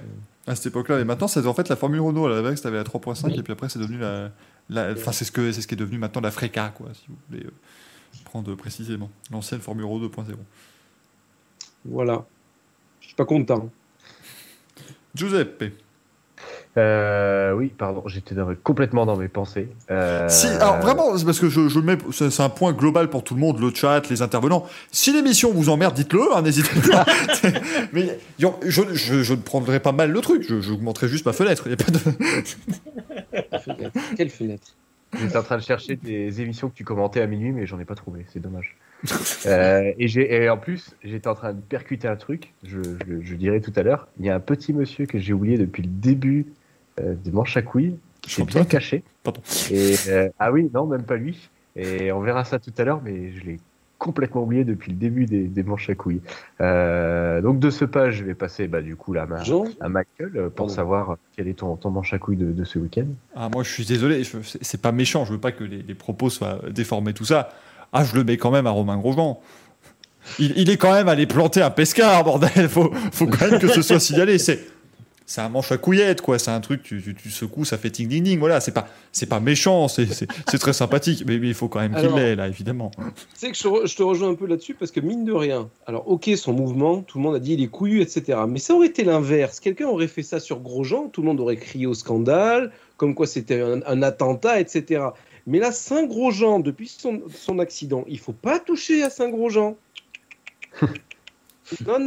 [0.46, 1.00] à cette époque-là.
[1.00, 3.42] Et maintenant, c'est en fait la Formule Renault à la base, t'avais la 3.5, et
[3.42, 4.30] puis après, c'est devenu la.
[4.92, 7.16] Enfin, c'est ce, que, c'est ce qui est devenu maintenant la Freca, quoi, si vous
[7.30, 7.50] voulez euh,
[8.24, 9.10] prendre précisément.
[9.30, 10.24] L'ancienne Formule Renault 2.0.
[11.84, 12.24] Voilà.
[13.00, 13.70] Je suis pas content.
[15.18, 15.64] Giuseppe.
[16.76, 19.68] Euh, oui, pardon, j'étais complètement dans mes pensées.
[19.90, 23.10] Euh, Si, alors vraiment, c'est parce que je, je le mets, c'est un point global
[23.10, 24.64] pour tout le monde, le chat, les intervenants.
[24.92, 27.04] Si l'émission vous emmerde, dites-le, hein, n'hésitez pas.
[27.92, 31.26] Mais yo, je, je, je ne prendrai pas mal le truc, je, je augmenterai juste
[31.26, 31.64] ma fenêtre.
[31.66, 31.98] Il y a pas de...
[33.58, 33.98] Fenêtre.
[34.16, 34.76] Quelle fenêtre?
[35.18, 37.84] J'étais en train de chercher des émissions que tu commentais à minuit, mais j'en ai
[37.86, 38.76] pas trouvé, c'est dommage.
[39.46, 43.20] Euh, et, j'ai- et en plus, j'étais en train de percuter un truc, je, je,
[43.22, 44.08] je dirais tout à l'heure.
[44.18, 46.46] Il y a un petit monsieur que j'ai oublié depuis le début
[47.00, 49.02] euh, des manches à couilles, qui s'est Chanteur bien caché.
[49.22, 49.40] Pardon.
[49.70, 51.48] Et, euh, ah oui, non, même pas lui.
[51.76, 53.60] Et on verra ça tout à l'heure, mais je l'ai
[53.98, 56.20] complètement oublié depuis le début des, des manches à couilles.
[56.60, 59.42] Euh, donc de ce pas, je vais passer bah, du coup la main
[59.80, 60.72] à Michael pour Pardon.
[60.72, 63.06] savoir quel est ton, ton manche à couilles de, de ce week-end.
[63.34, 65.94] Ah, moi, je suis désolé, c'est c'est pas méchant, je veux pas que les, les
[65.94, 67.50] propos soient déformés, tout ça.
[67.92, 69.40] Ah, je le mets quand même à Romain Grosjean.
[70.38, 72.50] Il, il est quand même allé planter un pescar, bordel.
[72.68, 74.36] Faut, faut quand même que ce soit signalé.
[74.38, 74.60] C'est,
[75.24, 76.38] c'est un manche à couillette, quoi.
[76.38, 78.38] C'est un truc, tu, tu, tu secoues, ça fait ting ding ding.
[78.38, 81.24] Voilà, c'est pas, c'est pas méchant, c'est, c'est, c'est très sympathique.
[81.26, 82.90] Mais, mais il faut quand même qu'il l'ait, là, évidemment.
[82.98, 83.02] Tu
[83.34, 85.32] sais que je te, re- je te rejoins un peu là-dessus parce que mine de
[85.32, 88.38] rien, alors ok, son mouvement, tout le monde a dit il est couillu, etc.
[88.48, 89.60] Mais ça aurait été l'inverse.
[89.60, 93.26] Quelqu'un aurait fait ça sur Grosjean, tout le monde aurait crié au scandale, comme quoi
[93.26, 95.02] c'était un, un attentat, etc.
[95.48, 99.76] Mais là, Saint-Grosjean, depuis son, son accident, il faut pas toucher à Saint-Grosjean.
[100.82, 100.88] non,
[101.98, 102.06] non, non.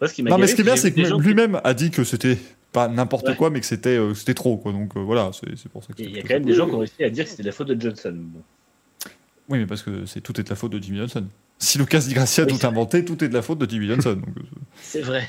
[0.00, 2.02] Moi, ce qui Non, mais ce qui est bien, c'est que lui-même a dit que
[2.04, 2.36] c'était
[2.72, 3.36] pas n'importe Ouais.
[3.36, 4.72] quoi, mais que c'était, euh, c'était trop, quoi.
[4.72, 6.66] Donc, euh, voilà, c'est, c'est pour ça que Il y a quand même des gens
[6.68, 8.18] qui ont réussi à dire que c'était de la faute de Johnson.
[9.48, 11.24] Oui, mais parce que c'est tout est de la faute de Jimmy Johnson.
[11.58, 13.86] Si Lucas Di Grassi a Oui, tout inventé, tout est de la faute de Jimmy
[13.86, 14.20] Johnson.
[14.26, 14.40] euh,
[14.82, 15.28] C'est vrai.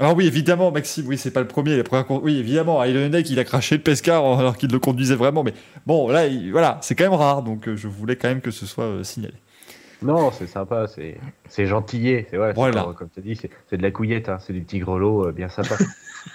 [0.00, 1.76] Alors oui, évidemment, Maxime, oui, c'est pas le premier.
[1.76, 5.14] La première con- Oui, évidemment, Ilonek, il a craché le pescar alors qu'il le conduisait
[5.14, 5.44] vraiment.
[5.44, 5.52] Mais
[5.86, 8.50] bon, là, il- voilà, c'est quand même rare, donc euh, je voulais quand même que
[8.50, 9.34] ce soit euh, signalé.
[10.02, 12.84] Non, c'est sympa, c'est c'est gentillé, c'est ouais, c'est Voilà.
[12.84, 15.26] comme, comme tu as dit, c'est c'est de la couillette, hein, c'est du petit grelot
[15.28, 15.76] euh, bien sympa.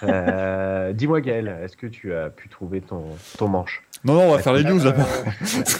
[0.02, 3.04] Euh, Dis-moi Gaël, est-ce que tu as pu trouver ton,
[3.38, 3.84] ton manche?
[4.04, 5.06] Non, non, on va faire les news Euh, d'abord.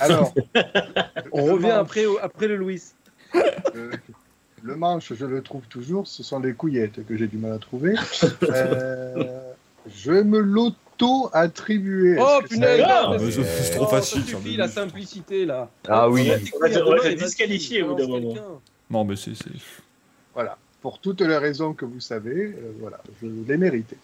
[0.01, 0.35] alors,
[1.33, 2.81] On revient après, après le Louis.
[4.67, 7.59] le manche, je le trouve toujours, ce sont les couillettes que j'ai du mal à
[7.59, 7.95] trouver.
[8.51, 9.25] Euh,
[9.95, 12.17] je me l'auto-attribuer.
[12.21, 14.23] Oh punaise ça- Ah, mais c'est- c'est trop Oh, facile.
[14.23, 15.71] Ça suffit, la simplicité, là.
[15.89, 16.31] Ah oui.
[16.55, 18.35] On va te- disqualifier au bout d'un balance moment.
[18.35, 18.49] quelqu'un.
[18.91, 19.35] Non, mais c'est.
[19.35, 19.51] c'est-
[20.35, 20.57] Voilà.
[20.83, 23.97] Pour toutes les raisons que vous savez, euh, voilà, je l'ai mérité.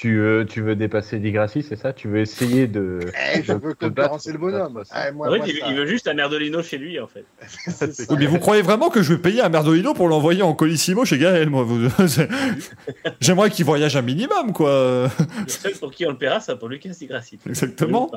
[0.00, 1.92] Tu, veux- tu veux dépasser Digrassi, c'est ça?
[1.92, 3.00] Tu veux essayer de.
[3.34, 4.82] Eh, je de- veux de concurrencer le bonhomme.
[4.90, 7.08] Ah, moi, En moi, il, veut- ça- il veut juste un merdolino chez lui, en
[7.08, 7.24] fait.
[8.10, 11.04] Oui, mais vous croyez vraiment que je vais payer un Merdolino pour l'envoyer en colissimo
[11.04, 11.88] chez Gaël, moi vous-
[13.20, 15.08] J'aimerais qu'il voyage un minimum, quoi.
[15.18, 17.38] Le seul pour qui on le paiera, c'est pour Lucas Di Grassi.
[17.46, 18.10] Exactement.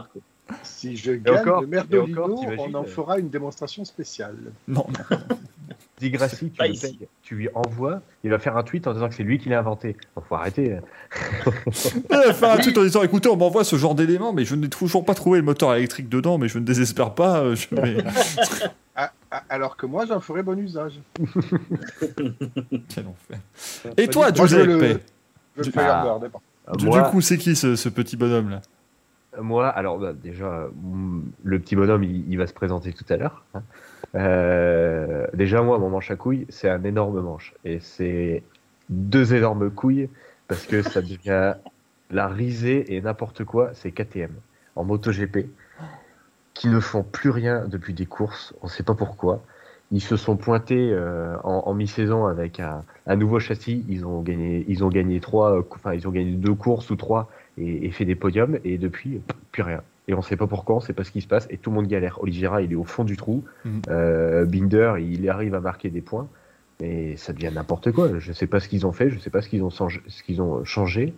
[0.63, 4.35] Si je gagne encore- le Merdolino, encore, on en euh, fera une démonstration spéciale.
[4.67, 4.85] Non,
[6.09, 6.97] tu, payes,
[7.31, 9.95] lui envoies, il va faire un tweet en disant que c'est lui qui l'a inventé.
[10.15, 10.77] Donc faut arrêter.
[12.11, 14.69] Euh, faire un tweet en disant écoutez, on m'envoie ce genre d'éléments, mais je n'ai
[14.69, 17.39] toujours pas trouvé le moteur électrique dedans, mais je ne désespère pas.
[17.41, 17.97] euh, je vais-
[18.95, 20.99] Ah, ah, alors que moi, j'en ferai bon usage.
[22.89, 23.39] Quel enfer.
[23.97, 24.99] Et toi, Giuseppe le-
[25.57, 26.01] Je le fais Ah.
[26.01, 26.27] regarder.
[26.29, 26.41] par-
[26.77, 28.61] du, moi, du coup, c'est qui ce, ce petit bonhomme-là
[29.41, 33.17] Moi, alors bah, déjà, mm, le petit bonhomme, il, il va se présenter tout à
[33.17, 33.43] l'heure.
[33.53, 33.61] hein.
[34.15, 37.53] Euh, déjà, moi, mon manche à couilles, c'est un énorme manche.
[37.65, 38.43] Et c'est
[38.89, 40.09] deux énormes couilles
[40.47, 41.55] parce que ça devient
[42.09, 43.71] la risée et n'importe quoi.
[43.73, 44.31] C'est KTM
[44.75, 45.47] en MotoGP
[46.53, 48.53] qui ne font plus rien depuis des courses.
[48.61, 49.41] On ne sait pas pourquoi.
[49.91, 52.83] Ils se sont pointés euh, en, mi-saison avec un,
[53.15, 53.83] nouveau châssis.
[53.89, 56.95] Ils ont gagné, ils ont gagné trois, euh, enfin ils ont gagné deux courses ou
[56.95, 58.57] trois et, fait des podiums.
[58.63, 59.21] Et depuis,
[59.51, 59.81] plus rien.
[60.11, 61.47] Et on sait pas pourquoi, on sait pas ce qui se passe.
[61.49, 62.21] Et tout le monde galère.
[62.21, 63.45] Oliveira, il est au fond du trou.
[63.63, 63.81] Mhm.
[63.89, 66.27] Euh, Binder, il arrive à marquer des points.
[66.81, 68.19] Mais ça devient n'importe quoi.
[68.19, 70.21] Je sais pas ce qu'ils ont fait, je sais pas ce qu'ils ont, changé- ce
[70.21, 71.13] qu'ils ont changé.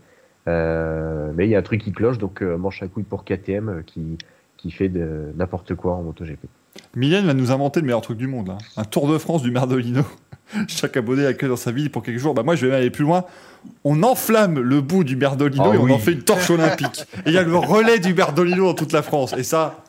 [0.48, 3.24] Euh, mais il y a un truc qui cloche, donc euh, manche à couilles pour
[3.24, 4.18] KTM qui,
[4.58, 6.46] qui fait de n'importe quoi en MotoGP.
[6.96, 8.48] Mylène va nous inventer le meilleur truc du monde.
[8.50, 8.58] là.
[8.78, 10.04] Un tour de France du Merdolino.
[10.68, 12.34] Chaque abonné accueille dans sa ville pour quelques jours.
[12.34, 13.26] Bah moi, je vais même aller plus loin.
[13.84, 15.92] On enflamme le bout du Merdolino Ah et on oui.
[15.94, 17.06] en fait une torche olympique.
[17.26, 19.34] Et il y a le relais du Merdolino dans toute la France.
[19.38, 19.84] Et ça.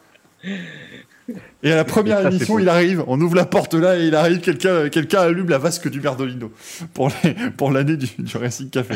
[1.63, 4.15] Et à la première ça, émission, il arrive, on ouvre la porte là et il
[4.15, 6.53] arrive, quelqu'un quelqu'un allume la vasque du Merdolino
[6.93, 8.95] pour les- pour l'année du, du Racing Café.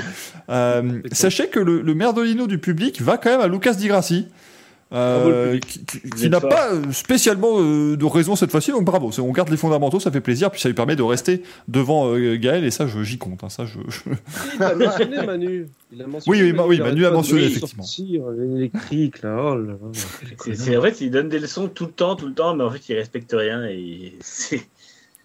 [0.51, 4.29] Euh, sachez que le, le Merdolino du public va quand même à Lucas Di Grassi.
[4.93, 5.59] Euh, Bravo, le
[6.17, 9.11] qui, n'a pas euh, spécialement euh, de raison cette fois-ci, donc bravo.
[9.19, 12.37] On garde les fondamentaux, ça fait plaisir, puis ça lui permet de rester devant euh,
[12.37, 13.45] Gaël, et ça, je- j'y compte.
[13.45, 14.01] hein, ça, je, je-
[14.57, 15.67] Il a mentionné Manu.
[15.93, 17.85] Il a mentionné, Oui, oui, oui, il Manu a mentionné, effectivement.
[18.39, 19.79] L'électrique, là, oh là là.
[20.45, 22.65] C'est, c'est- en fait, il donne des leçons tout le temps, tout le temps, mais
[22.65, 24.63] en fait, il respecte rien et c'est.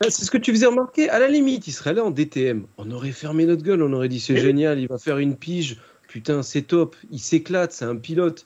[0.03, 1.09] Ah, C'est ce que tu faisais remarquer.
[1.09, 2.63] À la limite, il serait allé en DTM.
[2.77, 3.81] On aurait fermé notre gueule.
[3.81, 4.41] On aurait dit c'est Oui.
[4.41, 5.77] génial, il va faire une pige.
[6.09, 6.95] Putain, c'est top.
[7.11, 8.43] Il s'éclate, c'est un pilote.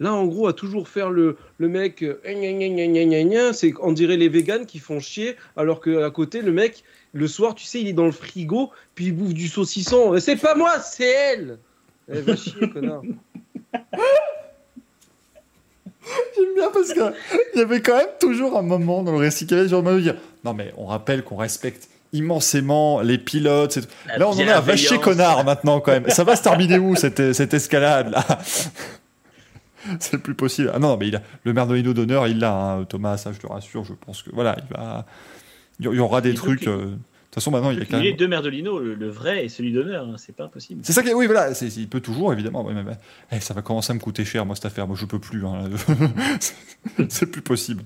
[0.00, 4.64] Là, en gros, à toujours faire le, le mec, euh, c'est on dirait les végans
[4.64, 6.82] qui font chier, alors qu'à côté, le mec,
[7.12, 10.18] le soir, tu sais, il est dans le frigo, puis il bouffe du saucisson.
[10.18, 11.58] C'est pas moi, c'est elle.
[12.10, 13.02] Eh, va chier, connard.
[16.34, 17.12] J'aime bien parce qu'il
[17.56, 20.00] y avait quand même toujours un moment dans le récit qu'il y avait genre de
[20.00, 23.80] dire Non, mais on rappelle qu'on respecte immensément les pilotes.
[24.16, 26.08] Là, on en est à vacher connard maintenant quand même.
[26.08, 28.24] Ça va se terminer où cette, cette escalade là?
[30.00, 30.70] C'est plus possible.
[30.74, 33.46] Ah non, mais il a, le Merdolino d'honneur, il l'a, hein, Thomas, ça je te
[33.46, 33.84] rassure.
[33.84, 35.06] Je pense que voilà, il va.
[35.78, 36.66] Il y aura des Il trucs.
[36.68, 38.18] euh, De toute façon, maintenant, il y a quand Il est même.
[38.18, 40.80] deux Merdolino, le, le vrai et celui d'honneur, hein, c'est pas impossible.
[40.84, 42.64] C'est ça qui est- oui, voilà, c'est- il peut toujours, évidemment.
[42.64, 42.98] mais- mais-
[43.32, 44.86] eh, ça va commencer à me coûter cher, moi, cette affaire.
[44.86, 45.46] Moi, je peux plus.
[45.46, 45.70] hein.
[47.08, 47.82] c'est plus possible.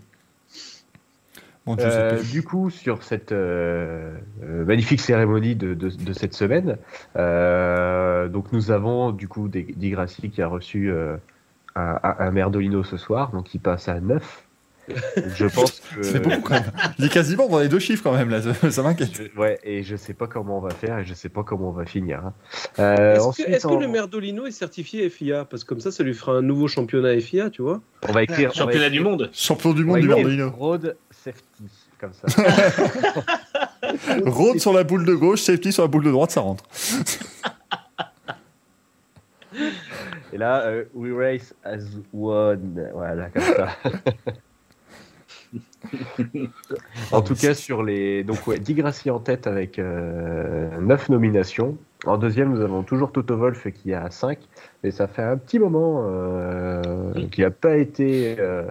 [1.66, 6.12] Mon Dieu, c'est Euh, du coup, sur cette euh, euh, magnifique cérémonie de, de- de
[6.12, 6.77] cette semaine,
[7.16, 10.91] euh, donc nous avons du coup des, Di Grassi qui a reçu
[11.77, 14.43] un, un- un Merdolino ce soir, donc il passe à 9.
[15.35, 16.03] Je pense que.
[16.03, 16.71] Fait beaucoup quand même.
[16.99, 18.41] Il est quasiment dans les deux chiffres quand même, là.
[18.71, 19.19] Ça, m'inquiète.
[19.35, 21.73] Ouais, et je sais pas comment on va faire et je sais pas comment on
[21.73, 22.19] va finir.
[22.23, 22.33] hein.
[22.79, 26.13] Euh, Est-ce ensuite, que, le Merdolino est certifié FIA Parce que comme ça, ça lui
[26.13, 27.81] fera un nouveau championnat FIA, tu vois.
[28.07, 28.51] on va écrire.
[28.51, 29.31] va Championnat écrire- du monde.
[29.33, 30.51] Champion du on monde du Merdolino.
[30.51, 31.65] Road Safety,
[31.99, 32.43] comme ça.
[34.27, 36.65] Road sur la boule de gauche, safety sur la boule de droite, ça rentre.
[40.35, 42.90] Et là, euh, we race as one.
[42.93, 43.69] Voilà, comme ça.
[47.12, 48.24] en tout cas, sur les.
[48.24, 51.78] Donc, ouais, Di Grassi en tête avec 9 nominations.
[52.05, 54.39] En deuxième, nous avons toujours Toto Wolff qui a 5.
[54.82, 58.65] Mais ça fait un petit moment euh, qu'il n'a pas, été, euh,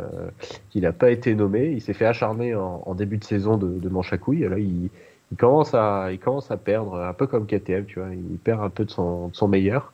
[0.70, 1.72] qu'il a pas été nommé.
[1.72, 4.48] Il s'est fait acharner en, en début de saison de, de manche à couilles.
[4.50, 4.90] Là, il,
[5.32, 8.10] il, commence à, il commence à perdre, un peu comme KTM, tu vois.
[8.14, 9.94] Il perd un peu de son, de son meilleur.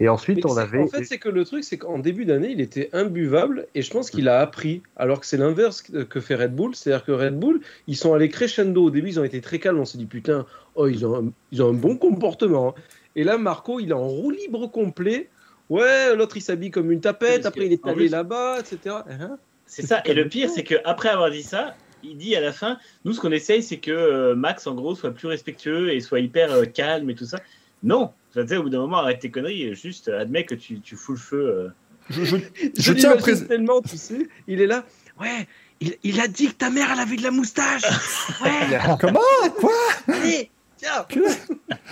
[0.00, 0.78] Et ensuite, Mais on avait.
[0.78, 3.90] En fait, c'est que le truc, c'est qu'en début d'année, il était imbuvable et je
[3.90, 4.82] pense qu'il a appris.
[4.96, 6.74] Alors que c'est l'inverse que fait Red Bull.
[6.74, 8.84] C'est-à-dire que Red Bull, ils sont allés crescendo.
[8.84, 9.78] Au début, ils ont été très calmes.
[9.78, 12.74] On s'est dit, putain, oh, ils ont un, ils ont un bon comportement.
[13.14, 15.28] Et là, Marco, il est en roue libre complet.
[15.68, 17.44] Ouais, l'autre, il s'habille comme une tapette.
[17.44, 18.96] Après, il est allé plus- là-bas, etc.
[19.08, 19.36] Hein
[19.66, 20.00] C'est ça.
[20.06, 23.20] Et le pire, c'est qu'après avoir dit ça, il dit à la fin, nous, ce
[23.20, 26.64] qu'on essaye, c'est que euh, Max, en gros, soit plus respectueux et soit hyper euh,
[26.64, 27.38] calme et tout ça.
[27.82, 28.12] Non.
[28.30, 30.80] Enfin, tu sais, au bout d'un moment, arrête tes conneries et juste admets que tu,
[30.80, 31.36] tu fous le feu.
[31.46, 31.68] euh.
[32.10, 32.36] Je, je-
[32.76, 33.16] Je, je tiens à
[33.46, 34.28] tellement, tu sais.
[34.46, 34.84] Il est là.
[35.20, 35.46] Ouais,
[35.80, 37.82] il, il a dit que ta mère, elle avait de la moustache.
[38.42, 39.20] Ouais, Comment?
[39.58, 39.72] Quoi?
[40.08, 40.50] Allez,
[40.80, 41.22] tiens.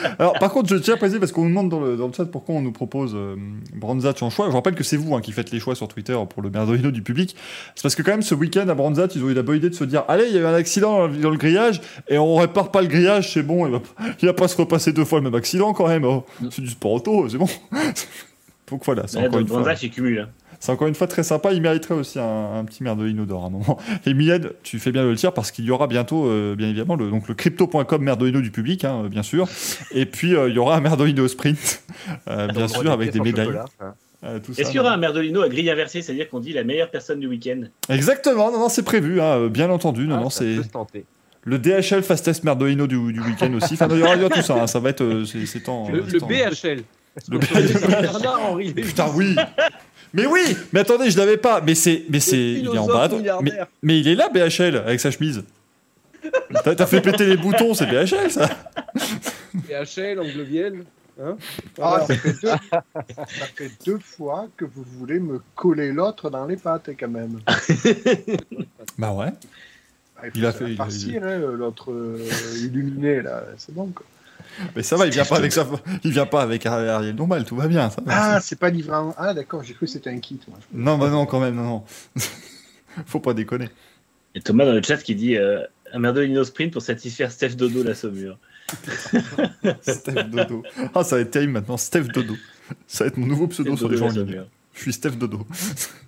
[0.19, 2.12] Alors, par contre, je tiens à préciser parce qu'on nous demande dans le, dans le
[2.12, 3.36] chat pourquoi on nous propose euh,
[3.74, 4.48] Branzat en choix.
[4.48, 6.90] Je rappelle que c'est vous hein, qui faites les choix sur Twitter pour le Merdolino
[6.90, 7.36] du public.
[7.74, 9.70] C'est parce que, quand même, ce week-end à Branzat, ils ont eu la bonne idée
[9.70, 12.36] de se dire Allez, il y a eu un accident dans le, grillage et on
[12.36, 13.81] répare pas le grillage, c'est bon, il va,
[14.23, 16.05] il va pas se repasser deux fois le même accident quand même.
[16.05, 16.24] oh.
[16.51, 17.48] C'est du sport auto, c'est bon.
[18.70, 20.20] Donc voilà, c'est encore, une fois- il cumule.
[20.20, 20.28] hein.
[20.60, 21.52] C'est encore une fois très sympa.
[21.52, 23.78] Il mériterait aussi un, un petit Merdolino d'or à un moment.
[24.06, 24.14] Et
[24.62, 27.10] tu fais bien de le dire parce qu'il y aura bientôt, euh, bien évidemment, le,
[27.10, 29.48] donc le crypto.com Merdolino du public, hein, bien sûr.
[29.93, 31.82] Et puis, euh, il y aura un Merdolino sprint,
[32.28, 33.51] euh, bien On sûr, avec des médailles.
[33.80, 33.94] hein.
[34.22, 37.20] Est-ce qu'il y aura un Merdolino à grille inversée, c'est-à-dire qu'on dit la meilleure personne
[37.20, 37.60] du week-end?
[37.89, 40.09] Exactement, non, non, c'est prévu, hein, bien entendu.
[40.09, 40.56] Non, Ah, non, c'est
[41.44, 43.74] le DHL Fastest Merdolino du, du week-end aussi.
[43.74, 45.02] Enfin, il y aura il y aura tout ça, hein, ça va être.
[45.02, 45.39] euh, c'est.
[45.39, 46.82] Le, le BHL.
[47.30, 47.39] Le
[48.59, 48.82] Lévy.
[48.82, 49.35] Putain, oui
[50.14, 51.60] Mais oui Mais attendez, je l'avais pas.
[51.60, 53.09] Mais c'est, mais c'est, il est en bas.
[53.10, 53.66] Mais, milliardaire.
[53.82, 55.44] mais il est là, BHL, avec sa chemise.
[56.64, 58.48] T'as, fait péter les boutons, c'est BHL, ça.
[59.55, 60.85] BHL, Anglevielle.
[61.20, 61.36] Hein
[61.80, 62.48] Ah, ça fait, deux...
[62.48, 67.40] ça fait deux fois que vous voulez me coller l'autre dans les pattes, quand même.
[68.98, 69.32] Bah ouais.
[70.16, 72.18] Ah, il a fait- il hein, l'autre euh,
[72.56, 73.44] illuminé, là.
[73.56, 74.05] C'est bon, quoi.
[74.74, 75.66] Mais ça va, il vient pas avec sa,
[76.05, 77.90] il vient pas avec Ariel Dombal, tout va bien.
[77.90, 78.12] Ça va.
[78.14, 79.14] Ah, c'est pas livré en...
[79.16, 80.59] Ah, d'accord, j'ai cru que c'était un kit, moi.
[80.72, 81.85] Non, bah non, quand même, non, non.
[83.06, 83.68] Faut pas déconner.
[84.35, 85.62] Et Thomas dans le chat qui dit euh,
[85.93, 88.39] un Merdolino sprint pour satisfaire Steph Dodo la Saumure.
[89.80, 90.62] Steph Dodo.
[90.94, 92.35] Ah, ça va être terrible maintenant, Steph Dodo.
[92.86, 94.26] Ça va être mon nouveau pseudo Steph sur les Dodo gens ligne.
[94.26, 94.47] Saumure.
[94.74, 95.47] Je suis Steph Dodo.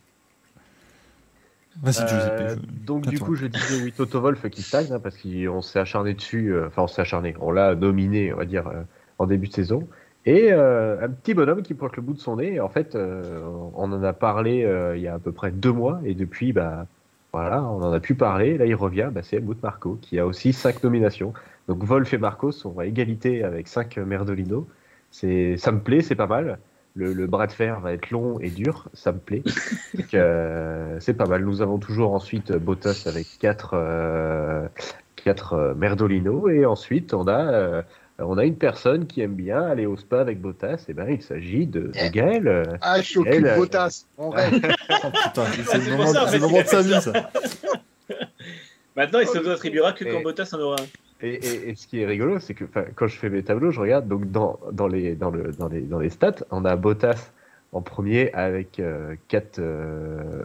[1.82, 3.26] Vas-y, Euh, donc du toi.
[3.28, 6.52] coup, je disais oui, Toto Wolff qui stagne hein, parce qu'on s'est acharné dessus.
[6.52, 7.34] euh, Enfin, on s'est acharné.
[7.40, 8.82] On l'a nominé, on va dire, euh,
[9.18, 9.88] en début de saison.
[10.26, 12.60] Et un petit bonhomme qui pointe le bout de son nez.
[12.60, 16.14] En fait, on en a parlé il y a à peu près deux mois et
[16.14, 16.86] depuis, bah
[17.32, 18.58] voilà, on en a pu parler.
[18.58, 19.08] Là, il revient.
[19.10, 21.32] Bah, c'est Helmut Marco qui a aussi cinq nominations.
[21.68, 24.68] Donc Wolf et Marco sont à égalité avec cinq Merdolino.
[25.10, 26.58] C'est, ça me plaît, c'est pas mal.
[27.00, 29.42] Le, le bras de fer va être long et dur, ça me plaît.
[30.12, 31.42] Euh, c'est pas mal.
[31.44, 34.68] Nous avons toujours ensuite Bottas avec 4 euh,
[35.24, 37.82] quatre, euh, Merdolino et ensuite on a euh,
[38.18, 40.84] on a une personne qui aime bien aller au spa avec Bottas.
[40.88, 42.46] Et ben il s'agit de, de Gaël.
[42.46, 44.60] euh, Ah, je euh, Bottas, rêve.
[45.38, 47.12] Oh, c'est le moment, ça, le moment de sa vie, ça.
[48.96, 50.86] Maintenant, il se vous attribuera que quand Et- Bottas en aura un.
[51.22, 52.64] Et, et- et ce qui est rigolo, c'est que
[52.94, 55.82] quand je fais mes tableaux, je regarde donc dans, dans, les, dans, le, dans, les,
[55.82, 57.32] dans les stats, on a Bottas
[57.72, 58.80] en premier avec
[59.28, 59.60] 4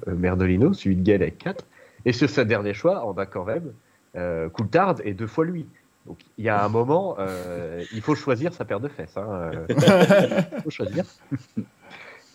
[0.07, 1.65] Merdolino, suivi de Gaël avec 4.
[2.05, 3.73] Et sur sa dernier choix, on a quand même
[4.15, 5.65] euh, Coulthard et deux fois lui.
[6.05, 9.17] Donc il y a un moment, euh, il faut choisir sa paire de fesses.
[9.17, 9.65] Hein, euh,
[10.57, 11.03] il faut choisir.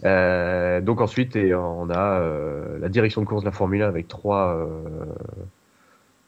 [0.05, 3.89] Euh, donc ensuite, et on a euh, la direction de course de la Formule 1
[3.89, 4.67] avec trois,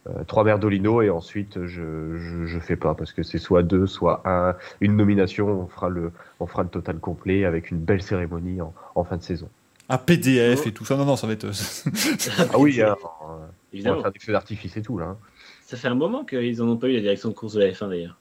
[0.07, 3.63] euh, euh, trois Merdolino et ensuite je, je, je fais pas parce que c'est soit
[3.63, 5.49] deux, soit un, une nomination.
[5.49, 9.17] On fera le, on fera le total complet avec une belle cérémonie en, en fin
[9.17, 9.49] de saison.
[9.89, 10.97] Un PDF et tout ça.
[10.97, 11.47] Non, non, ça va être.
[12.53, 12.97] Ah oui, hein,
[13.75, 15.07] on va faire des feux d'artifice et tout là.
[15.07, 15.17] hein.
[15.67, 17.71] Ça fait un moment qu'ils en ont pas eu la direction de course de la
[17.71, 18.17] F1 d'ailleurs.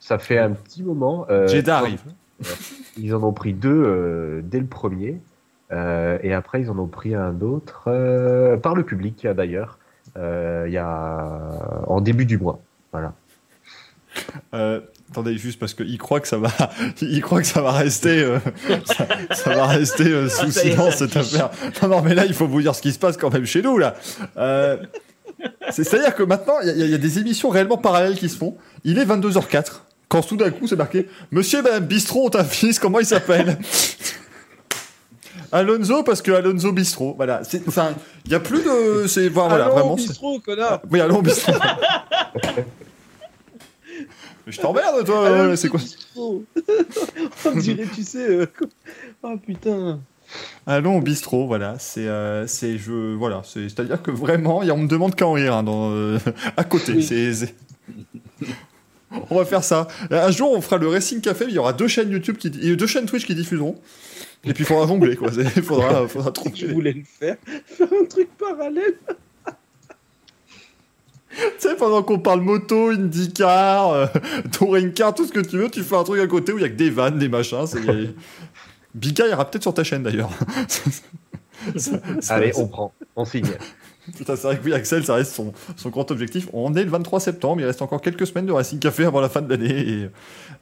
[0.00, 1.26] Ça fait un petit moment.
[1.30, 2.02] euh, Jeddah arrive.
[2.98, 5.20] Ils en ont pris deux euh, dès le premier.
[5.72, 9.85] Euh, et après, ils en ont pris un autre euh, par le public, d'ailleurs, euh,
[10.66, 11.28] il y a
[11.86, 12.60] en début du mois.
[12.92, 13.12] Voilà.
[14.54, 14.80] Euh,
[15.10, 16.50] attendez, juste parce qu'il croit que ça va,
[17.02, 18.38] il croit que ça va rester, euh,
[18.86, 21.50] ça, ça va rester euh, sous Ah, silence cette affaire.
[21.82, 23.60] Non, non, mais là, il faut vous dire ce qui se passe quand même chez
[23.62, 23.94] nous là.
[24.38, 24.78] Euh,
[25.70, 28.28] c'est- C'est-à-dire que maintenant, il y, a- il y a des émissions réellement parallèles qui
[28.30, 28.56] se font.
[28.84, 32.44] Il est 22h04 quand tout d'un coup c'est marqué Monsieur et Madame Bistro ont un
[32.44, 32.78] fils.
[32.78, 33.58] Comment il s'appelle?
[35.52, 37.14] Alonso parce que Alonso Bistro.
[37.16, 37.42] Voilà.
[38.24, 39.94] Il y a plus de, c'est voilà, Allons, vraiment.
[39.96, 41.52] bistrot, connard Oui, allons Bistro.
[44.46, 45.56] Je t'emmerde, toi.
[45.56, 46.44] C'est quoi bistrot.
[47.46, 48.28] On dirait, tu sais...
[48.30, 48.46] euh,
[49.22, 49.98] Oh putain
[50.66, 51.76] Allons au bistrot, voilà.
[51.78, 53.42] C'est, euh, c'est, je, voilà.
[53.44, 56.18] C'est, c'est-à-dire que vraiment, on me demande qu'à en rire hein, dans, euh,
[56.56, 56.92] à côté.
[56.92, 57.02] Oui.
[57.02, 57.54] C'est, c'est-
[59.30, 59.88] on va faire ça.
[60.10, 61.44] Un jour, on fera le Racing Café.
[61.46, 63.76] mais Il y aura deux chaînes YouTube qui, et deux chaînes Twitch qui diffuseront.
[64.44, 65.30] Et puis, il faudra jongler, quoi.
[65.56, 66.72] Il faudra, faudra Tu trouver.
[66.72, 67.36] voulais le faire
[67.66, 68.94] Faire un truc parallèle
[71.36, 74.06] Tu sais, pendant qu'on parle moto, IndyCar, euh,
[74.52, 76.62] touring car, tout ce que tu veux, tu fais un truc à côté où il
[76.62, 77.66] y a que des vannes, des machins.
[77.66, 77.80] C'est...
[78.94, 80.30] Bika ira peut-être sur ta chaîne d'ailleurs.
[82.28, 83.44] Allez, on prend, on signe.
[84.16, 86.48] Putain, c'est vrai que oui, Axel, ça reste son, son grand objectif.
[86.52, 89.28] On est le 23 septembre, il reste encore quelques semaines de Racing Café avant la
[89.28, 89.88] fin de l'année.
[89.88, 90.10] Et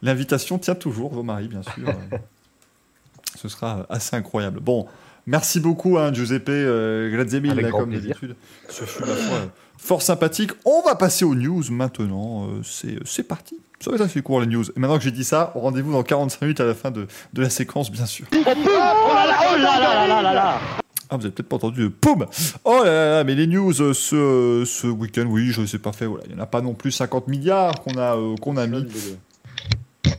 [0.01, 1.89] l'invitation tient toujours, vos maris, bien sûr.
[1.89, 2.17] Euh,
[3.35, 4.59] Ce sera assez incroyable.
[4.59, 4.87] Bon,
[5.25, 8.35] merci beaucoup, hein, Giuseppe euh, là, grand comme d'habitude.
[8.69, 9.45] Ce fut la foi euh,
[9.77, 10.51] fort sympathique.
[10.63, 12.47] On va passer aux news maintenant.
[12.47, 13.59] Euh, c'est, c'est parti.
[13.79, 14.63] Ça va être assez court, les news.
[14.75, 17.41] Et maintenant que j'ai dit ça, rendez-vous dans 45 minutes à la fin de, de
[17.41, 18.25] la séquence, bien sûr.
[18.31, 20.59] Oh là là, oh là là là là là
[21.09, 22.25] Ah, vous avez peut-être pas entendu poum
[22.63, 25.91] Oh là là là, mais les news euh, ce, ce week-end, oui, je sais pas
[25.91, 26.23] fait, voilà.
[26.27, 28.85] Il n'y en a pas non plus 50 milliards qu'on a, euh, qu'on a mis.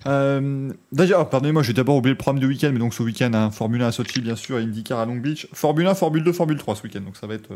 [0.07, 3.51] Euh, D'ailleurs, pardonnez-moi, j'ai d'abord oublié le programme du week-end, mais donc ce week-end, hein,
[3.51, 5.49] Formule 1 à Sochi, bien sûr, et IndyCar à Long Beach.
[5.53, 7.49] Formule 1, Formule 2, Formule 3 ce week-end, donc ça va être.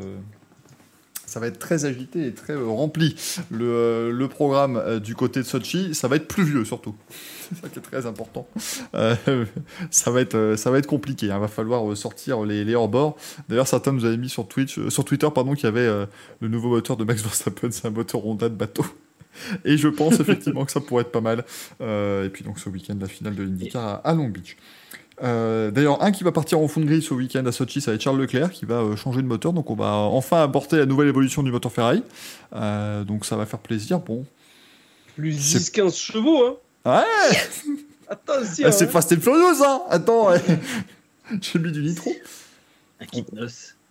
[1.30, 3.14] Ça va être très agité et très euh, rempli.
[3.52, 6.96] Le, euh, programme euh, du côté de Sochi, ça va être pluvieux surtout.
[7.08, 8.48] C'est ça qui est très important.
[9.90, 11.26] Ça, va être, ça va être compliqué.
[11.26, 13.16] Il va falloir sortir les, hors-bords.
[13.48, 15.88] D'ailleurs, certains nous avaient mis sur, Twitch, sur Twitter pardon, qu'il y avait
[16.40, 18.84] le nouveau moteur de Max Verstappen, c'est un moteur Honda de bateau.
[19.64, 21.44] Et je pense effectivement que ça pourrait être pas mal.
[21.80, 24.56] Et puis donc ce week-end, la finale de l'IndyCar à Long Beach.
[25.22, 27.90] Euh, D'ailleurs, un qui va partir en fond de grille ce week-end à Sochi, ça
[27.90, 29.52] va être Charles Leclerc qui va euh, changer de moteur.
[29.52, 32.02] Donc on va enfin apporter la nouvelle évolution du moteur Ferrari.
[32.54, 34.00] Euh, donc ça va faire plaisir.
[34.00, 34.24] Bon.
[35.16, 36.54] Plus C'est- 10-15 chevaux, hein
[36.86, 37.38] Ouais,
[38.08, 38.88] Attention Ah, c'est hein.
[38.88, 40.40] Fast and Furious, hein Attends, ouais.
[41.42, 42.10] j'ai mis du nitro.
[43.00, 43.46] Un.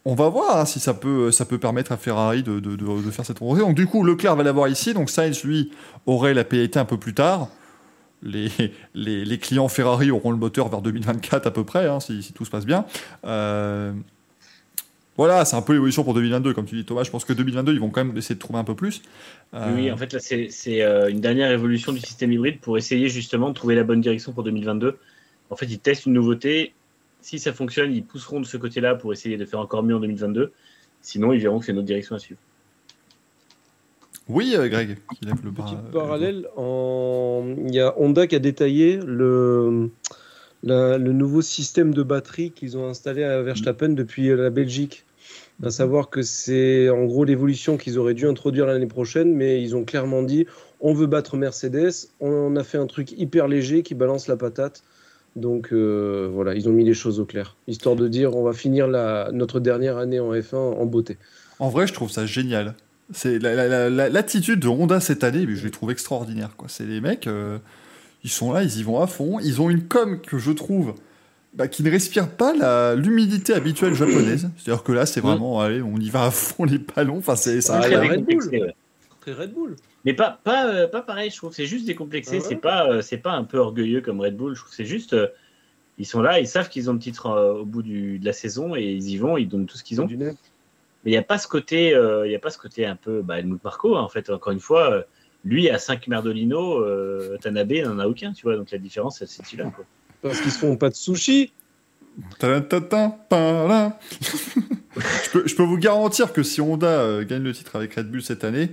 [0.06, 3.02] On va voir hein, si ça peut, ça peut permettre à Ferrari de, de, de-
[3.06, 3.62] de faire cette rentrée.
[3.62, 4.94] Donc du coup, Leclerc va l'avoir ici.
[4.94, 5.72] Donc Sainz, lui,
[6.06, 7.50] aurait la pénalité un peu plus tard.
[8.22, 12.50] Les, clients Ferrari auront le moteur vers 2024 à peu près, hein, si, tout se
[12.50, 12.86] passe bien.
[13.26, 13.94] Euh,
[15.18, 17.04] Voilà, c'est un peu l'évolution pour 2022, comme tu dis Thomas.
[17.04, 19.02] Je pense que 2022, ils vont quand même essayer de trouver un peu plus.
[19.54, 22.78] Euh, Oui, en fait, là, c'est c'est, euh, une dernière évolution du système hybride pour
[22.78, 24.98] essayer justement de trouver la bonne direction pour 2022.
[25.50, 26.74] En fait, ils testent une nouveauté.
[27.22, 30.00] Si ça fonctionne, ils pousseront de ce côté-là pour essayer de faire encore mieux en
[30.00, 30.54] 2022.
[31.02, 32.40] Sinon, ils verront que c'est notre direction à suivre.
[34.30, 35.66] Oui, euh, Greg, qui lève le bras.
[35.66, 37.44] Petit euh, parallèle, en...
[37.68, 39.90] il y a Honda qui a détaillé le,
[40.64, 45.06] la- le nouveau système de batterie qu'ils ont installé à Verstappen depuis la Belgique.
[45.62, 49.76] À savoir que c'est en gros l'évolution qu'ils auraient dû introduire l'année prochaine, mais ils
[49.76, 50.46] ont clairement dit
[50.80, 51.92] on veut battre Mercedes,
[52.22, 54.84] on a fait un truc hyper léger qui balance la patate.
[55.36, 58.54] Donc euh, voilà, ils ont mis les choses au clair, histoire de dire on va
[58.54, 61.18] finir la, notre dernière année en F1 en beauté.
[61.60, 62.74] En vrai, je trouve ça génial.
[63.12, 66.52] C'est la- la- la- la- l'attitude de Honda cette année, mais je les trouve extraordinaire.
[66.58, 66.68] Quoi.
[66.70, 67.58] C'est les mecs, euh,
[68.24, 69.40] ils sont là, ils y vont à fond.
[69.40, 70.94] Ils ont une com que je trouve
[71.54, 74.50] bah, qui ne respire pas la- l'humidité habituelle japonaise.
[74.58, 77.18] C'est-à-dire que là, c'est vraiment, allez, on y va à fond les ballons.
[77.18, 77.80] Enfin, c'est ça.
[77.84, 77.88] Ah.
[77.88, 78.10] Red Bull.
[78.28, 78.76] décomplexé, ouais.
[79.22, 79.76] Très Red Bull.
[80.06, 81.54] Mais pas, pas, euh, pas pareil, je trouve.
[81.54, 82.36] C'est juste décomplexé.
[82.36, 84.54] Ah ouais c'est pas, euh, c'est pas un peu orgueilleux comme Red Bull.
[84.56, 85.14] Je trouve c'est juste.
[85.14, 85.28] euh,
[85.98, 88.32] ils sont là, ils savent qu'ils ont le titre euh, au bout du- de la
[88.32, 90.06] saison et ils y vont, ils donnent tout ce qu'ils ont.
[91.04, 92.96] Mais il n'y a pas ce côté, euh, il y a pas ce côté un
[92.96, 95.02] peu, bah, Helmut Marco, hein, en fait, encore une fois, euh,
[95.46, 99.28] lui a 5 Merdolino, euh, Tanabe n'en a aucun, tu vois, donc la différence, elle,
[99.28, 99.86] c'est celui-là, quoi.
[100.22, 101.54] Parce qu'ils se font pas de sushi.
[104.96, 108.10] Je, peux, je peux vous garantir que si Honda euh, gagne le titre avec Red
[108.12, 108.72] Bull cette année,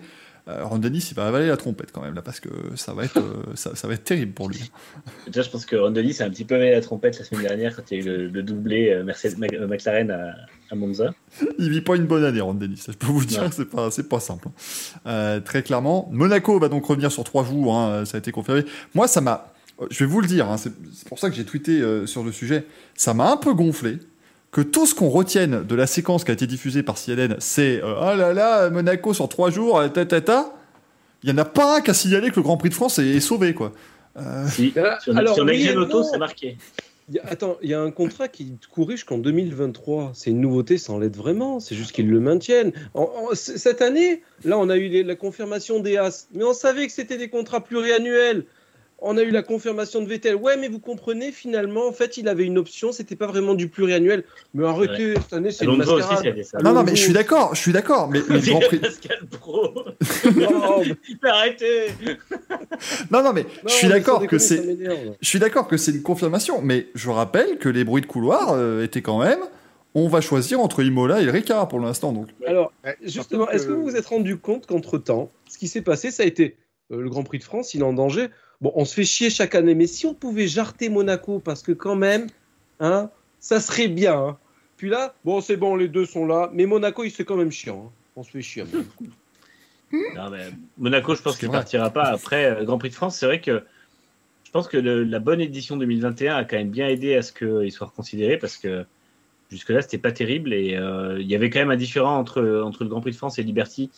[0.48, 3.05] euh, Ron Dennis il va avaler la trompette quand même là parce que ça va
[3.05, 4.70] être, euh, ça, ça va être terrible pour lui.
[5.27, 7.43] Déjà, je pense que Ron Dennis a un petit peu mêlé la trompette la semaine
[7.43, 10.35] dernière quand il y a eu le, le doublé euh, Mercedes, Mac- euh, McLaren à,
[10.70, 11.12] à Monza.
[11.59, 12.85] Il vit pas une bonne année, Ron Dennis.
[12.86, 14.48] Je peux vous dire, que c'est pas, pas simple.
[15.06, 17.74] Euh, très clairement, Monaco va donc revenir sur trois jours.
[17.77, 18.64] hein, ça a été confirmé.
[18.94, 19.52] Moi, ça m'a.
[19.90, 20.48] Je vais vous le dire.
[20.51, 20.73] hein, c'est
[21.09, 22.64] pour ça que j'ai tweeté sur le sujet.
[22.94, 23.98] Ça m'a un peu gonflé
[24.57, 27.83] que tout ce qu'on retienne de la séquence qui a été diffusée par CNN, c'est
[27.85, 30.55] euh, ah là là, Monaco sur trois jours, euh, ta ta ta.
[31.23, 32.99] Il y en a pas un qui a signalé que le Grand Prix de France
[32.99, 33.73] est, est sauvé, quoi.
[34.16, 35.69] Euh, Si, Ah, sur, alors, sur oui
[36.11, 36.57] c'est marqué.
[37.11, 40.12] Il y a- attends, il y a un contrat qui court jusqu'en 2023.
[40.15, 41.61] C'est une nouveauté sans l'aide vraiment.
[41.61, 42.73] C'est juste qu'ils le maintiennent.
[42.95, 46.28] En- en- c- cette année, là, on a eu les- la confirmation des As.
[46.33, 48.45] Mais on savait que c'était des contrats pluriannuels.
[48.98, 50.36] On a eu la confirmation de Vettel.
[50.36, 52.93] Ouais, mais vous comprenez, finalement, en fait, il avait une option.
[52.93, 54.24] C'était pas vraiment du pluriannuel.
[54.55, 56.43] Mais arrêtez, cette année, c'est une aussi, mascarade.
[56.43, 58.09] ça non, non, mais je suis d'accord, je suis d'accord.
[58.09, 58.78] Mais le Grand Prix.
[58.78, 59.74] Pascal Pro.
[60.36, 60.97] Non, mais-.
[63.10, 64.77] Non, non, mais non, je suis d'accord que c'est.
[65.20, 68.52] Je suis d'accord que c'est une confirmation, mais je rappelle que les bruits de couloir
[68.52, 69.40] euh, étaient quand même.
[69.94, 72.12] On va choisir entre Imola et Ricard pour l'instant.
[72.12, 75.68] Donc, Alors, Ouais, Justement, est-ce que vous vous êtes rendu compte qu'entre temps, ce qui
[75.68, 76.56] s'est passé, ça a été
[76.93, 78.28] euh, le Grand Prix de France, il est en danger.
[78.61, 81.73] Bon, on se fait chier chaque année, mais si on pouvait jarter Monaco, parce que
[81.73, 82.27] quand même,
[82.81, 84.16] hein, ça serait bien.
[84.19, 84.39] hein.
[84.77, 87.51] Puis là, bon, c'est bon, les deux sont là, mais Monaco, il c'est quand même
[87.53, 87.87] chiant.
[87.89, 87.93] hein.
[88.16, 88.65] On se fait chier.
[90.16, 91.59] Non, mais Monaco, je pense qu'il vrai.
[91.59, 92.07] partira pas.
[92.07, 93.62] Après, euh, Grand Prix de France, c'est vrai que
[94.45, 97.33] je pense que le- la bonne édition 2021 a quand même bien aidé à ce
[97.33, 98.85] qu'il soit reconsidéré parce que
[99.51, 102.83] jusque-là, c'était pas terrible et euh, il y avait quand même un différent entre, entre
[102.83, 103.91] le Grand Prix de France et Liberty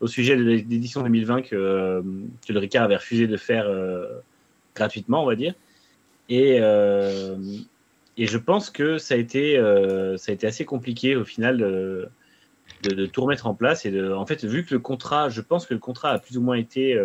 [0.00, 2.02] au sujet de l'édition 2020 que,
[2.46, 4.06] que le Ricard avait refusé de faire euh,
[4.74, 5.54] gratuitement, on va dire.
[6.28, 7.36] Et, euh,
[8.16, 11.58] et je pense que ça a été, euh, ça a été assez compliqué au final.
[11.58, 12.08] de,
[12.82, 15.66] de tout remettre en place et de, en fait, vu que le contrat, je pense
[15.66, 17.00] que le contrat a plus ou moins été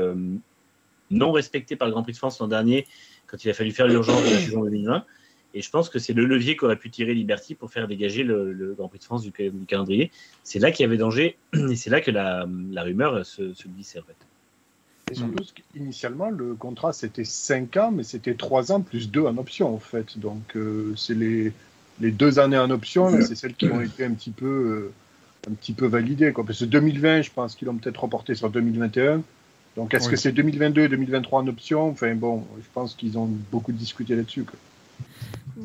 [1.12, 2.88] non respecté par le Grand Prix de France l'an dernier
[3.28, 5.06] quand il a fallu faire l'urgence de la saison 2020.
[5.54, 8.54] Et je pense que c'est le levier qu'aurait pu tirer Liberty pour faire dégager le,
[8.54, 10.12] le Grand Prix de France du, cal- du calendrier.
[10.44, 13.68] C'est là qu'il y avait danger et c'est là que la, la rumeur se, se
[13.68, 14.16] glissait en fait.
[15.12, 15.44] Et surtout,
[15.76, 19.80] initialement, le contrat c'était 5 ans, mais c'était 3 ans plus 2 en option en
[19.80, 20.18] fait.
[20.18, 21.52] Donc, euh, c'est les,
[22.00, 24.94] les deux années en option, c'est celles qui ont été un petit peu, euh,
[25.50, 26.32] un petit peu validées.
[26.32, 26.46] Quoi.
[26.46, 29.22] Parce que 2020, je pense qu'ils l'ont peut-être reporté sur 2021.
[29.76, 30.12] Donc, est-ce Oui.
[30.12, 31.90] que c'est 2022 et 2023 en option?
[31.90, 34.44] Enfin, bon, je pense qu'ils ont beaucoup discuté là-dessus.
[34.46, 34.58] quoi.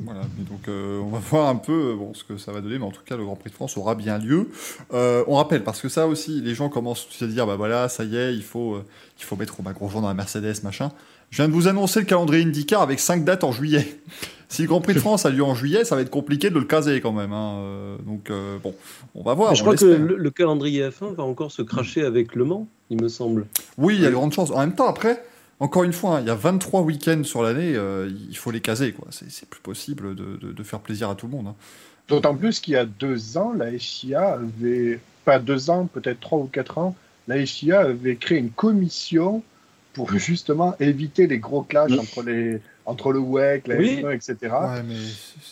[0.04, 0.20] Voilà.
[0.40, 2.78] Et donc, euh, on va voir un peu euh, bon, ce que ça va donner,
[2.78, 4.48] mais en tout cas, le Grand Prix de France aura bien lieu.
[4.92, 7.88] Euh, on rappelle, parce que ça aussi, les gens commencent à se dire bah voilà,
[7.88, 8.84] ça y est, il faut, euh,
[9.18, 10.92] il faut mettre Romain Grosjean dans la Mercedes, machin.
[11.30, 13.98] Je viens de vous annoncer le calendrier IndyCar avec 5 dates en juillet.
[14.48, 16.54] Si le Grand Prix de France a lieu en juillet, ça va être compliqué de
[16.54, 17.32] le caser quand même.
[17.32, 17.96] hein.
[18.06, 18.30] Donc,
[18.62, 18.76] bon,
[19.16, 19.56] on va voir.
[19.56, 22.68] je on crois que le, le calendrier F1 va encore se cracher avec Le Mans,
[22.88, 23.46] il me semble.
[23.76, 24.52] Oui, il y a de grandes chances.
[24.52, 25.20] En même temps, après,
[25.60, 28.60] encore une fois, hein, il y a 23 week-ends sur l'année, euh, il faut les
[28.60, 28.92] caser.
[28.92, 29.08] quoi.
[29.10, 31.46] C'est plus possible de, de- de faire plaisir à tout le monde.
[31.48, 31.54] hein.
[32.08, 36.38] D'autant plus qu'il y a deux ans, la FIA avait, pas deux ans, peut-être trois
[36.38, 36.94] ou quatre ans,
[37.26, 39.42] la FIA avait créé une commission
[39.92, 44.02] pour justement éviter les gros clashs entre les, entre le WEC, la Oui.
[44.02, 44.36] F1, etc.
[44.42, 44.94] Ouais, mais.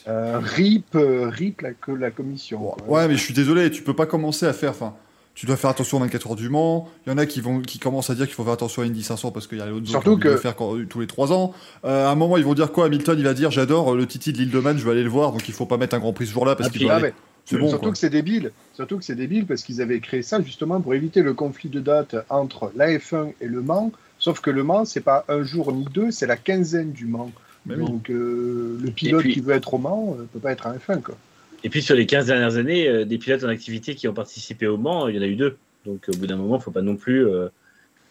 [0.07, 2.77] Euh, RIP, euh, RIP la, que la commission.
[2.87, 4.71] Ouais, mais je suis désolé, tu peux pas commencer à faire.
[4.73, 4.95] Enfin,
[5.35, 6.89] tu dois faire attention aux 24 heures du Mans.
[7.07, 8.85] Il y en a qui, vont, qui commencent à dire qu'il faut faire attention à
[8.85, 10.41] Indy 500 parce qu'il y a les autres Surtout qui ont envie de le que-
[10.41, 11.53] faire quand- tous les 3 ans.
[11.85, 12.87] Euh, à un moment, ils vont dire quoi?
[12.87, 15.03] Hamilton, il va dire J'adore euh, le Titi de l'île de Man, je vais aller
[15.03, 16.89] le voir, donc il faut pas mettre un grand prix ce jour-là parce Ah, qu'il
[16.91, 17.15] aller- mais
[17.47, 17.93] C'est bon, surtout quoi.
[17.93, 18.53] que c'est débile.
[18.75, 21.81] Surtout que c'est débile parce qu'ils avaient créé ça justement pour éviter le conflit de
[21.81, 23.91] date entre la F1 et le Mans.
[24.21, 27.31] Sauf que le Mans, c'est pas un jour ni deux, c'est la quinzaine du Mans.
[27.67, 27.85] Mais oui.
[27.85, 30.73] Donc euh, le pilote puis- qui veut être au Mans ne peut pas être en
[30.75, 31.01] F1.
[31.03, 31.17] Quoi.
[31.65, 34.67] Et puis sur les 15 dernières années, euh, des pilotes en activité qui ont participé
[34.67, 35.57] au Mans, il y en a eu deux.
[35.85, 37.27] Donc au bout d'un moment, il faut pas non plus.
[37.27, 37.49] euh,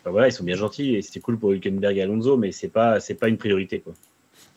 [0.05, 2.99] voilà, ils sont bien gentils et c'était cool pour Hülkenberg et Alonso, mais c'est pas
[2.99, 3.93] c'est pas une priorité quoi.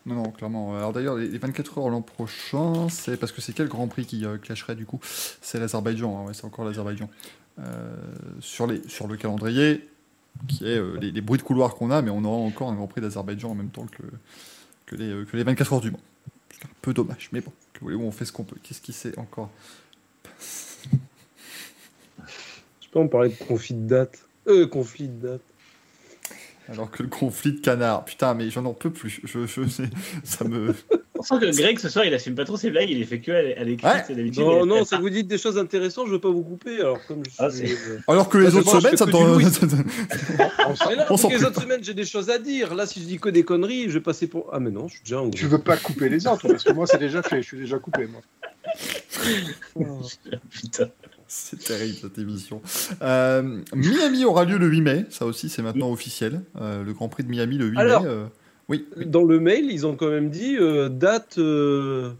[0.04, 0.76] Non, non, clairement.
[0.76, 4.06] Alors d'ailleurs, les les 24 heures l'an prochain, c'est parce que c'est quel Grand Prix
[4.06, 5.00] qui euh, clasherait du coup?
[5.02, 7.10] C'est l'Azerbaïdjan, hein, ouais, c'est encore l'Azerbaïdjan.
[7.58, 7.96] Euh,
[8.40, 9.88] sur, les, sur le calendrier,
[10.46, 13.00] qui est les, bruits de couloir qu'on a, mais on aura encore un Grand Prix
[13.00, 13.86] d'Azerbaïdjan en même temps
[14.86, 16.00] que, les, que les 24 heures du Mans.
[16.64, 18.56] Un peu dommage, mais bon, que voulez-vous, on fait ce qu'on peut.
[18.62, 19.50] Qu'est-ce qui c'est encore
[20.40, 20.44] Je
[22.80, 24.18] sais pas, on parlait de conflit de date.
[24.46, 25.42] Euh, conflit de date.
[26.68, 29.20] Alors que le conflit de canard, putain, mais j'en en peux plus.
[29.24, 29.62] Je, je,
[30.24, 30.74] ça me.
[31.18, 33.20] On sent que Greg ce soir il assume pas trop ses blagues, il les fait
[33.20, 34.34] que à, l'écrit, Ouais.
[34.36, 36.80] Non, non, si vous dites des choses intéressantes, je veux pas vous couper.
[36.80, 37.72] Alors, comme je Ah, suis.
[37.72, 39.34] euh, Alors que les Ça, autres semaines, ça t'en.
[39.36, 39.38] que
[41.30, 42.74] les autres semaines, j'ai des choses à dire.
[42.74, 44.50] Là, si je dis que des conneries, je vais passer pour.
[44.52, 46.72] Ah, mais non, je suis déjà en Tu veux pas couper les autres parce que
[46.72, 48.20] moi c'est déjà fait, je suis déjà coupé moi.
[50.50, 50.88] Putain.
[51.28, 52.62] C'est terrible cette émission.
[53.02, 56.42] Euh, Miami aura lieu le 8 mai, ça aussi c'est maintenant officiel.
[56.60, 58.08] Euh, le Grand Prix de Miami le 8 Alors- mai.
[58.08, 58.24] euh,
[58.68, 61.38] oui, oui, Dans le mail, ils ont quand même dit euh, date.
[61.38, 62.10] euh,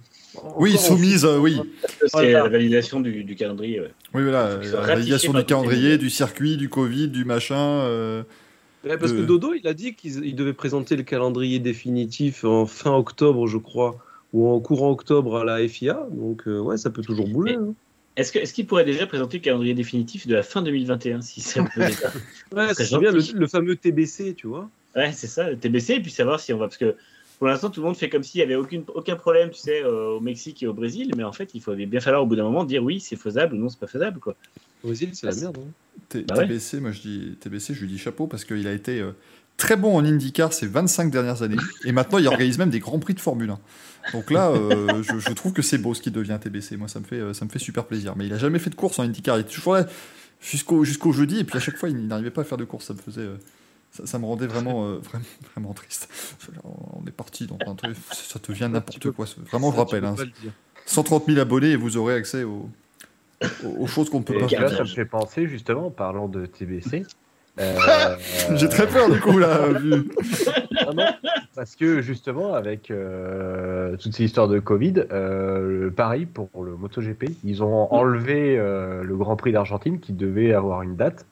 [0.56, 1.58] oui en- soumise, euh, oui.
[2.00, 2.30] C'est Voilà.
[2.44, 3.80] la validation du, du calendrier.
[3.80, 3.90] ouais.
[4.14, 7.56] Oui, voilà, la validation du calendrier, du circuit, du Covid, du machin.
[7.58, 8.22] euh,
[8.84, 12.44] Ouais, parce de- que Dodo, il a dit qu'il il devait présenter le calendrier définitif
[12.44, 13.96] en fin octobre, je crois,
[14.32, 16.06] ou en courant octobre à la FIA.
[16.12, 17.54] Donc, euh, ouais, ça peut toujours bouger.
[17.54, 17.74] hein.
[18.16, 21.80] Est-ce qu'il pourrait déjà présenter le calendrier définitif de la fin 2021 si ça peut
[21.86, 22.12] déjà
[22.54, 24.70] Ouais, c'est bien le, le fameux TBC, tu vois.
[24.96, 26.66] Ouais, c'est ça, le TBC, et puis savoir si on va.
[26.66, 26.96] Parce que
[27.38, 29.82] pour l'instant, tout le monde fait comme s'il n'y avait aucune, aucun problème, tu sais,
[29.82, 32.34] euh, au Mexique et au Brésil, mais en fait, il faut bien falloir au bout
[32.36, 34.34] d'un moment dire oui, c'est faisable ou non, c'est pas faisable, quoi.
[34.82, 35.58] Au Brésil, c'est la merde.
[35.60, 35.70] hein.
[36.08, 36.46] T- Bah ouais.
[36.46, 39.12] TBC, moi je dis TBC, je lui dis chapeau parce qu'il a été euh,
[39.56, 42.98] très bon en IndyCar ces 25 dernières années et maintenant il organise même des grands
[42.98, 43.58] prix de Formule 1.
[44.12, 46.76] Donc là, euh, je, je trouve que c'est beau ce qui devient TBC.
[46.76, 48.14] Moi, ça me fait, ça me fait super plaisir.
[48.16, 49.36] Mais il a jamais fait de course en IndyCar.
[49.38, 49.86] Il est toujours là
[50.40, 52.84] jusqu'au jusqu'au jeudi et puis à chaque fois il n'arrivait pas à faire de course.
[52.86, 53.36] Ça me faisait, euh,
[53.96, 55.24] ça, ça me rendait vraiment, euh, vraiment,
[55.54, 56.08] vraiment triste.
[56.64, 59.26] On est parti dans un truc, ça devient n'importe peux- quoi.
[59.50, 60.52] Vraiment, je rappelle, hein, pas le dire.
[60.86, 62.68] 130 000 abonnés et vous aurez accès aux,
[63.86, 64.70] choses qu'on ne peut Et pas là, faire.
[64.78, 67.04] ça me fait penser justement, en parlant de TBC.
[67.58, 68.16] euh,
[68.54, 69.68] J'ai très peur du coup là.
[69.80, 70.08] vu-
[70.94, 71.04] non,
[71.54, 77.30] parce que justement, avec euh, toutes ces histoires de Covid, euh, pareil pour le MotoGP,
[77.44, 81.26] ils ont enlevé euh, le Grand Prix d'Argentine qui devait avoir une date.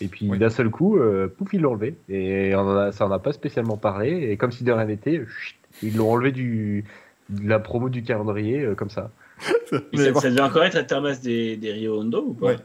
[0.00, 0.38] Et puis Oui.
[0.38, 1.94] d'un seul coup, euh, pouf, ils l'ont enlevé.
[2.08, 4.28] Et on en a, ça en a pas spécialement parlé.
[4.30, 6.84] Et comme si de rien n'était, chut, ils l'ont enlevé du,
[7.30, 9.10] de la promo du calendrier euh, comme ça.
[9.70, 9.80] Ça,
[10.12, 10.20] bon.
[10.20, 12.56] ça devait encore être la termasse des, des Rio Hondo ou pas Ouais.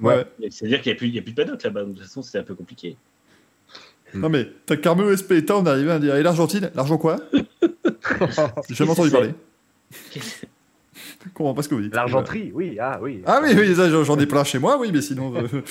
[0.00, 0.24] Ouais.
[0.50, 2.04] C'est-à-dire qu'il n'y a, plus- il y a plus de paddock là-bas, donc de toute
[2.06, 2.96] façon, c'était un peu compliqué.
[4.14, 7.18] Non mais t'as Carmelo Espeleta, on est arrivé à dire et l'Argentine, l'argent quoi?
[8.68, 9.30] J'ai jamais entendu parler.
[11.34, 11.94] Comprends pas ce que vous dites.
[11.94, 13.22] L'argenterie, oui, ah oui.
[13.26, 15.34] Ah oui, oui, j'en ai plein chez moi, oui, mais sinon.
[15.34, 15.46] euh,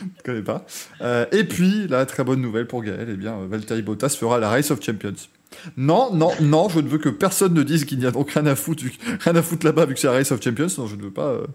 [0.00, 0.64] Je connais pas.
[1.00, 4.38] Euh, et puis, la très bonne nouvelle pour Gaël, eh bien, euh, Valtteri Bottas fera
[4.38, 5.14] la Race of Champions.
[5.76, 8.46] Non, non, non, je ne veux que personne ne dise qu'il n'y a donc rien
[8.46, 10.66] à foutre, vu que- rien à foutre là-bas vu que c'est la Race of Champions.
[10.78, 11.46] Non, je ne veux pas, euh,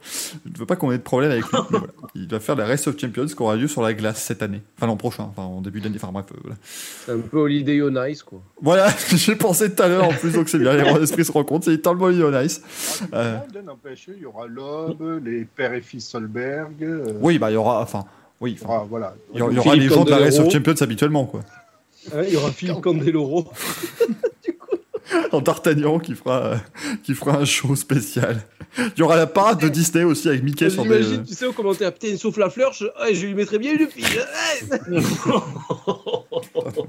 [0.45, 1.51] je ne veux pas qu'on ait de problème avec lui.
[1.71, 1.87] mais voilà.
[2.15, 4.61] Il va faire la Race of Champions qui aura lieu sur la glace cette année.
[4.77, 5.95] Enfin, l'an prochain, enfin, en début d'année.
[5.97, 6.57] Enfin, bref, euh, voilà.
[7.05, 8.41] C'est un peu Holiday on Ice, quoi.
[8.61, 11.65] Voilà, j'ai pensé tout à l'heure en plus, donc c'est bien, les esprits se rencontrent,
[11.65, 12.61] c'est littéralement nice.
[13.13, 13.37] Euh.
[13.39, 16.83] Ah, N'empêche, il y aura Loeb, les pères et fils Solberg.
[16.83, 18.03] euh, Oui, bah, il y aura, enfin,
[18.41, 19.15] oui, enfin, aura, voilà.
[19.33, 20.51] il y aura, il y aura les gens de la Race of.
[20.51, 21.41] Champions habituellement, quoi.
[22.13, 23.47] Ouais, il y aura Philippe Candeloro.
[25.31, 26.55] En D'Artagnan qui fera, euh,
[27.03, 28.41] qui fera un show spécial.
[28.77, 31.03] Il y aura la parade de Disney aussi avec Mickey sur des.
[31.03, 33.73] J'imagine, tu sais, au commentaire, putain, sauf la fleur, je, ouais, je lui mettrais bien
[33.73, 34.05] une fille.
[34.89, 34.99] Ouais.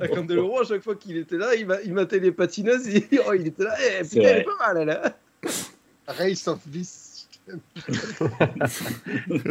[0.14, 3.32] Candeloro, à chaque fois qu'il était là, il, ma- il matait les patineuses, et, oh,
[3.34, 4.90] il était là, eh, putain, elle est pas mal, elle.
[4.90, 5.50] hein.
[6.06, 7.28] Race of This.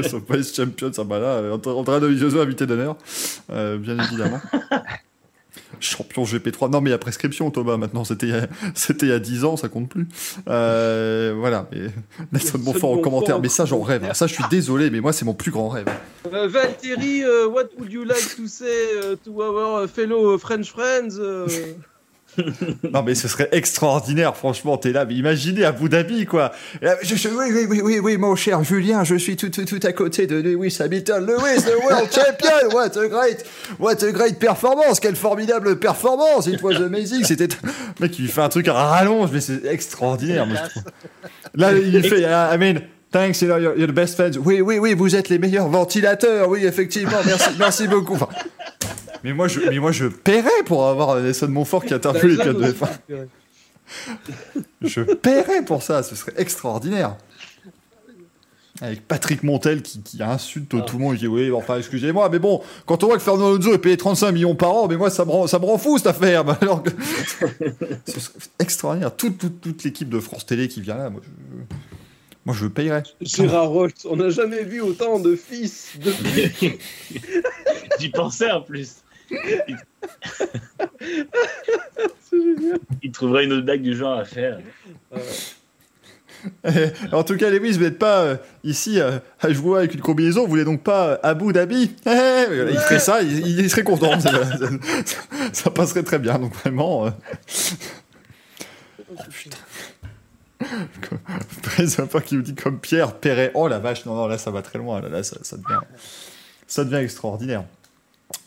[0.07, 2.95] sur Vice Champions, ah bah là, euh, André Dovizioso invité d'honneur,
[3.52, 4.40] euh, bien évidemment.
[5.80, 6.70] Champion GP3.
[6.72, 7.78] Non, mais il y a prescription, Thomas.
[7.78, 10.08] Maintenant, c'était il y a- c'était il y a 10 ans, ça compte plus.
[10.48, 11.68] Euh, voilà.
[11.74, 11.88] Et
[12.32, 13.38] Nelson Montfort en commentaire.
[13.38, 14.04] en Mais ça, j'en rêve.
[14.04, 14.14] hein.
[14.14, 15.86] Ça, je suis désolé, mais moi, c'est mon plus grand rêve.
[16.34, 18.66] Euh, Valtteri, euh, what would you like to say
[18.96, 21.20] euh, to our fellow French friends
[22.94, 24.78] Non, mais ce serait extraordinaire, franchement.
[24.78, 26.52] T'es là, mais imaginez Abu Dhabi, quoi.
[26.82, 29.50] Et là, je- je- oui, oui, oui, oui, oui, mon cher Julien, je suis tout,
[29.50, 31.26] tout, tout à côté de Lewis Hamilton.
[31.26, 32.70] Lewis, the world champion.
[32.74, 33.46] What a great,
[33.80, 35.00] what a great performance.
[35.00, 36.48] Quelle formidable performance.
[36.48, 37.24] It was amazing.
[37.24, 37.48] C'était,
[38.00, 40.84] mec, il fait un truc à rallonge, mais c'est extraordinaire, moi, je trouve.
[41.56, 42.82] Là, il fait, I mean,
[43.14, 44.38] thanks, you know, you're, you're the best fans.
[44.38, 46.49] Oui, oui, oui, vous êtes les meilleurs ventilateurs.
[46.49, 48.15] Oui, effectivement, merci, merci beaucoup.
[48.15, 48.27] Enfin,
[49.23, 52.60] mais moi, je, mais moi, je paierais pour avoir Nelson Montfort qui interviewe les pilotes
[52.60, 53.27] de F1.
[54.81, 57.15] Je paierais pour ça, ce serait extraordinaire.
[58.81, 62.27] Avec Patrick Montel qui, qui insulte tout le monde et qui dit oui, enfin excusez-moi,
[62.30, 64.98] mais bon, quand on voit que Fernando Alonso est payé 35 millions par an, mais
[64.98, 66.44] moi ça me rend, ça me rend fou cette affaire.
[66.61, 66.90] Alors que...
[68.07, 69.15] ce serait extraordinaire.
[69.15, 71.30] Toute, toute, toute l'équipe de France Télé qui vient là, moi je,
[72.45, 73.03] moi, je payerais.
[73.22, 76.11] Gérard Rolt, on n'a jamais vu autant de fils de
[77.99, 78.98] J'y pensais en plus.
[79.32, 79.78] Il...
[83.02, 84.60] Il trouverait une autre blague du genre à faire.
[87.14, 90.41] en tout cas, Lewis, vous n'êtes pas euh, ici euh, à jouer avec une combinaison,
[90.44, 93.84] vous voulez donc pas euh, Abu Dhabi Eh, eh, Il ferait ça, il, il serait
[93.84, 94.20] content.
[94.20, 94.70] ça, ça-
[95.53, 97.06] ça passerait très bien, donc vraiment.
[97.07, 97.11] euh.
[99.10, 99.57] Oh, putain.
[101.61, 103.52] Très sympa qui nous dit comme Pierre Perret.
[103.53, 105.80] Oh la vache, non, non, là ça va très loin, là, là ça, ça devient,
[106.68, 107.64] ça devient extraordinaire.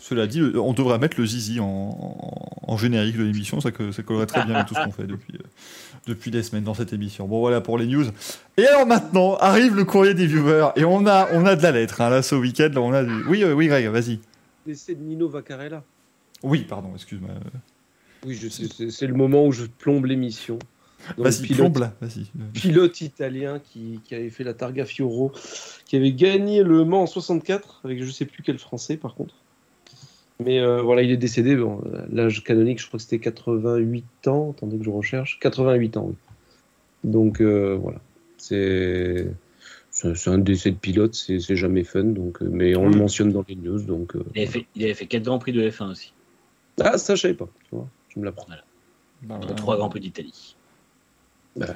[0.01, 3.71] Cela dit, le- on devrait mettre le zizi en, en- en générique de l'émission, ça,
[3.71, 5.47] que, ça collerait très bien avec tout ce qu'on fait depuis, euh,
[6.07, 7.27] depuis des semaines dans cette émission.
[7.29, 8.05] Bon voilà pour les news.
[8.57, 11.73] Et alors maintenant arrive le courrier des viewers et on a, on a de la
[11.73, 12.01] lettre.
[12.01, 13.25] Hein, là ce week-end, là, on a du...
[13.29, 14.19] Oui, euh, oui Greg, vas-y.
[14.67, 15.83] L'essai de Nino Vaccarella.
[16.43, 17.31] Oui, pardon, excuse-moi.
[18.25, 20.59] Oui, je sais, c'est- c'est le moment où je plombe l'émission.
[21.17, 22.25] Donc, Vas-y, pilote- plombe là, vas-y.
[22.53, 25.31] pilote italien qui, qui avait fait la Targa Fioro,
[25.85, 29.35] qui avait gagné le Mans en 64, avec je sais plus quel français par contre.
[30.45, 31.57] Mais euh, voilà, il est décédé.
[31.57, 34.51] Bon, l'âge canonique, je crois que c'était 88 ans.
[34.57, 35.39] Attendez que je recherche.
[35.41, 36.15] 88 ans, oui.
[37.05, 38.01] Donc euh, voilà.
[38.39, 39.29] C'est.
[40.27, 43.43] Un décès de pilote, c'est c'est jamais fun, donc, euh, mais on le mentionne dans
[43.49, 43.81] les news.
[43.81, 46.13] Donc, euh, Il avait fait, il avait fait 4 grands prix de F1 aussi.
[46.79, 47.49] Ah, ça, je savais pas.
[47.71, 48.47] Tu vois, je me l'apprends.
[49.23, 50.56] Bah, Il a 3 grands prix d'Italie.
[51.57, 51.67] Bah,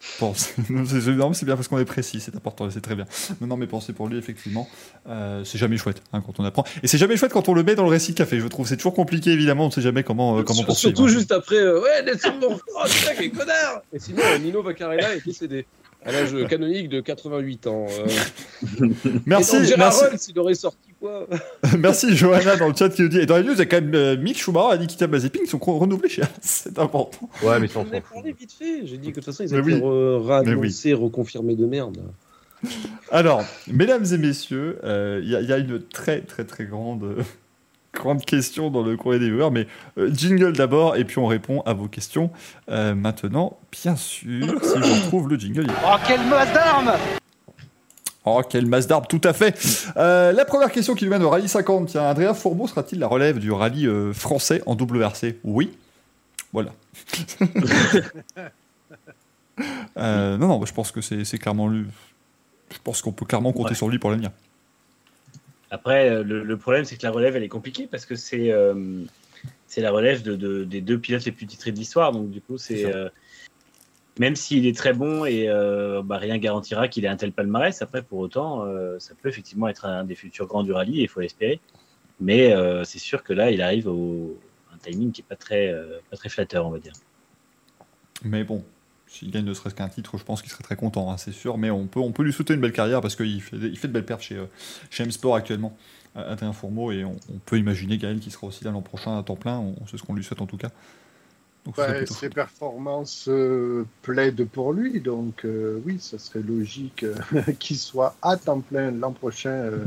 [1.34, 3.04] c'est bien parce qu'on est précis, c'est important, c'est très bien.
[3.40, 4.68] Non, non, mais pensez pour lui, effectivement,
[5.08, 6.64] euh, c'est jamais chouette hein, quand on apprend.
[6.82, 8.66] Et c'est jamais chouette quand on le met dans le récit de café, je trouve.
[8.66, 10.96] C'est toujours compliqué, évidemment, on ne sait jamais comment, euh, comment poursuivre.
[10.96, 14.62] Surtout juste après, euh, ouais, Nelson Montfort, oh, putain, quel connard Et sinon, euh, Nino
[14.62, 15.66] Vaccarella est décédé
[16.04, 17.86] à l'âge canonique de 88 ans.
[17.90, 18.88] euh.
[19.26, 20.89] Merci, Et donc, Gérard merci, Rolls, il aurait sorti
[21.78, 23.18] merci Johanna dans le chat qui nous dit.
[23.18, 25.40] Et dans les news, il y a quand même euh, Mick Schumacher et Nikita Mazepin
[25.40, 26.22] qui sont renouvelés chez.
[26.40, 27.28] C'est important.
[27.42, 28.86] Ouais, mais J'en ai parlé vite fait.
[28.86, 30.92] J'ai dit que de toute façon, ils Mais étaient oui.
[30.94, 31.98] reconfirmés de merde.
[33.10, 36.64] Alors, mesdames et messieurs, euh, il y, a- il y a une très, très, très
[36.64, 37.04] grande.
[37.04, 37.22] euh,
[37.92, 39.66] Grande question dans le courrier des viewers, mais
[39.98, 42.30] euh, jingle d'abord et puis on répond à vos questions
[42.70, 45.66] euh, maintenant, bien sûr, si je retrouve le jingle.
[45.84, 46.92] Oh, quelle masse d'armes
[48.26, 49.58] Oh, quelle masse d'arbres, tout à fait.
[49.96, 51.88] Euh, la première question qui nous mène au rallye 50.
[51.88, 55.70] Tiens, Adrien Fourmeau sera-t-il la relève du rallye euh, français en WRC Oui.
[56.52, 56.72] Voilà.
[59.98, 61.84] Euh, non, non, je pense que c'est c'est clairement lui.
[62.72, 63.74] Je pense qu'on peut clairement compter Ouais.
[63.76, 64.30] sur lui pour l'avenir.
[65.70, 69.02] Après, le, le problème, c'est que la relève, elle est compliquée parce que c'est euh,
[69.66, 72.12] c'est la relève de, de- des deux pilotes les plus titrés de l'histoire.
[72.12, 73.08] Donc, du coup, C'est euh,
[74.20, 77.80] même s'il est très bon et euh, bah, rien garantira qu'il ait un tel palmarès,
[77.80, 81.08] après, pour autant, euh, ça peut effectivement être un des futurs grands du rallye, il
[81.08, 81.58] faut l'espérer.
[82.20, 84.38] Mais euh, c'est sûr que là, il arrive au
[84.74, 86.92] un timing qui est pas très, euh, pas très flatteur, on va dire.
[88.22, 88.62] Mais bon,
[89.06, 91.56] s'il gagne ne serait-ce qu'un titre, je pense qu'il serait très content, hein, c'est sûr.
[91.56, 94.04] Mais on peut, lui souhaiter une belle carrière parce qu'il fait, il fait de belles
[94.04, 94.38] perfs chez,
[94.90, 95.74] chez M-Sport actuellement,
[96.18, 96.92] euh, Adrien Fourmeau.
[96.92, 97.16] Et on,
[97.46, 99.64] peut imaginer Gaël qui sera aussi l'an prochain à temps plein.
[99.90, 100.68] C'est ce qu'on lui souhaite en tout cas.
[101.76, 107.14] Donc, plutôt ses performances euh, plaident pour lui, donc euh, oui, ça serait logique euh,
[107.58, 109.78] qu'il soit à temps plein l'an prochain euh,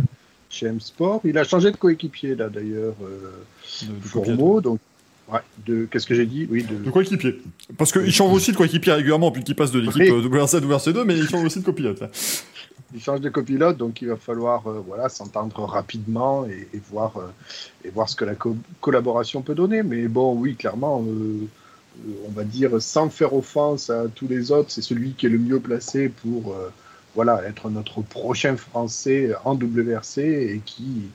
[0.49, 1.22] chez M-Sport.
[1.23, 3.31] Il a changé de coéquipier là d'ailleurs, euh,
[4.01, 4.80] Fourmeau, donc
[5.31, 6.47] ouais, de qu'est-ce que j'ai dit?
[6.49, 7.41] Oui, de, De coéquipier.
[7.77, 10.10] Parce qu'il change aussi de coéquipier régulièrement, puis qu'il passe de l'équipe Oui.
[10.10, 11.99] WRC à WRC2, mais il change aussi de copilote.
[12.01, 12.10] là.
[12.93, 17.18] il change de copilote, donc il va falloir euh, voilà s'entendre rapidement et, et voir
[17.18, 17.31] euh,
[17.84, 19.81] et voir ce que la co- collaboration peut donner.
[19.84, 21.47] Mais bon, oui, clairement, euh,
[22.27, 25.37] on va dire sans faire offense à tous les autres, c'est celui qui est le
[25.37, 26.71] mieux placé pour euh,
[27.15, 31.09] voilà être notre prochain Français en WRC et qui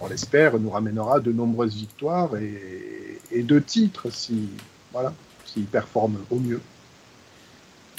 [0.00, 4.48] on l'espère, nous ramènera de nombreuses victoires et, de titres si
[4.92, 5.12] voilà,
[5.44, 6.60] s'il performe au mieux.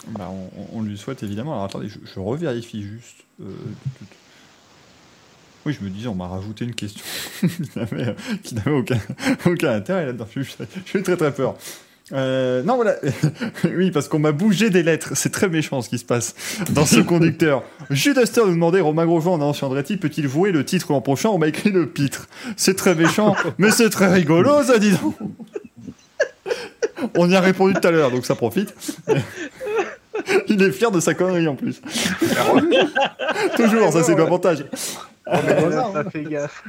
[0.10, 0.32] Bah,
[0.74, 1.54] on, lui souhaite évidemment.
[1.54, 3.24] Alors attendez, je, revérifie juste.
[3.42, 3.52] euh,
[5.66, 7.04] Oui, je me disais, on m'a rajouté une question
[7.42, 10.28] qui n'avait, euh, qui n'avait aucun, intérêt là-dedans.
[10.34, 11.58] Je suis très très peur.
[12.12, 12.98] Euh, non, voilà.
[13.64, 15.12] oui, parce qu'on m'a bougé des lettres.
[15.16, 16.36] C'est très méchant ce qui se passe
[16.70, 17.64] dans ce conducteur.
[17.90, 21.30] Jude Astor nous demandait Romain Grosjean sur Andretti peut-il jouer le titre l'an prochain?
[21.30, 22.28] On m'a écrit le pitre.
[22.58, 25.16] C'est très méchant, mais c'est très rigolo, ça, dis donc.
[27.16, 28.74] On y a répondu tout à l'heure, donc ça profite.
[30.48, 31.82] Il est fier de sa connerie en plus.
[33.58, 34.66] Toujours, ça c'est l'avantage.
[35.26, 36.64] Pas fait gaffe.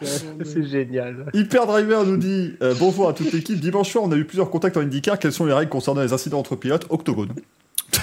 [0.00, 1.26] C'est génial.
[1.34, 3.58] Hyper Driver nous dit euh, Bonjour à toute l'équipe.
[3.60, 5.18] Dimanche soir, on a eu plusieurs contacts en IndyCar.
[5.18, 7.32] Quelles sont les règles concernant les incidents entre pilotes Octogone.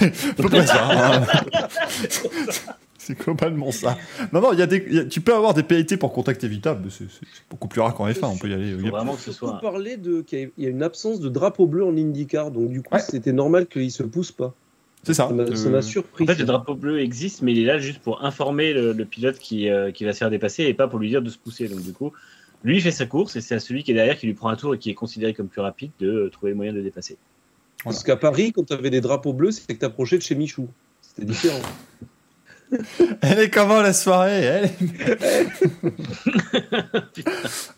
[0.00, 1.22] Hein.
[2.98, 3.98] C'est globalement ça.
[4.32, 6.12] Non, non, il y a des, il y a- tu peux avoir des pénalités pour
[6.12, 7.06] contact évitable, mais c'est
[7.50, 8.26] beaucoup plus rare qu'en F1.
[8.26, 8.70] On peut y aller.
[8.70, 9.60] Il faut vraiment que ce On soit.
[9.60, 12.52] parlait de qu'il y a- il y a une absence de drapeau bleu en IndyCar,
[12.52, 13.00] donc du coup, Ouais.
[13.00, 14.54] c'était normal qu'il se pousse pas.
[15.04, 15.28] C'est ça.
[15.28, 16.24] Ça m'a Euh, surpris.
[16.24, 19.04] En fait, le drapeau bleu existe, mais il est là juste pour informer le, le
[19.04, 21.38] pilote qui, euh, qui va se faire dépasser et pas pour lui dire de se
[21.38, 21.66] pousser.
[21.68, 22.12] Donc, du coup,
[22.62, 24.48] lui, il fait sa course et c'est à celui qui est derrière qui lui prend
[24.50, 26.76] un tour et qui est considéré comme plus rapide de euh, trouver le moyen de
[26.78, 27.16] le dépasser.
[27.82, 30.68] Parce qu'à Paris, quand tu avais des drapeaux bleus, c'était que t'approchais de chez Michou.
[31.00, 31.58] C'était différent.
[33.22, 34.30] Elle est comment la soirée?
[34.44, 35.48] Elle est-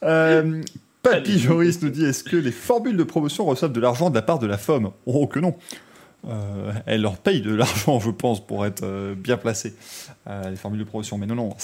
[0.02, 0.60] Euh,
[1.02, 4.22] Papy Joris nous dit est-ce que les formules de promotion reçoivent de l'argent de la
[4.22, 5.54] part de la FOM Oh que non
[6.28, 9.74] Euh, Elle leur paye de l'argent, je pense, pour être euh, bien placée,
[10.26, 11.18] euh, les formules de promotion.
[11.18, 11.56] Mais non, non,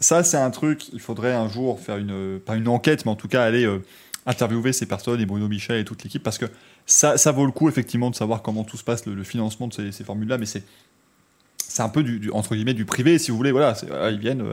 [0.00, 0.88] ça, c'est un truc.
[0.92, 3.82] Il faudrait un jour faire une, pas une enquête, mais en tout cas aller euh,
[4.26, 6.46] interviewer ces personnes et Bruno Michel et toute l'équipe, parce que
[6.86, 9.90] ça, ça vaut le coup effectivement de savoir comment tout se passe, le, financement de
[9.90, 10.64] ces, formules-là, mais c'est
[11.66, 13.74] c'est un peu du, entre guillemets du privé si vous voulez voilà,
[14.10, 14.44] ils viennent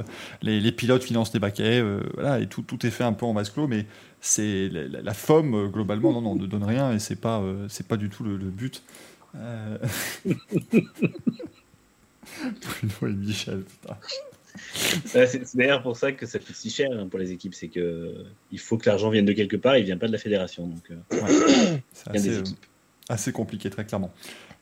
[0.41, 1.83] les, les pilotes financent les baquets
[2.15, 3.85] voilà et tout, tout est fait un peu en vase clos mais
[4.21, 5.13] c'est la, la,
[5.67, 8.81] globalement non non ne donne rien et c'est pas c'est pas du tout le but
[9.35, 9.77] Euh,
[12.61, 13.97] Bruno et Michel putain.
[15.05, 17.53] C'est c'est d'ailleurs pour ça que ça coûte si cher hein, pour les équipes.
[17.53, 20.11] C'est que euh, il faut que l'argent vienne de quelque part, il vient pas de
[20.11, 20.67] la fédération.
[20.67, 22.09] Donc, euh, c'est
[23.09, 24.11] assez, euh, compliqué très clairement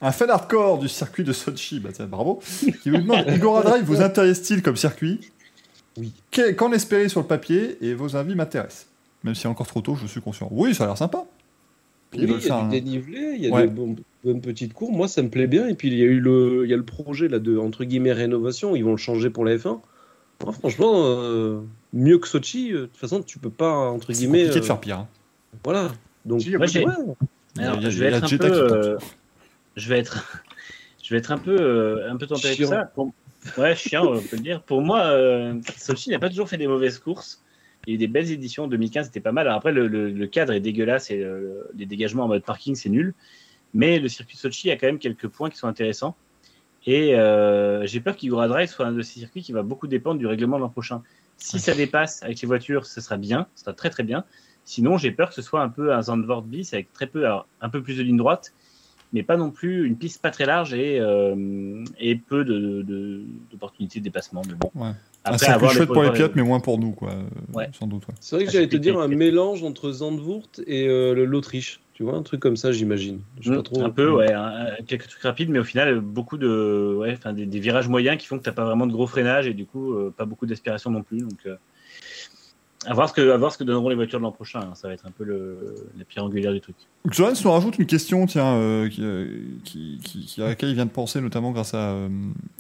[0.02, 2.42] un fan hardcore du circuit de Sochi bah bravo
[2.82, 5.20] qui vous demande Igora Drive vous intéresse-t-il comme circuit?
[5.98, 6.14] Oui.
[6.32, 8.88] Que- Qu'en espérez sur le papier et vos avis m'intéressent
[9.26, 10.48] Même si encore trop tôt, je suis conscient.
[10.52, 11.26] Oui, ça a l'air sympa.
[12.14, 13.64] Oui, il y a un- du dénivelé, il y a Ouais.
[13.64, 14.92] des bonnes, bonnes petites cours.
[14.92, 15.68] Moi, ça me plaît bien.
[15.68, 17.84] Et puis, il y a eu le, il y a le projet là, de entre
[17.86, 18.76] guillemets rénovation.
[18.76, 19.80] Ils vont le changer pour la F1.
[20.44, 21.62] Moi, franchement, euh,
[21.94, 22.72] mieux que Sochi.
[22.74, 24.40] euh, De toute façon, tu peux pas, entre C'est guillemets.
[24.44, 24.98] compliqué de euh, faire pire.
[25.00, 25.08] hein.
[25.64, 25.92] Voilà.
[26.26, 26.84] Donc, Moi, ouais.
[27.58, 28.98] Alors, je vais être un peu,
[29.76, 30.42] je vais être,
[31.04, 32.68] je vais être un peu, euh, un peu tempéré Chiant.
[32.68, 32.86] tout ça.
[32.86, 33.12] Pour-
[33.58, 34.62] Ouais, chiant, on peut le dire.
[34.62, 37.42] Pour moi, euh, Sochi n'a pas toujours fait des mauvaises courses.
[37.88, 38.68] Il y a eu des belles éditions.
[38.68, 39.48] 2015, c'était pas mal.
[39.48, 42.76] Alors après, le, le- le cadre est dégueulasse et euh, les dégagements en mode parking,
[42.76, 43.14] c'est nul.
[43.74, 46.16] Mais le circuit de Sochi a quand même quelques points qui sont intéressants.
[46.86, 50.18] Et euh, j'ai peur qu'Igora Drive soit un de ces circuits qui va beaucoup dépendre
[50.20, 51.02] du règlement de l'an prochain.
[51.38, 54.24] Si ça dépasse avec les voitures, ce sera bien, ce sera très très bien.
[54.66, 57.48] Sinon, j'ai peur que ce soit un peu un Zandvoort bis avec très peu, alors,
[57.62, 58.54] un peu plus de ligne droite,
[59.14, 63.24] mais pas non plus une piste pas très large et, euh, et peu de- de-
[63.52, 64.42] d'opportunités de, dépassement.
[64.48, 64.70] Mais bon.
[64.76, 64.88] Ouais.
[64.88, 67.12] Un Après, circuit avoir les chouette pour les pilotes, mais moins pour nous, quoi.
[67.12, 67.24] euh,
[67.54, 67.70] Ouais.
[67.78, 68.08] Sans doute.
[68.08, 68.14] ouais.
[68.20, 71.82] C'est vrai que j'allais te dire un mélange entre Zandvoort et euh, l'Autriche.
[72.00, 73.20] Tu vois, un truc comme ça, j'imagine.
[73.46, 73.84] Mm, trop.
[73.84, 77.46] Un peu, ouais, un- quelques trucs rapides, mais au final, beaucoup de, ouais, enfin, des,
[77.46, 79.92] des virages moyens qui font que t'as pas vraiment de gros freinage et du coup,
[79.96, 81.20] euh, pas beaucoup d'aspiration non plus.
[81.20, 81.58] Donc, euh,
[82.86, 84.62] à voir ce que, à voir ce que donneront les voitures de l'an prochain.
[84.62, 84.76] hein.
[84.76, 86.78] Ça va être un peu le, la pierre angulaire du truc.
[87.12, 89.04] Johan nous rajoute une question, tiens, euh, qui,
[89.66, 92.08] qui, qui- qui- à laquelle il vient de penser, notamment grâce à, euh,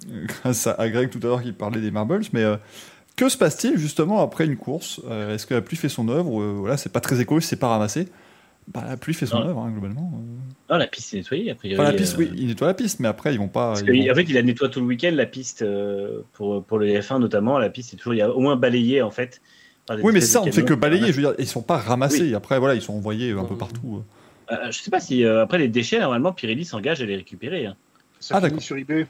[0.43, 2.19] grâce à, Greg tout à l'heure qui parlait des marbles.
[2.33, 2.57] Mais euh,
[3.15, 4.99] que se passe-t-il justement après une course?
[5.09, 7.55] Euh, Est-ce que la pluie fait son œuvre euh, Voilà, c'est pas très écolo, c'est
[7.55, 8.09] pas ramassé?
[8.73, 10.11] Bah, la pluie fait son œuvre, hein, globalement.
[10.13, 10.71] euh.
[10.73, 11.79] Non, la piste est nettoyée, a priori.
[11.81, 13.69] Enfin, la piste, euh, oui, il nettoie la piste, mais après, ils vont pas.
[13.69, 16.21] Parce ils que, vont- En fait, il a nettoyé tout le week-end la piste euh,
[16.33, 17.57] pour, pour le F1 notamment.
[17.57, 19.41] La piste est toujours, il y a au moins balayé en fait.
[20.03, 21.07] Oui, mais ça, on ne fait que balayer.
[21.11, 22.35] Je veux dire, ils sont pas ramassés.
[22.35, 24.03] Après, voilà, ils sont envoyés un peu partout.
[24.51, 24.55] euh.
[24.71, 27.65] Je sais pas si euh, après les déchets, normalement, Pirelli s'engage à les récupérer.
[27.65, 27.75] hein.
[28.19, 28.61] Ça Ah, d'accord.
[28.61, 29.07] sur eBay.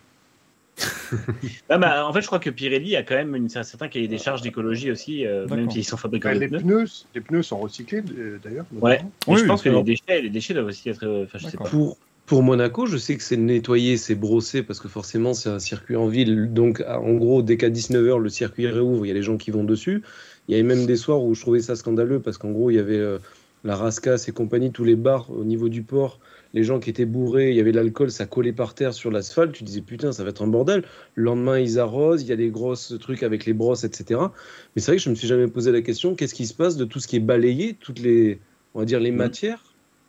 [1.70, 4.08] Ah, bah, en fait, je crois que Pirelli a quand même une, un certain cahier
[4.08, 6.60] des charges d'écologie aussi, euh, même s'ils sont fabriqués de les pneus.
[6.60, 8.66] pneus, les pneus sont recyclés euh, d'ailleurs.
[8.80, 9.02] Ouais.
[9.28, 11.06] Oui, je pense que les déchets, les déchets doivent aussi être.
[11.06, 11.66] euh, Enfin, je sais D'accord.
[11.66, 11.72] pas.
[11.72, 15.60] Pour, pour Monaco, je sais que c'est nettoyé, c'est brossé, parce que forcément, c'est un
[15.60, 16.54] circuit en ville.
[16.54, 19.38] Donc, à- en gros, dès qu'à 19h, le circuit réouvre, il y a les gens
[19.38, 20.04] qui vont dessus.
[20.48, 22.76] Il y avait même des soirs où je trouvais ça scandaleux, parce qu'en gros, il
[22.76, 23.20] y avait euh,
[23.64, 26.20] la Rascasse et compagnie, tous les bars au niveau du port.
[26.54, 29.12] Les gens qui étaient bourrés, il y avait de l'alcool, ça collait par terre sur
[29.12, 29.52] l'asphalte.
[29.52, 30.84] Tu disais putain, ça va être un bordel.
[31.16, 34.20] Le lendemain, ils arrosent, il y a des grosses trucs avec les brosses, etc.
[34.76, 36.76] Mais c'est vrai que je me suis jamais posé la question qu'est-ce qui se passe
[36.76, 38.40] de tout ce qui est balayé, toutes les,
[38.74, 39.64] on va dire, les matières?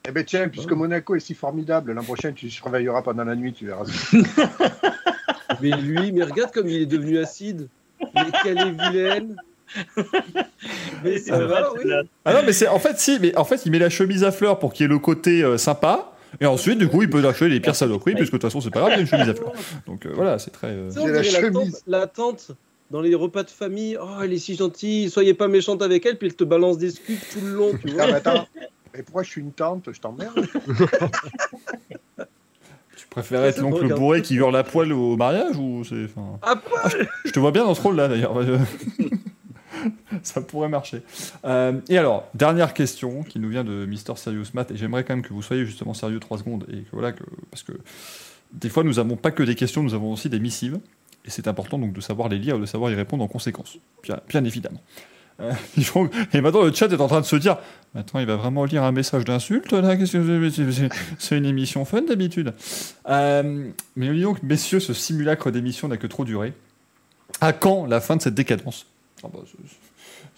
[0.08, 3.52] Eh ben tiens, puisque Monaco est si formidable, l'an prochain tu surveilleras pendant la nuit,
[3.52, 3.84] tu verras.
[5.60, 7.68] Mais lui, mais regarde comme il est devenu acide.
[8.14, 9.36] Mais quelle est vilaine.
[11.04, 11.90] Mais ça va, oui.
[12.24, 14.32] Ah non, mais c'est en fait si, mais en fait il met la chemise à
[14.32, 16.12] fleurs pour qu'il y ait le côté euh, sympa.
[16.40, 18.70] Et ensuite, du coup, il peut lâcher les pires saloperies, puisque de toute façon, c'est
[18.70, 19.52] pas grave, il y a une chemise à fleurs.
[19.86, 20.68] Donc euh, voilà, c'est très.
[20.68, 21.82] euh, la la chemise.
[21.86, 22.52] la tante
[22.90, 23.96] dans les repas de famille.
[24.00, 26.90] Oh, elle est si gentille, soyez pas méchante avec elle, puis elle te balance des
[26.90, 28.46] scuds tout le long, tu Non, vois.
[28.94, 30.44] mais pourquoi je suis une tante Je t'emmerde?
[32.96, 36.04] Tu préfères être l'oncle bourré qui hurle à poil au mariage ou c'est.
[36.04, 36.60] enfin, Ah,
[37.24, 38.34] Je te vois bien dans ce rôle-là d'ailleurs.
[40.22, 41.02] Ça pourrait marcher.
[41.44, 45.14] Euh, et alors, dernière question qui nous vient de Mister Serious Math, et j'aimerais quand
[45.14, 47.72] même que vous soyez justement sérieux 3 secondes, et que voilà, que, parce que
[48.52, 50.78] des fois nous n'avons pas que des questions, nous avons aussi des missives,
[51.24, 54.44] et c'est important donc de savoir les lire de savoir y répondre en conséquence, bien,
[54.44, 54.80] évidemment.
[55.40, 55.52] Euh,
[56.34, 57.56] et maintenant le chat est en train de se dire,
[57.94, 62.52] maintenant il va vraiment lire un message d'insulte là, que c'est- une émission fun d'habitude.
[63.08, 66.52] Euh, mais donc, messieurs, ce simulacre d'émission n'a que trop duré.
[67.40, 68.86] À quand la fin de cette décadence?
[69.24, 69.40] Ah bah,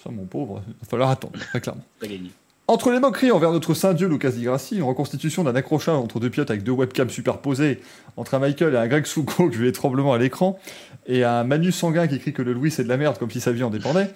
[0.02, 1.84] Ça, mon pauvre, il va falloir attendre, très clairement.
[2.00, 2.30] Pas gagné.
[2.68, 6.20] Entre les moqueries envers notre saint dieu Lucas Di Grassi, une reconstitution d'un accrochage entre
[6.20, 7.80] deux pilotes avec deux webcams superposées,
[8.16, 10.59] entre un Michael et un Greg Souko qui vit tremblement à l'écran,
[11.06, 13.40] et un Manu Sanguin qui crie que le Louis c'est de la merde comme si
[13.40, 14.10] sa vie en dépendait,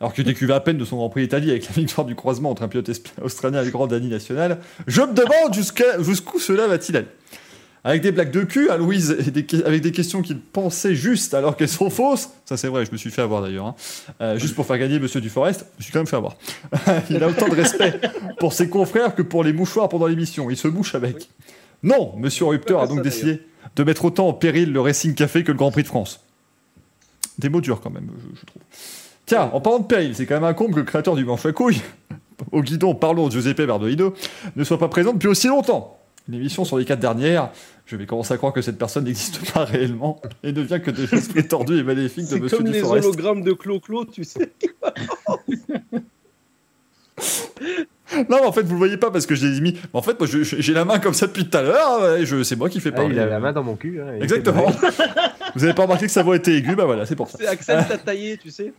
[0.00, 2.50] alors qu'il décuvait à peine de son Grand Prix Italie avec la victoire du croisement
[2.50, 2.90] entre un pilote
[3.22, 4.58] australien et le grand Danny national,
[4.88, 7.08] je me demande jusqu'où cela va-t-il aller
[7.84, 10.94] avec des blagues de cul à Louise, et des que- avec des questions qu'il pensait
[10.94, 12.30] justes alors qu'elles sont fausses.
[12.44, 13.66] Ça, c'est vrai, je me suis fait avoir d'ailleurs.
[13.66, 13.74] hein.
[14.20, 16.36] Euh, juste pour faire gagner Monsieur Duforest, je me suis quand même fait avoir.
[17.10, 18.00] Il a autant de respect
[18.38, 20.48] pour ses confrères que pour les mouchoirs pendant l'émission.
[20.50, 21.28] Il se mouche avec.
[21.82, 23.40] Non, Monsieur Rupter Pas a donc ça, décidé
[23.74, 26.20] de mettre autant en péril le Racing Café que le Grand Prix de France.
[27.38, 28.62] Des mots durs quand même, je, je trouve.
[29.26, 31.46] Tiens, en parlant de péril, c'est quand même un comble que le créateur du manche
[31.46, 31.80] à couilles,
[32.52, 34.14] au guidon, parlons de Giuseppe Verdoido,
[34.54, 35.98] ne soit pas présent depuis aussi longtemps.
[36.28, 37.50] Une émission sur les quatre dernières,
[37.86, 40.90] je vais commencer à croire que cette personne n'existe pas réellement et ne vient que
[40.90, 43.06] de l'esprit tordu et maléfique de C'est Monsieur comme les Duforest.
[43.08, 44.52] hologrammes de Clo-Clo, tu sais.
[48.28, 49.72] Non, mais en fait, vous le voyez pas parce que je l'ai mis.
[49.72, 52.22] Mais en fait, moi, je- je- j'ai la main comme ça depuis tout à l'heure.
[52.24, 53.14] je- C'est moi qui fais Ah, parler.
[53.14, 54.00] il a la main dans mon cul.
[54.02, 54.70] hein, il Exactement.
[54.70, 54.86] fait
[55.54, 56.74] vous avez pas remarqué que sa voix était aiguë?
[56.76, 57.38] Bah voilà, c'est pour ça.
[57.40, 58.74] C'est Axel t'a taillé, tu sais.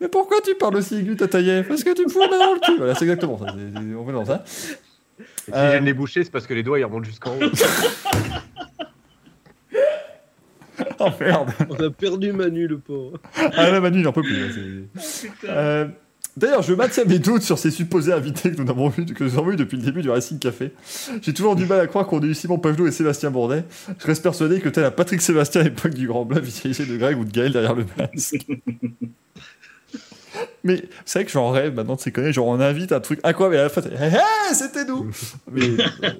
[0.00, 2.54] Mais pourquoi tu parles aussi aigu, Tataïev Parce que tu me fous la main dans
[2.54, 2.76] le cul.
[2.78, 3.46] Voilà, c'est exactement ça.
[3.48, 4.44] c'est- c'est- On fait dans ça.
[5.52, 7.40] Si Euh, j'aime les boucher, c'est parce que les doigts ils remontent jusqu'en haut.
[10.98, 11.50] Oh merde.
[11.68, 13.18] On a perdu Manu, le pauvre.
[13.56, 14.88] Ah là, Manu, il n'en peut plus.
[15.44, 15.86] Euh,
[16.36, 19.34] D'ailleurs, je maintiens mes doutes sur ces supposés invités que nous avons vus, que nous
[19.38, 20.72] avons vus depuis le début du Racing Café.
[21.20, 23.64] J'ai toujours du mal à croire qu'on ait eu Simon Pagelot et Sébastien Bourdet.
[23.98, 26.86] Je reste persuadé que tel un Patrick Sébastien à l'époque du Grand Bluff, il dirigé
[26.90, 28.46] de Greg ou de Gaël derrière le masque.
[30.64, 32.32] Mais c'est vrai que j'en rêve maintenant de ces conneries.
[32.32, 35.10] Genre, on invite un truc incroyable et à la fin, Hé, hé, c'était nous
[35.50, 36.10] Mais euh,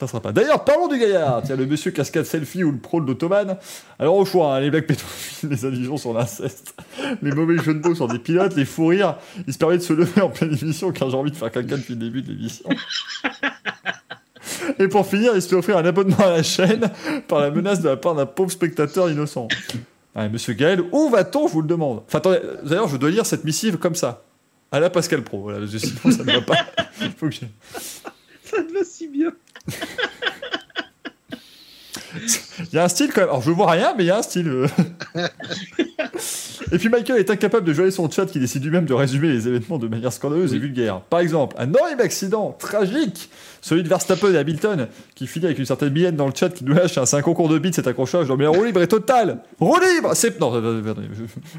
[0.00, 0.32] ça sera pas.
[0.32, 1.42] D'ailleurs, parlons du gaillard.
[1.44, 3.56] Tiens, le monsieur cascade selfie ou le pro de l'automane.
[3.98, 6.74] Alors, au choix, hein, les blagues pédophiles, les allusions sur l'inceste,
[7.22, 9.16] les mauvais jeux de mots sur des pilotes, les fous rires.
[9.46, 11.76] Il se permet de se lever en pleine émission car j'ai envie de faire quelqu'un
[11.76, 12.68] depuis le début de l'émission.
[14.78, 16.90] Et pour finir, il se fait offrir un abonnement à la chaîne
[17.28, 19.48] par la menace de la part d'un pauvre spectateur innocent.
[20.16, 23.26] Ouais, monsieur Gaël, où va-t-on, je vous le demande Enfin, attendez, d'ailleurs, je dois lire
[23.26, 24.22] cette missive comme ça.
[24.72, 26.56] À la Pascal Pro, voilà, parce que sinon ça ne va pas.
[27.02, 27.40] Il faut que je-
[28.44, 29.30] Ça te va si bien.
[32.70, 33.28] Il y a un style quand même.
[33.30, 34.48] Alors je vois rien, mais il y a un style.
[34.48, 34.66] euh.
[36.72, 39.46] et puis Michael est incapable de jouer son chat qui décide lui-même de résumer les
[39.48, 41.00] événements de manière scandaleuse et vulgaire.
[41.02, 43.28] Par exemple, un horrible accident tragique,
[43.66, 46.64] celui de Verstappen et Hamilton, qui finit avec une certaine mienne dans le chat qui
[46.64, 48.28] nous lâche un 5 concours de bits, cet accrochage.
[48.28, 50.38] Non mais roue libre est total Roue libre C'est.
[50.40, 50.90] Non, je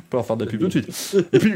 [0.09, 1.25] pas leur faire de la pub tout de suite.
[1.33, 1.53] Et puis.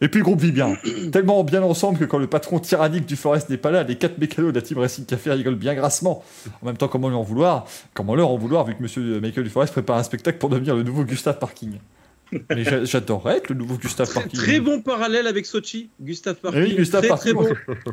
[0.00, 0.76] Et puis le groupe vit bien.
[1.12, 4.18] Tellement bien ensemble que quand le patron tyrannique du Forest n'est pas là, les quatre
[4.18, 6.24] mécanos de la team Racing Café rigolent bien grassement.
[6.62, 7.66] En même temps, comment lui en vouloir?
[7.94, 10.82] Comment leur en vouloir vu que monsieur Michael Duforest prépare un spectacle pour devenir le
[10.82, 11.78] nouveau Gustave Parking?
[12.50, 14.32] Mais j'a- j'adorerais être le nouveau Gustave Parking.
[14.40, 16.62] Très bon parallèle avec Sochi, Gustave Parking.
[16.64, 17.34] Eh oui, Gustave très, Parking.
[17.34, 17.92] très bon.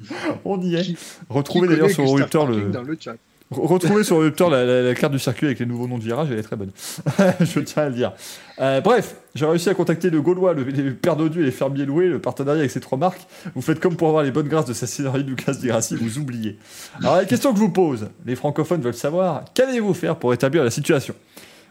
[0.44, 0.94] On y est.
[1.28, 2.70] Retrouvez d'ailleurs sur Parking le.
[2.70, 3.12] dans le chat.
[3.52, 4.20] Re- Retrouvez sur
[4.50, 6.56] la, la- la carte du circuit avec les nouveaux noms de virage, elle est très
[6.56, 6.70] bonne.
[7.40, 8.12] Je tiens à le dire.
[8.60, 12.08] Euh, bref, j'ai réussi à contacter le Gaulois, le, les pères et les fermiers loués,
[12.08, 13.20] le partenariat avec ces trois marques.
[13.54, 16.18] Vous faites comme pour avoir les bonnes grâces de sa scénario Lucas Di Grassi, vous
[16.18, 16.58] oubliez.
[17.00, 20.64] Alors la question que je vous pose, les francophones veulent savoir, qu'allez-vous faire pour établir
[20.64, 21.14] la situation?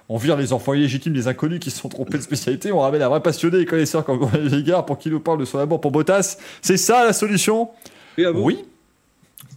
[0.08, 3.02] On vire les enfants illégitimes des inconnus qui se sont trompés de spécialité, on ramène
[3.02, 5.92] un vrai passionné et connaisseur comme Vieillard pour qu'il nous parle de son amour pour
[5.92, 6.38] Bottas.
[6.62, 7.70] C'est ça la solution?
[8.18, 8.64] Et à vous Oui.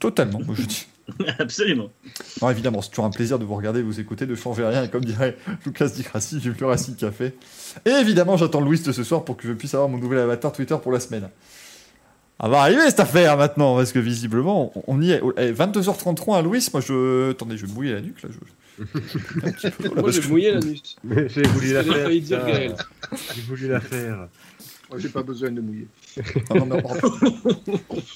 [0.01, 0.87] Totalement, moi je dis.
[1.39, 1.89] Absolument.
[2.43, 4.85] Non, évidemment, c'est toujours un plaisir de vous regarder, de vous écouter, de changer rien.
[4.85, 7.33] Et comme dirait Lucas Di Grassi, vive le Racing Café.
[7.87, 10.53] Et évidemment, j'attends Louis de ce soir pour que je puisse avoir mon nouvel avatar
[10.53, 11.29] Twitter pour la semaine.
[12.41, 15.21] Ah va arriver cette affaire maintenant, parce que visiblement, on- on y est.
[15.39, 17.31] Eh, 22h33 à Louis, moi je.
[17.31, 18.29] Attendez, je vais me mouiller la nuque là.
[18.31, 18.85] Je...
[18.85, 20.97] peu, là, Moi, j'ai que- la nuit.
[21.29, 22.09] J'ai voulu la J'ai faire.
[23.35, 24.29] J'ai voulu la faire.
[24.91, 25.89] Moi, j'ai pas besoin de mouiller.
[26.51, 26.83] Ah, non, mais-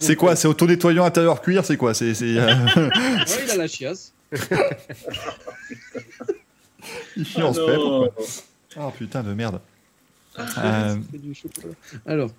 [0.00, 2.14] C'est quoi C'est auto-nettoyant intérieur cuir C'est quoi C'est.
[2.14, 2.90] c'est, euh, Ouais,
[3.44, 4.12] il a la chiasse.
[7.16, 8.08] Il chie en Ah se fait, non.
[8.08, 8.24] pourquoi
[8.76, 9.60] Ah putain de merde.
[10.34, 11.74] Ça Euh, fait du chocolat.
[12.06, 12.30] Alors,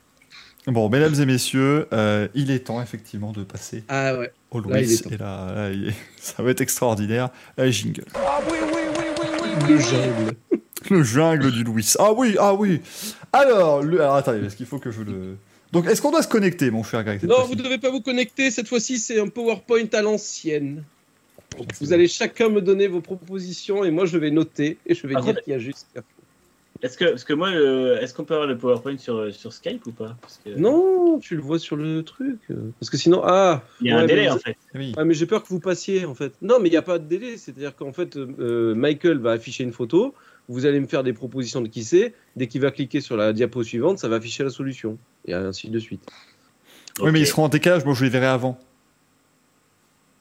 [0.68, 4.32] Bon, mesdames et messieurs, euh, il est temps effectivement de passer ah ouais.
[4.52, 5.02] au Louis.
[5.10, 7.30] Et là, là, il est- ça va être extraordinaire.
[7.60, 8.06] Euh, jingle.
[9.68, 10.34] Le jungle.
[10.90, 11.92] Le jungle du Louis.
[11.98, 12.80] Ah oui, ah oui.
[13.34, 14.02] Alors, le...
[14.02, 15.36] alors attendez, est-ce qu'il faut que je le.
[15.72, 18.02] Donc, est-ce qu'on doit se connecter, mon cher Greg Non, vous ne devez pas vous
[18.02, 18.52] connecter.
[18.52, 20.84] Cette fois-ci, c'est un PowerPoint à l'ancienne.
[21.80, 25.14] Vous allez chacun me donner vos propositions et moi, je vais noter et je vais
[25.14, 25.88] Par dire contre- qu'il y a juste.
[26.82, 29.86] Est-ce que, parce que moi, le- est-ce qu'on peut avoir le PowerPoint sur, sur Skype
[29.86, 30.18] ou pas?
[30.20, 32.40] Parce que Non, tu le vois sur le truc.
[32.50, 33.64] euh, Parce que sinon, ah.
[33.82, 34.58] Il y a ouais, un délai mais- en fait.
[34.74, 34.94] Oui.
[34.98, 36.34] Ah, mais j'ai peur que vous passiez en fait.
[36.42, 37.38] Non, mais il n'y a pas de délai.
[37.38, 40.16] C'est-à-dire qu'en fait, euh, Michael va afficher une photo.
[40.50, 42.14] Vous allez me faire des propositions de qui c'est.
[42.36, 44.98] Dès qu'il va cliquer sur la diapo suivante, ça va afficher la solution.
[45.26, 46.04] Et ainsi de suite.
[47.00, 48.58] Oui, mais ils seront en décalage, moi je les verrai avant.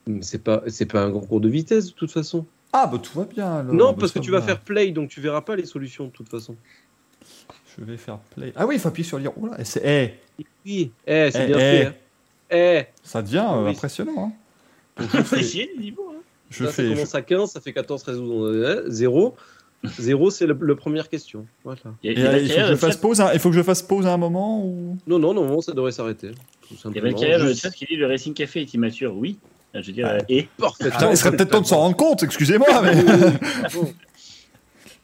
[0.07, 2.45] Mais C'est pas, c'est pas un concours de vitesse de toute façon.
[2.73, 3.73] Ah, bah tout va bien alors.
[3.73, 4.45] non, Bah, parce que ça tu vas va.
[4.45, 6.55] faire play, donc tu verras pas les solutions de toute façon.
[7.77, 8.53] Je vais faire play.
[8.55, 9.31] Ah oui, il faut appuyer sur lire.
[9.39, 9.81] Oh là, et c'est.
[9.83, 10.91] Eh, Oui.
[11.05, 11.85] Eh, c'est Eh, bien fait.
[11.85, 11.93] hein.
[12.49, 13.71] Eh, ça devient euh, Oui.
[13.71, 14.33] impressionnant.
[14.97, 15.01] Hein.
[15.01, 15.43] Donc, je Ça fait fais.
[15.43, 15.93] chier hein.
[16.49, 19.35] Je là, ça fais je- commence à 15, ça fait 14, 13, 12, 0.
[19.83, 21.45] 0, c'est la le première question.
[21.63, 21.79] Voilà.
[22.03, 23.21] Il y a, Et, il y a euh, il faut que je fasse chat- pause.
[23.21, 23.29] hein.
[23.33, 24.97] Il faut que je fasse pause à un moment ou?
[25.07, 26.29] Non, non, non, ça devrait s'arrêter.
[26.31, 26.35] Tout
[26.69, 27.05] il y a simplement.
[27.09, 29.15] Valkyria dans le chat qui dit le Racing Café est immature.
[29.15, 29.37] Oui.
[29.73, 30.15] Je veux dire, Ah.
[30.15, 30.47] euh, et?
[31.09, 32.93] Il serait peut-être temps de s'en rendre compte, excusez-moi, mais.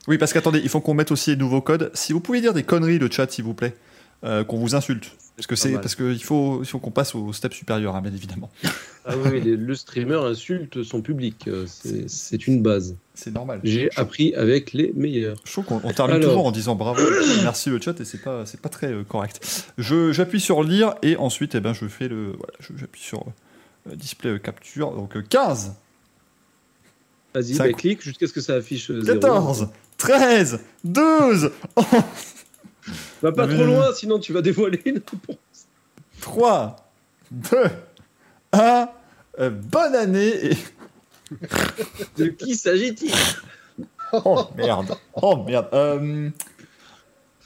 [0.07, 1.91] Oui, parce qu'attendez, il faut qu'on mette aussi les nouveaux codes.
[1.93, 3.75] Si vous pouvez dire des conneries, le chat, s'il vous plaît,
[4.23, 5.11] euh, qu'on vous insulte.
[5.35, 8.13] Parce que c'est parce qu'il faut, il faut qu'on passe au step supérieur, hein, bien
[8.13, 8.49] évidemment.
[9.09, 11.47] Ah oui, les- le streamer insulte son public.
[11.47, 11.65] euh,
[12.07, 12.97] C'est une base.
[13.13, 13.61] C'est normal.
[13.63, 15.37] J'ai appris avec les meilleurs.
[15.45, 16.27] Je trouve qu'on on termine Alors.
[16.31, 17.01] toujours en disant bravo,
[17.41, 19.65] merci le chat et c'est pas c'est pas très euh, correct.
[19.77, 23.23] Je j'appuie sur lire et ensuite eh ben je fais le voilà, j'appuie sur
[23.89, 25.75] euh, display capture donc euh, 15,
[27.33, 29.19] Vas-y, bah, clique jusqu'à ce que ça affiche euh, 0.
[29.21, 31.51] 14, 13, 12,
[33.21, 35.37] Va pas trop loin, sinon tu vas dévoiler une réponse.
[36.21, 36.75] 3
[37.31, 37.57] 2
[38.53, 38.89] 1
[39.39, 40.57] euh, bonne année et
[42.17, 43.11] De qui s'agit-il?
[44.13, 44.95] Oh merde.
[45.13, 45.67] Oh merde.
[45.73, 46.29] Euh,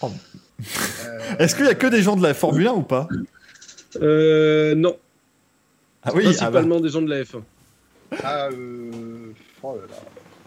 [0.01, 0.11] oh.
[1.39, 3.07] Est-ce qu'il y a que des gens de la Formule 1 ou pas?
[4.01, 4.97] Euh, Non,
[6.03, 7.41] Ah oui, ah bah, principalement des gens de la F1.
[8.23, 9.31] Ah, euh...
[9.63, 9.95] Oh là là.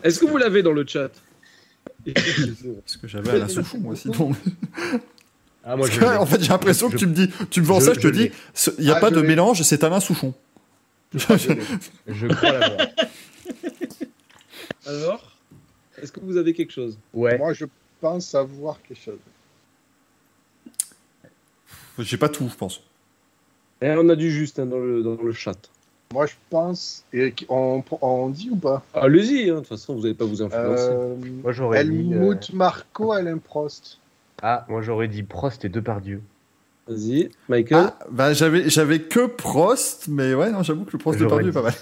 [0.03, 1.11] Est-ce que vous l'avez dans le chat?
[2.13, 4.33] Parce que j'avais Alain Souchon moi sinon.
[5.67, 6.11] Ah, moi, Parce je que, l'ai.
[6.19, 8.09] en fait, j'ai l'impression que tu me dis, tu me vends je- ça, je te
[8.09, 8.31] je dis,
[8.79, 10.35] il n'y a Ah, pas je de mélange, c'est Alain Souchon.
[11.15, 12.89] Je crois l'avoir.
[14.87, 15.37] Alors
[16.03, 16.99] Est-ce que vous avez quelque chose?
[17.15, 17.39] Ouais.
[17.39, 17.65] Moi, je
[18.01, 19.19] pense savoir quelque chose.
[22.01, 22.81] J'ai pas tout, je pense.
[23.81, 25.57] Eh, On a du juste hein, dans, le, dans le chat.
[26.15, 27.05] Moi, je pense.
[27.13, 28.85] Et on, on dit ou pas?
[28.95, 30.91] Allez-y, hein, de toute façon, vous n'allez pas vous influencer.
[30.93, 31.91] euh, Moi, j'aurais dit.
[32.15, 33.99] euh, Helmut Marco, Alain Prost.
[34.41, 36.23] Ah, moi, j'aurais dit Prost et Depardieu.
[36.87, 37.87] Vas-y, Michael.
[37.89, 41.43] Ah, bah, j'avais, j'avais que Prost, mais ouais, non, j'avoue que le Prost de J'aurais
[41.43, 41.75] perdu est pas mal.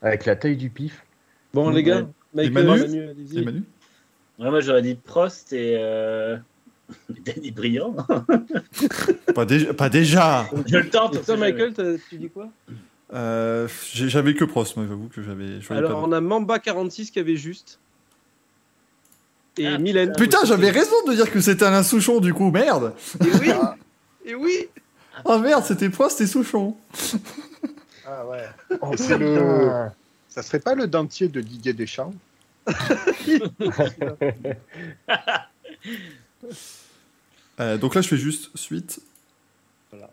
[0.00, 1.04] Avec la taille du pif.
[1.52, 3.44] bon, les gars, Michael, Manu Manu, allez-y.
[3.44, 6.38] Ouais, moi j'aurais dit Prost et euh...
[7.24, 7.94] Danny Briand.
[9.34, 11.24] pas, déjà, pas déjà Je le tente.
[11.24, 11.74] Toi, Michael,
[12.08, 12.48] tu dis quoi?
[13.12, 15.58] Euh, J'avais que Prost, moi, j'avoue que j'avais.
[15.70, 17.78] Alors, on a Mamba46 qui avait juste.
[19.56, 20.12] Et Ah, Mylène.
[20.16, 23.76] Putain, j'avais raison de dire que c'était Alain Souchon, du coup, merde Et oui Ah,
[24.24, 24.68] Et oui
[25.24, 26.76] Oh merde, c'était Prost et Souchon
[28.06, 28.44] ah ouais.
[29.18, 29.88] Le.
[30.28, 32.12] Ça serait pas le dentier de Didier Deschamps?
[37.60, 38.98] Euh, Donc là, je fais juste suite.
[39.92, 40.10] Voilà.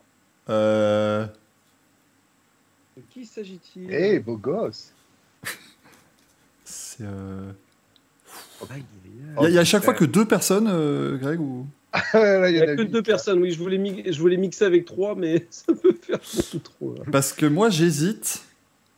[0.50, 1.26] Euh...
[2.96, 3.92] De qui s'agit-il?
[3.92, 4.92] Eh, beau gosse
[6.64, 7.04] C'est.
[7.04, 7.52] Euh...
[8.70, 10.06] Aïe, Il y, a- il y a à Oh, chaque fois putain.
[10.06, 11.66] que deux personnes, euh, Greg, ou.
[12.14, 15.16] Là, Il y a que deux personnes, oui, je voulais, je voulais mixer avec trois,
[15.16, 16.94] mais ça peut faire beaucoup trop.
[16.96, 17.04] là.
[17.12, 18.44] Parce que moi, j'hésite.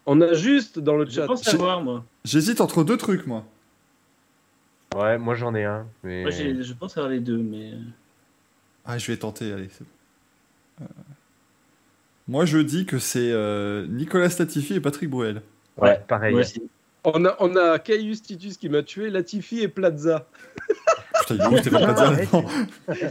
[0.05, 1.27] On a juste dans le Je chat.
[1.27, 2.03] pense savoir, moi.
[2.25, 3.45] J'hésite entre deux trucs, moi.
[4.95, 5.87] Ouais, moi, j'en ai un.
[6.03, 6.21] Mais...
[6.21, 7.71] Moi j'ai- je pense avoir les deux, mais.
[7.71, 7.77] euh,
[8.85, 9.69] Ah, je vais tenter, allez.
[9.71, 9.89] c'est bon.
[10.81, 10.85] Euh,
[12.27, 15.41] Moi, je dis que c'est euh, Nicolas Statifi et Patrick Bruel.
[15.77, 16.35] Ouais, pareil.
[16.35, 16.61] Aussi.
[17.03, 20.25] On a, on a Caius Titus qui m'a tué, Latifi et Plaza.
[21.27, 22.45] Putain, il est où Stéphane Plaza, là-dedans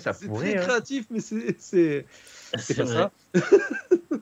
[0.01, 0.55] Ça C'est pourrait.
[0.55, 0.63] très hein.
[0.67, 2.07] créatif, mais c'est c'est
[2.59, 2.95] c'est pas vrai.
[3.35, 3.41] ça.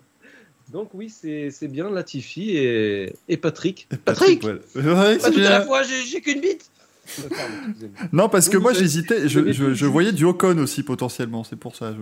[0.73, 3.89] Donc oui, c'est c'est bien Latifi et, et Patrick.
[4.05, 4.61] Patrick Bruel.
[4.75, 5.51] Ouais, Pas c'est tout à bien.
[5.51, 6.71] la fois, j'ai j'ai qu'une bite.
[7.19, 8.09] Excusez-moi.
[8.13, 11.45] Non, parce que Vous moi avez- j'hésitais, je, je, je voyais du Ocon aussi potentiellement,
[11.45, 11.93] c'est pour ça.
[11.93, 11.99] Je...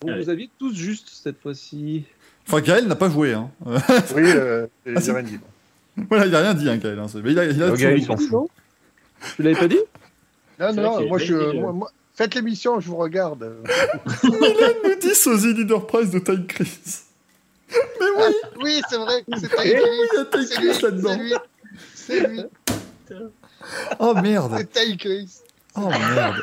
[0.00, 2.04] Bon, Ah vous aviez tous juste cette fois-ci.
[2.46, 3.32] Enfin, Gaël n'a pas joué.
[3.32, 3.50] Hein.
[3.64, 5.38] Oui, euh, Ah, j'ai c'est- rien dit.
[6.08, 6.98] voilà, il a rien dit, hein, Gaël.
[6.98, 8.48] hein, Mais il a, il a Le Gaël, il s'en fout.
[9.36, 9.78] Tu l'avais pas dit?
[10.60, 13.56] Non, non, qu'il moi, je, moi, moi- faites l'émission, je vous regarde.
[14.24, 17.06] nous dit Sosie Leader Prize de Time Crisis.
[17.72, 18.28] Ah,
[18.62, 20.18] oui, c'est vrai, c'est Ty Il y Chris.
[20.20, 21.08] a Time C'est lui, Crisis là-dedans.
[21.08, 21.32] c'est lui.
[21.94, 22.40] C'est lui,
[23.98, 24.54] Oh merde.
[24.58, 25.38] c'est Ty Chris.
[25.76, 26.36] Oh merde.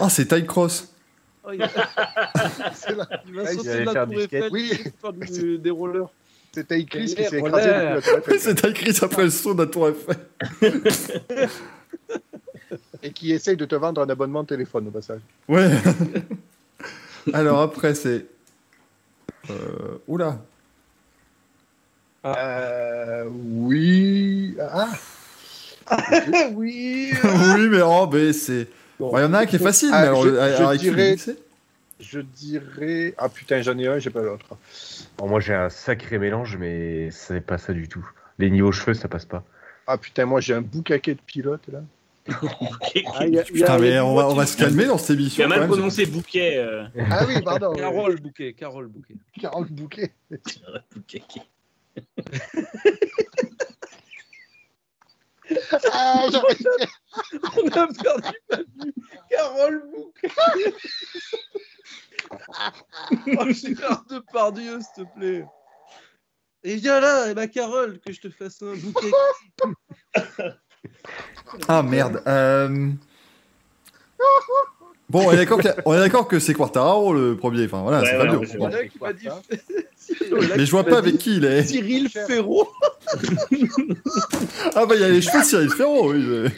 [0.00, 0.88] Oh, c'est Time Cross.
[1.46, 1.58] Oh, il,
[2.74, 3.06] C'est là.
[3.26, 4.20] il va sauter de la faire tour.
[4.20, 4.68] Eiffel Oui.
[5.00, 5.12] faire
[5.42, 6.08] du- des rollers.
[6.52, 8.40] C'est Ty Chris qui s'est écrasé depuis la tour Oui, Eiffel.
[8.40, 10.16] c'est Time Crisis après le saut de la Tour Eiffel.
[13.02, 15.20] Et qui essaye de te vendre un abonnement de téléphone au passage.
[15.48, 15.70] Ouais.
[17.32, 18.26] Alors après, c'est.
[19.50, 19.98] Euh...
[20.06, 20.38] Oula.
[22.24, 24.56] Euh, oui.
[24.60, 24.88] Ah.
[26.54, 27.10] oui.
[27.22, 28.68] oui, mais oh, mais c'est.
[28.98, 29.16] Bon.
[29.18, 31.16] Il y en a un qui est facile, Ah, mais alors, je- je dirais-
[32.00, 33.14] Je dirais.
[33.18, 34.46] Ah putain, j'en ai un, j'ai pas l'autre.
[35.18, 38.06] Bon, moi, j'ai un sacré mélange, mais c'est pas ça du tout.
[38.38, 39.44] Les niveaux cheveux, ça passe pas.
[39.86, 41.80] Ah putain, moi j'ai un boucaquet de pilote là.
[42.32, 42.38] Ah,
[42.94, 44.86] il y a- il y a- Putain, mais on va, on va tu- se calmer
[44.86, 45.44] dans cette Tu émission.
[45.44, 45.70] as mal quand même.
[45.72, 46.56] prononcé bouquet.
[46.56, 46.84] Euh...
[47.10, 47.72] Ah oui, pardon.
[47.74, 49.14] Carole Bouquet, Carole Bouquet.
[49.40, 50.12] Carole Bouquet.
[50.94, 51.22] bouquet.
[55.92, 56.26] Ah,
[57.56, 58.94] On a perdu Manu.
[59.30, 60.30] Carole Bouquet.
[63.38, 65.44] oh, Gérard Depardieu, s'il te plaît.
[66.62, 69.10] Et viens là, et ma Carole, que je te fasse un bouquet.
[71.68, 72.22] Ah merde.
[72.26, 72.90] euh,
[75.14, 77.66] Bon, on est d'accord que, on est d'accord que c'est Quartararo le premier.
[77.66, 79.06] Enfin voilà, Ouais, c'est ouais, ouais, Bon.
[79.06, 79.28] M'a dit.
[80.56, 81.62] Mais je vois pas avec qui il est.
[81.62, 82.66] Cyril Ferraud.
[84.74, 86.12] Ah bah il y a les cheveux de Cyril Ferro.
[86.12, 86.50] Oui, mais-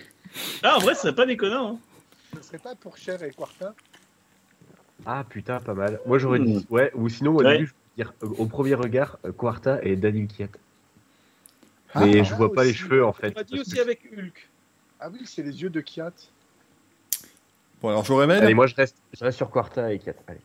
[0.62, 1.72] Ah, en vrai, ce serait pas déconnant.
[1.74, 2.38] Hein.
[2.40, 3.74] Ce serait pas pour Cher et Quarta?
[5.04, 6.00] Ah putain, pas mal.
[6.06, 6.66] Moi, j'aurais dit.
[6.70, 7.58] Ouais, ou sinon, au Ouais.
[7.58, 10.46] début, je veux dire, euh, au premier regard, euh, Quarta et Daniel Kiat.
[11.92, 13.32] Ah, Mais ah, je vois pas les cheveux en fait.
[13.36, 14.48] On m'a dit aussi avec Hulk.
[14.98, 16.12] Ah oui, c'est les yeux de Kiat.
[17.82, 18.42] Bon alors j'aurais même.
[18.42, 20.14] Allez, moi, je reste, je reste sur Quarta et Kiat.
[20.26, 20.40] Allez.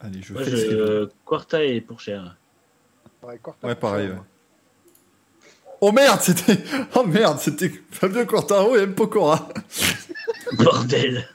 [0.00, 0.56] Allez, je Moi, fais je...
[0.56, 2.36] ce euh, Quarta et pour cher.
[3.22, 4.08] Ouais, Quarta, Ouais, pareil.
[4.08, 4.22] Cher, ouais.
[5.80, 6.58] Oh merde, c'était.
[6.94, 8.94] Oh merde, c'était Fabio Quartaro et M.
[8.94, 9.48] Pokora.
[10.58, 11.28] Bordel.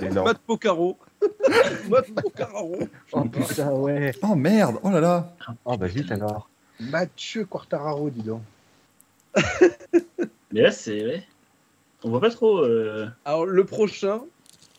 [0.00, 0.96] Matt Pocaro.
[1.88, 2.78] Matt Pocararo.
[3.12, 4.12] Oh putain, ouais.
[4.22, 5.32] Oh merde, oh là là.
[5.64, 6.48] Oh bah zut alors.
[6.78, 8.42] Mathieu Quartararo, dis donc.
[10.52, 11.04] Mais là, c'est.
[11.04, 11.26] Ouais.
[12.04, 12.58] On voit pas trop.
[12.60, 14.20] euh, Alors, le prochain,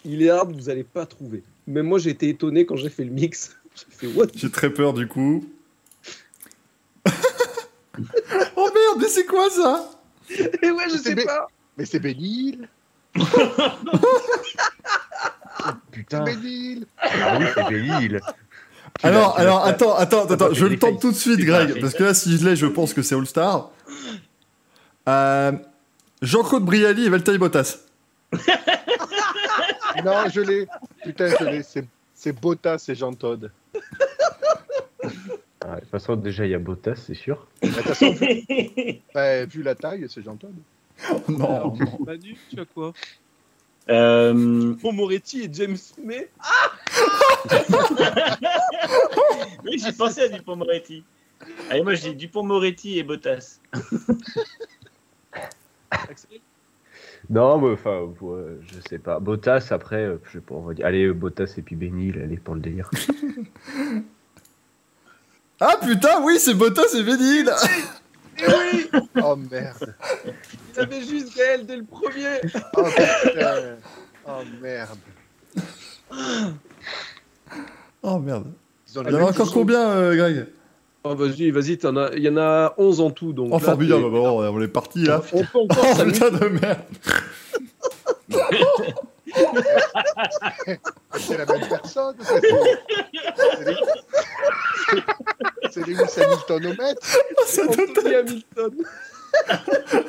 [0.06, 1.44] il est hard, vous allez pas trouver.
[1.68, 3.56] Mais moi, j'ai été étonné quand j'ai fait le mix.
[3.76, 4.26] J'ai fait what?
[4.36, 5.46] J'ai très peur du coup.
[7.08, 9.90] oh merde, mais c'est quoi ça?
[10.30, 11.48] Et ouais, je sais bé- pas.
[11.78, 12.68] Mais c'est Bénil.
[15.92, 16.24] Putain.
[16.24, 16.86] Bénil.
[17.02, 21.80] Ah oui, c'est Alors, alors, attends, attends, attends, je le tente tout de suite, Greg,
[21.80, 23.72] parce que là, si je l'ai, je pense que c'est All-Star.
[25.08, 25.54] Euh,
[26.22, 27.78] Jean-Claude Brialy et Valtteri Bottas.
[30.06, 30.68] Non, je l'ai.
[31.04, 31.64] Putain, je l'ai.
[31.64, 33.52] C'est, c'est Bottas et Jean Todd.
[35.62, 37.48] Ah, de toute façon, déjà, il y a Bottas, c'est sûr.
[37.62, 38.46] De toute façon, vu,
[39.14, 40.56] bah, vu la taille, c'est Jean Todd.
[41.12, 42.00] Oh, non, Alors, non.
[42.06, 42.94] Manu, tu as quoi?
[43.90, 44.34] Euh,
[44.84, 46.30] Moretti et James May.
[49.64, 51.04] Oui, j'ai pensé à Dupont-Moretti.
[51.70, 53.60] Allez, moi, je dis Dupont-Moretti et Bottas.
[55.92, 56.40] Axel?
[57.30, 59.20] Non, mais enfin, ouais, je sais pas.
[59.20, 60.86] Bottas, après, euh, je sais pas, on va dire.
[60.86, 62.90] Allez, euh, Bottas et puis Benil, allez, pour le délire.
[65.62, 67.52] Ah putain, oui, c'est Bottas et Bénil
[69.22, 69.94] Oh merde.
[70.74, 72.40] Il avait juste Gaël dès le premier.
[72.78, 72.84] Oh
[73.26, 73.76] putain.
[74.26, 74.98] Oh merde.
[78.02, 78.54] Oh merde.
[78.88, 80.48] Ils Il y en a encore combien, euh, Greg?
[81.04, 83.32] Oh, vas-y, vas-y, t'en as- il y en a 11 en tout.
[83.34, 85.22] Donc Oh, là, formidable, bah, bon, on est parti là.
[85.34, 86.80] On peut encore Oh putain de merde.
[91.18, 92.16] C'est la même personne.
[92.22, 93.76] C'est, c'est les...
[94.90, 97.02] c'est- c'est Lewis Hamilton au mètre.
[97.46, 98.72] Ça donne- Anthony Hamilton.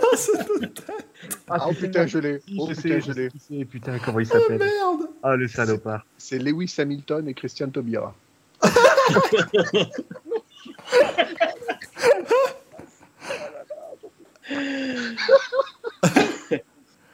[0.03, 0.73] oh, ça donne-
[1.49, 2.41] Ah, oh putain, je l'ai.
[2.59, 3.31] Oh je sais, putain, je je sais l'ai.
[3.49, 6.05] c'est, putain, comment il s'appelle Merde Ah, le salopard.
[6.19, 8.15] C'est Lewis Hamilton et Christian Taubira.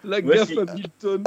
[0.04, 0.50] La gaffe.
[0.56, 1.22] Hamilton.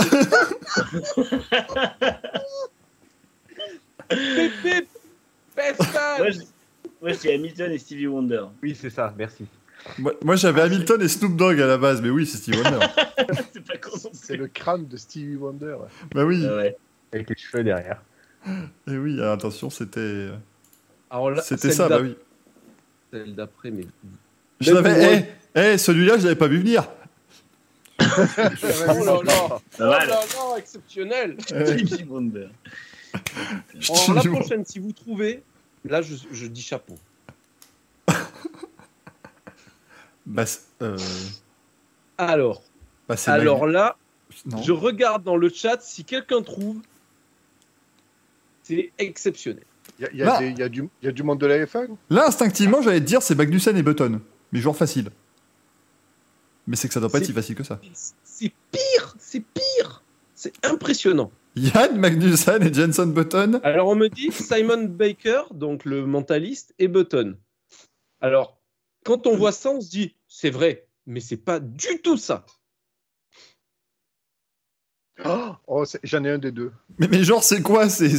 [4.10, 4.88] Pip, pip.
[5.56, 6.18] Pestal.
[6.20, 6.40] Moi, je,
[7.02, 8.44] moi, dis Hamilton et Stevie Wonder.
[8.64, 9.46] Oui, c'est ça, merci.
[9.98, 12.80] Moi, moi, j'avais Hamilton et Snoop Dogg à la base, mais oui, c'est Steve Wonder.
[13.54, 14.38] c'est pas con non C'est plus.
[14.38, 15.76] le crâne de Stevie Wonder.
[16.14, 16.78] bah oui, Ah ouais.
[17.14, 18.02] Avec les cheveux derrière.
[18.48, 20.30] et oui, alors, attention, c'était
[21.10, 22.16] Alors là, c'était celle ça, bah oui.
[23.11, 23.86] Celle d'après, mais.
[24.60, 26.88] Je l'avais, eh, eh, celui-là, je l'avais pas vu venir.
[28.02, 29.48] Oh là là.
[29.49, 30.07] Pas Oh mal.
[30.07, 31.38] là là, exceptionnel.
[33.90, 35.41] Alors la prochaine, si vous trouvez,
[35.86, 36.95] là, je, je dis chapeau.
[40.26, 40.44] Bah,
[40.84, 40.95] euh,
[42.19, 42.61] Alors,
[43.07, 43.98] bah, alors là,
[44.45, 44.61] non.
[44.61, 46.81] je regarde dans le chat si quelqu'un trouve.
[48.61, 49.64] C'est exceptionnel.
[50.00, 51.90] Il y a, il y a du il y a du monde de la F1
[52.10, 54.22] Là, instinctivement, j'allais te dire c'est Magnussen et Button,
[54.52, 55.10] mais genre facile.
[56.68, 57.80] Mais c'est que ça doit pas être si facile que ça.
[58.24, 60.04] C'est pire, c'est pire.
[60.36, 61.32] C'est impressionnant.
[61.56, 63.60] Yann Magnussen et Jenson Button.
[63.64, 67.36] Alors on me dit Simon Baker, donc le mentaliste, et Button.
[68.22, 68.58] Alors,
[69.04, 72.46] quand on voit ça, on se dit, c'est vrai, mais c'est pas du tout ça.
[75.68, 76.72] Oh, c'est- j'en ai un des deux.
[76.98, 78.10] Mais, mais genre, c'est quoi C'est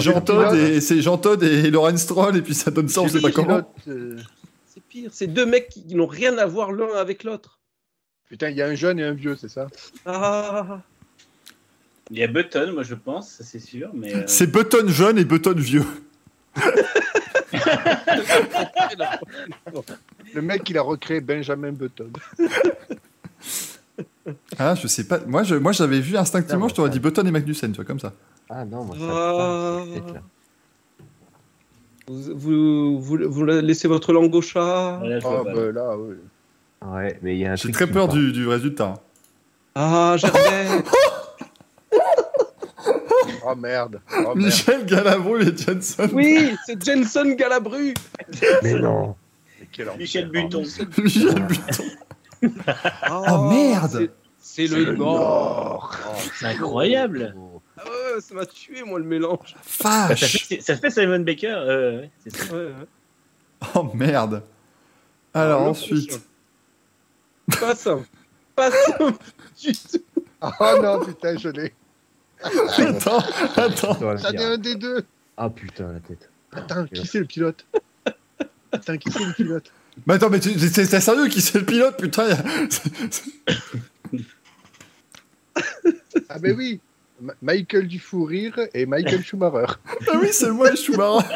[0.00, 0.54] Jean pilote.
[0.54, 3.72] et c'est Jean et Laurent Stroll et puis ça donne ça, on sait pas comment.
[3.88, 4.18] euh,
[4.66, 5.10] C'est pire.
[5.12, 7.58] C'est deux mecs qui n'ont rien à voir l'un avec l'autre.
[8.28, 9.68] Putain, il y a un jeune et un vieux, c'est ça?
[10.06, 10.80] Ah,
[12.10, 13.90] Il y a Button, moi je pense, ça c'est sûr.
[13.94, 15.84] Mais euh, C'est Button jeune et Button vieux.
[20.34, 22.10] Le mec, il a recréé Benjamin Button.
[24.58, 25.18] Ah, je sais pas.
[25.26, 27.76] Moi, je, moi, j'avais vu instinctivement, Non, je t'aurais ça- dit Button et Magnussen, tu
[27.76, 28.12] vois, comme ça.
[28.50, 29.84] Ah non, moi, ça Ah.
[29.86, 30.20] me parle,
[32.06, 35.00] vous, vous, vous, vous laissez votre langue au chat.
[35.02, 35.42] Ah, pas.
[35.44, 36.16] bah là, oui.
[36.86, 38.94] Ouais, mais il y a un J'ai très peur du, du résultat.
[39.74, 40.66] Ah, Gervais.
[43.46, 44.00] Oh merde.
[44.10, 44.36] Oh, merde.
[44.38, 46.08] Michel Galabru et Jenson.
[46.14, 47.92] oui, c'est Jenson Galabru.
[48.62, 49.14] Mais non.
[49.60, 49.98] Mais quel enfer.
[50.00, 50.62] Michel Buton.
[53.02, 54.10] Ah, merde.
[54.38, 55.18] c'est- le le Nord.
[55.18, 55.96] Nord.
[56.38, 57.34] C'est incroyable.
[57.78, 59.56] Ah ouais, ça m'a tué, moi, le mélange.
[59.82, 61.48] Bah, ça, fait, ça fait Simon Baker.
[61.56, 62.54] euh, ouais, c'est ça.
[62.54, 63.68] Ouais, ouais.
[63.74, 64.42] Oh merde.
[65.32, 66.20] Alors le ensuite.
[67.60, 68.06] Pas simple.
[68.54, 69.14] Pas simple
[69.60, 69.98] du tout.
[70.42, 71.72] Oh non, putain, je l'ai.
[72.42, 73.22] Attends,
[73.56, 73.98] attends.
[74.00, 75.04] J'en ai un des deux.
[75.36, 76.30] Ah putain, la tête.
[76.52, 77.66] Attends, qui c'est le pilote?
[78.70, 79.72] Attends, qui c'est le pilote?
[80.06, 82.26] Mais attends, mais tu- c'est c'est sérieux qui c'est le pilote, putain.
[86.28, 86.80] Ah ben oui
[87.20, 89.72] Ma- Michael Dufourrir et Michael Schumacher.
[90.08, 91.28] Ah oui, c'est moi, Schumacher.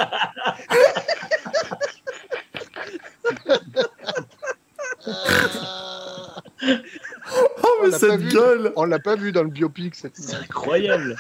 [7.70, 8.28] Oh, On mais l'a pas cette vu.
[8.32, 8.72] gueule.
[8.76, 11.16] On l'a pas vu dans le biopic cette C'est incroyable.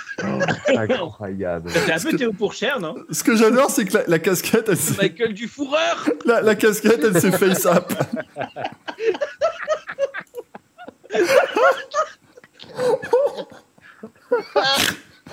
[0.68, 1.70] Incroyable.
[1.70, 4.68] Ça fait un peu Théo Pourchère, non Ce que j'adore, c'est que la, la casquette,
[4.68, 6.08] elle s'est- Michael du fourreur.
[6.24, 7.92] la, la casquette, elle s'est face up.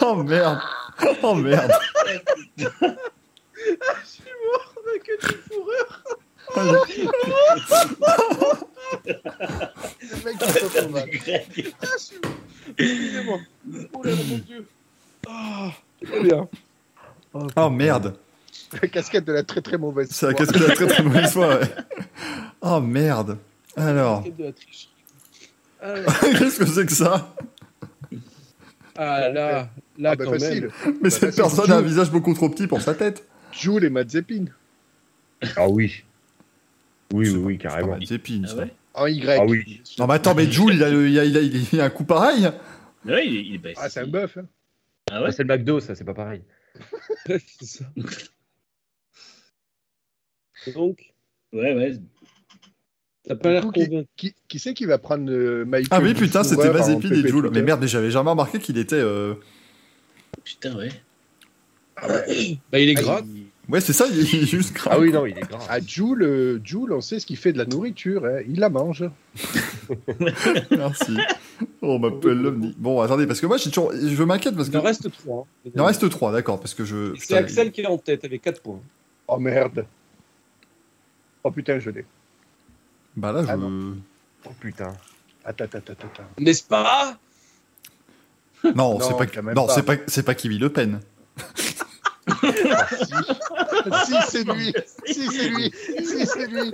[0.02, 0.60] Oh merde.
[1.24, 1.72] Oh merde.
[2.58, 2.98] Michael
[5.22, 6.04] du fourreur.
[10.02, 11.10] Le mec, mal.
[12.78, 13.40] Excusez-moi.
[13.94, 14.66] Oh là là, mon Dieu.
[15.28, 15.72] Ah,
[16.04, 16.48] très bien.
[17.56, 18.16] Oh merde.
[18.82, 20.46] La casquette de la très très mauvaise C'est la foi.
[20.46, 21.62] casquette de la très très mauvaise foi, ouais.
[22.62, 23.38] Oh merde.
[23.76, 24.52] Alors, de la.
[25.82, 27.36] Ah, qu'est-ce que c'est que ça?
[28.98, 30.70] Ah, là, là Ah bah quand facile.
[30.86, 33.24] Mais Bah, cette personne a un visage beaucoup trop petit pour sa tête.
[33.52, 34.46] Jules et Mazepin.
[35.58, 36.04] Ah oui.
[37.16, 38.00] Oui, oui, oui, C'est pas carrément.
[38.06, 38.56] Zépine, Ah ça.
[38.58, 39.30] ouais En Y.
[39.30, 39.82] Ah oui.
[40.00, 41.42] Non mais attends, mais Jules, il a, il a, il a,
[41.74, 42.50] il a un coup pareil
[43.06, 44.38] Ouais, il est, il est- bah, Ah, c'est un bœuf.
[44.38, 44.46] Hein.
[45.12, 46.42] Ah Ah, ouais c'est le McDo, ça, c'est pas pareil.
[47.28, 47.86] C'est ça.
[50.74, 51.14] Donc,
[51.54, 51.94] Ouais, ouais.
[53.28, 54.08] t'as pas l'air Du coup, qui, convaincu.
[54.18, 57.22] qui, qui c'est qui va prendre euh, Michael Ah oui, putain, c'était en Mazepin et
[57.22, 57.50] PP Jules.
[57.54, 58.96] Mais merde, mais j'avais jamais remarqué qu'il était...
[58.96, 59.36] euh,
[60.44, 60.90] Putain, ouais.
[62.02, 63.22] Bah, il est Ah, gras.
[63.26, 64.94] il- Ouais, c'est ça, il est juste grave.
[64.96, 65.60] Ah oui, non, il est grand.
[65.70, 68.24] Ah, Jules, euh, Jules, on sait ce qu'il fait de la nourriture.
[68.26, 68.42] hein.
[68.48, 69.04] Il la mange.
[70.72, 71.18] Merci.
[71.82, 72.76] On m'appelle l'OVNI.
[72.78, 73.92] Bon, attendez, parce que moi, toujours...
[73.94, 74.78] je m'inquiète parce Il que...
[74.78, 75.48] en reste trois.
[75.66, 75.70] hein.
[75.74, 77.16] Il en reste trois, d'accord, parce que je...
[77.18, 78.80] C'est Axel qui est en tête avec 4 points.
[79.28, 79.86] Oh merde.
[81.44, 82.06] Oh putain, je l'ai.
[83.16, 83.50] Bah là, je...
[83.50, 83.58] Ah.
[84.48, 84.94] Oh putain.
[85.44, 86.24] Attends, attends, attends.
[86.40, 87.18] N'est-ce pas?
[88.64, 89.68] Non, Non, c'est pas, pas.
[89.70, 91.00] c'est pas, c'est pas Kimi Le Pen.
[94.06, 94.74] Si, c'est lui.
[95.06, 95.72] Si, c'est lui.
[96.06, 96.72] Si, c'est lui.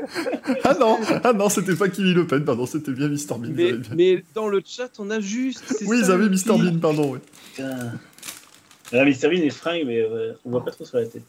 [0.63, 3.49] Ah non, ah non, c'était pas Kimi Le Pen, pardon, c'était bien Mr Bean.
[3.53, 5.63] mais, avez bien- mais dans le chat, on a juste.
[5.85, 6.57] Oui, ils avaient Mr.
[6.57, 7.13] Bean, pardon.
[7.13, 7.19] oui.
[7.55, 7.91] Putain.
[8.93, 11.23] Ah, Mr Bean est fringue, mais euh, on voit pas trop sur la tête.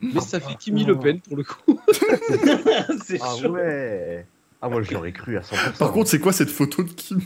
[0.00, 1.78] Mais ça fait Kimi Le Pen pour le coup.
[3.04, 3.48] c'est Ah chaud.
[3.50, 4.24] ouais
[4.62, 5.76] Ah, moi, je l'aurais cru à 100%.
[5.78, 7.22] Par contre, c'est quoi cette photo de Kimi?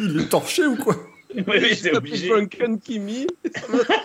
[0.00, 0.96] Il est torché ou quoi?
[1.46, 2.28] Oui, oui, fait obligé.
[2.28, 3.26] Drunken Kimi.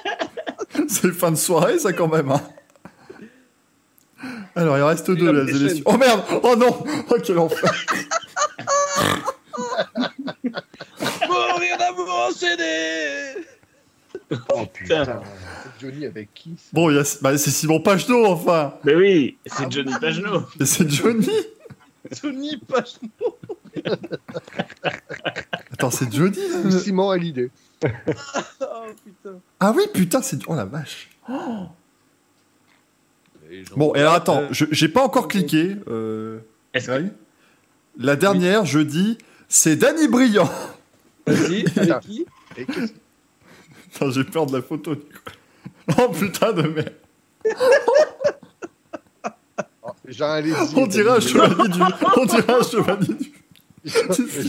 [0.88, 2.32] C'est fin de soirée, ça, quand même.
[2.32, 2.42] hein.
[4.56, 5.82] Alors, il reste deux, là, les.
[5.86, 7.72] Oh merde Oh non Oh, quel enfer
[11.28, 12.64] Mourir d'amour en CD
[14.54, 15.22] Oh putain.
[15.80, 17.04] Johnny avec qui Bon, a...
[17.22, 19.94] bah, c'est Simon Pagenaud, enfin Mais oui, c'est Ah Johnny.
[20.02, 20.44] Pagenaud.
[20.60, 21.30] Et c'est Johnny
[22.22, 23.38] Tony Pachno.
[25.80, 26.10] Attends, c'est
[27.12, 27.50] Hallyday.
[27.86, 27.88] Oh
[29.06, 29.40] putain.
[29.62, 30.38] Ah oui, putain, c'est...
[30.48, 31.10] Oh la vache
[33.76, 35.78] Bon, et alors attends, je- j'ai pas encore cliqué.
[35.88, 36.40] Euh...
[36.74, 37.06] Est-ce que-
[37.98, 40.50] La dernière, je dis, c'est Danny Briand.
[41.26, 42.26] Vas-y, avec qui
[44.12, 44.96] j'ai peur de la photo.
[44.96, 45.08] du coup.
[45.98, 46.94] Oh putain de merde.
[49.82, 49.92] oh.
[50.76, 51.80] On dirait un chevalier du...
[52.18, 53.32] On dirait un chevalier du...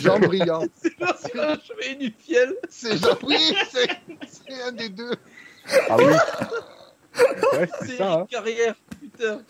[0.02, 0.66] Jean Briand.
[0.82, 2.54] C'est un chevalier du fiel.
[2.68, 3.16] C'est Jean.
[3.22, 3.88] Oui, c'est
[4.28, 5.12] c'est un des deux.
[5.88, 6.04] Ah oui
[7.54, 8.26] Ouais, c'est C'est ça, hein.
[8.30, 8.74] Carrière.
[9.00, 9.40] Putain.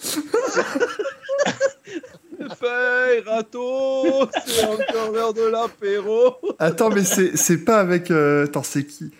[2.59, 6.37] Feuille, râteau, c'est encore l'heure de l'apéro.
[6.59, 8.11] Attends, mais c'est c'est pas avec...
[8.11, 9.11] euh, Attends, c'est qui?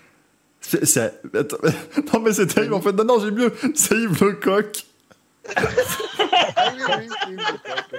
[0.63, 1.59] C'est, c'est- attends,
[2.15, 2.93] Non, mais c'est terrible, en fait.
[2.93, 3.53] Non, non, j'ai mieux.
[3.75, 4.85] C'est Yves Lecoq.
[6.57, 7.90] Ah oui, oui, oui, oui.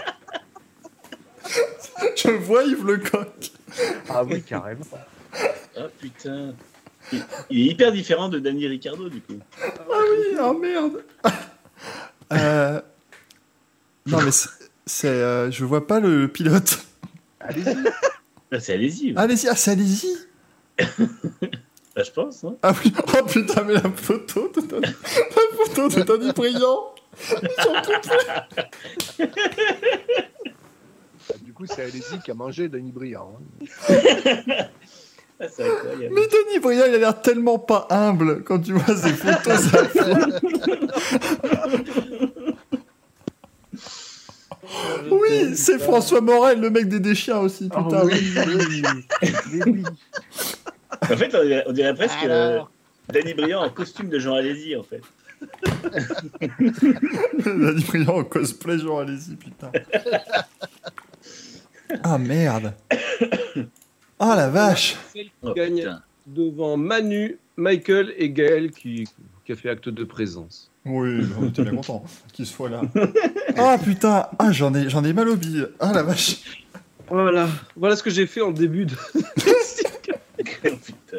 [2.15, 3.51] Je vois Yves Lecoq.
[4.09, 4.85] Ah oui, carrément.
[5.77, 6.53] Ah putain.
[7.11, 9.39] Il, il est hyper différent de Danny Ricardo, du coup.
[9.61, 11.03] Ah oui, oh merde.
[12.31, 12.79] Euh...
[14.05, 14.31] Non, mais
[14.85, 15.07] c'est...
[15.09, 16.79] euh, Je vois pas le pilote.
[17.41, 17.75] Allez-y.
[18.51, 19.13] Là, c'est allez-y.
[19.17, 20.15] Allez-y, ah, c'est allez-y.
[21.93, 22.45] Bah, je pense.
[22.45, 22.55] Hein.
[22.63, 26.95] Ah oui, oh putain, mais la photo de Danny, la photo de Danny Briand.
[29.17, 29.25] Du
[31.61, 33.39] coup, c'est Alési qui a mangé Denis Briand.
[33.89, 33.95] hein.
[35.43, 35.47] Ah.
[35.97, 39.59] Mais Danny Briand, il a l'air tellement pas humble quand tu vois ses photos.
[39.59, 39.81] ça
[45.11, 48.05] Oui, c'est François Morel, le mec des déchiens aussi, Ah putain.
[48.05, 48.83] oui, oui,
[49.65, 49.83] oui.
[51.01, 52.71] En fait, on dirait, on dirait presque euh, Alors
[53.11, 55.01] Danny Briand en costume de Jean Alési, en fait.
[57.45, 59.71] Danny Briand en cosplay, genre, allez-y, putain.
[62.03, 62.73] Ah merde.
[64.19, 64.97] Ah la vache.
[65.13, 66.01] Celle qui Oh, gagne putain.
[66.27, 69.07] devant Manu, Michael et Gaël qui,
[69.45, 70.69] qui a fait acte de présence.
[70.85, 72.03] Oui, on était bien content
[72.33, 72.81] qu'il soit là.
[73.57, 75.67] Ah putain, ah j'en ai, j'en ai mal au bille.
[75.79, 76.41] Ah la vache.
[77.09, 78.95] Voilà, voilà ce que j'ai fait en début de.
[80.65, 81.17] Oh, putain.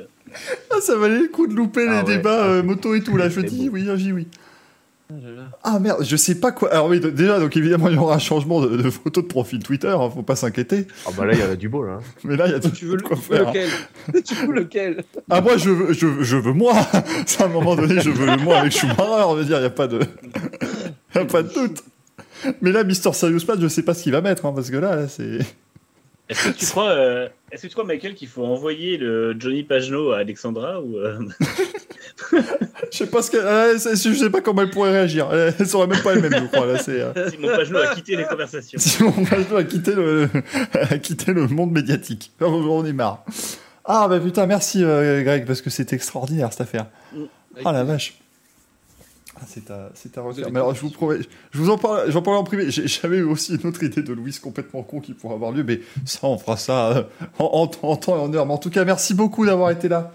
[0.71, 2.17] Ah ça valait le coup de louper Ah les ouais.
[2.17, 3.29] débats Ah, euh, moto et tout là.
[3.29, 3.75] Je dis beau.
[3.75, 4.27] oui, ah, j'y oui.
[5.63, 6.73] Ah merde, je sais pas quoi.
[6.73, 9.59] Alors oui, déjà, donc évidemment il y aura un changement de, de photo de profil
[9.63, 10.87] Twitter, hein, faut pas s'inquiéter.
[11.07, 11.99] Ah bah là, il y a du beau, là.
[12.25, 13.49] Mais là il y a tout Tu veux, le- quoi tu veux faire.
[13.49, 13.69] lequel
[14.25, 15.05] Tu veux lequel?
[15.31, 16.75] Ah moi je veux, je, je veux moi.
[17.27, 19.03] C'est à un moment donné je veux le moi avec Schumacher.
[19.27, 20.01] On va dire il y a pas de,
[21.15, 21.83] y a pas de doute.
[22.61, 24.77] Mais là Mister Serious Man, je sais pas ce qu'il va mettre hein, parce que
[24.77, 25.39] là, là c'est.
[26.29, 29.65] Est-ce que tu crois, euh, est-ce que tu crois, Michael, qu'il faut envoyer le Johnny
[29.65, 31.19] Pagenaud à Alexandra ou euh,
[32.91, 35.29] Je sais pas ce que, euh, je sais pas comment elle pourrait réagir.
[35.33, 36.67] Elle, elle saurait même pas elle-même, je crois.
[36.67, 37.01] Là, c'est.
[37.01, 40.29] euh, Simon Pagenaud a quitté les conversations Simon Pagenaud a quitté le,
[40.75, 42.33] a quitté le monde médiatique.
[42.41, 43.25] On est marre.
[43.85, 46.87] Ah bah putain, merci euh, Greg parce que c'est extraordinaire cette affaire.
[47.65, 48.15] Ah la vache.
[49.37, 50.47] Ah, c'est à, c'est à refaire.
[50.53, 51.17] Mais alors, je vous promets,
[51.51, 52.71] je vous en parle, j'en parle en privé.
[52.71, 55.65] J'ai- J'avais eu aussi une autre idée de Louise complètement con qui pourrait avoir lieu,
[55.65, 57.03] mais ça, on fera ça euh,
[57.41, 58.47] en, en- en temps et en heure.
[58.47, 60.13] Mais en tout cas, merci beaucoup d'avoir été là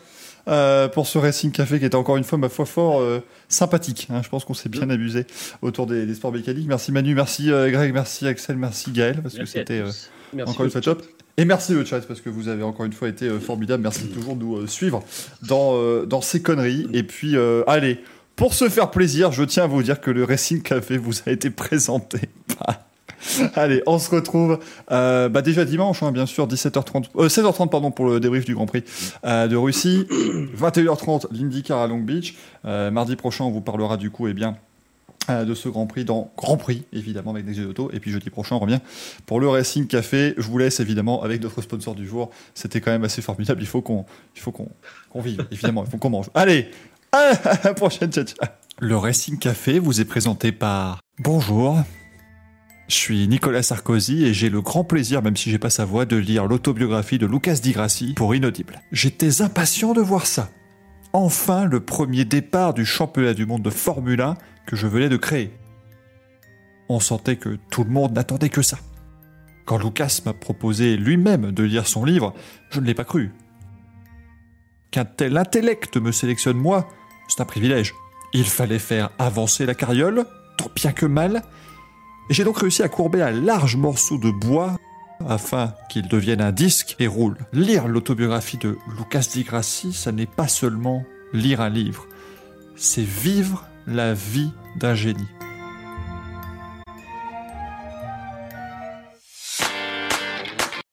[0.47, 3.19] euh, pour ce Racing Café qui était encore une fois, ma foi, fort euh,
[3.49, 4.07] sympathique.
[4.11, 4.21] hein.
[4.23, 5.25] Je pense qu'on s'est bien amusé
[5.61, 6.67] autour des, des sports mécaniques.
[6.67, 10.41] Merci Manu, merci euh, Greg, merci Axel, merci Gaël, parce Merci que c'était.
[10.45, 11.03] encore une fois top.
[11.39, 13.83] Et merci le chat parce que vous avez encore une fois été formidable.
[13.83, 15.03] Merci de toujours nous euh, suivre
[15.47, 16.87] dans, dans ces conneries.
[16.93, 17.35] Et puis,
[17.67, 17.99] allez,
[18.35, 21.31] pour se faire plaisir, je tiens à vous dire que le Racing Café vous a
[21.31, 22.21] été présenté
[22.59, 22.86] par...
[23.55, 24.59] Allez, on se retrouve
[24.91, 28.55] euh, bah déjà dimanche, hein, bien sûr, 17h30, euh, 16h30 pardon pour le débrief du
[28.55, 28.83] Grand Prix
[29.25, 30.07] euh, de Russie,
[30.57, 32.35] 21h30 l'IndyCar à Long Beach.
[32.65, 34.57] Euh, mardi prochain, on vous parlera du coup, eh bien,
[35.29, 37.89] euh, de ce Grand Prix dans Grand Prix, évidemment, avec des auto.
[37.91, 38.79] Et puis jeudi prochain, on revient
[39.25, 40.33] pour le Racing Café.
[40.37, 42.29] Je vous laisse évidemment avec notre sponsor du jour.
[42.53, 43.61] C'était quand même assez formidable.
[43.61, 44.05] Il faut qu'on
[44.35, 44.69] il faut qu'on
[45.09, 45.83] qu'on vive, évidemment.
[45.85, 46.29] Il faut qu'on mange.
[46.33, 46.69] Allez,
[47.11, 47.31] à
[47.63, 48.11] la prochaine.
[48.11, 48.47] Ciao, ciao.
[48.79, 50.99] Le Racing Café vous est présenté par.
[51.19, 51.77] Bonjour.
[52.87, 56.05] Je suis Nicolas Sarkozy et j'ai le grand plaisir, même si j'ai pas sa voix,
[56.05, 58.81] de lire l'autobiographie de Lucas Di Grassi pour Inaudible.
[58.93, 60.49] J'étais impatient de voir ça.
[61.11, 65.17] Enfin, le premier départ du championnat du monde de Formule 1 que je venais de
[65.17, 65.51] créer.
[66.87, 68.77] On sentait que tout le monde n'attendait que ça.
[69.65, 72.33] Quand Lucas m'a proposé lui-même de lire son livre,
[72.69, 73.33] je ne l'ai pas cru.
[74.91, 76.87] Qu'un tel intellect me sélectionne moi,
[77.27, 77.93] c'est un privilège.
[78.33, 80.25] Il fallait faire avancer la carriole,
[80.57, 81.41] tant bien que mal,
[82.29, 84.77] et j'ai donc réussi à courber un large morceau de bois
[85.27, 87.37] afin qu'il devienne un disque et roule.
[87.53, 92.07] Lire l'autobiographie de Lucas Di Grassi, ça n'est pas seulement lire un livre,
[92.75, 95.27] c'est vivre la vie d'un génie.